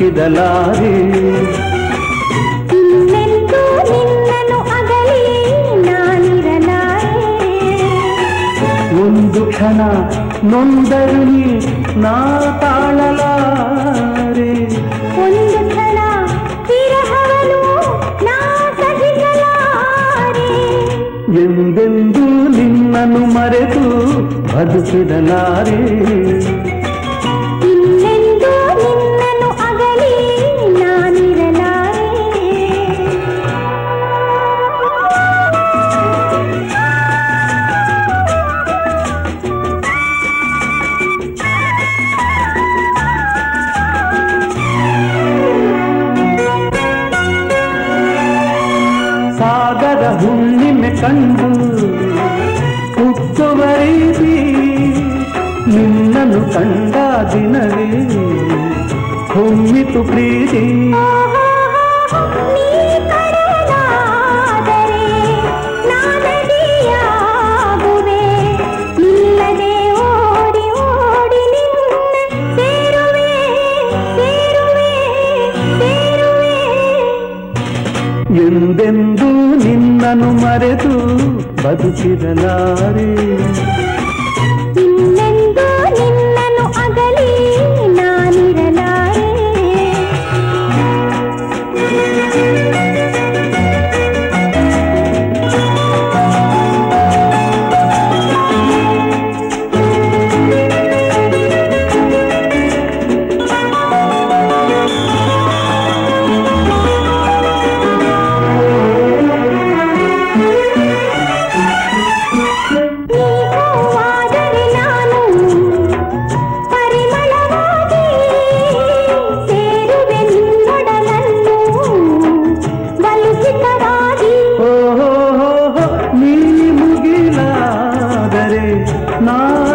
ನಾನಿರಲಾರೆ. 0.00 0.94
ಒಂದು 9.02 9.46
ಕ್ಷಣ 9.46 9.80
ನೊಂದರು 10.44 11.24
ನೀ 11.24 11.60
ನಾ 12.02 12.14
ತಾಳಲಾರೆ. 12.62 14.50
ಒಂದು 15.24 15.68
ಕ್ಷಣ 15.68 15.98
ವಿರಹವನು 16.68 17.62
ನಾ 18.24 18.38
ಸಹಿಸಲಾರೆ. 18.80 20.50
ಎಂದೆಂದೂ 21.42 22.48
ನಿನ್ನನ್ನು 22.48 23.18
ಮರೆತು 23.18 23.84
ಬದುಕಿದಲಾರೆ 24.56 26.23
சிதலாறு 82.04 83.03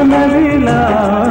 Nadila 0.10 1.29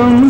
வரும் 0.00 0.29